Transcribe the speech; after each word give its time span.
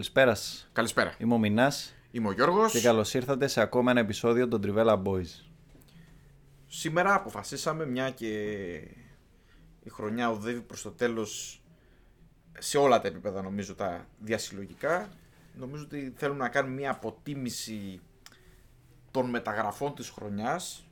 Καλησπέρα 0.00 0.34
σας. 0.34 0.68
Καλησπέρα. 0.72 1.14
Είμαι 1.18 1.34
ο 1.34 1.38
Μινάς 1.38 1.94
Είμαι 2.10 2.28
ο 2.28 2.32
Γιώργος. 2.32 2.72
και 2.72 2.80
καλώς 2.80 3.14
ήρθατε 3.14 3.46
σε 3.46 3.60
ακόμα 3.60 3.90
ένα 3.90 4.00
επεισόδιο 4.00 4.48
των 4.48 4.62
Trivella 4.64 5.02
Boys. 5.02 5.44
Σήμερα 6.66 7.14
αποφασίσαμε, 7.14 7.86
μια 7.86 8.10
και 8.10 8.28
η 9.82 9.90
χρονιά 9.90 10.30
οδεύει 10.30 10.60
προς 10.60 10.82
το 10.82 10.90
τέλος 10.90 11.62
σε 12.58 12.78
όλα 12.78 13.00
τα 13.00 13.08
επίπεδα 13.08 13.42
νομίζω 13.42 13.74
τα 13.74 14.06
διασυλλογικά. 14.18 15.08
Νομίζω 15.54 15.82
ότι 15.82 16.12
θέλουμε 16.16 16.38
να 16.38 16.48
κάνουμε 16.48 16.74
μια 16.74 16.90
αποτίμηση 16.90 18.00
των 19.10 19.30
μεταγραφών 19.30 19.94
της 19.94 20.08
χρονιάς 20.08 20.84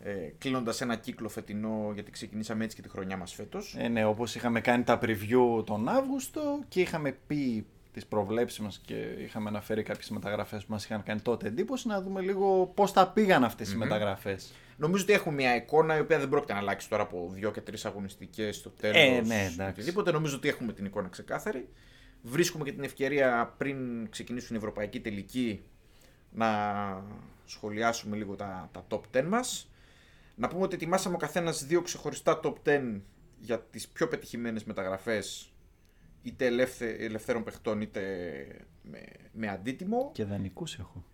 ε, 0.00 0.12
κλείνοντας 0.38 0.80
ένα 0.80 0.96
κύκλο 0.96 1.28
φετινό 1.28 1.90
γιατί 1.94 2.10
ξεκινήσαμε 2.10 2.64
έτσι 2.64 2.76
και 2.76 2.82
τη 2.82 2.88
χρονιά 2.88 3.16
μας 3.16 3.32
φέτος. 3.34 3.74
Ε, 3.78 3.88
ναι, 3.88 4.04
όπως 4.04 4.34
είχαμε 4.34 4.60
κάνει 4.60 4.82
τα 4.82 4.98
preview 5.02 5.64
τον 5.66 5.88
Αύγουστο 5.88 6.62
και 6.68 6.80
είχαμε 6.80 7.16
πει 7.26 7.66
τις 7.92 8.06
προβλέψεις 8.06 8.58
μας 8.58 8.80
και 8.84 8.94
είχαμε 8.94 9.48
αναφέρει 9.48 9.82
κάποιες 9.82 10.10
μεταγραφές 10.10 10.64
που 10.64 10.72
μας 10.72 10.84
είχαν 10.84 11.02
κάνει 11.02 11.20
τότε 11.20 11.46
εντύπωση, 11.46 11.88
να 11.88 12.00
δούμε 12.00 12.20
λίγο 12.20 12.72
πώς 12.74 12.92
τα 12.92 13.08
πήγαν 13.08 13.44
αυτές 13.44 13.72
οι 13.72 13.76
μεταγραφές. 13.76 14.52
Νομίζω 14.76 15.02
ότι 15.02 15.12
έχουμε 15.12 15.34
μια 15.34 15.56
εικόνα 15.56 15.96
η 15.96 16.00
οποία 16.00 16.18
δεν 16.18 16.28
πρόκειται 16.28 16.52
να 16.52 16.58
αλλάξει 16.58 16.88
τώρα 16.88 17.02
από 17.02 17.30
δύο 17.32 17.50
και 17.50 17.60
τρεις 17.60 17.84
αγωνιστικές 17.84 18.56
στο 18.56 18.70
τέλος. 18.70 18.96
Ε, 18.96 19.20
ναι, 19.20 19.40
εντάξει. 19.52 19.62
Οτιδήποτε. 19.62 20.12
Νομίζω 20.12 20.36
ότι 20.36 20.48
έχουμε 20.48 20.72
την 20.72 20.84
εικόνα 20.84 21.08
ξεκάθαρη. 21.08 21.68
Βρίσκουμε 22.22 22.64
και 22.64 22.72
την 22.72 22.84
ευκαιρία 22.84 23.54
πριν 23.58 24.08
ξεκινήσουν 24.10 24.54
οι 24.54 24.58
ευρωπαϊκοί 24.58 25.00
τελικοί 25.00 25.64
να 26.30 26.48
σχολιάσουμε 27.44 28.16
λίγο 28.16 28.36
τα, 28.36 28.68
τα 28.72 28.86
top 28.88 29.00
10 29.12 29.24
μας. 29.24 29.70
Να 30.34 30.48
πούμε 30.48 30.62
ότι 30.62 30.74
ετοιμάσαμε 30.74 31.14
ο 31.14 31.18
καθένας 31.18 31.64
δύο 31.64 31.82
ξεχωριστά 31.82 32.40
top 32.42 32.54
10 32.64 33.00
για 33.38 33.60
τις 33.60 33.88
πιο 33.88 34.08
πετυχημένες 34.08 34.64
μεταγραφές 34.64 35.51
είτε 36.22 36.46
ελεύθε, 36.46 36.96
ελευθέρων 36.98 37.44
παιχτών 37.44 37.80
είτε 37.80 38.00
με, 38.82 38.98
με 39.32 39.48
αντίτιμο. 39.48 40.10
Και 40.14 40.24
δανεικούς 40.24 40.78
έχω. 40.78 41.04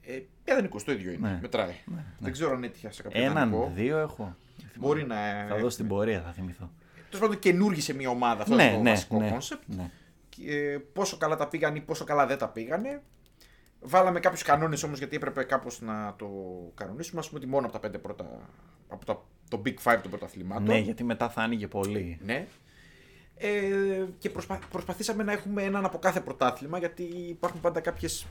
Ε, 0.00 0.18
και 0.44 0.54
δανεικό 0.54 0.78
το 0.84 0.92
ίδιο 0.92 1.12
είναι. 1.12 1.28
Ναι. 1.28 1.38
Μετράει. 1.42 1.74
ναι. 1.84 2.04
Δεν 2.18 2.32
ξέρω 2.32 2.52
αν 2.52 2.64
έτυχα 2.64 2.90
σε 2.90 3.02
κάποιο 3.02 3.22
Έναν, 3.22 3.34
δανεικό. 3.50 3.72
δύο 3.74 3.98
έχω. 3.98 4.36
Μπορεί 4.78 5.06
να. 5.06 5.16
Θα 5.48 5.56
δω 5.58 5.70
στην 5.70 5.88
πορεία, 5.88 6.22
θα 6.22 6.32
θυμηθώ. 6.32 6.70
Τέλος 7.10 7.20
πάντων, 7.26 7.38
καινούργησε 7.38 7.94
μια 7.94 8.08
ομάδα. 8.08 8.42
Αυτό 8.42 8.54
ναι, 8.54 8.64
είναι 8.64 8.76
το 8.76 8.82
ναι, 8.82 8.90
βασικό 8.90 9.18
ναι, 9.18 9.36
concept. 9.36 9.62
ναι. 9.66 9.90
Και, 10.28 10.56
ε, 10.56 10.78
πόσο 10.92 11.16
καλά 11.16 11.36
τα 11.36 11.48
πήγαν 11.48 11.76
ή 11.76 11.80
πόσο 11.80 12.04
καλά 12.04 12.26
δεν 12.26 12.38
τα 12.38 12.48
πήγανε. 12.48 13.02
Βάλαμε 13.80 14.20
κάποιους 14.20 14.42
κανόνες 14.42 14.82
όμως 14.82 14.98
γιατί 14.98 15.16
έπρεπε 15.16 15.42
κάπως 15.42 15.80
να 15.80 16.14
το 16.18 16.28
κανονίσουμε. 16.74 17.20
Α 17.20 17.28
πούμε 17.28 17.38
ότι 17.38 17.46
μόνο 17.46 17.64
από 17.64 17.74
τα 17.74 17.80
πέντε 17.80 17.98
πρώτα. 17.98 18.48
από 18.88 19.04
τα, 19.04 19.24
το 19.48 19.62
Big 19.64 19.74
Five 19.82 19.98
των 20.02 20.10
πρωταθλημάτων. 20.10 20.64
Ναι, 20.64 20.78
γιατί 20.78 21.04
μετά 21.04 21.28
θα 21.28 21.42
άνοιγε 21.42 21.66
πολύ. 21.66 22.18
Ναι. 22.24 22.46
Ε, 23.42 24.04
και 24.18 24.30
προσπα... 24.30 24.58
προσπαθήσαμε 24.70 25.22
να 25.22 25.32
έχουμε 25.32 25.62
έναν 25.62 25.84
από 25.84 25.98
κάθε 25.98 26.20
πρωτάθλημα 26.20 26.78
γιατί 26.78 27.02
υπάρχουν 27.02 27.60
πάντα 27.60 27.80
κάποιες. 27.80 28.26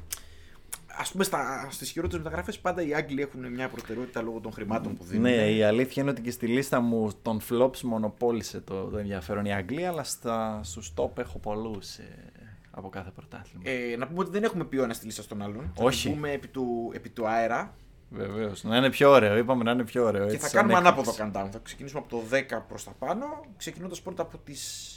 Α 0.87 1.11
πούμε 1.11 1.23
στα... 1.23 1.67
στις 1.71 1.89
χειρότερες 1.89 2.23
μεταγραφές 2.23 2.59
πάντα 2.59 2.81
οι 2.81 2.93
Άγγλοι 2.93 3.21
έχουν 3.21 3.51
μια 3.51 3.69
προτεραιότητα 3.69 4.21
λόγω 4.21 4.39
των 4.39 4.51
χρημάτων 4.51 4.95
που 4.95 5.03
δίνουν. 5.03 5.21
Ναι, 5.21 5.51
η 5.51 5.63
αλήθεια 5.63 6.01
είναι 6.01 6.11
ότι 6.11 6.21
και 6.21 6.31
στη 6.31 6.47
λίστα 6.47 6.79
μου 6.79 7.11
των 7.21 7.41
flops 7.49 7.79
μονοπόλησε 7.79 8.61
το, 8.61 8.83
το 8.83 8.97
ενδιαφέρον 8.97 9.45
η 9.45 9.53
Αγγλία, 9.53 9.89
αλλά 9.89 10.03
στα, 10.03 10.59
στους 10.63 10.93
top 10.95 11.17
έχω 11.17 11.39
πολλούς 11.39 11.97
ε, 11.97 12.31
από 12.71 12.89
κάθε 12.89 13.11
πρωτάθλημα. 13.15 13.63
Ε, 13.65 13.95
να 13.95 14.07
πούμε 14.07 14.19
ότι 14.19 14.31
δεν 14.31 14.43
έχουμε 14.43 14.65
πει 14.65 14.77
ο 14.77 14.83
ένας 14.83 14.99
τη 14.99 15.05
λίστα 15.05 15.23
των 15.25 15.41
άλλων. 15.41 15.73
Όχι. 15.77 16.03
Θα 16.03 16.09
το 16.09 16.15
πούμε 16.15 16.31
επί 16.31 16.47
του, 16.47 16.91
επί 16.95 17.09
του 17.09 17.27
αέρα 17.27 17.75
Βεβαίως. 18.09 18.63
Να 18.63 18.77
είναι 18.77 18.89
πιο 18.89 19.09
ωραίο, 19.11 19.37
είπαμε 19.37 19.63
να 19.63 19.71
είναι 19.71 19.83
πιο 19.83 20.03
ωραίο. 20.05 20.25
και 20.25 20.33
έτσι, 20.33 20.37
θα 20.39 20.47
σαν 20.47 20.67
κάνουμε 20.67 20.87
έκπληξη. 20.89 21.21
ανάποδο 21.21 21.41
countdown. 21.47 21.49
Θα 21.51 21.59
ξεκινήσουμε 21.63 21.99
από 22.05 22.09
το 22.09 22.23
10 22.31 22.65
προς 22.67 22.83
τα 22.83 22.91
πάνω, 22.99 23.25
ξεκινώντας 23.57 24.01
πρώτα 24.01 24.21
από 24.21 24.37
τις 24.37 24.93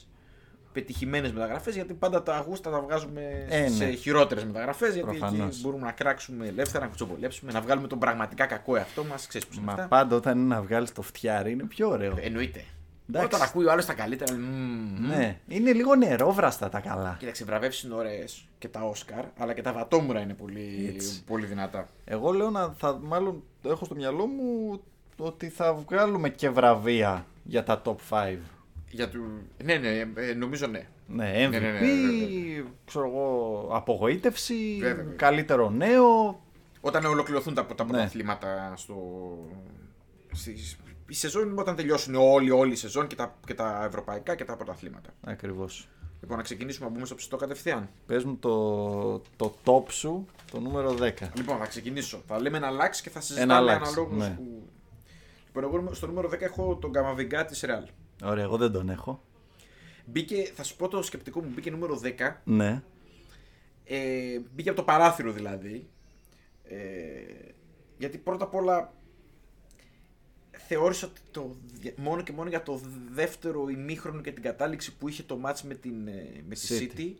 πετυχημένες 0.73 1.33
μεταγραφές. 1.33 1.75
Γιατί 1.75 1.95
πάντα 1.95 2.23
τα 2.23 2.37
αγούστα 2.37 2.71
τα 2.71 2.81
βγάζουμε 2.81 3.47
Ε, 3.49 3.69
σε 3.69 3.85
ναι. 3.85 3.91
χειρότερες 3.93 4.45
μεταγραφές. 4.45 4.95
Γιατί 4.95 5.09
Προφανώς. 5.17 5.47
εκεί 5.55 5.61
μπορούμε 5.63 5.85
να 5.85 5.93
κράξουμε 5.93 6.47
ελεύθερα, 6.47 6.81
να 6.85 6.89
κουτσομπολέψουμε, 6.89 7.53
να 7.53 7.61
βγάλουμε 7.61 7.87
τον 7.89 7.99
πραγματικά 7.99 8.47
κακό 8.47 8.77
εαυτό 8.77 9.05
μας. 9.05 9.27
Ξέρεις 9.27 9.47
πώς 9.47 9.57
είναι 9.57 9.67
Μα 9.67 9.73
αυτά. 9.73 9.87
πάντα 9.87 10.17
όταν 10.17 10.39
είναι 10.39 10.55
να 10.55 10.63
βγάλεις 10.63 10.93
το 10.93 11.03
φτιάρι 11.03 11.51
είναι 11.51 11.65
πιο 11.65 11.89
ωραίο. 11.89 12.15
Εννοείται. 12.21 12.65
Εντάξει. 13.09 13.27
Όταν 13.35 13.43
ακούει 13.49 13.65
ο 13.67 13.71
άλλος 13.73 13.87
τα 13.87 13.95
καλύτερα. 13.95 14.35
μμμ, 14.35 15.07
Ναι, 15.09 15.39
είναι 15.49 15.73
λίγο 15.73 15.95
νερόβραστα 15.95 16.69
τα 16.69 16.81
καλά. 16.81 17.17
Κοίταξε, 17.19 17.45
βραβεύσεις 17.45 17.83
είναι 17.83 17.95
ωραίε 17.95 18.25
και 18.59 18.69
τα 18.69 18.81
Όσκαρ, 18.83 19.25
αλλά 19.39 19.53
και 19.55 19.63
τα 19.63 19.73
βατόμουρα 19.73 20.21
είναι 20.21 20.35
πολύ, 20.35 20.93
Έτσι. 20.95 21.25
πολύ 21.25 21.47
δυνατά. 21.47 21.89
Εγώ 22.05 22.33
λέω 22.33 22.51
να 22.51 22.75
θα, 22.79 22.99
μάλλον 23.03 23.43
έχω 23.65 23.85
στο 23.85 23.95
μυαλό 23.95 24.27
μου 24.27 24.81
ότι 25.17 25.49
θα 25.49 25.75
βγάλουμε 25.75 26.29
και 26.29 26.49
βραβεία 26.51 27.27
για 27.45 27.63
τα 27.63 27.83
top 27.85 27.97
5. 28.11 28.37
Για 28.91 29.09
του... 29.09 29.25
Ναι, 29.65 29.75
ναι, 29.75 29.89
ε, 30.15 30.35
νομίζω 30.35 30.67
ναι. 30.67 30.87
Ναι, 31.07 31.33
MVP, 31.47 31.51
ναι, 31.51 31.59
ναι, 31.59 31.71
ναι, 31.71 31.81
ναι, 31.81 32.65
ξέρω 32.85 33.07
εγώ, 33.07 33.69
απογοήτευση, 33.73 34.77
Βέβαια, 34.81 34.95
βέβαια. 34.95 35.13
καλύτερο 35.17 35.71
νέο. 35.71 36.41
Όταν 36.81 37.05
ολοκληρωθούν 37.05 37.55
τα, 37.55 37.67
τα 37.67 37.85
Ναι. 37.85 37.91
πρωταθλήματα 37.91 38.73
στο. 38.77 38.95
Στη, 41.03 41.13
η 41.13 41.15
σεζόν 41.15 41.59
όταν 41.59 41.77
τελειώσουν 41.77 42.15
όλοι, 42.15 42.51
όλη 42.51 42.73
η 42.73 42.77
σεζόν 42.77 43.07
και 43.07 43.15
τα, 43.15 43.39
και 43.47 43.55
τα 43.55 43.85
ευρωπαϊκά 43.85 44.35
και 44.35 44.45
τα 44.45 44.57
πρωταθλήματα. 44.57 45.11
Ακριβώς. 45.21 45.89
Λοιπόν, 46.21 46.37
να 46.37 46.43
ξεκινήσουμε 46.43 46.87
να 46.87 46.93
μπούμε 46.93 47.07
στο 47.07 47.15
ψητό 47.15 47.37
κατευθείαν. 47.37 47.89
Πες 48.07 48.25
μου 48.25 48.37
το, 48.37 49.19
το 49.37 49.55
top 49.65 49.91
σου, 49.91 50.27
το 50.51 50.61
νούμερο 50.61 50.95
10. 51.01 51.13
Λοιπόν, 51.35 51.59
θα 51.59 51.67
ξεκινήσω. 51.67 52.23
Θα 52.27 52.41
λέμε 52.41 52.57
ένα 52.57 52.67
αλλάξει 52.67 53.03
και 53.03 53.11
θα 53.11 53.19
Ένα 53.19 53.27
συζητάμε 53.27 53.55
αλλάξει, 53.55 53.93
αναλόγως 53.93 54.29
ναι. 54.29 54.35
που. 54.35 54.69
Λοιπόν, 55.47 55.65
εγώ 55.65 55.95
στο 55.95 56.07
νούμερο 56.07 56.29
10 56.29 56.41
έχω 56.41 56.77
τον 56.77 56.93
Καμαβιγκά 56.93 57.45
της 57.45 57.61
Ρεάλ. 57.61 57.85
Ωραία, 58.25 58.45
εγώ 58.45 58.57
δεν 58.57 58.73
τον 58.73 58.89
έχω. 58.89 59.23
Μπήκε, 60.05 60.53
θα 60.55 60.63
σου 60.63 60.77
πω 60.77 60.89
το 60.89 61.03
σκεπτικό 61.03 61.41
μου, 61.41 61.51
μπήκε 61.55 61.71
νούμερο 61.71 62.01
10. 62.03 62.09
Ναι. 62.45 62.83
Ε, 63.85 64.41
μπήκε 64.55 64.69
από 64.69 64.79
το 64.79 64.85
παράθυρο 64.85 65.33
δηλαδή. 65.33 65.89
Ε, 66.63 66.77
γιατί 67.99 68.19
πρώτα 68.19 68.45
απ' 68.45 68.55
όλα 68.55 68.93
θεώρησα 70.73 71.07
ότι 71.07 71.21
το, 71.31 71.57
μόνο 71.97 72.23
και 72.23 72.33
μόνο 72.33 72.49
για 72.49 72.63
το 72.63 72.81
δεύτερο 73.13 73.69
ημίχρονο 73.69 74.21
και 74.21 74.33
την 74.33 74.43
κατάληξη 74.43 74.97
που 74.97 75.09
είχε 75.09 75.23
το 75.23 75.37
μάτς 75.37 75.63
με, 75.63 75.75
την, 75.75 76.09
ε, 76.09 76.43
με 76.49 76.55
τη 76.55 76.67
City. 76.69 76.99
City 76.99 77.13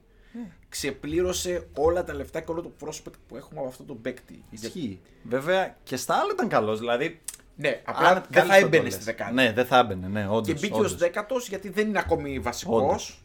ξεπλήρωσε 0.69 1.69
όλα 1.75 2.05
τα 2.05 2.15
λεφτά 2.15 2.41
και 2.41 2.51
όλο 2.51 2.63
το 2.63 2.73
prospect 2.81 3.15
που 3.29 3.37
έχουμε 3.37 3.61
από 3.61 3.69
αυτό 3.69 3.85
το 3.85 3.95
παίκτη. 3.95 4.45
Ισχύει. 4.51 5.01
Βέβαια 5.23 5.77
και 5.83 5.97
στα 5.97 6.15
άλλα 6.15 6.31
ήταν 6.33 6.49
καλός. 6.49 6.79
Δηλαδή. 6.79 7.21
Ναι, 7.57 7.83
απλά 7.85 8.09
αν 8.09 8.15
δεν 8.15 8.23
κάλυψε 8.31 8.55
θα 8.55 8.61
το 8.61 8.67
έμπαινε 8.67 8.83
λες. 8.83 8.93
στη 8.95 9.05
δεκάδα. 9.05 9.33
Ναι, 9.33 9.53
δεν 9.53 9.67
θα 9.67 9.79
έμπαινε. 9.79 10.09
Ναι, 10.09 10.29
όντως, 10.29 10.47
και 10.47 10.53
μπήκε 10.53 10.75
όντως. 10.75 10.93
ως 10.93 10.99
δέκατος 10.99 11.49
γιατί 11.49 11.69
δεν 11.69 11.89
είναι 11.89 11.99
ακόμη 11.99 12.39
βασικός. 12.39 12.83
Όντως. 12.83 13.23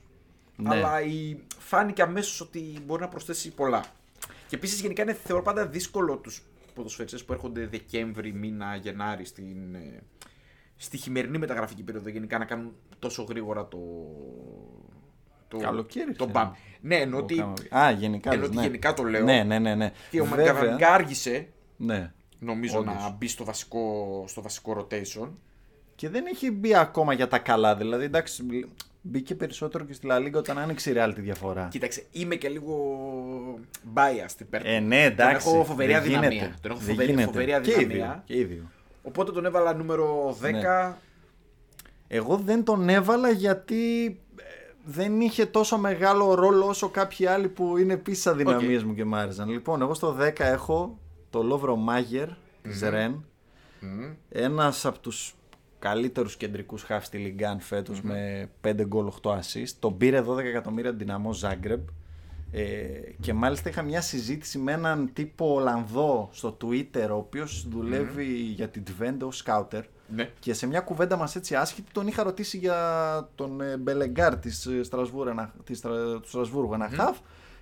Ναι. 0.56 0.70
Αλλά 0.70 1.02
η... 1.02 1.38
φάνηκε 1.60 2.02
αμέσως 2.02 2.42
ότι 2.42 2.82
μπορεί 2.86 3.02
να 3.02 3.08
προσθέσει 3.08 3.52
πολλά. 3.52 3.84
Και 4.48 4.56
επίσης 4.56 4.82
γενικά 4.82 5.02
είναι 5.02 5.14
θεωρώ 5.14 5.42
πάντα 5.44 5.68
δύσκολο 5.68 6.16
τους 6.16 6.44
ποδοσφαιριστές 6.78 7.26
που 7.26 7.34
έρχονται 7.34 7.68
Δεκέμβρη, 7.68 8.34
μήνα, 8.34 8.76
Γενάρη 8.76 9.26
στην, 9.26 9.76
ε, 9.76 10.04
στη 10.76 10.98
χειμερινή 10.98 11.38
μεταγραφική 11.38 11.84
περίοδο 11.84 12.10
γενικά 12.10 12.38
να 12.38 12.46
κάνουν 12.46 12.76
τόσο 13.00 13.24
γρήγορα 13.24 13.68
το. 13.68 13.78
το 15.48 15.58
Καλοκαίρι, 15.58 16.06
Το 16.14 16.26
ξέρω. 16.26 16.30
μπαμ. 16.32 16.52
Ναι, 16.82 16.96
ενώ 16.96 17.16
Ο 17.18 17.20
ότι, 17.20 17.36
Κάμα- 17.36 17.54
Α, 17.86 17.92
γενικά. 17.92 18.30
ενώ 18.32 18.40
λες, 18.40 18.48
ότι 18.50 18.58
ναι. 18.58 18.64
γενικά 18.64 18.94
το 18.94 19.04
λέω. 19.04 19.24
Ναι, 19.24 19.44
ναι, 19.44 19.60
ναι. 19.60 19.76
ναι. 19.76 19.92
Και 20.12 20.22
ο 20.22 20.26
Βέβαια, 20.26 20.54
Μαγκαβανγκά 20.54 20.94
άργησε 20.94 21.48
Ναι. 21.78 22.14
νομίζω 22.40 22.80
Όντως. 22.80 22.94
να 22.96 23.10
μπει 23.10 23.28
στο 23.28 23.44
βασικό, 23.46 24.24
στο 24.28 24.42
βασικό 24.42 24.78
rotation. 24.90 25.30
Και 25.96 26.10
δεν 26.10 26.26
έχει 26.26 26.52
μπει 26.52 26.76
ακόμα 26.76 27.14
για 27.14 27.28
τα 27.28 27.40
καλά. 27.40 27.76
Δηλαδή, 27.76 28.04
εντάξει, 28.04 28.44
μπήκε 29.10 29.36
περισσότερο 29.36 29.84
και 29.84 29.94
στη 29.94 30.06
Λα 30.06 30.20
Λίγκα 30.20 30.40
όταν 30.40 30.58
άνοιξε 30.58 30.90
η 30.90 30.94
Real 30.98 31.12
τη 31.16 31.22
διαφορά. 31.22 31.68
Κοίταξε, 31.72 32.04
είμαι 32.12 32.36
και 32.36 32.50
λίγο 32.50 32.76
biased 33.94 34.40
υπέρ 34.42 34.62
του. 34.62 34.68
Ε, 34.70 34.80
ναι, 34.80 35.04
εντάξει. 35.04 35.46
Τον 35.46 35.56
έχω 35.56 35.66
φοβερή 35.66 35.92
δεν 35.92 36.02
αδυναμία. 36.02 36.30
γίνεται. 36.30 36.54
Τον 36.62 36.72
έχω 36.72 36.80
Δεν 36.80 36.90
φοβερή, 36.90 37.10
γίνεται. 37.12 37.26
φοβερή 37.32 37.52
Και 37.62 37.72
οι 37.72 37.74
δύο, 37.74 37.86
αδυναμία. 37.86 38.24
Και 38.26 38.38
οι 38.38 38.44
δύο. 38.44 38.64
Οπότε 39.04 39.32
τον 39.32 39.46
έβαλα 39.46 39.74
νούμερο 39.74 40.38
10. 40.42 40.52
Ναι. 40.52 40.62
Εγώ 42.08 42.38
δεν 42.38 42.64
τον 42.64 42.90
έβαλα 42.90 43.30
γιατί 43.30 44.06
ε, 44.36 44.44
δεν 44.84 45.22
είχε 45.22 45.46
τόσο 45.46 45.78
μεγάλο 45.78 46.34
ρόλο 46.34 46.68
όσο 46.68 46.90
κάποιοι 46.90 47.26
άλλοι 47.26 47.48
που 47.48 47.78
είναι 47.78 47.94
επίσης 47.94 48.28
αδυναμίες 48.28 48.82
Οκ. 48.82 48.88
μου 48.88 48.94
και 48.94 49.06
μ' 49.06 49.16
άρεσαν. 49.16 49.50
Λοιπόν, 49.50 49.82
εγώ 49.82 49.94
στο 49.94 50.18
10 50.20 50.32
έχω 50.40 51.00
το 51.30 51.44
Λόβρο 51.44 51.76
Μάγερ 51.76 52.28
της 52.62 52.82
Ρεν. 52.82 53.26
Μμμ. 53.80 54.14
Ένας 54.30 54.86
από 54.86 55.00
τους 55.00 55.34
καλύτερους 55.80 56.38
κεντρικούς 56.38 56.84
χαφ 56.84 57.06
στη 57.06 57.18
Λιγκάν 57.18 57.60
φέτος 57.60 58.02
με 58.02 58.50
5 58.62 58.74
γκολ 58.88 59.12
8 59.22 59.30
assist. 59.32 59.70
Τον 59.80 59.98
πήρε 59.98 60.22
12 60.28 60.38
εκατομμύρια 60.38 60.92
Ντιναμό 60.94 61.34
Ζάγκρεμπ. 61.34 61.88
Ε, 62.52 62.64
και 63.20 63.34
μάλιστα 63.34 63.70
είχα 63.70 63.82
μια 63.82 64.02
συζήτηση 64.02 64.58
με 64.58 64.72
έναν 64.72 65.10
τύπο 65.14 65.54
Ολλανδό 65.54 66.30
στο 66.32 66.58
Twitter, 66.64 67.08
ο 67.12 67.16
οποίος 67.16 67.68
δουλεύει 67.70 68.26
για 68.34 68.68
την 68.70 68.84
Twente 69.00 69.20
ως 69.28 69.38
σκάουτερ. 69.38 69.84
Ναι. 70.16 70.30
Και 70.40 70.54
σε 70.54 70.68
μια 70.68 70.80
κουβέντα 70.80 71.18
μας 71.18 71.36
έτσι 71.36 71.56
άσχετη 71.56 71.92
τον 71.92 72.08
είχα 72.08 72.24
ρωτήσει 72.24 72.58
για 72.58 73.30
τον 73.36 73.62
ε, 73.62 73.78
Μπελεγκάρντ 73.78 74.38
της, 74.38 74.66
ε, 74.66 74.84
Στρασβούργου, 74.84 75.30
ένα, 75.30 75.54
της, 75.64 75.78
Στρα- 75.78 76.20
του 76.22 76.28
Στρασβούργου, 76.30 76.74
ένα 76.74 76.90
χαφ. 76.90 77.18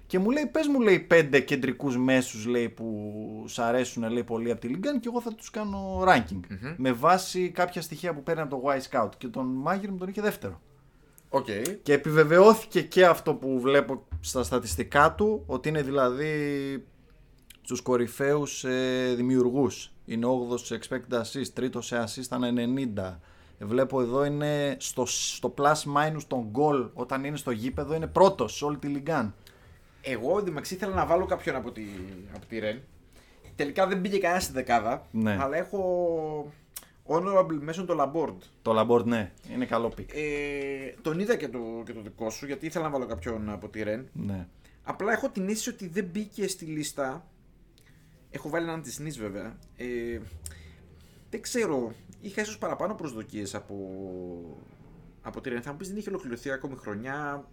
Και 0.07 0.19
μου 0.19 0.29
λέει, 0.29 0.45
πες 0.45 0.67
μου 0.67 0.79
λέει 0.81 0.99
πέντε 0.99 1.39
κεντρικούς 1.39 1.97
μέσους 1.97 2.45
λέει, 2.45 2.69
που 2.69 3.43
σ' 3.47 3.59
αρέσουν 3.59 4.09
λέει, 4.09 4.23
πολύ 4.23 4.51
από 4.51 4.61
τη 4.61 4.67
Λιγκάν 4.67 4.99
και 4.99 5.07
εγώ 5.07 5.21
θα 5.21 5.33
τους 5.33 5.49
κάνω 5.49 6.03
ranking. 6.07 6.39
Με 6.77 6.91
βάση 6.91 7.49
κάποια 7.49 7.81
στοιχεία 7.81 8.13
που 8.13 8.23
παίρνει 8.23 8.41
από 8.41 8.55
το 8.55 8.63
Wyscout. 8.65 9.09
Και 9.17 9.27
τον 9.27 9.45
Μάγερ 9.45 9.91
μου 9.91 9.97
τον 9.97 10.07
είχε 10.07 10.21
δεύτερο. 10.21 10.61
Οκ. 11.29 11.47
Και 11.83 11.93
επιβεβαιώθηκε 11.93 12.81
και 12.81 13.05
αυτό 13.05 13.33
που 13.33 13.59
βλέπω 13.59 14.03
στα 14.19 14.43
στατιστικά 14.43 15.13
του, 15.13 15.43
ότι 15.45 15.69
είναι 15.69 15.81
δηλαδή 15.81 16.33
στους 17.61 17.81
κορυφαίους 17.81 18.63
ε, 18.63 19.13
δημιουργούς. 19.15 19.93
Είναι 20.05 20.27
8ος 20.27 20.59
σε 20.59 20.79
expected 20.81 21.19
assist, 21.21 21.47
τρίτος 21.53 21.85
σε 21.85 22.03
assist 22.03 22.23
ανά 22.23 22.57
90. 22.95 23.17
Βλέπω 23.59 24.01
εδώ 24.01 24.25
είναι 24.25 24.75
στο, 24.79 25.05
στο 25.05 25.53
plus 25.57 25.73
minus 25.73 26.21
των 26.27 26.51
goal 26.53 26.89
όταν 26.93 27.23
είναι 27.23 27.37
στο 27.37 27.51
γήπεδο 27.51 27.95
είναι 27.95 28.07
πρώτος 28.07 28.55
σε 28.55 28.65
όλη 28.65 28.77
τη 28.77 28.87
Λιγκάν. 28.87 29.33
Εγώ 30.05 30.37
εντωμεταξύ 30.37 30.73
ήθελα 30.73 30.93
να 30.93 31.05
βάλω 31.05 31.25
κάποιον 31.25 31.55
από 31.55 31.71
τη, 31.71 31.83
από 32.35 32.45
τη 32.45 32.59
Ρεν. 32.59 32.81
Τελικά 33.55 33.87
δεν 33.87 33.99
μπήκε 33.99 34.17
κανένα 34.17 34.39
στη 34.39 34.53
δεκάδα. 34.53 35.07
Ναι. 35.11 35.37
Αλλά 35.41 35.57
έχω 35.57 36.51
honorable 37.07 37.57
mention 37.59 37.85
το 37.85 37.95
Laborde. 37.99 38.47
Το 38.61 38.73
Λαμπόρντ 38.73 39.05
ναι, 39.05 39.31
είναι 39.53 39.65
καλό 39.65 39.89
pick. 39.89 40.09
Ε, 40.13 40.93
τον 41.01 41.19
είδα 41.19 41.35
και 41.35 41.47
το, 41.47 41.59
και 41.85 41.93
το 41.93 42.01
δικό 42.01 42.29
σου 42.29 42.45
γιατί 42.45 42.65
ήθελα 42.65 42.83
να 42.83 42.91
βάλω 42.91 43.05
κάποιον 43.05 43.49
από 43.49 43.67
τη 43.69 43.83
Ρεν. 43.83 44.07
Ναι. 44.13 44.47
Απλά 44.83 45.11
έχω 45.11 45.29
την 45.29 45.47
αίσθηση 45.47 45.69
ότι 45.69 45.87
δεν 45.87 46.05
μπήκε 46.05 46.47
στη 46.47 46.65
λίστα. 46.65 47.25
Έχω 48.31 48.49
βάλει 48.49 48.67
έναν 48.67 48.81
της 48.81 48.99
Νις 48.99 49.19
βέβαια. 49.19 49.57
Ε, 49.77 50.19
δεν 51.29 51.41
ξέρω. 51.41 51.93
Είχα 52.21 52.41
ίσως 52.41 52.57
παραπάνω 52.57 52.93
προσδοκίες 52.93 53.55
από, 53.55 53.75
από 55.21 55.41
τη 55.41 55.49
Ρεν. 55.49 55.61
Θα 55.61 55.71
μου 55.71 55.77
πεις 55.77 55.87
δεν 55.87 55.97
είχε 55.97 56.09
ολοκληρωθεί 56.09 56.51
ακόμη 56.51 56.75
χρονιά. 56.75 57.47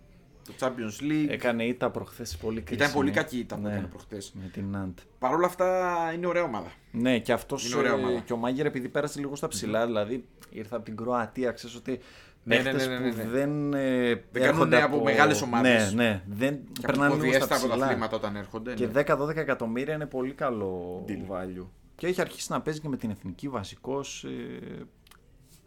Το 0.46 0.52
Champions 0.60 1.02
League. 1.02 1.26
Έκανε 1.28 1.64
ήττα 1.64 1.90
προχθές 1.90 2.36
πολύ 2.36 2.60
κρίσιμη. 2.60 2.84
Ήταν 2.86 2.92
πολύ 3.00 3.10
κακή 3.10 3.36
η 3.36 3.38
ήττα 3.40 3.54
που 3.56 3.62
Ναι, 3.62 3.68
έκανε 3.70 3.86
προχθές. 3.86 4.32
Με 4.42 4.48
την 4.52 4.64
Ναντ. 4.70 4.98
Παρ' 5.18 5.34
όλα 5.34 5.46
αυτά 5.46 5.88
είναι 6.14 6.26
ωραία 6.26 6.42
ομάδα. 6.42 6.72
Ναι, 6.90 7.18
και 7.18 7.32
αυτός 7.32 7.66
Είναι 7.66 7.76
ωραία 7.76 7.92
ομάδα. 7.94 8.18
και 8.20 8.32
ο 8.32 8.36
Μάγερ 8.36 8.66
επειδή 8.66 8.88
πέρασε 8.88 9.18
λίγο 9.20 9.36
στα 9.36 9.48
ψηλά, 9.48 9.86
δηλαδή 9.86 10.24
ήρθε 10.50 10.74
από 10.76 10.84
την 10.84 10.96
Κροατία, 10.96 11.50
ξέρεις 11.52 11.76
ότι. 11.76 11.98
Ναι, 12.44 12.56
ναι, 12.56 12.62
παίχτες 12.62 12.86
ναι, 12.86 12.98
ναι, 12.98 13.10
ναι. 13.10 13.22
που 13.22 13.28
δεν. 13.30 13.74
ε, 13.74 14.14
κάνουν 14.32 14.48
έρχονται 14.48 14.82
από 14.82 15.02
μεγάλες 15.02 15.42
ομάδες. 15.42 15.92
Ναι, 15.94 16.04
ναι. 16.04 16.22
Δεν 16.26 16.54
Και 16.72 16.80
από 16.82 16.86
περνάνε 16.86 17.14
λίγο 17.14 17.32
στα 17.32 17.34
υποδεέστερα 17.34 17.54
από 17.56 17.66
τα 17.66 17.70
ψηλά. 17.70 17.86
πρωταθλήματα 17.86 18.16
όταν 18.16 18.36
έρχονται. 18.36 18.74
Και 18.74 18.86
ναι. 18.86 19.02
10-12 19.06 19.36
εκατομμύρια 19.36 19.94
είναι 19.94 20.06
πολύ 20.06 20.32
καλό 20.32 21.04
Deal. 21.08 21.32
value. 21.34 21.66
Και 21.96 22.06
έχει 22.06 22.20
αρχίσει 22.20 22.52
να 22.52 22.60
παίζει 22.60 22.80
και 22.80 22.88
με 22.88 22.96
την 22.96 23.10
εθνική 23.10 23.48
βασικός. 23.48 24.26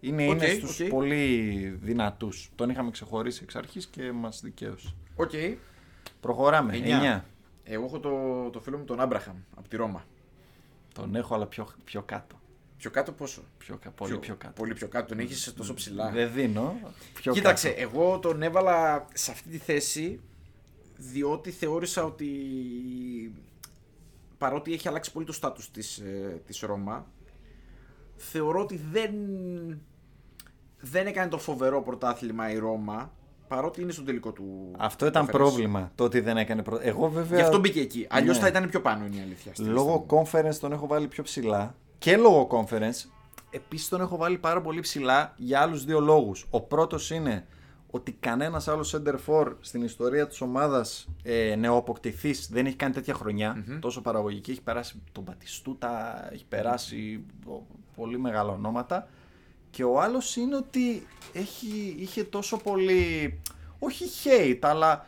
Είναι, 0.08 0.28
Οκ, 0.28 0.32
είναι 0.42 0.48
στους 0.48 0.80
οκ. 0.80 0.88
πολύ 0.88 1.60
δυνατούς. 1.82 2.50
Τον 2.56 2.70
είχαμε 2.70 2.92
ξεχωρίσει 2.92 3.40
εξ 3.44 3.56
αρχής 3.56 3.86
και 3.88 4.12
μας 4.12 4.42
δικαίωσε. 4.44 4.94
Οκ. 5.16 5.32
Προχωράμε. 6.20 6.76
Εννιά. 6.76 7.26
9. 7.26 7.30
Εγώ 7.64 7.86
έχω 7.86 8.00
το, 8.00 8.10
το 8.50 8.60
φίλο 8.60 8.78
μου 8.78 8.84
τον 8.84 9.00
Άμπραχαμ 9.00 9.36
από 9.56 9.68
τη 9.70 9.76
Ρώμα. 9.76 10.06
Τον 10.94 11.16
έχω 11.16 11.36
αλλά 11.36 11.46
πιο, 11.46 11.68
πιο 11.84 12.02
κάτω. 12.02 12.40
Πιο 12.78 12.92
κάτω 12.92 13.12
πόσο; 13.12 13.42
Πιο, 13.58 13.78
κα- 13.78 13.90
πολύ 13.90 14.18
πιο, 14.18 14.36
κάτω. 14.36 14.54
Πολύ 14.54 14.74
πιο 14.74 14.88
κάτω. 14.88 15.08
Τον 15.08 15.20
έχεις 15.20 15.54
τόσο 15.54 15.74
ψηλά. 15.74 16.10
Δεν 16.12 16.34
δίνω. 16.34 16.80
Πιο 17.14 17.34
Κοίταξε, 17.34 17.70
κάτω. 17.70 17.82
εγώ 17.82 18.20
τον 18.20 18.42
έβαλα 18.42 19.06
σε 19.14 19.32
αυτή 19.32 19.50
τη 19.50 19.58
θέση 19.58 20.20
διότι 20.98 21.52
θεώρησα 21.52 22.04
ότι 22.04 22.30
παρότι 24.38 24.74
έχει 24.74 24.88
αλλάξει 24.88 25.12
πολύ 25.12 25.26
το 25.26 25.34
στάτους 25.34 25.72
της, 25.72 25.98
ε, 25.98 26.42
της 26.46 26.60
Ρώμα 26.60 27.08
θεωρώ 28.16 28.62
ότι 28.62 28.82
δεν 28.92 29.12
δεν 30.80 31.08
έκανε 31.08 31.30
το 31.30 31.38
φοβερό 31.38 31.82
πρωτάθλημα 31.82 32.52
η 32.52 32.58
Ρώμα 32.58 33.12
παρότι 33.48 33.82
είναι 33.82 33.92
στον 33.92 34.06
τελικό 34.06 34.32
του 34.32 34.72
Αυτό 34.78 35.06
ήταν 35.06 35.26
conference. 35.26 35.32
πρόβλημα. 35.32 35.92
Το 35.96 36.04
ότι 36.04 36.20
δεν 36.20 36.38
έκανε 36.38 36.64
προ... 36.64 36.80
Εγώ 36.82 37.10
βέβαια. 37.10 37.38
Γι' 37.40 37.44
αυτό 37.46 37.60
μπήκε 37.60 37.80
εκεί. 37.80 38.08
Αλλιώς 38.10 38.36
Ναι. 38.36 38.42
θα 38.42 38.48
ήταν 38.48 38.70
πιο 38.70 38.82
πάνω 38.82 39.06
είναι 39.06 39.16
η 39.16 39.22
αλήθεια. 39.22 39.52
στη 39.54 39.62
λίστα 39.62 39.76
Λόγω 39.76 39.92
μου. 39.92 40.06
conference 40.26 40.56
τον 40.60 40.72
έχω 40.72 40.88
βάλει 40.88 41.08
πιο 41.08 41.24
ψηλά. 41.24 41.76
Και 41.98 42.18
λόγω 42.18 42.48
conference. 42.52 43.10
Επίσης 43.50 43.90
τον 43.90 44.02
έχω 44.02 44.18
βάλει 44.18 44.38
πάρα 44.38 44.62
πολύ 44.62 44.80
ψηλά 44.80 45.34
για 45.38 45.60
άλλους 45.62 45.86
δύο 45.86 46.00
λόγους. 46.00 46.46
Ο 46.50 46.62
πρώτος 46.62 47.12
είναι 47.12 47.46
ότι 47.92 48.12
κανένας 48.12 48.68
άλλος 48.68 48.96
center 48.96 49.16
for 49.28 49.54
στην 49.60 49.82
ιστορία 49.84 50.28
της 50.28 50.42
ομάδας 50.42 51.08
ε, 51.24 51.56
νεοαποκτηθής 51.56 52.50
δεν 52.52 52.66
έχει 52.66 52.76
κάνει 52.76 52.94
τέτοια 52.94 53.14
χρονιά, 53.14 53.64
τόσο 53.80 54.02
παραγωγική. 54.02 54.52
Έχει 54.52 54.62
περάσει 54.62 55.02
τον 55.12 55.24
Πατιστούτα, 55.24 56.20
έχει 56.34 56.46
περάσει 56.46 57.26
ο- 57.48 57.62
πολύ 57.96 58.20
μεγάλα 58.20 58.52
ονόματα. 58.52 59.08
Και 59.76 59.84
ο 59.84 60.02
άλλος 60.02 60.36
είναι 60.36 60.56
ότι 60.56 61.08
έχει, 61.34 61.96
είχε 62.00 62.24
τόσο 62.24 62.58
πολύ. 62.58 63.40
Όχι 63.80 64.06
hate, 64.24 64.58
αλλά 64.62 65.06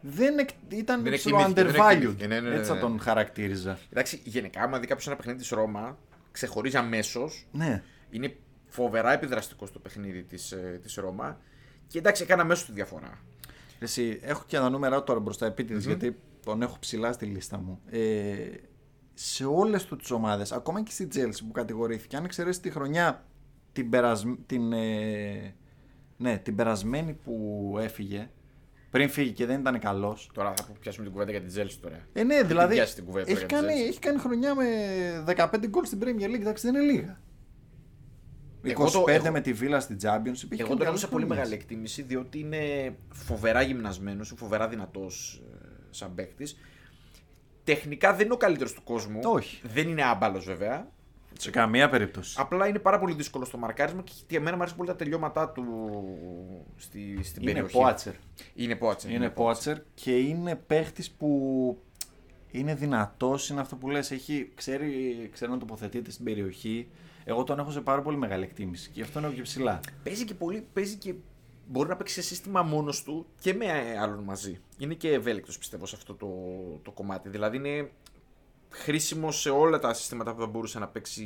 δεν 0.00 0.38
εκ- 0.38 0.48
ήταν 0.68 1.02
Δεν 1.02 1.12
ψηλό 1.12 1.38
εκτιμήθηκε, 1.38 1.72
δεν 1.72 1.80
undervalued. 1.82 1.92
εκτιμήθηκε. 1.92 2.26
Ναι, 2.26 2.40
ναι, 2.40 2.48
ναι, 2.48 2.54
Έτσι 2.54 2.68
θα 2.68 2.74
ναι. 2.74 2.80
τον 2.80 3.00
χαρακτήριζα. 3.00 3.78
Εντάξει, 3.92 4.20
γενικά, 4.24 4.62
άμα 4.62 4.78
δει 4.78 4.86
κάποιο 4.86 5.04
ένα 5.06 5.16
παιχνίδι 5.16 5.38
της 5.38 5.48
Ρώμα, 5.48 5.98
ξεχωρίζει 6.32 6.76
αμέσως. 6.76 7.46
Ναι. 7.52 7.82
Είναι 8.10 8.36
φοβερά 8.68 9.12
επιδραστικό 9.12 9.66
στο 9.66 9.78
παιχνίδι 9.78 10.22
της 10.22 10.54
της 10.82 10.94
Ρώμα. 10.94 11.40
Και 11.86 11.98
εντάξει, 11.98 12.22
έκανε 12.22 12.42
αμέσως 12.42 12.66
τη 12.66 12.72
διαφορά. 12.72 13.18
Εσύ, 13.78 14.18
έχω 14.22 14.42
και 14.46 14.56
τα 14.56 14.70
νούμερα 14.70 14.96
του 14.98 15.02
τώρα 15.04 15.20
μπροστά 15.20 15.46
επίτηδες, 15.46 15.84
γιατί 15.84 16.16
τον 16.44 16.62
έχω 16.62 16.76
ψηλά 16.80 17.12
στη 17.12 17.24
λίστα 17.26 17.58
μου. 17.58 17.80
Ε, 17.90 18.34
σε 19.14 19.44
όλες 19.44 19.84
τους 19.84 20.06
τι 20.06 20.12
ομάδες, 20.14 20.52
ακόμα 20.52 20.82
και 20.82 20.90
στη 20.90 21.08
Chelsea 21.14 21.38
που 21.46 21.52
κατηγορήθηκε, 21.52 22.16
αν 22.16 22.24
εξαιρέσεις 22.24 22.60
τη 22.62 22.70
χρονιά 22.70 23.24
την, 23.72 23.90
περασ- 23.90 24.26
την, 24.46 24.72
ε, 24.72 25.54
ναι, 26.16 26.38
την 26.38 26.56
περασμένη 26.56 27.12
που 27.12 27.76
έφυγε, 27.80 28.30
πριν 28.90 29.08
φύγει 29.08 29.32
και 29.32 29.46
δεν 29.46 29.60
ήταν 29.60 29.78
καλός. 29.78 30.30
Τώρα 30.34 30.54
θα 30.56 30.66
πιάσουμε 30.80 31.04
την 31.04 31.12
κουβέντα 31.12 31.30
για 31.30 31.40
την 31.40 31.48
Τζέλση 31.48 31.78
τώρα. 31.80 31.98
Ε, 32.12 32.22
ναι, 32.24 32.42
δηλαδή. 32.42 32.74
πιάσει 32.74 32.94
την 32.94 33.04
κουβέντα 33.04 33.30
Έχει 33.30 33.38
για 33.38 33.46
την 33.46 33.56
κάνει, 33.56 33.72
Chelsea. 33.84 33.88
έχει 33.88 33.98
κάνει 33.98 34.18
χρονιά 34.18 34.54
με 34.54 34.64
15 35.26 35.66
γκολ 35.68 35.84
στην 35.84 35.98
Premier 36.02 36.28
League, 36.30 36.40
εντάξει, 36.40 36.70
δεν 36.70 36.82
είναι 36.82 36.92
λίγα. 36.92 37.20
25 38.64 38.70
Εγώ 38.70 38.90
το- 38.90 39.04
εγώ- 39.08 39.30
με 39.30 39.40
τη 39.40 39.52
Βίλα 39.52 39.80
στην 39.80 39.96
Championship. 40.02 40.50
έχει 40.50 40.60
Εγώ 40.60 40.68
κάνει 40.68 40.68
τον 40.68 40.76
έχω 40.76 40.84
καλές 40.84 41.00
σε 41.00 41.06
πολύ 41.06 41.24
χρονιές. 41.24 41.28
μεγάλη 41.28 41.54
εκτίμηση 41.54 42.02
διότι 42.02 42.38
είναι 42.38 42.94
φοβερά 43.12 43.62
γυμνασμένος, 43.62 44.32
φοβερά 44.36 44.68
δυνατός 44.68 45.42
σαν 45.90 46.14
παίκτης. 46.14 46.56
Τεχνικά 47.64 48.14
δεν 48.14 48.24
είναι 48.24 48.34
ο 48.34 48.36
καλύτερος 48.36 48.72
του 48.72 48.82
κόσμου. 48.84 49.18
Όχι. 49.24 49.60
Δεν 49.74 49.88
είναι 49.88 50.02
άμπαλος 50.04 50.44
βέβαια. 50.44 50.90
Σε 51.38 51.50
καμία 51.50 51.88
περίπτωση. 51.88 52.36
Απλά 52.40 52.68
είναι 52.68 52.78
πάρα 52.78 52.98
πολύ 52.98 53.14
δύσκολο 53.14 53.44
στο 53.44 53.58
μαρκάρισμα 53.58 54.04
και 54.26 54.36
εμένα 54.36 54.50
μου 54.56 54.60
αρέσουν 54.60 54.76
πολύ 54.76 54.88
τα 54.90 54.96
τελειώματά 54.96 55.48
του 55.48 55.64
στη, 56.76 57.18
στην 57.22 57.42
Είναι 57.42 57.52
περιοχή. 57.52 57.76
Πόατσερ. 57.76 58.12
Είναι 58.54 58.76
Πόατσερ. 58.76 59.10
Είναι 59.10 59.30
Πότσερ 59.30 59.78
και 59.94 60.16
είναι 60.16 60.54
παίχτης 60.54 61.10
που 61.10 61.78
είναι 62.50 62.74
δυνατός, 62.74 63.48
είναι 63.48 63.60
αυτό 63.60 63.76
που 63.76 63.90
λες, 63.90 64.10
έχει, 64.10 64.52
ξέρει, 64.54 64.90
ξέρει 65.32 65.50
να 65.50 65.58
τοποθετείται 65.58 66.10
στην 66.10 66.24
περιοχή. 66.24 66.88
Εγώ 67.24 67.44
τον 67.44 67.58
έχω 67.58 67.70
σε 67.70 67.80
πάρα 67.80 68.02
πολύ 68.02 68.16
μεγάλη 68.16 68.44
εκτίμηση 68.44 68.86
και 68.86 68.92
γι' 68.94 69.02
αυτό 69.02 69.18
είναι 69.18 69.28
και 69.28 69.42
ψηλά. 69.42 69.80
Παίζει 70.02 70.24
και 70.24 70.34
πολύ. 70.34 70.66
Παίζει 70.72 70.96
και 70.96 71.14
μπορεί 71.66 71.88
να 71.88 71.96
παίξει 71.96 72.14
σε 72.14 72.22
σύστημα 72.22 72.62
μόνος 72.62 73.02
του 73.02 73.26
και 73.40 73.54
με 73.54 73.66
άλλον 74.00 74.22
μαζί. 74.24 74.60
Είναι 74.78 74.94
και 74.94 75.12
ευέλικτος 75.12 75.58
πιστεύω 75.58 75.86
σε 75.86 75.96
αυτό 75.96 76.14
το, 76.14 76.28
το 76.82 76.90
κομμάτι. 76.90 77.28
Δηλαδή 77.28 77.56
είναι 77.56 77.90
χρήσιμο 78.72 79.30
σε 79.32 79.50
όλα 79.50 79.78
τα 79.78 79.94
συστήματα 79.94 80.34
που 80.34 80.40
θα 80.40 80.46
μπορούσε 80.46 80.78
να 80.78 80.88
παίξει 80.88 81.24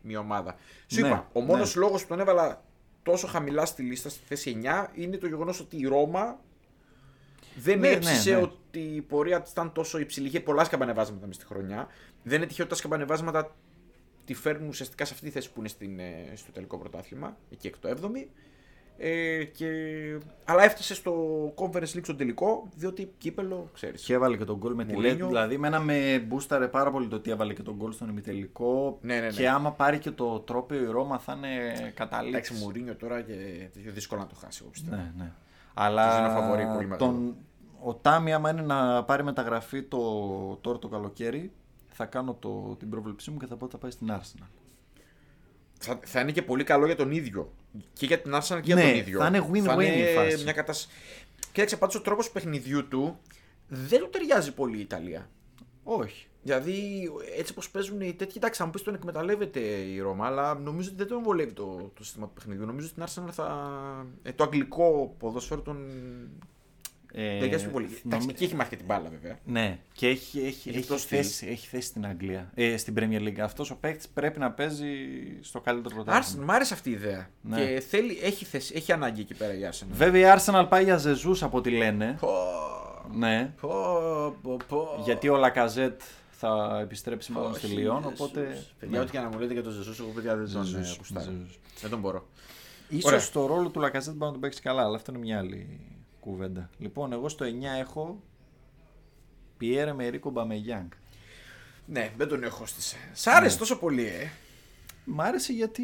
μια 0.00 0.18
ομάδα. 0.18 0.56
Σου 0.86 1.00
Ναι, 1.00 1.06
είπα, 1.06 1.28
ο 1.32 1.40
μόνος 1.40 1.74
ναι. 1.74 1.80
λόγος 1.80 2.02
που 2.02 2.08
τον 2.08 2.20
έβαλα 2.20 2.64
τόσο 3.02 3.26
χαμηλά 3.26 3.66
στη 3.66 3.82
λίστα, 3.82 4.08
στη 4.08 4.20
θέση 4.26 4.60
9, 4.64 4.86
είναι 4.94 5.16
το 5.16 5.26
γεγονός 5.26 5.60
ότι 5.60 5.76
η 5.76 5.86
Ρώμα 5.86 6.40
δεν 7.56 7.78
Ναι, 7.78 7.88
έψησε 7.88 8.30
ναι, 8.30 8.36
ναι. 8.36 8.42
ότι 8.42 8.78
η 8.78 9.02
πορεία 9.02 9.42
της 9.42 9.50
ήταν 9.50 9.72
τόσο 9.72 9.98
υψηλή. 9.98 10.26
Είχε 10.26 10.40
πολλά 10.40 10.64
σκαμπανεβάσματα 10.64 11.26
μες 11.26 11.36
στη 11.36 11.44
χρονιά. 11.44 11.86
Δεν 12.22 12.36
είναι 12.36 12.46
τυχαίο 12.46 12.64
ότι 12.64 12.74
τα 12.74 12.78
σκαμπανεβάσματα 12.80 13.56
τη 14.24 14.34
φέρνουν 14.34 14.68
ουσιαστικά 14.68 15.04
σε 15.04 15.12
αυτή 15.14 15.26
τη 15.26 15.32
θέση 15.32 15.52
που 15.52 15.58
είναι 15.58 15.68
στην, 15.68 15.98
ε, 15.98 16.32
στο 16.34 16.52
τελικό 16.52 16.78
πρωτάθλημα, 16.78 17.36
εκεί 17.50 17.66
εκ 17.66 17.78
το 17.78 17.88
7η. 17.88 18.28
Ε, 18.98 19.44
και... 19.44 19.66
Αλλά 20.44 20.64
έφτασε 20.64 20.94
στο 20.94 21.14
Conference 21.56 21.96
League 21.96 22.02
στο 22.02 22.14
τελικό, 22.14 22.68
διότι 22.76 23.12
κύπελο, 23.18 23.70
ξέρεις. 23.74 24.04
Και 24.04 24.12
έβαλε 24.12 24.36
και 24.36 24.44
τον 24.44 24.56
γκολ 24.56 24.74
με 24.74 24.84
τη 24.84 24.92
Μουρίνιο. 24.92 25.16
Λέτ. 25.16 25.26
Δηλαδή, 25.26 25.58
μένα 25.58 25.80
με 25.80 26.24
μπούσταρε 26.26 26.68
πάρα 26.68 26.90
πολύ 26.90 27.08
το 27.08 27.16
ότι 27.16 27.30
έβαλε 27.30 27.54
και 27.54 27.62
τον 27.62 27.74
γκολ 27.74 27.92
στον 27.92 28.08
ημιτελικό. 28.08 28.98
Ναι, 29.00 29.14
ναι, 29.14 29.20
ναι. 29.20 29.30
Και 29.30 29.48
άμα 29.48 29.72
πάρει 29.72 29.98
και 29.98 30.10
το 30.10 30.38
τρόπαιο 30.40 30.82
η 30.82 30.90
Ρώμα 30.90 31.18
θα 31.18 31.32
είναι 31.36 31.54
Εντάξει, 31.64 31.92
καταλήξη. 31.92 32.54
Μουρίνιο 32.54 32.94
τώρα 32.94 33.20
και 33.22 33.32
τέτοιο 33.72 33.92
δύσκολο 33.92 34.20
να 34.20 34.26
το 34.26 34.34
χάσει, 34.34 34.58
εγώ 34.62 34.70
πιστεύω. 34.70 34.96
Ναι, 34.96 35.12
ναι. 35.16 35.24
Τους 35.24 35.72
Αλλά 35.74 36.16
δίνω 36.16 36.40
φαβορί 36.40 36.66
πολύ 36.66 36.86
μεγάλο. 36.86 36.96
τον, 36.96 37.36
ο 37.82 37.94
Τάμι, 37.94 38.32
άμα 38.32 38.50
είναι 38.50 38.62
να 38.62 39.04
πάρει 39.04 39.22
μεταγραφή 39.22 39.82
το, 39.82 39.98
τώρα 40.60 40.78
το 40.78 40.88
καλοκαίρι, 40.88 41.52
θα 41.88 42.04
κάνω 42.04 42.34
το, 42.34 42.76
την 42.78 42.90
πρόβλεψή 42.90 43.30
μου 43.30 43.38
και 43.38 43.46
θα 43.46 43.56
πω 43.56 43.64
ότι 43.64 43.72
θα 43.72 43.78
πάει 43.78 43.90
στην 43.90 44.08
Arsenal. 44.10 44.48
Θα, 45.78 46.00
θα 46.04 46.20
είναι 46.20 46.32
και 46.32 46.42
πολύ 46.42 46.64
καλό 46.64 46.86
για 46.86 46.96
τον 46.96 47.10
ίδιο. 47.10 47.52
Και 47.92 48.06
για 48.06 48.20
την 48.20 48.32
Arsenal 48.34 48.60
και 48.62 48.74
Ναι, 48.74 48.80
για 48.82 48.90
τον 48.90 48.98
ίδιο. 49.00 49.18
θα 49.20 49.26
είναι 49.26 49.46
win-win 49.52 49.82
η 49.98 50.14
φάση. 50.14 50.42
μια 50.42 50.52
κατάσταση. 50.52 50.88
Κοίταξε 51.52 51.76
πάντως 51.76 51.94
ο 51.94 52.00
τρόπος 52.00 52.30
παιχνιδιού 52.30 52.88
του 52.88 53.18
δεν 53.68 54.00
του 54.00 54.08
ταιριάζει 54.08 54.54
πολύ 54.54 54.76
η 54.76 54.80
Ιταλία. 54.80 55.30
Όχι. 55.84 56.26
Δηλαδή, 56.42 56.74
έτσι 57.38 57.52
όπως 57.52 57.70
παίζουν 57.70 58.00
οι 58.00 58.12
τέτοιοι, 58.14 58.34
εντάξει, 58.36 58.58
θα 58.58 58.64
μου 58.64 58.70
πεις 58.70 58.82
τον 58.82 58.94
εκμεταλλεύεται 58.94 59.60
η 59.60 59.98
Ρώμα, 60.00 60.26
αλλά 60.26 60.54
νομίζω 60.54 60.88
ότι 60.88 60.96
δεν 60.98 61.06
τον 61.06 61.22
βολεύει 61.22 61.52
το, 61.52 61.90
το 61.94 62.04
σύστημα 62.04 62.26
του 62.26 62.32
παιχνιδιού. 62.32 62.66
Νομίζω 62.66 62.88
ότι 62.96 63.02
στην 63.08 63.24
Arsenal 63.24 63.30
θα. 63.32 64.06
Ε, 64.22 64.32
το 64.32 64.44
αγγλικό 64.44 65.14
ποδόσφαιρο 65.18 65.60
τον. 65.60 65.86
Ε, 67.12 67.38
ταιριάζει 67.38 67.62
πιο 67.64 67.72
πολύ. 67.72 67.84
νομι- 67.86 68.00
Εντάξει, 68.06 68.26
εκεί 68.30 68.44
έχει 68.44 68.54
μάθει 68.54 68.70
και 68.70 68.76
την 68.76 68.84
μπάλα, 68.86 69.08
βέβαια. 69.08 69.38
Ναι, 69.44 69.78
και 69.92 70.08
έχει, 70.08 70.38
έχει, 70.38 70.68
Έχει 70.68 70.78
έχει, 70.78 70.86
το 70.86 70.98
στυλ. 70.98 71.18
θέση, 71.18 71.46
έχει 71.46 71.66
θέση 71.66 71.86
στην 71.86 72.06
Αγγλία. 72.06 72.50
Ε, 72.54 72.76
στην 72.76 72.94
Premier 72.98 73.20
League. 73.20 73.38
Αυτός 73.38 73.70
ο 73.70 73.76
παίκτης 73.76 74.08
πρέπει 74.08 74.38
να 74.38 74.50
παίζει 74.50 74.86
στο 75.40 75.60
καλύτερο 75.60 75.94
Arsenal, 75.94 76.04
πρωτάθλημα. 76.04 76.44
μ' 76.44 76.50
άρεσε 76.50 76.74
αυτή 76.74 76.88
η 76.90 76.92
ιδέα. 76.92 77.30
Ναι. 77.40 77.56
Και 77.64 77.80
θέλει, 77.80 78.18
έχει, 78.22 78.44
θέση, 78.44 78.72
έχει 78.76 78.92
ανάγκη 78.92 79.20
εκεί 79.20 79.34
πέρα 79.34 79.54
η 79.54 79.60
Arsenal. 79.70 79.86
Βέβαια 79.90 80.34
η 80.34 80.38
Arsenal 80.38 80.66
πάει 80.68 80.84
για 80.84 80.96
Ζεζούς 80.96 81.42
από 81.42 81.56
ό,τι 81.58 81.70
λένε. 81.70 82.16
Πω, 82.20 82.30
Ναι. 83.12 83.52
πω, 83.60 83.68
πω, 84.42 84.56
πω. 84.68 84.88
Γιατί 85.04 85.28
ο 85.28 85.36
Λακαζέτ 85.36 86.00
θα 86.30 86.78
επιστρέψει 86.82 87.32
μάλλον 87.32 87.54
στη 87.54 87.66
Όχι, 87.66 87.74
Λιόν. 87.74 88.02
Ζεσούς. 88.02 88.20
Οπότε. 88.20 88.64
Παιδιά, 88.78 89.00
ό,τι 89.00 89.10
και 89.10 89.18
να 89.18 89.28
μου 89.28 89.38
λέτε 89.38 89.52
για 89.52 89.62
τον 89.62 89.72
Ζεσούς, 89.72 89.98
εγώ 89.98 90.08
παιδιά 90.08 90.36
δεν 90.36 90.52
τον 90.52 90.62
ε, 90.62 90.64
Ζεζούς, 90.64 90.96
γουστάρω. 90.96 91.24
Ζεζούς. 91.30 91.58
Δεν 91.80 91.90
τον 91.90 92.00
μπορώ. 92.00 92.26
Ίσως 92.88 93.24
στο 93.24 93.46
ρόλο 93.46 93.68
του 93.68 93.80
Λακαζέτ 93.80 94.12
μπορεί 94.14 94.24
να 94.26 94.32
τον 94.32 94.40
παίξει 94.40 94.60
καλά, 94.62 94.82
αλλά 94.82 94.96
αυτό 94.96 95.12
είναι 95.12 95.20
μια 95.20 95.38
άλλη 95.38 95.80
κουβέντα. 96.30 96.70
Λοιπόν, 96.78 97.12
εγώ 97.12 97.28
στο 97.28 97.44
9 97.44 97.48
έχω 97.80 98.22
Πιέρε 99.56 99.92
Μερίκο 99.92 100.30
Μπαμεγιάνγκ. 100.30 100.88
Ναι, 101.86 102.10
δεν 102.16 102.28
τον 102.28 102.42
έχω 102.42 102.66
στις... 102.66 102.96
Σ' 103.12 103.26
άρεσε 103.26 103.58
τόσο 103.58 103.78
πολύ, 103.78 104.06
ε. 104.06 104.30
Μ' 105.04 105.20
άρεσε 105.20 105.52
γιατί 105.52 105.82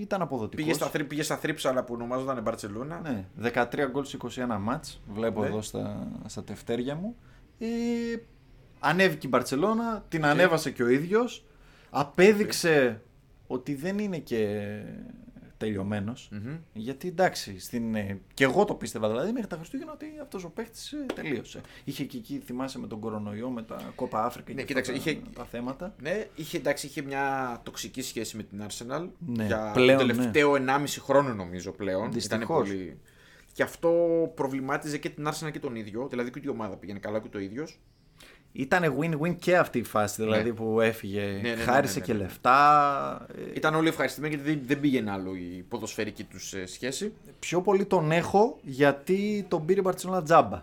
ήταν 0.00 0.22
αποδοτικός. 0.22 0.64
Πήγε 0.64 0.76
στα, 0.76 0.86
θρύ- 0.86 1.04
πήγε 1.06 1.22
στα 1.22 1.36
θρύψαλα 1.36 1.84
που 1.84 1.94
ονομάζονταν 1.94 2.42
Μπαρσελούνα. 2.42 3.00
Ναι, 3.00 3.24
13 3.54 3.88
γκολ 3.90 4.04
σε 4.04 4.16
21 4.22 4.56
μάτς, 4.60 5.00
βλέπω 5.12 5.40
Ναι. 5.40 5.46
εδώ 5.46 5.62
στα, 5.62 6.08
στα 6.26 6.44
τευτέρια 6.44 6.94
μου. 6.94 7.16
Ε, 7.58 7.66
ανέβηκε 8.78 9.26
η 9.26 9.30
Μπαρτσελώνα, 9.32 10.04
την 10.08 10.24
ανέβασε 10.24 10.70
και 10.70 10.82
ο 10.82 10.88
ίδιος. 10.88 11.44
Απέδειξε 11.90 13.02
ότι 13.46 13.74
δεν 13.74 13.98
είναι 13.98 14.18
και 14.18 14.68
τελειωμένος. 15.58 16.28
Μμμ. 16.32 16.56
Γιατί 16.72 17.08
εντάξει, 17.08 17.60
στην, 17.60 17.94
ε, 17.94 18.20
και 18.34 18.44
εγώ 18.44 18.64
το 18.64 18.74
πίστευα 18.74 19.08
δηλαδή 19.08 19.32
μέχρι 19.32 19.48
τα 19.48 19.56
Χριστούγεννα 19.56 19.92
ότι 19.92 20.06
αυτός 20.22 20.44
ο 20.44 20.50
παίχτης 20.50 20.92
ε, 20.92 21.06
τελείωσε. 21.14 21.60
Είχε 21.84 22.04
και 22.04 22.16
εκεί, 22.16 22.42
θυμάσαι 22.44 22.78
με 22.78 22.86
τον 22.86 23.00
κορονοϊό, 23.00 23.50
με 23.50 23.62
τα 23.62 23.92
κόπα 23.94 24.24
Αφρικα 24.24 24.52
Ναι, 24.52 24.60
και 24.60 24.66
κοίταξε, 24.66 24.92
αυτά 24.92 25.10
είχε- 25.10 25.20
τα 25.34 25.44
θέματα. 25.44 25.94
Ναι, 26.02 26.26
είχε, 26.34 26.56
εντάξει, 26.56 26.86
είχε 26.86 27.02
μια 27.02 27.58
τοξική 27.62 28.02
σχέση 28.02 28.36
με 28.36 28.42
την 28.42 28.62
Arsenal. 28.68 29.08
Ναι, 29.26 29.46
για 29.46 29.70
πλέον, 29.74 29.98
το 29.98 30.06
τελευταίο 30.06 30.52
1,5 30.54 30.84
χρόνο 31.00 31.34
νομίζω 31.34 31.72
πλέον. 31.72 32.12
Δυστυχώς. 32.12 32.44
Ήτανε 32.44 32.60
πολύ... 32.60 32.98
Και 33.52 33.62
αυτό 33.62 33.92
προβλημάτιζε 34.34 34.98
και 34.98 35.08
την 35.08 35.28
Arsenal 35.28 35.50
και 35.52 35.58
τον 35.60 35.76
ίδιο. 35.76 36.06
Δηλαδή 36.10 36.30
και 36.30 36.40
η 36.44 36.48
ομάδα 36.48 36.76
πήγαινε 36.76 36.98
καλά 36.98 37.20
και 37.20 37.28
ο 37.28 37.38
ίδιος. 37.38 37.78
Ήταν 38.58 38.96
win-win 39.00 39.36
και 39.38 39.56
αυτή 39.56 39.78
η 39.78 39.82
φάση 39.82 40.22
δηλαδή 40.22 40.48
Ναι. 40.48 40.54
που 40.54 40.80
έφυγε. 40.80 41.20
ναι, 41.42 41.48
ναι, 41.50 41.54
Χάρισε 41.62 41.98
ναι, 41.98 42.04
και 42.04 42.12
ναι, 42.12 42.18
ναι. 42.18 42.24
λεφτά. 42.24 43.26
ε, 43.38 43.52
Ήταν 43.54 43.74
όλοι 43.74 43.88
ευχαριστημένοι 43.88 44.34
γιατί 44.34 44.50
δεν- 44.50 44.62
δεν 44.66 44.80
πήγαινε 44.80 45.10
άλλο 45.10 45.34
η 45.34 45.64
ποδοσφαιρική 45.68 46.24
τους 46.24 46.54
σχέση. 46.64 47.12
Πιο 47.38 47.60
πολύ 47.60 47.84
τον 47.84 48.12
έχω 48.12 48.58
γιατί 48.62 49.46
τον 49.48 49.64
πήρε 49.64 49.78
η 49.78 49.82
Μπαρτσελόνα 49.84 50.22
τζάμπα. 50.22 50.62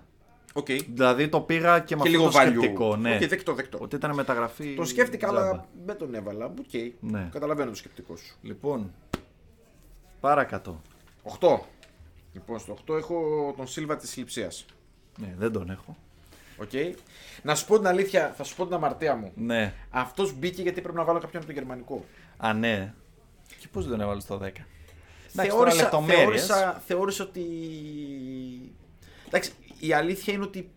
Οκ. 0.54 0.66
Δηλαδή 0.94 1.28
το 1.28 1.42
πήγα 1.42 1.80
και 1.80 1.96
με 1.96 2.02
Και 2.02 2.08
αυτό 2.08 2.20
λίγο 2.22 2.24
το 2.32 2.40
value. 2.40 2.42
σκεπτικό. 2.58 2.96
Ναι. 2.96 3.16
Οκ, 3.16 3.28
δεκτό, 3.28 3.54
δεκτό. 3.54 3.78
Ότι 3.82 3.96
ήταν 3.96 4.14
μεταγραφή. 4.14 4.76
Το 4.76 4.86
σκέφτηκα, 4.86 5.28
τζάμπα. 5.28 5.50
αλλά 5.50 5.66
δεν 5.86 5.98
τον 5.98 6.16
έβαλα. 6.16 6.46
Οκ. 6.46 6.92
Ναι. 7.00 7.30
Καταλαβαίνω 7.32 7.70
το 7.70 7.76
σκεπτικό 7.76 8.16
σου. 8.16 8.36
Λοιπόν, 8.42 8.92
παρακάτω. 10.20 10.82
8. 11.40 11.60
Λοιπόν, 12.34 12.60
στο 12.60 12.74
8 12.74 12.98
έχω 12.98 13.54
τον 13.58 13.68
Σίλβα 13.68 13.96
της 13.98 14.18
Λειψία. 14.18 14.52
Ναι, 15.20 15.34
δεν 15.38 15.52
τον 15.52 15.70
έχω. 15.70 15.98
Οκ. 16.58 16.72
Να 17.42 17.56
σου 17.56 17.66
πω 17.66 17.78
την 17.78 17.88
αλήθεια, 17.88 18.34
θα 18.38 18.44
σου 18.44 18.56
πω 18.56 18.66
την 18.66 18.74
αμαρτία 18.74 19.16
μου. 19.16 19.32
Ναι. 19.36 19.74
Αυτός 19.90 20.34
μπήκε 20.34 20.62
γιατί 20.62 20.82
πρέπει 20.82 20.98
να 20.98 21.04
βάλω 21.04 21.20
κάποιον 21.20 21.42
από 21.44 21.52
το 21.52 21.58
γερμανικό. 21.58 22.06
Α, 22.38 22.54
ναι. 22.54 22.94
Και 23.60 23.68
πώς 23.72 23.84
δεν 23.84 23.92
τον 23.92 24.02
έβαλες 24.02 24.24
στο 24.24 24.36
10. 24.36 24.40
Εντάξει, 24.40 24.66
τώρα 25.34 25.46
Θεώρησα, 25.50 25.82
λεπτομέρειες. 25.82 26.46
θεώρησα, 26.46 26.82
θεώρησα 26.86 27.24
ότι. 27.24 27.44
Εντάξει, 29.28 29.52
η 29.80 29.94
αλήθεια 29.94 30.34
είναι 30.34 30.44
ότι 30.44 30.70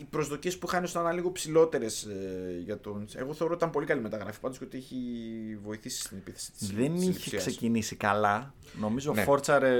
οι 0.00 0.04
προσδοκίες 0.10 0.58
που 0.58 0.66
είχαν 0.68 0.84
ήταν 0.84 1.14
λίγο 1.14 1.32
ψηλότερες 1.32 2.08
για 2.64 2.78
τον. 2.80 3.06
Εγώ 3.14 3.32
θεωρώ 3.34 3.52
ότι 3.54 3.62
ήταν 3.62 3.70
πολύ 3.70 3.86
καλή 3.86 4.00
μεταγραφή 4.00 4.40
πάντως 4.40 4.58
και 4.58 4.64
ότι 4.64 4.76
έχει 4.76 4.96
βοηθήσει 5.62 6.00
στην 6.00 6.16
επίθεση 6.16 6.52
της. 6.52 6.72
Δεν 6.72 6.94
είχε 6.94 7.36
ξεκινήσει 7.36 7.96
καλά. 7.96 8.54
Νομίζω 8.80 9.12
Ναι. 9.12 9.22
φόρτσαρε 9.22 9.70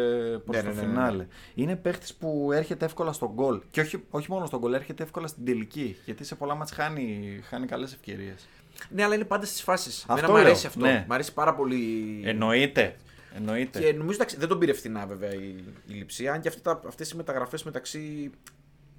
προς 0.44 0.56
Ναι, 0.56 0.62
το 0.62 0.68
ναι, 0.68 0.74
ναι, 0.74 0.80
ναι, 0.80 0.86
ναι. 0.86 0.92
φινάλε. 0.92 1.26
Είναι 1.54 1.76
παίχτης 1.76 2.14
που 2.14 2.50
έρχεται 2.52 2.84
εύκολα 2.84 3.12
στον 3.12 3.30
γκολ. 3.34 3.60
Και 3.70 3.80
όχι, 3.80 4.02
όχι 4.10 4.30
μόνο 4.30 4.46
στον 4.46 4.58
γκολ, 4.60 4.72
έρχεται 4.74 5.02
εύκολα 5.02 5.26
στην 5.26 5.44
τελική. 5.44 5.96
Γιατί 6.04 6.24
σε 6.24 6.34
πολλά 6.34 6.54
μάτς 6.54 6.72
χάνει, 6.72 7.40
χάνει 7.48 7.66
καλές 7.66 7.92
ευκαιρίες. 7.92 8.48
Ναι, 8.90 9.02
αλλά 9.04 9.14
είναι 9.14 9.24
πάντα 9.24 9.46
στις 9.46 9.62
φάσεις. 9.62 9.98
Αυτό 10.08 10.12
Εμένα 10.12 10.28
μου 10.32 10.38
αρέσει 10.38 10.62
λέω, 10.62 10.70
αυτό. 10.70 10.80
ναι. 10.84 11.04
Μ' 11.08 11.12
αρέσει 11.12 11.32
πάρα 11.32 11.54
πολύ. 11.54 12.20
Εννοείται. 12.24 12.96
Εννοείται. 13.36 13.80
Και 13.80 13.92
νομίζω 13.92 14.14
εντάξει, 14.14 14.36
δεν 14.36 14.48
τον 14.48 14.58
πήρε 14.58 14.72
φθηνά 14.72 15.06
βέβαια 15.06 15.34
η, 15.34 15.54
η 15.86 15.92
λειψία. 15.94 16.32
Αν 16.32 16.40
και 16.40 16.52
αυτές 16.86 17.10
οι 17.10 17.16
μεταγραφές 17.16 17.62
μεταξύ 17.62 18.30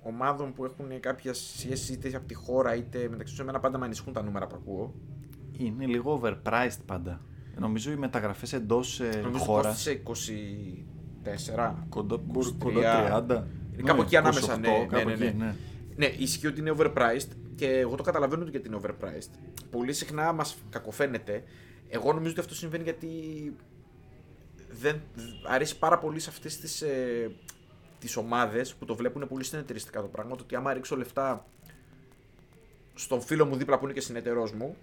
ομάδων 0.08 0.54
που 0.54 0.66
έχουν 0.66 1.00
κάποια 1.00 1.34
σχέση 1.34 1.94
είτε 1.94 2.16
από 2.16 2.28
τη 2.28 2.34
χώρα 2.34 2.76
είτε 2.76 3.08
μεταξύ 3.10 3.34
τους, 3.34 3.42
εμένα 3.42 3.60
πάντα 3.60 3.78
με 3.78 3.86
ανησυχούν 3.86 4.14
τα 4.14 4.24
νούμερα 4.24 4.48
που 4.48 4.56
ακούω. 4.60 4.94
Είναι 5.58 5.86
λίγο 5.86 6.22
overpriced 6.24 6.80
πάντα. 6.86 7.22
Νομίζω 7.60 7.92
οι 7.92 7.96
μεταγραφές 7.96 8.54
εντός 8.54 9.02
Νομίζω 9.24 9.44
χώρας. 9.44 9.90
κόστησε 10.04 10.86
24. 11.24 11.86
Κοντό, 11.90 12.24
23. 12.34 12.56
κοντό 12.58 12.80
30. 12.82 13.44
Είναι 13.74 13.84
κάπου 13.84 14.02
εκεί 14.02 14.16
ανάμεσα, 14.18 14.56
28, 14.56 14.60
ναι, 14.60 14.70
ναι, 14.70 14.86
κάπου 14.86 15.08
ναι, 15.08 15.14
εκεί, 15.14 15.38
ναι. 15.38 15.56
Ναι, 15.96 16.06
ισχύει 16.06 16.48
ότι 16.48 16.60
είναι 16.60 16.74
overpriced 16.78 17.30
και 17.56 17.68
εγώ 17.68 17.96
το 17.96 18.04
καταλαβαίνω 18.04 18.42
ότι 18.42 18.52
γιατί 18.52 18.68
είναι 18.68 18.80
overpriced. 18.84 19.30
Πολύ 19.70 19.94
συχνά 19.94 20.32
μας 20.32 20.58
κακοφαίνεται. 20.70 21.44
Εγώ 21.90 22.14
νομίζω 22.14 22.32
ότι 22.32 22.40
αυτό 22.40 22.56
συμβαίνει 22.56 22.84
γιατί 22.84 23.08
δεν 24.70 25.02
αρέσει 25.48 25.78
πάρα 25.78 26.00
πολύ 26.00 26.20
σε 26.20 26.30
αυτές 26.30 26.58
τις 26.58 26.82
ε, 26.82 27.32
τις 28.00 28.16
ομάδες 28.18 28.76
που 28.76 28.86
το 28.86 28.96
βλέπουν 28.96 29.28
πολύ 29.28 29.44
συνεταιριστικά 29.44 30.02
το 30.02 30.08
πράγμα. 30.08 30.36
Το 30.36 30.44
ότι 30.44 30.56
άμα 30.56 30.74
ρίξω 30.74 30.96
λεφτά 30.96 31.46
στον 32.94 33.22
φίλο 33.22 33.46
μου 33.46 33.56
δίπλα 33.56 33.78
που 33.78 33.84
είναι 33.86 33.94
και 33.94 34.02
συνέταιρός 34.02 34.52
μου, 34.54 34.76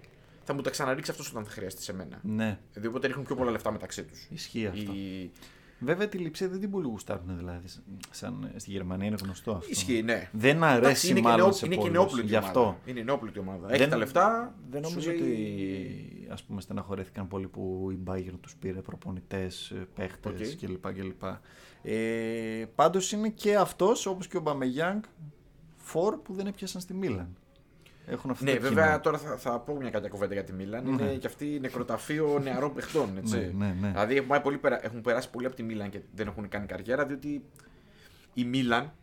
θα 0.43 0.53
μου 0.53 0.61
τα 0.61 0.69
ξαναρίξει 0.69 1.11
αυτός 1.11 1.29
όταν 1.31 1.43
θα 1.45 1.49
χρειαστεί 1.51 1.81
σε 1.81 1.93
μένα. 1.93 2.19
Ναι, 2.23 2.59
Δηλαδή 2.71 2.87
οπότε 2.89 3.07
ρίχνουν 3.07 3.25
πιο 3.25 3.35
πολλά 3.35 3.51
λεφτά 3.51 3.71
μεταξύ 3.71 4.03
τους. 4.03 4.27
ισχύει 4.31 4.65
αυτό. 4.67 4.91
Η... 4.93 5.31
Βέβαια 5.79 6.07
τη 6.07 6.17
Λειψία 6.17 6.47
δεν 6.47 6.59
την 6.59 6.71
πολύ 6.71 6.87
γουστάρουν 6.87 7.37
δηλαδή. 7.37 7.67
Σαν 8.11 8.51
στη 8.55 8.71
Γερμανία 8.71 9.07
είναι 9.07 9.15
γνωστό 9.21 9.51
αυτό. 9.51 9.69
Ισχύει, 9.69 10.01
ναι. 10.03 10.29
Δεν 10.31 10.55
Εντάξει, 10.55 10.75
αρέσει 10.85 11.07
είναι 11.09 11.19
και, 11.19 11.25
μάλλον 11.25 11.39
νεό, 11.45 11.51
σε 11.51 11.65
είναι 11.65 11.75
και 11.75 11.81
πολλούς. 11.81 11.95
νεόπλουτη 11.97 12.27
Γι' 12.27 12.35
αυτό. 12.35 12.59
ομάδα. 12.59 12.77
Είναι 12.85 13.01
νεόπλουτη 13.01 13.39
ομάδα. 13.39 13.67
Έχει 13.69 13.77
Δεν- 13.77 13.89
τα 13.89 13.97
λεφτά. 13.97 14.55
Δεν 14.69 14.83
σου 14.83 14.89
νομίζω 14.89 15.11
λέει- 15.11 15.19
ότι 15.21 16.27
ας 16.31 16.43
πούμε 16.43 16.61
στεναχωρέθηκαν 16.61 17.27
πολύ 17.27 17.47
που 17.47 17.87
η 17.91 17.97
Bayern 18.05 18.33
τους 18.41 18.55
πήρε 18.55 18.79
προπονητές, 18.81 19.69
ε, 19.69 19.87
παίχτες 19.95 20.53
Οκ. 20.53 20.57
κλπ. 20.59 20.93
κλπ. 20.93 21.23
Ε, 21.87 22.65
πάντως 22.75 23.11
είναι 23.11 23.29
και 23.29 23.55
αυτός 23.55 24.05
όπως 24.05 24.27
και 24.27 24.37
ο 24.37 24.39
Μπαμεγιάνγκ 24.39 25.01
φορ 25.77 26.15
που 26.15 26.33
δεν 26.33 26.47
έπιασαν 26.47 26.81
στη 26.81 26.93
Μίλαν. 26.93 27.35
Έχουν 28.07 28.31
αυτό 28.31 28.43
Ναι, 28.43 28.53
το 28.55 28.61
βέβαια 28.61 28.83
κείμενο. 28.83 29.01
τώρα 29.01 29.17
θα, 29.17 29.37
θα 29.37 29.59
πω 29.59 29.75
μια 29.75 29.89
κάποια 29.89 30.09
κουβέντα 30.09 30.33
για 30.33 30.43
τη 30.43 30.53
Μίλαν. 30.53 30.83
Ναι. 30.83 31.03
Είναι 31.03 31.13
και 31.15 31.27
αυτή 31.27 31.57
νεκροταφείο 31.61 32.39
νεαρών 32.43 32.73
παιχτών. 32.73 33.17
Έτσι. 33.17 33.37
Ναι, 33.37 33.65
ναι, 33.65 33.75
ναι. 33.81 33.87
Δηλαδή 33.91 34.15
έχουν, 34.15 34.27
πάει 34.27 34.39
πολύ, 34.41 34.57
περα- 34.57 34.85
έχουν 34.85 35.01
περάσει 35.01 35.29
πολύ 35.29 35.45
από 35.45 35.55
τη 35.55 35.63
Μίλαν 35.63 35.89
και 35.89 35.99
δεν 36.15 36.27
έχουν 36.27 36.47
κάνει 36.47 36.65
καριέρα, 36.65 37.05
διότι 37.05 37.43
η 38.33 38.43
Μίλαν 38.43 38.93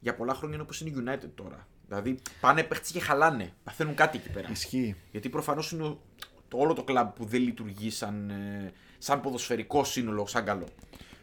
για 0.00 0.14
πολλά 0.14 0.34
χρόνια 0.34 0.54
είναι 0.54 0.62
όπως 0.64 0.80
είναι 0.80 0.90
η 0.90 0.94
United 1.06 1.28
τώρα. 1.34 1.66
Δηλαδή 1.88 2.18
πάνε 2.40 2.62
παίχτες 2.62 2.90
και 2.90 3.00
χαλάνε. 3.00 3.52
Παθαίνουν 3.64 3.94
κάτι 3.94 4.18
εκεί 4.18 4.30
πέρα. 4.30 4.50
Ισχύει. 4.50 4.96
Γιατί 5.10 5.28
προφανώς 5.28 5.72
είναι 5.72 5.82
ο- 5.82 6.00
το 6.48 6.56
όλο 6.58 6.72
το 6.74 6.84
κλαμπ 6.84 7.08
που 7.08 7.24
δεν 7.24 7.40
λειτουργεί 7.40 7.90
σαν, 7.90 8.30
ε, 8.30 8.72
σαν 8.98 9.20
ποδοσφαιρικό 9.20 9.84
σύνολο, 9.84 10.26
σαν 10.26 10.44
καλό. 10.44 10.66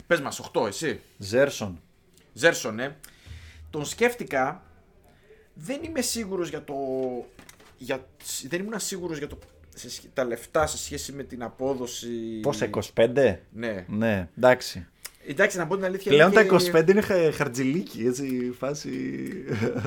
Πες 0.09 0.21
μας, 0.21 0.39
8 0.53 0.67
εσύ. 0.67 0.99
Ζέρσον. 1.17 1.81
Ζέρσον, 2.33 2.79
ε. 2.79 2.95
Τον 3.69 3.85
σκέφτηκα. 3.85 4.63
Δεν 5.53 5.79
είμαι 5.83 6.01
σίγουρος 6.01 6.49
για 6.49 6.63
το. 6.63 6.73
Για, 7.77 8.05
δεν 8.47 8.59
ήμουν 8.59 8.79
σίγουρος 8.79 9.17
για 9.17 9.27
το, 9.27 9.37
σε, 9.75 9.89
σχέ- 9.89 10.13
τα 10.13 10.23
λεφτά 10.23 10.67
σε 10.67 10.77
σχέση 10.77 11.11
με 11.11 11.23
την 11.23 11.43
απόδοση. 11.43 12.07
Πόσα, 12.41 12.69
25? 12.95 13.35
Ναι. 13.51 13.85
Ναι, 13.87 14.27
εντάξει. 14.37 14.87
Εντάξει, 15.27 15.57
να 15.57 15.67
πω 15.67 15.75
την 15.75 15.85
αλήθεια. 15.85 16.11
Πλέον 16.11 16.31
είναι 16.31 16.43
τα 16.49 16.57
και- 16.57 16.71
25 16.79 16.89
είναι 16.89 17.01
χα- 17.01 17.31
χαρτζηλίκι, 17.31 18.05
έτσι, 18.05 18.25
η 18.35 18.51
φάση... 18.51 18.89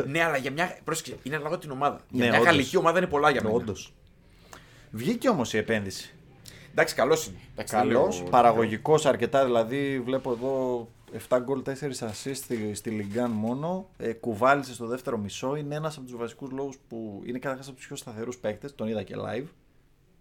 Ναι, 0.06 0.22
αλλά 0.24 0.36
για 0.36 0.50
μια. 0.50 0.78
Πρόσεξε, 0.84 1.16
είναι 1.22 1.34
ανάλογα 1.36 1.58
την 1.58 1.70
ομάδα. 1.70 2.00
Ναι, 2.10 2.16
για 2.22 2.24
μια 2.30 2.34
όντως. 2.40 2.44
γαλλική 2.52 2.76
ομάδα 2.76 2.98
είναι 2.98 3.06
πολλά 3.06 3.30
για 3.30 3.42
μένα. 3.42 3.54
Όντως. 3.54 3.92
Βγήκε 4.90 5.28
όμως 5.28 5.52
η 5.52 5.58
επένδυση. 5.58 6.14
Εντάξει, 6.72 6.94
καλός 6.94 7.26
είναι. 7.26 7.36
Εντάξει, 7.52 7.76
δεν 7.76 7.84
Καλός, 7.88 8.20
λέω- 8.20 8.28
παραγωγικός 8.30 9.06
αρκετά. 9.06 9.44
Δηλαδή, 9.44 10.00
βλέπω 10.00 10.32
εδώ 10.32 10.88
7 11.28 11.38
γκολ, 11.40 11.62
4 11.62 12.06
assist 12.06 12.34
στη, 12.34 12.74
στη 12.74 12.90
Λιγκάν 12.90 13.30
μόνο. 13.30 13.88
Ε, 13.98 14.12
κουβάλισε 14.12 14.74
στο 14.74 14.86
δεύτερο 14.86 15.18
μισό. 15.18 15.56
Είναι 15.56 15.74
ένας 15.74 15.96
από 15.96 16.06
τους 16.06 16.16
βασικούς 16.16 16.50
λόγους 16.50 16.76
που 16.88 17.22
είναι 17.24 17.38
καταρχάς 17.38 17.66
από 17.68 17.76
τους 17.76 17.86
πιο 17.86 17.96
σταθερούς 17.96 18.36
παίκτες. 18.38 18.74
Τον 18.74 18.88
είδα 18.88 19.02
και 19.02 19.14
live. 19.18 19.46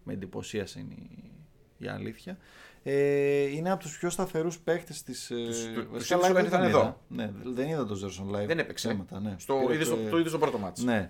Με 0.03 0.13
εντυπωσίασε 0.13 0.79
είναι 0.79 0.93
η, 0.93 1.31
η 1.77 1.87
αλήθεια. 1.87 2.37
Ε, 2.83 3.41
είναι 3.41 3.71
από 3.71 3.83
τους 3.83 3.97
πιο 3.97 4.09
σταθερούς 4.09 4.59
παίχτε 4.59 4.93
της. 5.05 5.25
Τους- 5.27 5.65
Ε, 5.65 5.71
του- 5.73 5.87
βασικά 5.91 6.15
τους 6.17 6.25
live 6.27 6.29
είδες 6.29 6.41
δεν 6.41 6.45
ήταν 6.45 6.59
είδα. 6.69 6.79
εδώ. 6.79 6.97
Ναι, 7.07 7.31
δεν 7.43 7.67
είδα 7.67 7.85
τον 7.85 7.95
Ζέρσον 7.95 8.29
live. 8.35 8.45
Δεν 8.47 8.59
έπαιξε. 8.59 8.87
Θέματα, 8.87 9.19
ναι. 9.19 9.35
Στο, 9.37 9.55
Πήρε 9.55 9.73
είδες, 9.73 9.89
το, 9.89 9.95
το- 9.95 10.09
το 10.09 10.17
είδες 10.17 10.29
στο 10.29 10.39
πρώτο 10.39 10.57
μάτς. 10.57 10.83
Ναι. 10.83 11.09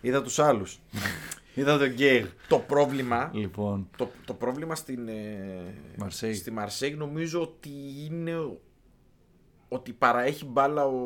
Είδα 0.00 0.22
τους 0.22 0.38
άλλους. 0.38 0.80
είδα 1.54 1.78
τον 1.78 1.88
Γκέιγ. 1.92 2.26
Το 2.48 2.58
πρόβλημα, 2.58 3.30
Λοιπόν. 3.34 3.88
το, 3.96 4.10
το 4.24 4.34
πρόβλημα 4.34 4.74
στην, 4.74 5.08
ε, 5.08 5.74
Μαρσέη. 5.96 6.34
στη 6.34 6.50
Μαρσέη 6.50 6.94
νομίζω 6.94 7.40
ότι 7.40 7.70
είναι 8.10 8.36
ο- 8.36 8.60
ότι 9.68 9.92
παραέχει 9.92 10.44
μπάλα 10.44 10.84
ο 10.86 10.96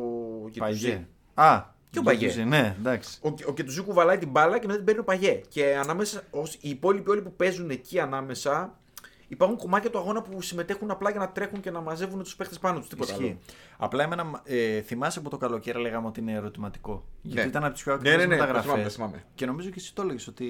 Γετουζή. 0.51 0.59
Παγιέ. 0.59 1.07
Α, 1.35 1.63
Και 1.91 1.99
ο 1.99 2.03
Παγιέ. 2.03 2.27
Γκέτουζι, 2.29 2.45
Ναι, 2.49 2.75
εντάξει. 2.79 3.19
Ο, 3.23 3.29
ο 3.47 3.53
Κετουζή 3.53 3.83
κουβαλάει 3.83 4.19
την 4.19 4.31
μπάλα 4.31 4.59
και 4.59 4.67
μετά 4.67 4.77
την 4.77 4.85
παίρνει 4.87 5.01
ο 5.01 5.05
Παγιέ. 5.05 5.41
Και 5.49 5.77
ανάμεσα, 5.77 6.23
ως, 6.31 6.55
οι 6.55 6.69
υπόλοιποι 6.69 7.11
όλοι 7.11 7.23
που 7.23 7.33
παίζουν 7.37 7.71
εκεί 7.71 8.01
ανάμεσα 8.01 8.79
υπάρχουν 9.29 9.57
κομμάτια 9.59 9.91
του 9.91 9.99
αγώνα 9.99 10.23
που 10.23 10.43
συμμετέχουν 10.43 10.91
απλά 10.91 11.11
για 11.11 11.21
να 11.21 11.29
τρέχουν 11.29 11.61
και 11.61 11.71
να 11.71 11.81
μαζεύουν 11.81 12.23
τους 12.23 12.37
παίχτες 12.37 12.59
πάνω 12.59 12.79
τους. 12.79 12.89
Τίποτα 12.89 13.13
Ισχύει. 13.13 13.25
άλλο. 13.25 13.39
Απλά 13.77 14.03
εμένα, 14.03 14.41
ε, 14.45 14.81
θυμάσαι 14.81 15.21
που 15.21 15.29
το 15.29 15.37
καλοκαίρι 15.37 15.79
λέγαμε 15.81 16.07
ότι 16.07 16.21
είναι 16.21 16.33
ερωτηματικό. 16.33 17.05
Γιατί 17.23 17.41
Ναι. 17.43 17.49
ήταν 17.49 17.65
από 17.65 17.73
τις 17.73 17.83
πιο 17.83 17.93
Ναι, 17.93 17.99
ακριβές 17.99 18.19
ναι, 18.21 18.25
ναι, 18.27 18.35
το 18.37 18.41
μεταγραφές. 18.41 18.65
θυμάμαι, 18.71 18.83
το 18.85 18.91
θυμάμαι. 18.91 19.25
Και 19.35 19.47
νομίζω 19.47 19.69
και 19.69 19.75
εσύ 19.79 19.95
το 19.95 20.03
έλεγες 20.03 20.27
ότι 20.27 20.47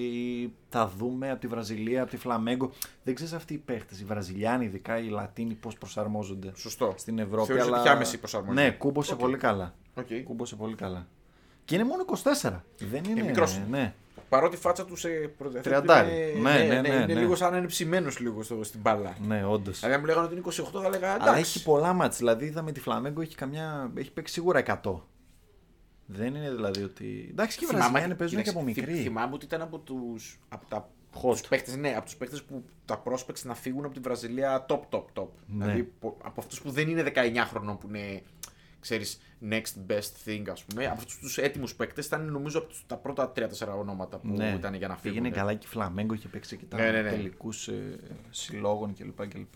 θα 0.69 0.89
δούμε 0.99 1.31
από 1.31 1.41
τη 1.41 1.47
Βραζιλία, 1.47 2.03
από 2.03 2.11
τη 2.11 2.17
Φλαμέγκο. 2.17 2.71
Δεν 3.05 3.15
ξέρεις 3.15 3.33
αυτοί 3.33 3.55
οι 3.55 3.59
παίχτες, 3.59 4.01
οι 4.01 4.05
Βραζιλιάνοι, 4.05 4.65
ειδικά 4.65 4.99
οι 4.99 5.09
Λατίνοι, 5.09 5.55
πώς 5.55 5.75
προσαρμόζονται 5.79 6.53
Σωστό. 6.57 6.95
στην 6.97 7.19
Ευρώπη. 7.19 7.47
Θεωρείς 7.47 7.65
ότι 7.65 7.73
αλλά... 7.73 7.81
είχε 7.83 7.91
άμεση 7.93 8.19
προσαρμογή. 8.19 8.55
Ναι, 8.55 8.71
κούμπωσε 8.71 9.13
Οκ. 9.13 9.19
πολύ 9.19 9.37
καλά. 9.37 9.75
Οκ. 9.95 10.07
Κούμπωσε 10.25 10.57
πολύ 10.57 10.75
καλά. 10.75 11.07
Και 11.65 11.75
είναι 11.75 11.85
μόνο 11.85 12.05
24. 12.43 12.63
Δεν 12.79 13.05
είναι. 13.05 13.23
μικρός. 13.23 13.61
Ναι. 13.71 13.95
Παρότι 14.29 14.55
η 14.57 14.59
φάτσα 14.59 14.85
τους 14.85 15.01
σε 15.01 15.09
προδιαθέτει. 15.09 15.69
Τριαντάρι. 15.75 16.33
είναι- 16.37 16.51
Ναι, 16.51 16.59
ναι, 16.65 16.81
ναι, 16.81 16.89
είναι 16.89 17.05
ναι. 17.07 17.15
λίγο 17.15 17.35
σαν 17.37 17.51
να 17.53 17.57
είναι 17.59 17.67
ψημένος 17.67 18.19
λίγο 18.19 18.43
στο, 18.43 18.65
στην 18.65 18.81
μπάλα. 18.81 19.17
Ναι, 19.27 19.45
όντως. 19.47 19.77
Δηλαδή, 19.79 19.95
αν 19.95 20.01
μου 20.01 20.07
λέγανε 20.07 20.25
ότι 20.27 20.35
είναι 20.35 20.43
28, 20.47 20.81
θα 20.81 20.87
έλεγα 20.87 21.09
εντάξει. 21.15 21.29
Αλλά 21.29 21.39
έχει 21.39 21.63
πολλά 21.63 21.93
ματς. 21.93 22.17
Δηλαδή 22.17 22.45
είδαμε 22.47 22.73
τη 22.73 22.81
Φλαμέγκο 22.81 23.21
έχει, 23.21 23.35
καμιά... 23.35 23.91
έχει 23.97 24.13
παίξει 24.13 24.33
σίγουρα 24.33 24.63
100. 24.83 25.01
Δεν 26.07 26.35
είναι 26.35 26.51
δηλαδή 26.51 26.83
ότι. 26.83 27.27
Εντάξει 27.31 27.59
και 27.59 27.65
οι 27.65 27.69
Βραζιλιάνοι 27.75 28.15
παίζουν 28.15 28.43
και 28.43 28.49
από 28.51 28.59
κοίταξε, 28.59 28.81
θυ- 28.81 28.89
μικροί. 28.89 29.03
Θυμάμαι 29.09 29.35
ότι 29.35 29.45
ήταν 29.45 29.63
από 29.63 29.79
του. 29.79 30.17
Από 30.49 30.67
τα 30.69 30.89
Hot. 31.23 31.31
τους 31.31 31.41
παίκτες, 31.49 31.77
ναι, 31.77 31.95
από 31.97 32.05
τους 32.05 32.17
παίκτες 32.17 32.43
που 32.43 32.65
τα 32.85 33.03
prospects 33.05 33.43
να 33.43 33.55
φύγουν 33.55 33.85
από 33.85 33.95
τη 33.95 34.01
Βραζιλία 34.01 34.67
top, 34.69 34.81
top, 34.91 35.05
top. 35.15 35.27
Ναι. 35.47 35.65
Δηλαδή 35.65 35.83
πο- 36.01 36.17
από 36.25 36.41
αυτούς 36.41 36.61
που 36.63 36.71
δεν 36.71 36.89
είναι 36.89 37.03
19 37.03 37.45
χρονών 37.49 37.79
που 37.79 37.87
είναι, 37.89 38.23
ξέρεις, 38.87 39.21
next 39.51 39.91
best 39.93 40.13
thing, 40.29 40.43
ας 40.51 40.65
πούμε. 40.65 40.85
Από 40.87 40.95
αυτούς 40.95 41.19
τους 41.19 41.39
έτοιμους 41.39 41.75
παίκτες 41.75 42.07
ήταν 42.07 42.31
νομίζω 42.33 42.59
από 42.59 42.69
τους- 42.69 42.85
τα 42.87 42.97
πρώτα 42.97 43.31
3-4 43.33 43.77
ονόματα 43.79 44.19
που 44.19 44.29
Ναι, 44.29 44.55
ήταν 44.59 44.75
για 44.75 44.89
να 44.89 44.97
φύγουν. 44.97 45.17
Πήγαινε 45.19 45.37
καλά 45.37 45.55
και 45.55 45.67
η 45.67 45.69
Φλαμέγκο 45.71 46.15
είχε 46.15 46.29
παίξει 46.29 46.57
και 46.57 46.65
τα 46.65 46.77
Ναι, 46.77 46.91
ναι, 46.91 47.03
ναι. 47.03 47.11
τελικούς 47.11 47.69
ε, 47.69 47.99
συλλόγων 48.31 48.95
κλπ. 48.95 49.27
κλπ. 49.29 49.55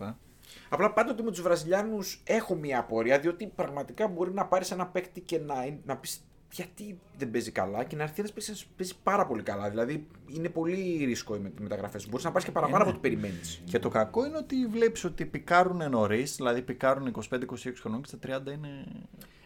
Απλά 0.69 0.93
πάντοτε 0.93 1.23
με 1.23 1.31
τους 1.31 1.41
Βραζιλιάνους 1.41 2.21
έχω 2.25 2.55
μια 2.55 2.79
απορία, 2.79 3.19
διότι 3.19 3.47
πραγματικά 3.55 4.07
μπορεί 4.07 4.33
να 4.33 4.45
πάρεις 4.45 4.71
ένα 4.71 4.87
παίκτη 4.87 5.21
και 5.21 5.39
να, 5.39 5.55
να 5.85 5.97
πεις 5.97 6.23
γιατί 6.51 6.99
δεν 7.17 7.31
παίζει 7.31 7.51
καλά 7.51 7.83
και 7.83 7.95
να 7.95 8.03
έρθει 8.03 8.19
ένας 8.19 8.31
παίκτης 8.33 8.59
να 8.61 8.71
παίζει 8.77 8.93
πάρα 9.03 9.25
πολύ 9.25 9.43
καλά. 9.43 9.69
Δηλαδή 9.69 10.07
είναι 10.27 10.49
πολύ 10.49 11.03
ρίσκο 11.05 11.35
οι 11.35 11.39
με- 11.39 11.51
μεταγραφές. 11.59 12.09
Μπορείς 12.09 12.25
να 12.25 12.31
πάρεις 12.31 12.45
και 12.47 12.53
παραπάνω 12.53 12.77
ναι. 12.83 12.89
από 12.89 12.91
ό,τι 12.99 13.09
περιμένεις. 13.09 13.61
Και 13.65 13.79
το 13.79 13.89
κακό 13.89 14.25
είναι 14.25 14.37
ότι 14.37 14.65
βλέπεις 14.65 15.03
ότι 15.03 15.25
πικάρουν 15.25 15.89
νωρίς, 15.89 16.35
δηλαδή 16.35 16.61
πικάρουν 16.61 17.15
25-26 17.29 17.43
χρονών 17.79 18.01
και 18.01 18.07
στα 18.07 18.39
30 18.47 18.51
είναι. 18.51 18.85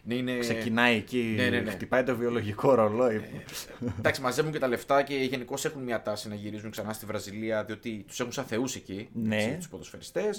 Ναι, 0.02 0.14
είναι... 0.14 0.38
Ξεκινάει 0.38 0.96
εκεί, 0.96 1.32
Ναι, 1.36 1.48
ναι, 1.48 1.60
ναι. 1.60 1.70
χτυπάει 1.70 2.02
το 2.02 2.16
βιολογικό 2.16 2.74
ρολόι. 2.74 3.20
Εντάξει, 3.98 4.20
μαζεύουν 4.20 4.52
και 4.52 4.58
τα 4.58 4.68
λεφτά 4.68 5.02
και 5.02 5.14
γενικώς 5.14 5.64
έχουν 5.64 5.82
μια 5.82 6.02
τάση 6.02 6.28
να 6.28 6.34
γυρίζουν 6.34 6.70
ξανά 6.70 6.92
στη 6.92 7.06
Βραζιλία, 7.06 7.64
διότι 7.64 8.04
τους 8.06 8.20
έχουν 8.20 8.32
σαν 8.32 8.44
θεούς 8.44 8.74
εκεί. 8.76 9.08
Ναι. 9.12 9.54
Τους 9.56 9.68
ποδοσφαιριστές. 9.68 10.38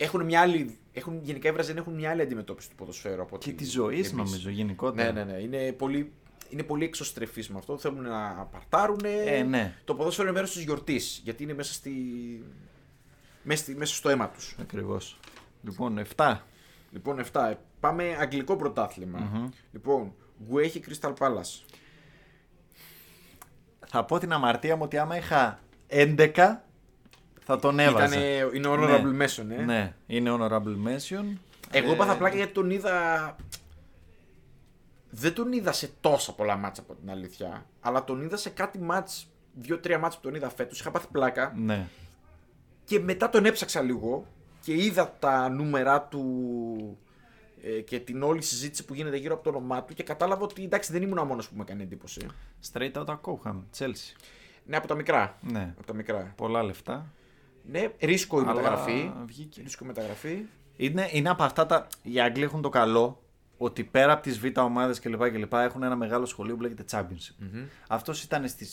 Εντάξει. 0.00 0.16
Έχουν 0.16 0.24
μια 0.24 0.40
άλλη. 0.40 0.78
Έχουν, 0.92 1.20
γενικά 1.22 1.48
οι 1.48 1.52
Βραζιλιάνοι 1.52 1.86
έχουν 1.86 1.98
μια 2.00 2.10
άλλη 2.10 2.22
αντιμετώπιση 2.22 2.70
του 2.70 2.74
ποδοσφαίρου 2.74 3.22
από 3.22 3.38
Και 3.38 3.48
ότι 3.50 3.58
της 3.58 3.72
ζωής 3.72 4.10
εμείς. 4.12 4.12
νομίζω 4.12 4.50
γενικότερα. 4.50 5.12
Ναι, 5.12 5.24
ναι, 5.24 5.32
ναι. 5.32 5.38
Είναι 5.38 5.72
πολύ, 5.72 6.12
είναι 6.48 6.62
πολύ 6.62 6.84
εξωστρεφεί 6.84 7.52
με 7.52 7.58
αυτό. 7.58 7.78
Θέλουν 7.78 8.02
να 8.02 8.48
παρτάρουν. 8.52 9.00
Ε, 9.04 9.42
ναι. 9.42 9.74
Το 9.84 9.94
ποδόσφαιρο 9.94 10.28
είναι 10.28 10.36
μέρος 10.36 10.52
της 10.52 10.62
γιορτής. 10.62 11.20
Γιατί 11.24 11.42
είναι 11.42 11.54
μέσα, 11.54 11.72
στη... 11.72 11.92
μέσα, 13.42 13.62
στη... 13.62 13.74
μέσα 13.74 13.94
στο 13.94 14.08
αίμα 14.08 14.28
τους. 14.28 14.56
Ακριβώς. 14.60 15.18
Λοιπόν, 15.62 16.02
7. 16.16 16.36
Λοιπόν, 16.90 17.24
7. 17.32 17.52
Πάμε 17.80 18.16
αγγλικό 18.20 18.56
πρωτάθλημα. 18.56 19.50
Λοιπόν, 19.72 20.14
Γκουέχη 20.46 20.82
Crystal 20.88 21.14
Palace. 21.18 21.64
Θα 23.86 24.04
πω 24.04 24.18
την 24.18 24.32
αμαρτία 24.32 24.76
μου 24.76 24.82
ότι 24.84 24.98
άμα 24.98 25.16
είχα 25.16 25.60
11 25.88 26.56
θα 27.40 27.58
τον 27.58 27.78
έβαζα. 27.78 28.06
Ήτανε, 28.06 28.50
είναι 28.54 28.68
honorable 28.68 29.22
mention, 29.22 29.50
ε. 29.58 29.62
Ναι, 29.62 29.94
είναι 30.06 30.36
honorable 30.38 30.76
mention. 30.86 31.24
Εγώ 31.70 31.90
Ε, 31.90 31.92
έπαθα 31.92 32.16
πλάκα 32.16 32.36
γιατί 32.36 32.52
τον 32.52 32.70
είδα. 32.70 33.36
Δεν 35.10 35.34
τον 35.34 35.52
είδα 35.52 35.72
σε 35.72 35.90
τόσα 36.00 36.32
πολλά 36.34 36.56
μάτσα 36.56 36.82
από 36.82 36.94
την 36.94 37.10
αλήθεια. 37.10 37.66
Αλλά 37.80 38.04
τον 38.04 38.22
είδα 38.22 38.36
σε 38.36 38.50
κάτι 38.50 38.78
μάτς, 38.78 39.28
δύο-τρία 39.54 39.98
μάτς 39.98 40.16
που 40.16 40.22
τον 40.22 40.34
είδα 40.34 40.50
φέτος. 40.50 40.80
Είχα 40.80 40.90
πάθει 40.90 41.06
πλάκα. 41.12 41.52
Ναι. 41.56 41.86
Και 42.84 43.00
μετά 43.00 43.28
τον 43.28 43.44
έψαξα 43.44 43.80
λίγο 43.80 44.26
και 44.60 44.74
είδα 44.74 45.16
τα 45.18 45.48
νούμερα 45.48 46.02
του 46.02 46.98
ε, 47.62 47.80
και 47.80 48.00
την 48.00 48.22
όλη 48.22 48.42
συζήτηση 48.42 48.84
που 48.84 48.94
γίνεται 48.94 49.16
γύρω 49.16 49.34
από 49.34 49.42
το 49.42 49.50
όνομά 49.50 49.82
του 49.82 49.94
και 49.94 50.02
κατάλαβα 50.02 50.42
ότι 50.42 50.64
εντάξει 50.64 50.92
δεν 50.92 51.02
ήμουν 51.02 51.18
ο 51.18 51.24
μόνος 51.24 51.48
που 51.48 51.54
μου 51.56 51.62
έκανε 51.62 51.82
εντύπωση. 51.82 52.26
Straight 52.72 52.92
out 52.92 53.04
of 53.04 53.18
Cobham, 53.20 53.56
Chelsea. 53.78 54.16
Ναι, 54.64 54.76
από 54.76 54.86
τα 54.86 54.94
μικρά. 54.94 55.36
Ναι. 55.40 55.74
Από 55.78 55.86
τα 55.86 55.94
μικρά. 55.94 56.32
Πολλά 56.36 56.62
λεφτά. 56.62 57.06
Ναι, 57.70 57.88
ρίσκο 58.00 58.38
η 58.38 58.42
Αλλά 58.44 58.54
μεταγραφή. 58.54 59.12
βγήκε. 59.26 59.62
Ρίσκο 59.62 59.84
η 59.84 59.86
μεταγραφή. 59.86 60.38
Είναι, 60.76 61.08
είναι 61.12 61.28
από 61.28 61.42
αυτά 61.42 61.66
τα. 61.66 61.86
Οι 62.02 62.20
Άγγλοι 62.20 62.42
έχουν 62.42 62.62
το 62.62 62.68
καλό 62.68 63.22
ότι 63.56 63.84
πέρα 63.84 64.12
από 64.12 64.22
τις 64.22 64.38
β' 64.40 64.58
ομάδες 64.58 64.98
κλπ. 65.00 65.30
κλπ. 65.30 65.52
έχουν 65.52 65.82
ένα 65.82 65.96
μεγάλο 65.96 66.26
σχολείο 66.26 66.56
που 66.56 66.62
λέγεται 66.62 66.84
Championship. 66.90 67.64
Αυτός 67.88 68.22
ήταν 68.22 68.48
στη 68.48 68.66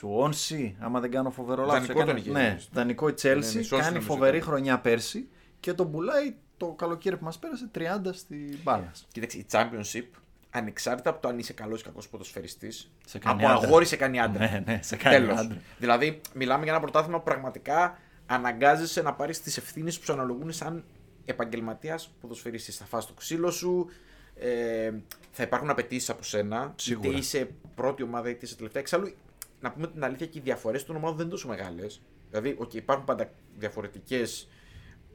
Swansea, 0.00 0.72
άμα 0.78 1.00
δεν 1.00 1.10
κάνω 1.10 1.30
φοβερό 1.30 1.64
λάθος. 1.64 1.86
Δανεικό 1.86 2.04
τον 2.04 2.16
είχε, 2.16 2.30
Ναι, 2.30 2.48
νομίζω. 2.48 2.66
δανεικό 2.72 3.08
η 3.08 3.14
Ναι, 3.22 3.34
ναι, 3.34 3.40
Chelsea. 3.40 3.56
Swansea 3.58 3.68
κάνει 3.70 3.84
νομίζω 3.86 4.00
φοβερή 4.12 4.36
ήταν. 4.36 4.48
χρονιά 4.48 4.78
πέρσι 4.80 5.28
και 5.60 5.72
τον 5.72 5.90
πουλάει 5.90 6.34
το 6.56 6.66
καλοκαίρι 6.66 7.16
που 7.16 7.24
μας 7.24 7.38
πέρασε 7.38 7.70
30 7.74 7.80
στη 8.12 8.58
μπάλα. 8.62 8.90
Κοίταξε, 9.12 9.38
η 9.38 9.46
Championship, 9.50 10.04
ανεξάρτητα 10.50 11.10
από 11.10 11.22
το 11.22 11.28
αν 11.28 11.38
είσαι 11.38 11.52
καλός 11.52 11.80
ή 11.80 11.84
κακός 11.84 12.08
ποδοσφαιριστής, 12.08 12.90
Σε 13.06 13.18
κάνει 13.18 13.42
από 13.44 13.52
άντρα. 13.52 13.66
αγόρι 13.68 13.84
σε 13.86 13.96
κάνει 13.96 14.20
άντρα. 14.20 14.50
Ναι, 14.50 14.62
ναι, 14.66 14.78
σε 14.82 14.96
κάνει 14.96 15.16
Τέλος. 15.16 15.38
άντρα. 15.38 15.58
Δηλαδή, 15.78 16.20
μιλάμε 16.34 16.62
για 16.64 16.72
ένα 16.72 16.80
πρωτάθλημα 16.80 17.18
που 17.18 17.24
πραγματικά 17.24 17.98
αναγκάζεσαι 18.30 19.02
να 19.02 19.12
πάρεις 19.14 19.40
τις 19.40 19.56
ευθύνες 19.56 19.98
που 19.98 20.04
σου 20.04 20.12
αναλογούν 20.12 20.52
σαν 20.52 20.84
επαγγελματίας 21.24 22.10
ποδοσφαιριστής. 22.20 22.76
Θα 22.76 22.84
φας 22.84 23.06
το 23.06 23.12
ξύλο 23.12 23.50
σου, 23.50 23.86
ε, 24.34 24.92
θα 25.30 25.42
υπάρχουν 25.42 25.70
απαιτήσεις 25.70 26.10
από 26.10 26.22
σένα. 26.22 26.74
Σίγουρα. 26.76 27.08
Είτε 27.08 27.18
είσαι 27.18 27.50
πρώτη 27.74 28.02
ομάδα 28.02 28.28
είτε 28.30 28.46
είσαι 28.46 28.56
τελευταία. 28.56 28.82
Εξάλλου, 28.82 29.14
να 29.60 29.72
πούμε 29.72 29.86
την 29.86 30.04
αλήθεια 30.04 30.26
και 30.26 30.38
οι 30.38 30.40
διαφορές 30.44 30.84
των 30.84 30.96
ομάδων 30.96 31.16
δεν 31.16 31.26
είναι 31.26 31.34
τόσο 31.34 31.48
μεγάλες. 31.48 32.00
Δηλαδή, 32.30 32.56
okay, 32.60 32.74
υπάρχουν 32.74 33.04
πάντα 33.04 33.30
διαφορετικές. 33.58 34.48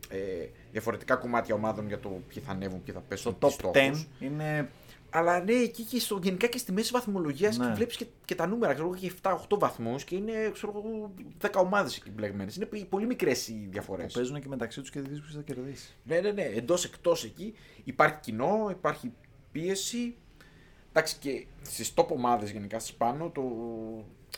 Ε, 0.10 0.18
διαφορετικά 0.72 1.16
κομμάτια 1.16 1.56
ομάδων 1.56 1.88
για 1.88 2.00
το 2.00 2.10
ποιοι 2.28 2.44
θα 2.44 2.52
ανέβουν, 2.52 2.84
ποιοι 2.84 2.94
θα 2.94 3.00
πέσουν. 3.00 3.38
Το 3.40 3.48
ποιοι 3.48 3.58
top 3.58 3.60
στόχους. 3.60 4.08
10 4.20 4.24
είναι. 4.26 4.70
Αλλά 5.18 5.44
ναι, 5.44 5.54
εκεί 5.54 5.84
και 5.84 6.00
στο, 6.00 6.20
γενικά 6.24 6.48
και 6.48 6.58
στη 6.58 6.72
μέση 6.72 6.92
βαθμολογίας 6.92 7.58
Ναι. 7.58 7.66
και 7.68 7.72
βλέπεις 7.74 7.96
και, 7.98 8.06
και 8.26 8.36
τα 8.36 8.48
νούμερα. 8.48 8.74
Ξέρω 8.74 8.88
εγώ, 8.88 8.96
έχει 8.96 9.12
7-8 9.50 9.58
βαθμούς 9.60 10.04
και 10.04 10.16
είναι 10.16 10.50
ξέρω, 10.54 10.74
εγώ, 10.86 11.14
10 11.42 11.50
ομάδες 11.64 11.98
εκεί 11.98 12.10
μπλεγμένες. 12.10 12.56
Είναι 12.56 12.66
πι- 12.66 12.86
πολύ 12.86 13.06
μικρές 13.06 13.48
οι 13.48 13.68
διαφορές. 13.72 14.06
που 14.06 14.20
παίζουν 14.20 14.42
και 14.42 14.48
μεταξύ 14.48 14.82
τους 14.82 14.90
και 14.90 15.02
δεν 15.02 15.10
ξέρει 15.12 15.26
ποιο 15.28 15.36
θα 15.36 15.42
κερδίσει. 15.54 15.96
Ναι, 16.04 16.20
ναι, 16.20 16.32
ναι. 16.32 16.42
Εντός 16.44 16.86
εκτός 16.86 17.24
εκεί 17.24 17.54
υπάρχει 17.84 18.18
κοινό, 18.22 18.68
υπάρχει 18.72 19.12
πίεση. 19.52 20.16
Εντάξει 20.90 21.18
και 21.20 21.46
στις 21.62 21.94
top 21.96 22.08
ομάδες 22.08 22.52
γενικά 22.52 22.80
στις 22.80 22.94
πάνω 22.94 23.30
το, 23.30 23.44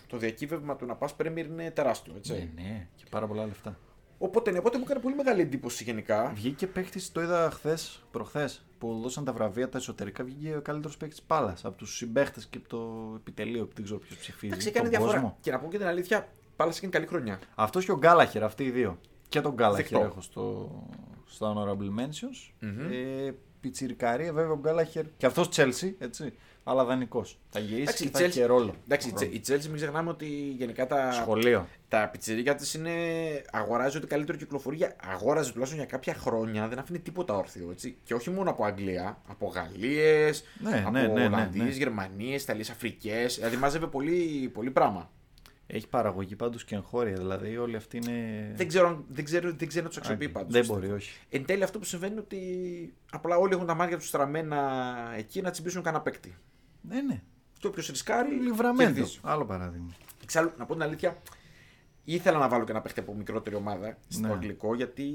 το 0.07 0.17
διακύβευμα 0.17 0.75
του 0.75 0.85
να 0.85 0.95
πας 0.95 1.15
Premier 1.21 1.45
είναι 1.49 1.71
τεράστιο. 1.71 2.13
Έτσι. 2.17 2.31
Ναι, 2.33 2.61
ναι, 2.61 2.87
και 2.95 3.03
πάρα 3.09 3.27
πολλά 3.27 3.45
λεφτά. 3.45 3.79
Οπότε, 4.17 4.51
ναι, 4.51 4.57
οπότε 4.57 4.77
μου 4.77 4.83
έκανε 4.85 4.99
πολύ 4.99 5.15
μεγάλη 5.15 5.41
εντύπωση 5.41 5.83
γενικά. 5.83 6.31
Βγήκε 6.35 6.67
παίχτη, 6.67 7.01
το 7.11 7.21
είδα 7.21 7.49
χθες, 7.51 8.03
προχθές, 8.11 8.65
που 8.77 8.99
δώσαν 9.01 9.23
τα 9.23 9.33
βραβεία 9.33 9.69
τα 9.69 9.77
εσωτερικά. 9.77 10.23
Βγήκε 10.23 10.55
ο 10.55 10.61
καλύτερος 10.61 10.97
παίχτη 10.97 11.21
μπάλα 11.27 11.57
από 11.63 11.77
τους 11.77 11.95
συμπαίχτες 11.95 12.45
και 12.45 12.57
από 12.57 12.69
το 12.69 13.13
επιτελείο 13.15 13.65
που 13.65 13.71
δεν 13.75 13.83
ξέρω 13.83 13.99
ποιος 13.99 14.17
ψηφίζει. 14.19 14.47
Εντάξει, 14.47 14.67
έκανε 14.67 14.89
τον 14.89 14.97
διαφορά. 14.97 15.13
κόσμο. 15.19 15.37
Και 15.41 15.51
να 15.51 15.59
πω 15.59 15.67
και 15.69 15.77
την 15.77 15.87
αλήθεια, 15.87 16.27
πάλας 16.55 16.77
έκανε 16.77 16.91
καλή 16.91 17.05
χρονιά. 17.05 17.39
Αυτός 17.55 17.85
και 17.85 17.91
ο 17.91 17.97
Γκάλαχερ, 17.97 18.43
αυτοί 18.43 18.63
οι 18.63 18.69
δύο. 18.71 18.99
Και 19.29 19.41
τον 19.41 19.53
Γκάλαχερ 19.53 19.83
Δεκτό. 19.89 20.05
έχω 20.05 20.21
στο, 20.21 20.69
στα 21.25 21.53
honorable 21.55 21.99
mentions. 22.01 22.67
Ε, 22.91 23.31
πιτσιρικαρία, 23.59 24.33
βέβαια 24.33 24.51
ο 24.51 24.59
Γκάλαχερ. 24.59 25.05
Και 25.17 25.25
αυτός 25.25 25.49
Chelsea, 25.55 25.93
έτσι. 25.97 26.33
Αλλά 26.69 26.83
δανεικός. 26.85 27.39
Θα 27.49 27.59
γυρίσει 27.59 27.81
Εντάξει, 27.81 28.03
και 28.03 28.07
η 28.09 28.11
θα 28.11 28.19
έχει 28.19 28.27
Chelsea- 28.29 28.33
και 28.33 28.45
ρόλο. 28.45 28.73
Εντάξει, 28.85 29.09
η 29.09 29.13
Τσε- 29.13 29.33
η 29.33 29.41
Chelsea 29.47 29.65
μην 29.65 29.75
ξεχνάμε 29.75 30.09
ότι 30.09 30.25
γενικά 30.57 30.87
τα, 30.87 31.11
Σχολείο. 31.11 31.67
τα 31.87 32.09
πιτσιρίκια 32.11 32.55
της 32.55 32.73
είναι. 32.73 32.91
αγοράζει 33.51 33.97
ό,τι 33.97 34.07
καλύτερο 34.07 34.37
κυκλοφορεί. 34.37 34.75
για- 34.75 34.95
Αγόραζε 35.13 35.51
τουλάχιστον 35.51 35.79
για 35.81 35.89
κάποια 35.89 36.13
χρόνια, 36.13 36.67
δεν 36.67 36.79
αφήνει 36.79 36.99
τίποτα 36.99 37.33
όρθιο. 37.37 37.67
Έτσι. 37.71 37.97
Και 38.03 38.13
όχι 38.13 38.29
μόνο 38.29 38.49
από 38.49 38.65
Αγγλία, 38.65 39.17
από 39.27 39.47
Γαλλίες, 39.47 40.43
Ναι, 40.59 40.79
από 40.85 40.91
ναι, 40.91 41.01
ναι, 41.01 41.07
ναι, 41.13 41.25
Ολλανδίες, 41.25 41.63
ναι. 41.65 41.71
Γερμανίες, 41.71 42.43
Ιταλίες, 42.43 42.69
Αφρικές. 42.69 43.35
Δηλαδή 43.35 43.55
μάζευε 43.57 43.87
πολύ, 43.87 44.49
πολύ 44.53 44.71
πράγμα. 44.71 45.11
Έχει 45.69 45.87
παραγωγή 45.87 46.35
πάντως 46.35 46.63
και 46.65 46.75
εγχώρια, 46.75 47.13
δηλαδή 47.13 47.57
όλοι 47.57 47.75
αυτοί 47.75 47.97
είναι. 47.97 48.51
Δεν 48.55 48.67
ξέρω, 48.67 48.87
αν- 48.87 49.05
δεν 49.07 49.25
ξέρω, 49.25 49.53
δεν 49.57 49.67
ξέρω 49.67 49.83
να 49.83 49.89
τους 49.89 49.97
αξιοποιεί 49.97 50.27
Α, 50.27 50.29
πάντως. 50.31 50.51
Δεν 50.53 50.65
μπορεί, 50.65 50.91
όχι. 50.91 51.11
Εν 51.29 51.45
τέλει 51.45 51.63
αυτό 51.63 51.79
που 51.79 51.85
συμβαίνει 51.85 52.11
είναι 52.11 52.21
ότι 52.21 52.39
απλά 53.11 53.37
όλοι 53.37 53.53
έχουν 53.53 53.65
τα 53.65 53.73
μάτια 53.73 53.97
τους 53.97 54.07
στραμμένα 54.07 54.59
εκεί 55.17 55.41
να 55.41 55.51
τσιμπήσουν 55.51 55.81
κανένα 55.83 56.03
παίκτη. 56.03 56.35
Ναι, 56.87 57.01
ναι. 57.01 57.21
Και 57.59 57.67
όποιος 57.67 57.87
ρισκάρει. 57.87 58.35
Λιβραμέντο. 58.35 58.93
κερδίζει. 58.93 59.19
Άλλο 59.23 59.45
παράδειγμα. 59.45 59.89
Εξάλλου, 60.23 60.51
να 60.57 60.65
πω 60.65 60.73
την 60.73 60.81
αλήθεια, 60.83 61.21
ήθελα 62.03 62.37
να 62.37 62.47
βάλω 62.49 62.63
και 62.65 62.71
ένα 62.71 62.81
παίχτη 62.81 62.99
από 62.99 63.13
μικρότερη 63.13 63.55
ομάδα 63.55 63.97
στο 64.07 64.27
Ναι. 64.27 64.33
αγγλικό 64.33 64.75
γιατί 64.75 65.05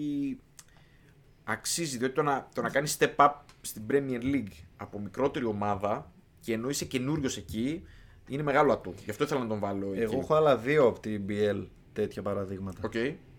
αξίζει. 1.44 1.98
Διότι 1.98 2.14
το 2.14 2.22
να, 2.22 2.48
το 2.54 2.62
να 2.62 2.68
κάνεις 2.70 2.96
step 3.00 3.14
up 3.16 3.32
στην 3.60 3.82
Premier 3.90 4.22
League 4.22 4.52
από 4.76 4.98
μικρότερη 4.98 5.44
ομάδα 5.44 6.12
και 6.40 6.52
ενώ 6.52 6.68
είσαι 6.68 6.84
καινούριος 6.84 7.36
εκεί 7.36 7.82
είναι 8.28 8.42
μεγάλο 8.42 8.72
ατού. 8.72 8.94
Γι' 9.04 9.10
αυτό 9.10 9.24
ήθελα 9.24 9.40
να 9.40 9.46
τον 9.46 9.58
βάλω 9.58 9.92
εκεί. 9.92 10.00
Εγώ 10.02 10.18
έχω 10.18 10.34
άλλα 10.34 10.56
δύο 10.56 10.86
από 10.86 11.00
την 11.00 11.24
PL 11.28 11.66
τέτοια 11.92 12.22
παραδείγματα. 12.22 12.80
Οκ. 12.84 12.94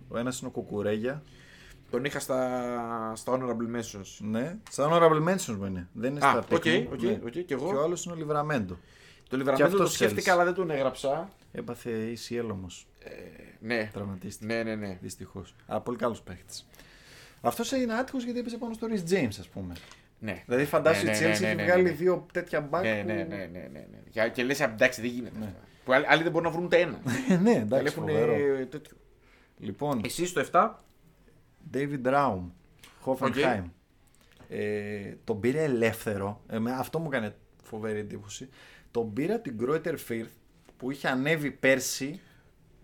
Ο 0.08 0.18
ένας 0.18 0.40
είναι 0.40 0.48
ο 0.48 0.52
Κουκουρέγια. 0.52 1.24
Τον 1.94 2.06
είχα 2.06 2.20
στα, 2.20 3.12
στα 3.16 3.32
honorable 3.38 3.76
mentions. 3.78 4.18
Ναι. 4.20 4.58
Στα 4.72 4.90
honorable 4.92 5.30
mentions 5.30 5.56
μου 5.60 5.66
είναι. 5.66 5.88
Δεν 5.94 6.16
είναι 6.16 6.26
Α, 6.26 6.30
στα 6.30 6.46
οκ, 6.56 6.62
pick 6.66 6.80
μου. 6.84 6.90
οκ, 6.94 7.02
Ναι. 7.02 7.20
οκ, 7.26 7.32
και 7.32 7.54
εγώ. 7.54 7.68
Και 7.70 7.76
ο 7.76 7.82
άλλος 7.84 8.06
είναι 8.06 8.14
ο 8.14 8.18
Λιβραμέντο. 8.18 8.74
Το 8.74 8.80
Και 9.30 9.36
Λιβραμέντο 9.38 9.68
το 9.70 9.74
αυτός 9.84 9.94
σκέφτηκα 9.94 10.22
θέλεις. 10.22 10.34
αλλά 10.34 10.44
δεν 10.44 10.54
τον 10.54 10.70
έγραψα. 10.70 11.30
Έπαθε 11.52 11.92
ACL 12.14 12.48
όμως. 12.52 12.88
Ναι. 13.60 13.90
Τραυματίστηκε. 13.94 14.54
Ναι, 14.54 14.64
ναι, 14.64 14.76
ναι. 14.76 14.98
Δυστυχώς. 15.02 15.56
Αλλά 15.68 15.82
πολύ 15.82 15.98
καλός 15.98 16.22
παίχτης. 16.22 16.68
Αυτός 17.42 17.72
είναι 17.72 17.94
άτυχος 17.94 18.24
γιατί 18.24 18.40
έπαιζε 18.40 18.58
πάνω 18.58 18.74
στο 18.74 18.88
Reece 18.90 19.12
James, 19.12 19.36
ας 19.40 19.48
πούμε. 19.48 19.74
ναι. 20.20 20.44
Δηλαδή 20.46 20.66
φαντάσου 20.66 21.06
Ναι, 21.06 21.12
η 21.18 21.20
ναι, 21.20 21.34
Chelsea 21.34 21.40
ναι, 21.42 21.48
έχει 21.48 21.56
ναι, 21.56 21.64
βγάλει 21.64 21.84
ναι. 21.84 21.90
δύο 21.92 22.26
τέτοια 22.34 22.70
back. 22.72 22.82
Ναι, 22.82 23.00
που- 23.02 23.08
ναι, 23.08 23.14
ναι, 23.14 23.24
ναι, 23.24 23.48
ναι, 23.52 23.70
ναι. 23.72 23.98
Για- 24.12 24.28
Και 24.28 24.44
λες, 24.44 24.60
εντάξει, 24.62 25.02
δεν 25.02 25.10
γίνεται. 25.10 25.38
αυτά. 25.40 25.56
Που 25.86 25.94
άλλοι, 25.94 26.06
άλλοι 26.08 26.24
δεν 26.24 26.32
μπορούν 26.32 26.48
να 26.48 26.54
βρουν 26.54 26.66
ούτε 26.66 26.78
ένα. 26.80 27.00
ναι, 27.28 27.36
Άλλοι 27.50 27.60
εντάξει, 27.60 27.86
έχουν 27.86 28.08
φοβερό. 28.10 28.34
ε, 28.34 28.66
τέτοιο. 28.66 28.98
Λοιπόν, 29.58 30.02
Εσύ 30.06 30.26
στο 30.26 30.42
7. 30.52 30.70
David 31.74 32.06
Raum, 32.06 32.42
Hoffenheim. 33.06 33.64
Ε, 34.50 35.14
τον 35.24 35.40
πήρε 35.40 35.64
ελεύθερο. 35.64 36.42
Ε, 36.48 36.58
αυτό 36.78 37.00
μου 37.00 37.08
έκανε 37.12 37.36
φοβερή 37.64 38.00
εντύπωση. 38.00 38.50
Τον 38.92 39.14
πήρα 39.14 39.40
την 39.40 39.58
Greuther 39.62 39.96
Firth 40.10 40.32
που 40.78 40.92
είχε 40.92 41.08
ανέβει 41.08 41.52
πέρσι. 41.52 42.20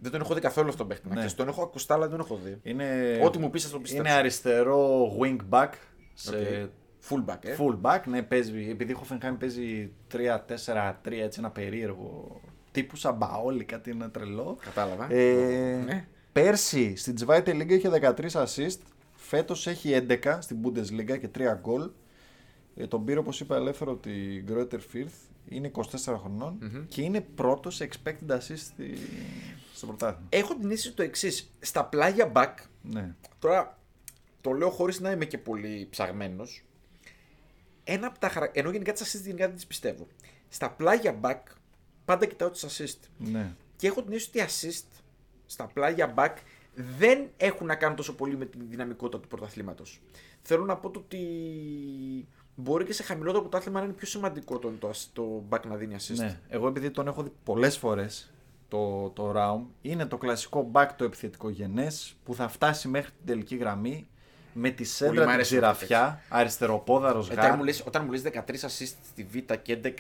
Δεν 0.02 0.12
τον 0.12 0.22
έχω 0.22 0.34
δει 0.34 0.42
καθόλου 0.42 0.70
αυτόν 0.70 0.88
τον 0.88 0.98
παίχτη. 0.98 1.16
Ναι. 1.16 1.24
Ναι. 1.24 1.32
Τον 1.32 1.48
έχω 1.48 1.64
ακουστά, 1.64 1.94
αλλά 1.94 2.08
δεν 2.08 2.18
τον 2.18 2.26
έχω 2.26 2.40
δει. 2.44 2.60
Είναι, 2.64 3.20
Ό,τι 3.24 3.38
μου 3.38 3.50
πεις 3.50 3.64
θα 3.64 3.70
το 3.70 3.80
πιστέψω. 3.80 4.10
Είναι 4.10 4.20
αριστερό 4.20 5.12
wing 5.22 5.38
back 5.50 5.70
σε 6.14 6.32
Okay. 6.34 6.70
Fullback, 7.10 7.46
ε. 7.46 7.56
full 7.60 7.82
back. 7.82 8.00
Ναι, 8.06 8.22
παίζει, 8.22 8.68
επειδή 8.70 8.92
η 8.92 8.98
Hoffenheim 9.02 9.36
παίζει 9.40 9.92
3-4-3, 10.12 10.94
έτσι 11.04 11.40
ένα 11.40 11.50
περίεργο 11.52 12.42
τύπου 12.72 12.96
σαν 12.96 13.16
μπαόλι, 13.16 13.64
κάτι 13.64 13.92
ένα 13.92 14.12
τρελό. 14.12 14.58
Κατάλαβα. 14.64 15.08
Ε, 15.14 15.82
Ναι. 15.86 16.08
Πέρσι 16.44 16.96
στην 16.96 17.16
Zweite 17.26 17.48
Liga 17.50 17.70
είχε 17.72 17.90
13 17.94 18.30
assist. 18.32 18.78
Φέτος 19.16 19.68
έχει 19.68 20.06
11 20.10 20.38
στην 20.42 20.58
Bundesliga 20.64 21.20
και 21.20 21.30
3 21.38 21.58
γκολ. 21.62 21.90
Ε, 22.76 22.88
τον 22.88 23.06
πήρε 23.06 23.20
όπως 23.20 23.40
είπα 23.40 23.56
ελεύθερο 23.56 23.96
την 23.96 24.46
Greuther 24.50 24.80
Firth. 24.94 25.14
Είναι 25.50 25.72
24 25.74 25.84
χρονων 26.20 26.86
και 26.88 27.02
είναι 27.02 27.22
πρώτος 27.22 27.76
σε 27.76 27.90
expected 27.92 28.32
assist 28.32 28.58
στη... 28.58 28.94
στο 29.74 29.86
πρωτάθλημα. 29.88 30.28
Έχω 30.30 30.56
την 30.56 30.72
αίσθηση 30.72 30.94
το 30.94 31.04
εξής. 31.04 31.52
Στα 31.60 31.86
πλάγια 31.86 32.32
back, 32.36 32.54
Ναι. 32.82 33.16
τώρα 33.40 33.80
το 34.42 34.52
λέω 34.52 34.70
χωρίς 34.70 35.00
να 35.00 35.12
είμαι 35.12 35.26
και 35.26 35.38
πολύ 35.38 35.88
ψαγμένος. 35.90 36.64
Ένα 37.84 38.08
από 38.08 38.20
τα 38.20 38.30
χαρα... 38.30 38.50
Ενώ 38.54 38.72
γενικά 38.72 38.92
τις 38.94 39.02
assist 39.18 39.22
γενικά 39.24 39.46
δεν 39.46 39.56
τις 39.56 39.68
πιστεύω. 39.68 40.08
Στα 40.50 40.70
πλάγια 40.72 41.20
back 41.22 41.40
πάντα 42.06 42.26
κοιτάω 42.26 42.50
τις 42.50 42.66
assist. 42.66 43.00
ναι. 43.18 43.56
Και 43.76 43.88
έχω 43.88 44.04
την 44.04 44.14
αίσθηση 44.14 44.40
ότι 44.40 44.40
οι 44.40 44.70
assist 44.72 45.02
στα 45.50 45.66
πλάγια 45.74 46.14
back 46.18 46.34
δεν 46.98 47.30
έχουν 47.38 47.68
να 47.68 47.76
κάνουν 47.76 47.96
τόσο 47.96 48.16
πολύ 48.16 48.38
με 48.38 48.46
τη 48.46 48.58
δυναμικότητα 48.70 49.20
του 49.20 49.28
πρωταθλήματος. 49.28 50.02
Θέλω 50.42 50.66
να 50.66 50.76
πω 50.78 50.90
το 50.90 51.00
ότι 51.00 51.18
μπορεί 52.56 52.86
και 52.86 52.94
σε 52.94 53.04
χαμηλότερο 53.04 53.42
πρωτάθλημα 53.42 53.80
να 53.80 53.86
είναι 53.86 53.94
πιο 53.94 54.08
σημαντικό 54.08 54.60
το, 54.60 54.72
το, 54.80 54.92
το 55.14 55.44
back 55.50 55.62
να 55.68 55.76
δίνει 55.76 55.96
assist. 56.00 56.16
ναι. 56.16 56.40
Εγώ 56.50 56.68
επειδή 56.68 56.92
τον 56.92 57.08
έχω 57.08 57.24
δει 57.24 57.32
πολλές 57.44 57.78
φορές 57.78 58.32
το, 58.68 59.10
το 59.10 59.34
Raum, 59.36 59.62
είναι 59.82 60.06
το 60.06 60.18
κλασικό 60.18 60.72
back 60.74 60.88
το 60.96 61.04
επιθετικό 61.04 61.50
γενές 61.50 62.16
που 62.24 62.36
θα 62.36 62.48
φτάσει 62.48 62.88
μέχρι 62.88 63.12
την 63.12 63.26
τελική 63.26 63.56
γραμμή 63.56 64.08
με 64.54 64.70
τη 64.70 64.84
μ' 64.84 64.86
σέντρα 64.86 65.22
την 65.22 65.30
αρέσει 65.32 65.52
ξηραφιά, 65.52 66.22
αριστεροπόδαρος 66.30 67.30
Ε, 67.30 67.34
γάρ. 67.34 67.46
Όταν 67.46 67.58
μου, 67.58 67.64
λες, 67.64 67.84
όταν 67.88 68.06
μου 68.06 68.12
λες 68.12 68.22
13 68.22 68.38
assist 68.38 68.94
στη 69.10 69.24
Β 69.24 69.36
και 69.62 69.80
11 69.84 69.92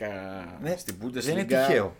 Ναι, 0.61 0.75
στην 0.77 0.95
Bundesliga. 1.01 1.11
Δεν 1.11 1.33
είναι 1.37 1.43
τυχαίο. 1.43 1.95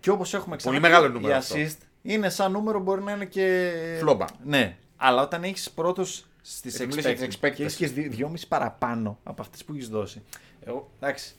Και 0.00 0.10
όπως 0.10 0.34
έχουμε 0.34 0.56
ξαναπεί, 0.56 0.80
μεγάλο 0.80 1.08
νούμερο 1.08 1.34
η 1.34 1.36
αυτό. 1.36 1.54
assist 1.56 1.76
είναι 2.02 2.28
σαν 2.28 2.52
νούμερο 2.52 2.80
μπορεί 2.80 3.02
να 3.02 3.12
είναι 3.12 3.24
και. 3.24 3.72
Φλόμπα. 3.98 4.24
Ναι. 4.44 4.76
Αλλά 4.96 5.22
όταν 5.22 5.44
έχεις 5.44 5.70
πρώτος 5.70 6.26
στις 6.42 6.80
Ε, 6.80 6.86
μιλάς 6.86 7.04
για 7.04 7.14
τις 7.28 7.36
expected. 7.36 7.52
και 7.54 7.62
έχεις 7.62 7.76
και 7.76 7.86
δυ- 7.86 8.10
δυόμιση 8.10 8.48
παραπάνω 8.48 9.18
από 9.22 9.42
αυτές 9.42 9.64
που 9.64 9.72
έχεις 9.72 9.88
δώσει. 9.88 10.22
Εγώ, 10.64 10.90
εντάξει. 11.00 11.34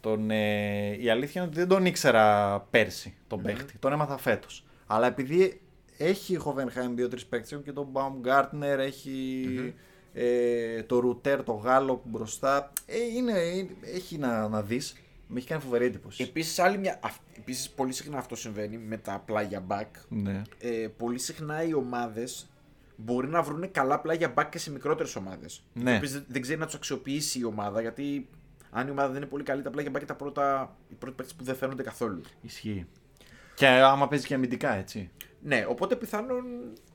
Τον, 0.00 0.30
ε, 0.30 0.96
η 1.00 1.10
αλήθεια 1.10 1.40
είναι 1.40 1.50
ότι 1.50 1.58
δεν 1.60 1.68
τον 1.68 1.86
ήξερα 1.86 2.58
πέρσι 2.70 3.14
τον 3.26 3.42
παίχτη. 3.42 3.78
Τον 3.78 3.92
έμαθα 3.92 4.16
φέτος. 4.18 4.64
Αλλά 4.86 5.06
επειδή 5.06 5.60
έχει 5.98 6.32
η 6.34 6.40
Hoffenheim 6.44 6.90
δύο-τρεις 6.94 7.26
παίκτες, 7.26 7.60
και 7.64 7.72
τον 7.72 7.88
Baumgartner, 7.92 8.78
έχει 8.78 9.74
ε, 10.12 10.82
το 10.82 10.98
Ρουτέρ, 10.98 11.42
το 11.42 11.52
Γάλλο 11.52 11.94
που 11.94 12.08
μπροστά. 12.08 12.72
Ε, 12.86 12.98
είναι, 13.16 13.38
είναι- 13.40 13.76
έχει 13.94 14.18
να, 14.18 14.48
να 14.48 14.62
δεις. 14.62 14.96
Με 15.32 15.38
έχει 15.38 15.46
κάνει 15.48 15.62
φοβερή 15.62 15.84
εντύπωση. 15.84 16.22
Επίσης, 16.22 16.58
άλλη 16.58 16.78
μια... 16.78 16.98
αυ- 17.02 17.20
Επίσης, 17.36 17.70
πολύ 17.70 17.92
συχνά 17.92 18.18
αυτό 18.18 18.36
συμβαίνει 18.36 18.78
με 18.78 18.96
τα 18.96 19.22
πλάγια 19.26 19.64
back. 19.68 19.86
Ναι. 20.08 20.42
Ε, 20.58 20.88
πολύ 20.96 21.18
συχνά 21.18 21.62
οι 21.62 21.74
ομάδες 21.74 22.50
μπορεί 22.96 23.28
να 23.28 23.42
βρουν 23.42 23.70
καλά 23.70 24.00
πλάγια 24.00 24.34
back 24.36 24.46
και 24.50 24.58
σε 24.58 24.70
μικρότερες 24.70 25.16
ομάδες. 25.16 25.64
Ναι. 25.72 25.92
Οι 25.92 25.96
οποίες 25.96 26.12
δεν- 26.12 26.24
δεν 26.28 26.42
ξέρει 26.42 26.58
να 26.58 26.64
τους 26.64 26.74
αξιοποιήσει 26.74 27.38
η 27.38 27.44
ομάδα 27.44 27.80
γιατί 27.80 28.28
αν 28.70 28.86
η 28.86 28.90
ομάδα 28.90 29.08
δεν 29.08 29.16
είναι 29.16 29.26
πολύ 29.30 29.42
καλή, 29.44 29.62
τα 29.62 29.70
πλάγια 29.70 29.90
back 29.90 29.96
είναι 29.96 30.04
τα 30.04 30.14
πρώτα, 30.14 30.76
οι 30.88 30.94
πρώτοι 30.94 31.16
παίκτες 31.16 31.34
που 31.36 31.44
δεν 31.44 31.54
φαίνονται 31.56 31.82
καθόλου. 31.82 32.20
Ισχύει. 32.42 32.86
Και 33.54 33.66
άμα 33.66 34.08
παίζει 34.08 34.26
και 34.26 34.34
αμυντικά, 34.34 34.74
έτσι. 34.74 35.10
Ναι, 35.42 35.66
οπότε 35.68 35.96
πιθανόν 35.96 36.44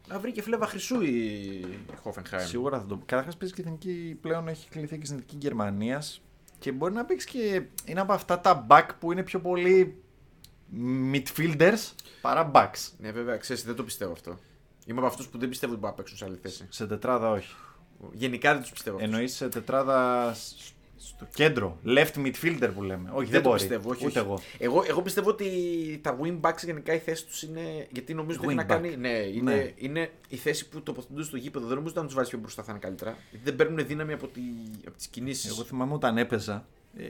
να 0.07 0.19
βρει 0.19 0.31
και 0.31 0.41
φλέβα 0.41 0.65
χρυσού 0.67 1.01
η 1.01 1.65
Hoffenheim. 2.03 2.37
Σίγουρα 2.39 2.79
θα 2.79 2.85
το 2.85 3.01
Καταρχάς 3.05 3.37
παίζει 3.37 3.53
και 3.53 3.61
εθνική 3.61 4.17
πλέον 4.21 4.47
έχει 4.47 4.69
κληθεί 4.69 4.97
και 4.97 5.05
στην 5.05 5.17
εθνική 5.17 5.37
Γερμανίας. 5.39 6.21
Και 6.59 6.71
μπορεί 6.71 6.93
να 6.93 7.05
παίξεις 7.05 7.29
και. 7.29 7.61
Είναι 7.85 7.99
από 7.99 8.13
αυτά 8.13 8.39
τα 8.39 8.67
back 8.69 8.87
που 8.99 9.11
είναι 9.11 9.23
πιο 9.23 9.39
πολύ 9.39 10.01
midfielders 11.11 11.91
παρά 12.21 12.51
backs. 12.53 12.91
Ναι, 12.97 13.11
βέβαια, 13.11 13.37
ξέρεις, 13.37 13.63
δεν 13.63 13.75
το 13.75 13.83
πιστεύω 13.83 14.11
αυτό. 14.11 14.39
Είμαι 14.85 14.99
από 14.99 15.07
αυτούς 15.07 15.27
που 15.27 15.37
δεν 15.37 15.49
πιστεύω 15.49 15.71
ότι 15.71 15.81
μπορούν 15.81 15.95
να 15.97 16.03
παίξουν 16.03 16.17
σε 16.17 16.25
άλλη 16.25 16.37
θέση. 16.41 16.65
Σε 16.69 16.87
τετράδα 16.87 17.29
όχι. 17.31 17.55
Γενικά 18.11 18.53
δεν 18.53 18.61
τους 18.61 18.71
πιστεύω. 18.71 18.95
αυτούς. 18.95 19.11
Εννοείς 19.11 19.35
σε 19.35 19.49
τετράδα 19.49 20.33
σ- 20.33 20.73
στο 20.97 21.27
κέντρο. 21.33 21.77
Left 21.85 22.13
midfielder 22.25 22.69
που 22.75 22.83
λέμε. 22.83 23.09
Όχι, 23.13 23.31
δεν, 23.31 23.41
το 23.41 23.49
μπορεί. 23.49 23.59
πιστεύω, 23.61 23.89
όχι, 23.89 24.05
Ούτε 24.05 24.19
όχι. 24.19 24.27
εγώ. 24.27 24.39
εγώ. 24.57 24.83
Εγώ 24.87 25.01
πιστεύω 25.01 25.29
ότι 25.29 25.49
τα 26.03 26.17
wing 26.21 26.39
backs 26.41 26.63
γενικά 26.63 26.93
η 26.93 26.97
θέση 26.99 27.25
τους 27.25 27.43
είναι. 27.43 27.87
Γιατί 27.91 28.13
νομίζω 28.13 28.39
ότι 28.41 28.47
έχει 28.47 28.55
Wing 28.59 28.65
να 28.67 28.75
back. 28.75 28.77
κάνει. 28.81 28.95
Ναι, 28.95 29.09
είναι, 29.09 29.53
Ναι. 29.55 29.71
είναι 29.75 30.11
η 30.29 30.35
θέση 30.35 30.69
που 30.69 30.81
τοποθετούνται 30.81 31.23
στο 31.23 31.37
γήπεδο. 31.37 31.65
Δεν 31.65 31.75
νομίζω 31.75 31.91
ότι 31.91 31.99
αν 31.99 32.05
τους 32.05 32.15
βάλει 32.15 32.27
πιο 32.27 32.37
μπροστά 32.39 32.63
θα 32.63 32.71
είναι 32.71 32.79
καλύτερα. 32.79 33.17
Γιατί 33.29 33.45
δεν 33.45 33.55
παίρνουν 33.55 33.85
δύναμη 33.87 34.13
από, 34.13 34.27
τη, 34.27 34.41
από 34.87 34.97
τις 34.97 35.07
κινήσεις. 35.07 35.49
Εγώ 35.51 35.63
θυμάμαι 35.63 35.93
όταν 35.93 36.17
έπαιζα. 36.17 36.67
Ε, 36.97 37.03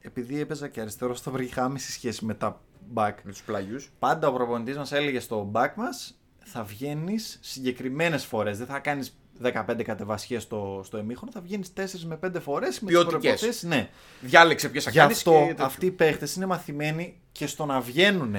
επειδή 0.00 0.40
έπαιζα 0.40 0.68
και 0.68 0.80
αριστερό, 0.80 1.16
το 1.24 1.30
βρήκα 1.30 1.64
άμεση 1.64 1.92
σχέση 1.92 2.24
με 2.24 2.34
τα 2.34 2.60
back. 2.94 3.14
Με 3.22 3.30
τους 3.30 3.42
πλάγιους. 3.42 3.90
Πάντα 3.98 4.28
ο 4.28 4.32
προπονητής 4.32 4.76
μας 4.76 4.92
έλεγε 4.92 5.20
στο 5.20 5.50
back 5.54 5.72
μας 5.76 6.18
θα 6.48 6.62
βγαίνεις 6.64 7.38
συγκεκριμένες 7.42 8.24
φορές. 8.24 8.58
Δεν 8.58 8.66
θα 8.66 8.78
κάνεις 8.78 9.16
15 9.42 9.82
κατεβασιές 9.82 10.42
στο, 10.42 10.80
στο 10.84 10.96
εμίχρονο, 10.96 11.32
θα 11.32 11.40
βγαίνεις 11.40 11.72
4 11.76 11.80
με 12.04 12.18
5 12.26 12.30
φορές 12.40 12.80
με 12.80 12.86
τις 12.90 12.96
Ποιοτικές. 12.96 13.20
προποθέσει. 13.40 13.66
Ναι. 13.66 13.88
Διάλεξε 14.20 14.68
ποιες 14.68 14.84
θα 14.84 14.90
Γι' 14.90 14.98
κάνεις. 14.98 15.16
αυτό 15.16 15.50
αυτοί 15.58 15.86
οι 15.86 15.90
παίχτες 15.90 16.34
είναι 16.34 16.46
μαθημένοι 16.46 17.20
και 17.32 17.46
στο 17.46 17.64
να 17.66 17.80
βγαίνουν. 17.80 18.36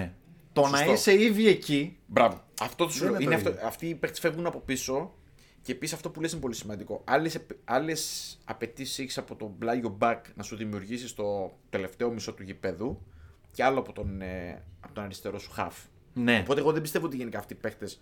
Το 0.54 0.62
να 0.68 0.78
Σωστό. 0.78 0.92
είσαι 0.94 1.22
ήδη 1.24 1.48
εκεί. 1.48 1.98
Μπράβο. 2.06 2.42
Αυτό 2.62 2.86
του 2.86 2.92
Δεν 2.92 3.02
λέω. 3.12 3.20
είναι 3.20 3.24
Είναι 3.24 3.32
το 3.34 3.38
αυτό, 3.38 3.50
ίδιο. 3.50 3.68
αυτοί 3.68 3.88
οι 3.88 3.96
παίχτες 3.96 4.20
φεύγουν 4.20 4.46
από 4.46 4.60
πίσω 4.60 5.14
και 5.62 5.72
επίση 5.72 5.94
αυτό 5.94 6.10
που 6.10 6.22
λες 6.22 6.32
είναι 6.32 6.42
πολύ 6.42 6.56
σημαντικό. 6.56 7.04
Άλλες 7.66 8.38
απαιτήσεις 8.46 9.00
έχεις 9.00 9.18
από 9.18 9.36
τον 9.36 9.58
πλάγιο 9.58 9.98
back 10.02 10.22
να 10.36 10.44
σου 10.44 10.56
δημιουργήσεις 10.56 11.14
το 11.14 11.58
τελευταίο 11.70 12.10
μισό 12.12 12.34
του 12.34 12.44
γηπέδου 12.44 13.02
και 13.52 13.64
άλλο 13.64 13.80
από 13.80 13.94
τον, 13.94 14.22
ε, 14.22 14.64
από 14.80 14.94
τον 14.94 15.04
αριστερό 15.04 15.40
σου 15.40 15.52
half. 15.58 15.72
Ναι. 16.14 16.40
Οπότε 16.44 16.60
εγώ 16.60 16.72
δεν 16.72 16.82
πιστεύω 16.82 17.06
ότι 17.06 17.16
γενικά 17.16 17.40
αυτοί 17.40 17.54
οι 17.54 17.58
παίχτες 17.58 18.02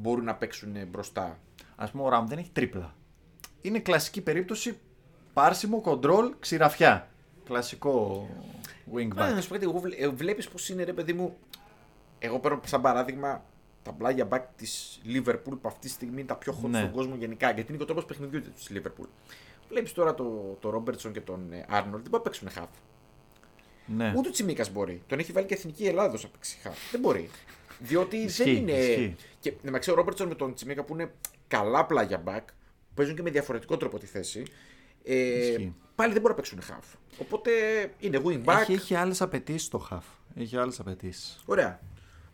μπορούν 0.00 0.24
να 0.24 0.34
παίξουν 0.34 0.76
ε, 0.76 0.84
μπροστά. 0.84 1.38
Α 1.76 1.90
πούμε, 1.90 2.02
ο 2.04 2.08
Ραμ 2.08 2.26
δεν 2.26 2.38
έχει 2.38 2.50
τρίπλα. 2.50 2.94
Είναι 3.60 3.78
κλασική 3.78 4.20
περίπτωση 4.20 4.78
πάρσιμο, 5.32 5.80
κοντρόλ, 5.80 6.32
ξηραφιά. 6.38 7.08
Κλασικό 7.44 8.26
wing 8.94 9.08
Μα, 9.14 9.30
back. 9.30 9.34
να 9.34 9.40
σου 9.40 9.48
πω 9.48 9.54
κάτι, 9.58 9.66
εγώ 9.98 10.12
βλέπεις 10.14 10.48
πώς 10.48 10.68
είναι 10.68 10.84
ρε 10.84 10.92
παιδί 10.92 11.12
μου. 11.12 11.36
Εγώ 12.18 12.38
παίρνω 12.38 12.60
σαν 12.64 12.80
παράδειγμα 12.80 13.44
τα 13.82 13.92
πλάγια 13.92 14.28
back 14.30 14.42
της 14.56 15.00
Liverpool 15.06 15.58
που 15.60 15.68
αυτή 15.68 15.80
τη 15.80 15.88
στιγμή 15.88 16.14
είναι 16.18 16.28
τα 16.28 16.36
πιο 16.36 16.58
hot 16.62 16.68
Ναι. 16.68 16.78
στον 16.78 16.92
κόσμο 16.92 17.14
γενικά. 17.14 17.50
Γιατί 17.50 17.68
είναι 17.68 17.76
και 17.76 17.82
ο 17.82 17.86
τρόπος 17.86 18.04
παιχνιδιού 18.04 18.42
της 18.52 18.70
Liverpool. 18.74 19.06
Βλέπεις 19.68 19.92
τώρα 19.92 20.14
το, 20.14 20.56
το 20.60 20.74
Robertson 20.76 21.12
και 21.12 21.20
τον 21.20 21.52
ε, 21.52 21.66
Arnold 21.70 21.82
δεν 21.82 21.90
μπορούν 21.90 22.10
να 22.10 22.20
παίξουν 22.20 22.48
half. 22.56 22.66
Ναι. 23.86 24.12
Ούτε 24.16 24.28
ο 24.28 24.30
Τσιμίκας 24.32 24.70
μπορεί. 24.72 25.02
Τον 25.06 25.18
έχει 25.18 25.32
βάλει 25.32 25.46
και 25.46 25.54
εθνική 25.54 25.86
Ελλάδος 25.86 26.22
να 26.22 26.28
παίξει 26.28 26.58
half. 26.64 26.72
Δεν 26.90 27.00
μπορεί. 27.00 27.30
Διότι 27.78 28.16
Ισχύει, 28.16 28.42
δεν 28.44 28.54
είναι. 28.56 28.72
ισχύει. 28.72 29.16
Και 29.40 29.52
μεταξύ 29.62 29.90
ο 29.90 29.94
Ρόμπερτσον 29.94 30.28
με 30.28 30.34
τον 30.34 30.54
Τσιμίκα 30.54 30.84
που 30.84 30.94
είναι 30.94 31.10
καλά 31.48 31.86
πλάγια 31.86 32.22
back, 32.26 32.40
παίζουν 32.94 33.16
και 33.16 33.22
με 33.22 33.30
διαφορετικό 33.30 33.76
τρόπο 33.76 33.98
τη 33.98 34.06
θέση. 34.06 34.42
Ε, 35.04 35.14
Ισχύει. 35.16 35.74
πάλι 35.94 36.12
δεν 36.12 36.20
μπορούν 36.22 36.36
να 36.36 36.42
παίξουν 36.42 36.58
half. 36.60 36.96
Οπότε 37.20 37.50
είναι 37.98 38.20
wing 38.24 38.44
back. 38.44 38.58
Έχει, 38.60 38.72
έχει 38.72 38.94
άλλες 38.94 39.22
απαιτήσεις 39.22 39.68
το 39.68 39.78
χαφ. 39.78 40.04
Έχει 40.36 40.56
άλλες 40.56 40.80
απαιτήσεις. 40.80 41.40
Ωραία. 41.46 41.80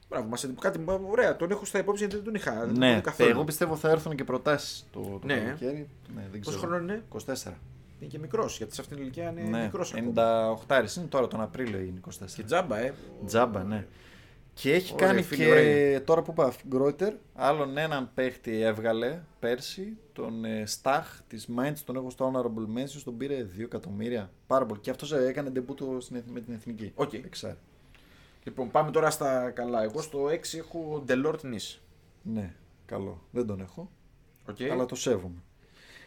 Μπράβο, 0.08 0.28
μας 0.28 0.44
εντυπ- 0.44 0.60
κάτι 0.60 0.84
ωραία. 1.10 1.36
Τον 1.36 1.50
έχω 1.50 1.64
στα 1.64 1.78
υπόψη 1.78 2.00
γιατί 2.00 2.14
δεν 2.16 2.24
τον 2.24 2.34
είχα. 2.34 2.52
δεν 2.52 2.68
τον 2.68 2.78
Ναι, 2.78 2.90
είχα 2.90 3.00
καθόλου. 3.00 3.30
εγώ 3.30 3.44
πιστεύω 3.44 3.76
θα 3.76 3.90
έρθουν 3.90 4.16
και 4.16 4.24
προτάσεις 4.24 4.86
το, 4.92 5.00
το 5.00 5.20
Ναι. 5.26 5.34
καλοκαίρι. 5.38 5.88
Ναι, 6.14 6.22
δεν 6.30 6.40
Πόσο 6.40 6.56
ξέρω. 6.56 6.72
χρόνο 6.72 6.76
είναι; 6.92 7.02
24. 7.08 7.58
Είναι 8.00 8.10
και 8.10 8.18
μικρός, 8.18 8.56
γιατί 8.56 8.74
σε 8.74 8.80
αυτήν 8.80 8.96
την 8.96 9.04
ηλικία 9.04 9.30
είναι 9.30 9.42
Ναι, 9.42 9.62
μικρός. 9.62 9.94
98 9.94 10.96
είναι 10.96 11.06
τώρα 11.06 11.28
τον 11.28 11.40
Απρίλιο 11.40 11.78
είναι 11.78 12.00
24. 12.00 12.34
Και 12.36 12.42
τζάμπα, 12.42 12.78
ε. 12.78 12.94
Τζάμπα, 13.26 13.62
ναι. 13.62 13.86
Και 14.54 14.72
έχει 14.72 14.92
Ωραία, 14.94 15.06
κάνει 15.06 15.22
φίλοι, 15.22 15.44
και 15.44 15.50
ωραία. 15.50 16.04
τώρα 16.04 16.22
που 16.22 16.30
είπα 16.30 16.52
Γκρόιτερ, 16.68 17.12
άλλον 17.34 17.76
έναν 17.76 18.10
παίχτη 18.14 18.60
έβγαλε 18.60 19.20
πέρσι, 19.40 19.96
τον 20.12 20.44
ε, 20.44 20.66
Σταχ 20.66 21.20
της 21.28 21.48
Mainz, 21.58 21.74
τον 21.84 21.96
έχω 21.96 22.10
στο 22.10 22.32
Honorable 22.34 22.78
Mentions, 22.78 23.00
τον 23.04 23.16
πήρε 23.16 23.46
2 23.56 23.60
εκατομμύρια. 23.60 24.30
Πάρα 24.46 24.66
πολύ. 24.66 24.80
Και 24.80 24.90
αυτός 24.90 25.12
έκανε 25.12 25.50
ντεμπούτο 25.50 25.96
στην 26.00 26.16
εθ- 26.16 26.30
με 26.30 26.40
την 26.40 26.54
εθνική. 26.54 26.92
Οκ. 26.94 27.12
Εξάρι. 27.12 27.58
Λοιπόν, 28.44 28.70
πάμε 28.70 28.90
τώρα 28.90 29.10
στα 29.10 29.50
καλά. 29.50 29.82
Εγώ 29.82 30.02
στο 30.02 30.28
6 30.28 30.58
έχω 30.58 31.02
Ντελόρτ 31.04 31.42
Νις. 31.42 31.80
Ναι, 32.22 32.54
καλό. 32.86 33.22
Δεν 33.30 33.46
τον 33.46 33.60
έχω, 33.60 33.90
Οκ. 34.48 34.56
αλλά 34.72 34.86
το 34.86 34.94
σέβομαι. 34.94 35.42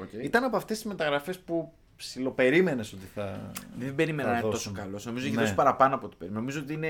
Οκ. 0.02 0.14
Ήταν 0.24 0.44
από 0.44 0.58
αυτές 0.58 0.78
τις 0.78 0.86
μεταγραφές 0.86 1.40
που 1.40 1.74
ψιλοπερίμενες 1.98 2.94
ότι 2.94 3.06
θα. 3.16 3.52
Δεν 3.80 3.96
περίμενα 3.96 4.28
θα 4.28 4.34
να 4.34 4.40
είναι 4.40 4.50
τόσο 4.52 4.70
δώσουν. 4.70 4.74
καλός. 4.84 5.06
Νομίζω 5.06 5.26
έχει 5.26 5.36
Ναι. 5.36 5.42
δώσει 5.42 5.56
παραπάνω 5.56 5.96
από 5.96 6.06
ό,τι 6.06 6.16
περίμενα. 6.16 6.40
Νομίζω 6.42 6.60
ότι 6.60 6.74
είναι 6.74 6.90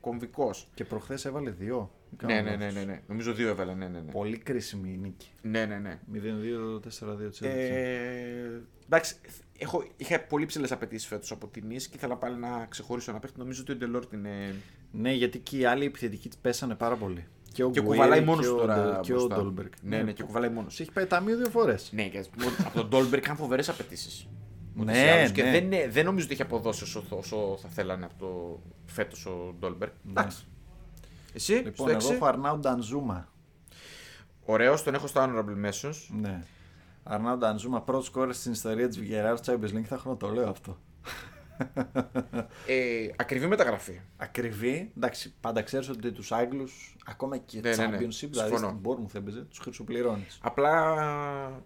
κομβικός. 0.00 0.68
Και 0.74 0.84
προχθές 0.84 1.24
έβαλε 1.24 1.50
δύο. 1.50 1.90
Ή 2.10 2.16
Ναι, 2.26 2.34
κάνω 2.34 2.50
ναι, 2.50 2.56
ναι, 2.56 2.64
λάθος; 2.64 2.74
ναι, 2.74 2.84
ναι. 2.92 3.00
Νομίζω 3.06 3.32
δύο 3.32 3.48
έβαλε. 3.48 3.74
Ναι, 3.74 3.88
ναι, 3.88 3.98
ναι. 4.00 4.10
Πολύ 4.12 4.38
κρίσιμη 4.38 4.92
η 4.92 4.96
νίκη. 4.96 5.28
Ναι, 5.42 5.64
ναι, 5.64 5.78
ναι. 5.78 5.98
0-2-4-2 6.12 7.30
Chelsea. 7.30 7.46
Ε, 7.46 8.60
εντάξει, 8.86 9.14
έχω, 9.58 9.84
είχα 9.96 10.20
πολύ 10.20 10.46
ψηλές 10.46 10.72
απαιτήσεις 10.72 11.08
φέτος 11.08 11.30
από 11.30 11.46
την 11.46 11.64
Nice 11.70 11.82
και 11.82 11.96
ήθελα 11.96 12.16
πάλι 12.16 12.36
να 12.36 12.66
ξεχωρίσω 12.68 13.10
ένα 13.10 13.20
παίχτη. 13.20 13.38
Νομίζω 13.38 13.60
ότι 13.62 13.72
ο 13.72 13.76
Ντελόρτ 13.76 14.12
είναι. 14.12 14.54
Ναι, 14.92 15.12
γιατί 15.12 15.38
και 15.38 15.56
οι 15.56 15.64
άλλοι 15.64 15.84
επιθετικοί 15.84 16.28
της 16.28 16.38
πέσανε 16.38 16.74
πάρα 16.74 16.96
πολύ. 16.96 17.26
Και 17.52 17.62
ο 17.64 17.70
Και 17.70 17.80
Γκουίρι 17.80 17.96
κουβαλάει 17.96 18.20
μόνο 18.24 18.40
και 18.40 18.46
του 18.46 18.54
ο 18.54 18.58
τώρα. 18.58 18.90
Ντε- 18.90 19.00
Και 19.00 19.12
ο 19.12 19.16
μπροστά. 19.16 19.36
Ντόλμπεργκ. 19.36 19.68
Ναι, 19.82 20.02
ναι, 20.02 20.12
και 20.12 20.22
κουβαλάει 20.22 20.50
μόνος. 20.50 20.76
Του 20.76 20.82
έχει 20.82 20.92
πάει 20.92 21.06
ταμείο 21.06 21.36
δύο 21.36 21.50
φορές. 21.50 21.90
Ναι, 21.92 22.02
και 22.08 22.24
από 22.64 22.74
τον 22.74 22.88
Ντόλμπεργκ 22.88 23.22
είχαν 23.22 23.36
φοβερές 23.36 23.68
απαιτήσεις. 23.68 24.28
Ναι, 24.74 25.30
Και 25.34 25.42
ναι. 25.42 25.50
δεν, 25.50 25.64
είναι- 25.64 25.88
δεν 25.88 26.04
νομίζω 26.04 26.24
ότι 26.24 26.32
έχει 26.32 26.42
αποδώσει 26.42 26.82
όσο, 26.82 27.04
όσο 27.10 27.58
θα 27.62 27.68
θέλανε 27.68 28.04
από 28.04 28.14
το 28.18 28.60
φέτος 28.86 29.26
ο 29.26 29.54
Ντόλμπεργκ. 29.58 29.92
Εντάξει. 30.08 30.44
Εσύ, 31.34 31.52
Λοιπόν, 31.52 31.72
στο 31.74 31.84
εγώ 31.88 31.94
έξι. 31.96 32.12
έχω 32.12 32.26
Αρνάου 32.26 32.58
Ντανζούμα. 32.58 33.28
Ωραίος, 34.44 34.82
τον 34.82 34.94
έχω 34.94 35.06
στα 35.06 35.28
honorable 35.30 35.66
mentions. 35.68 35.96
Ναι. 36.20 36.42
Αρνάου 37.02 37.36
Ντανζούμα, 37.38 37.80
πρώτος 37.82 38.06
σκόρε 38.06 38.32
στην 38.32 38.52
ιστορία 38.52 38.88
της 38.88 38.98
Βιγεράρ 38.98 39.36
Champions 39.46 39.74
League. 39.74 39.84
Θα 39.84 39.94
έχω 39.94 40.10
να 40.10 40.16
το 40.16 40.28
λέω 40.28 40.48
αυτό. 40.50 40.78
Ε, 42.66 43.08
ακριβή 43.16 43.46
μεταγραφή. 43.46 44.00
Ακριβή. 44.16 44.92
Εντάξει, 44.96 45.34
πάντα 45.40 45.62
ξέρεις 45.62 45.88
ότι 45.88 46.12
τους 46.12 46.32
Άγγλους, 46.32 46.96
ακόμα 47.06 47.36
και 47.36 47.60
Ναι, 47.60 47.76
ναι, 47.76 47.86
ναι. 47.86 47.96
Championship, 47.96 48.28
δηλαδή 48.30 48.56
Συμφωνώ. 48.56 48.68
στην 48.68 48.80
Bournemouth 48.82 49.14
έπαιζε, 49.14 49.40
τους 49.40 49.58
χρυσοπληρώνεις. 49.58 50.38
Απλά 50.42 51.62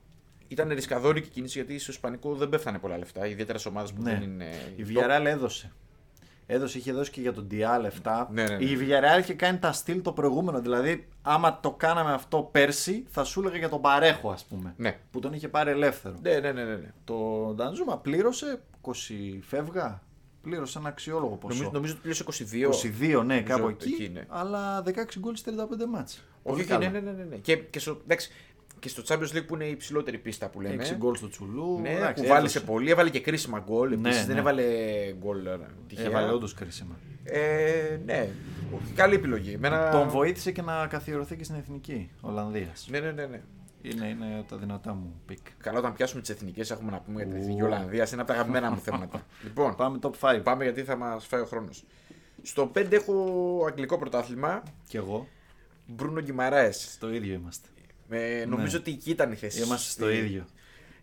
ήταν 0.54 0.68
ρισκαδόρικη 0.68 1.28
κίνηση 1.28 1.58
γιατί 1.58 1.78
στο 1.78 1.92
Ισπανικό 1.92 2.34
δεν 2.34 2.48
πέφτανε 2.48 2.78
πολλά 2.78 2.98
λεφτά. 2.98 3.26
Ιδιαίτερα 3.26 3.58
σε 3.58 3.68
ομάδες 3.68 3.92
που 3.92 4.02
Ναι. 4.02 4.10
δεν 4.10 4.22
είναι. 4.22 4.50
Η 4.76 4.84
top. 4.86 4.88
Villarreal 4.90 5.24
έδωσε. 5.24 5.72
Έδωσε, 6.46 6.78
είχε 6.78 6.92
δώσει 6.92 7.10
και 7.10 7.20
για 7.20 7.32
τον 7.32 7.48
Dial 7.50 7.80
λεφτά. 7.80 8.28
Ναι, 8.32 8.42
ναι, 8.42 8.56
ναι. 8.56 8.64
Η 8.64 8.78
Villarreal 8.80 9.20
είχε 9.20 9.34
κάνει 9.34 9.58
τα 9.58 9.72
στυλ 9.72 10.02
το 10.02 10.12
προηγούμενο. 10.12 10.60
Δηλαδή, 10.60 11.08
άμα 11.22 11.60
το 11.60 11.70
κάναμε 11.70 12.12
αυτό 12.12 12.48
πέρσι, 12.52 13.04
θα 13.10 13.24
σου 13.24 13.40
έλεγα 13.40 13.56
για 13.56 13.68
τον 13.68 13.80
Παρέχο, 13.80 14.30
ας 14.30 14.44
πούμε. 14.44 14.74
Ναι. 14.76 14.98
Που 15.10 15.20
τον 15.20 15.32
είχε 15.32 15.48
πάρει 15.48 15.70
ελεύθερο. 15.70 16.14
Ναι, 16.22 16.32
ναι, 16.38 16.52
ναι, 16.52 16.64
ναι. 16.64 16.74
ναι. 16.74 16.92
Το 17.04 17.14
Ντανζούμα 17.54 17.98
πλήρωσε 17.98 18.60
20 18.82 18.90
φεύγα. 19.40 20.02
Πλήρωσε 20.42 20.78
ένα 20.78 20.88
αξιόλογο 20.88 21.36
ποσό. 21.36 21.54
Νομίζω, 21.54 21.70
νομίζω 21.72 21.92
ότι 21.92 22.00
πλήρωσε 22.02 22.24
22. 23.14 23.20
22, 23.20 23.24
ναι, 23.24 23.40
κάπου 23.40 23.68
εκεί. 23.68 23.88
εκεί 23.92 24.04
είναι. 24.04 24.26
Αλλά 24.28 24.82
16 24.86 24.90
γκολ 25.18 25.34
σε 25.36 25.44
35 25.46 25.86
μάτς. 25.90 26.12
Όχι, 26.14 26.24
Πολύ 26.42 26.60
όχι, 26.60 26.68
καλά. 26.70 26.90
ναι, 26.90 27.00
ναι, 27.00 27.10
ναι, 27.10 27.24
ναι. 27.24 27.36
Και, 27.36 27.56
και, 27.56 27.78
στο, 27.78 28.00
εντάξει, 28.04 28.30
και 28.78 28.88
στο 28.88 29.02
Champions 29.06 29.36
League 29.36 29.46
που 29.46 29.54
είναι 29.54 29.64
η 29.64 29.70
υψηλότερη 29.70 30.18
πίστα 30.18 30.48
που 30.48 30.60
λέμε. 30.60 30.86
6 30.90 30.96
γκολ 30.96 31.14
στο 31.16 31.28
Τσουλού. 31.28 31.78
Ναι, 31.80 31.90
εντάξει, 31.90 32.22
κουβάλισε 32.22 32.58
έδωσε. 32.58 32.72
πολύ, 32.72 32.90
έβαλε 32.90 33.10
και 33.10 33.20
κρίσιμα 33.20 33.58
γκολ. 33.66 33.88
Ναι, 33.88 33.94
Επίσης 33.94 34.26
δεν 34.26 34.34
ναι. 34.34 34.40
έβαλε 34.40 34.62
γκολ 35.18 35.46
ε, 35.46 35.58
τυχαία. 35.86 36.06
Έβαλε 36.06 36.32
όντως 36.32 36.54
κρίσιμα. 36.54 36.94
Ε, 37.24 37.98
ναι, 38.04 38.28
καλή 38.94 39.14
επιλογή. 39.14 39.52
Εμένα... 39.52 39.90
Τον 39.90 40.08
βοήθησε 40.08 40.52
και 40.52 40.62
να 40.62 40.86
καθιερωθεί 40.86 41.36
και 41.36 41.44
στην 41.44 41.56
εθνική 41.56 42.10
Ολλανδίας. 42.20 42.86
Ναι, 42.90 43.00
ναι, 43.00 43.10
ναι, 43.10 43.26
ναι. 43.26 43.40
Είναι, 43.82 44.06
είναι 44.06 44.44
τα 44.48 44.56
δυνατά 44.56 44.94
μου 44.94 45.20
pick. 45.26 45.38
Καλά, 45.58 45.78
όταν 45.78 45.92
πιάσουμε 45.92 46.20
τις 46.20 46.30
εθνικές, 46.30 46.70
έχουμε 46.70 46.90
να 46.90 47.00
πούμε 47.00 47.22
για 47.22 47.32
την 47.32 47.40
εθνική 47.42 47.62
Ολλανδίας. 47.62 48.12
Είναι 48.12 48.20
από 48.20 48.30
τα 48.30 48.36
αγαπημένα 48.36 48.70
μου 48.70 48.78
θέματα. 48.78 49.26
λοιπόν, 49.44 49.74
Πάμε 49.76 49.98
top 50.02 50.10
5. 50.20 50.40
πάμε 50.42 50.64
γιατί 50.64 50.82
θα 50.82 50.96
μας 50.96 51.26
φάει 51.26 51.40
ο 51.40 51.44
χρόνος. 51.44 51.84
Στο 52.42 52.70
5 52.74 52.92
έχω 52.92 53.14
αγγλικό 53.68 53.98
πρωτάθλημα. 53.98 54.62
Κι 54.88 54.96
εγώ. 54.96 55.28
Μπρούνο 55.86 56.20
Γκιμαράες. 56.20 56.96
Το 57.00 57.14
ίδιο 57.14 57.34
είμαστε. 57.34 57.68
Ε, 58.10 58.44
νομίζω 58.48 58.78
ότι 58.78 58.90
εκεί 58.90 59.10
ήταν 59.10 59.32
η 59.32 59.34
θέση. 59.34 59.58
Ναι. 59.58 59.64
Είμαστε 59.64 59.90
στο 59.90 60.04
στη- 60.04 60.16
ίδιο. 60.16 60.44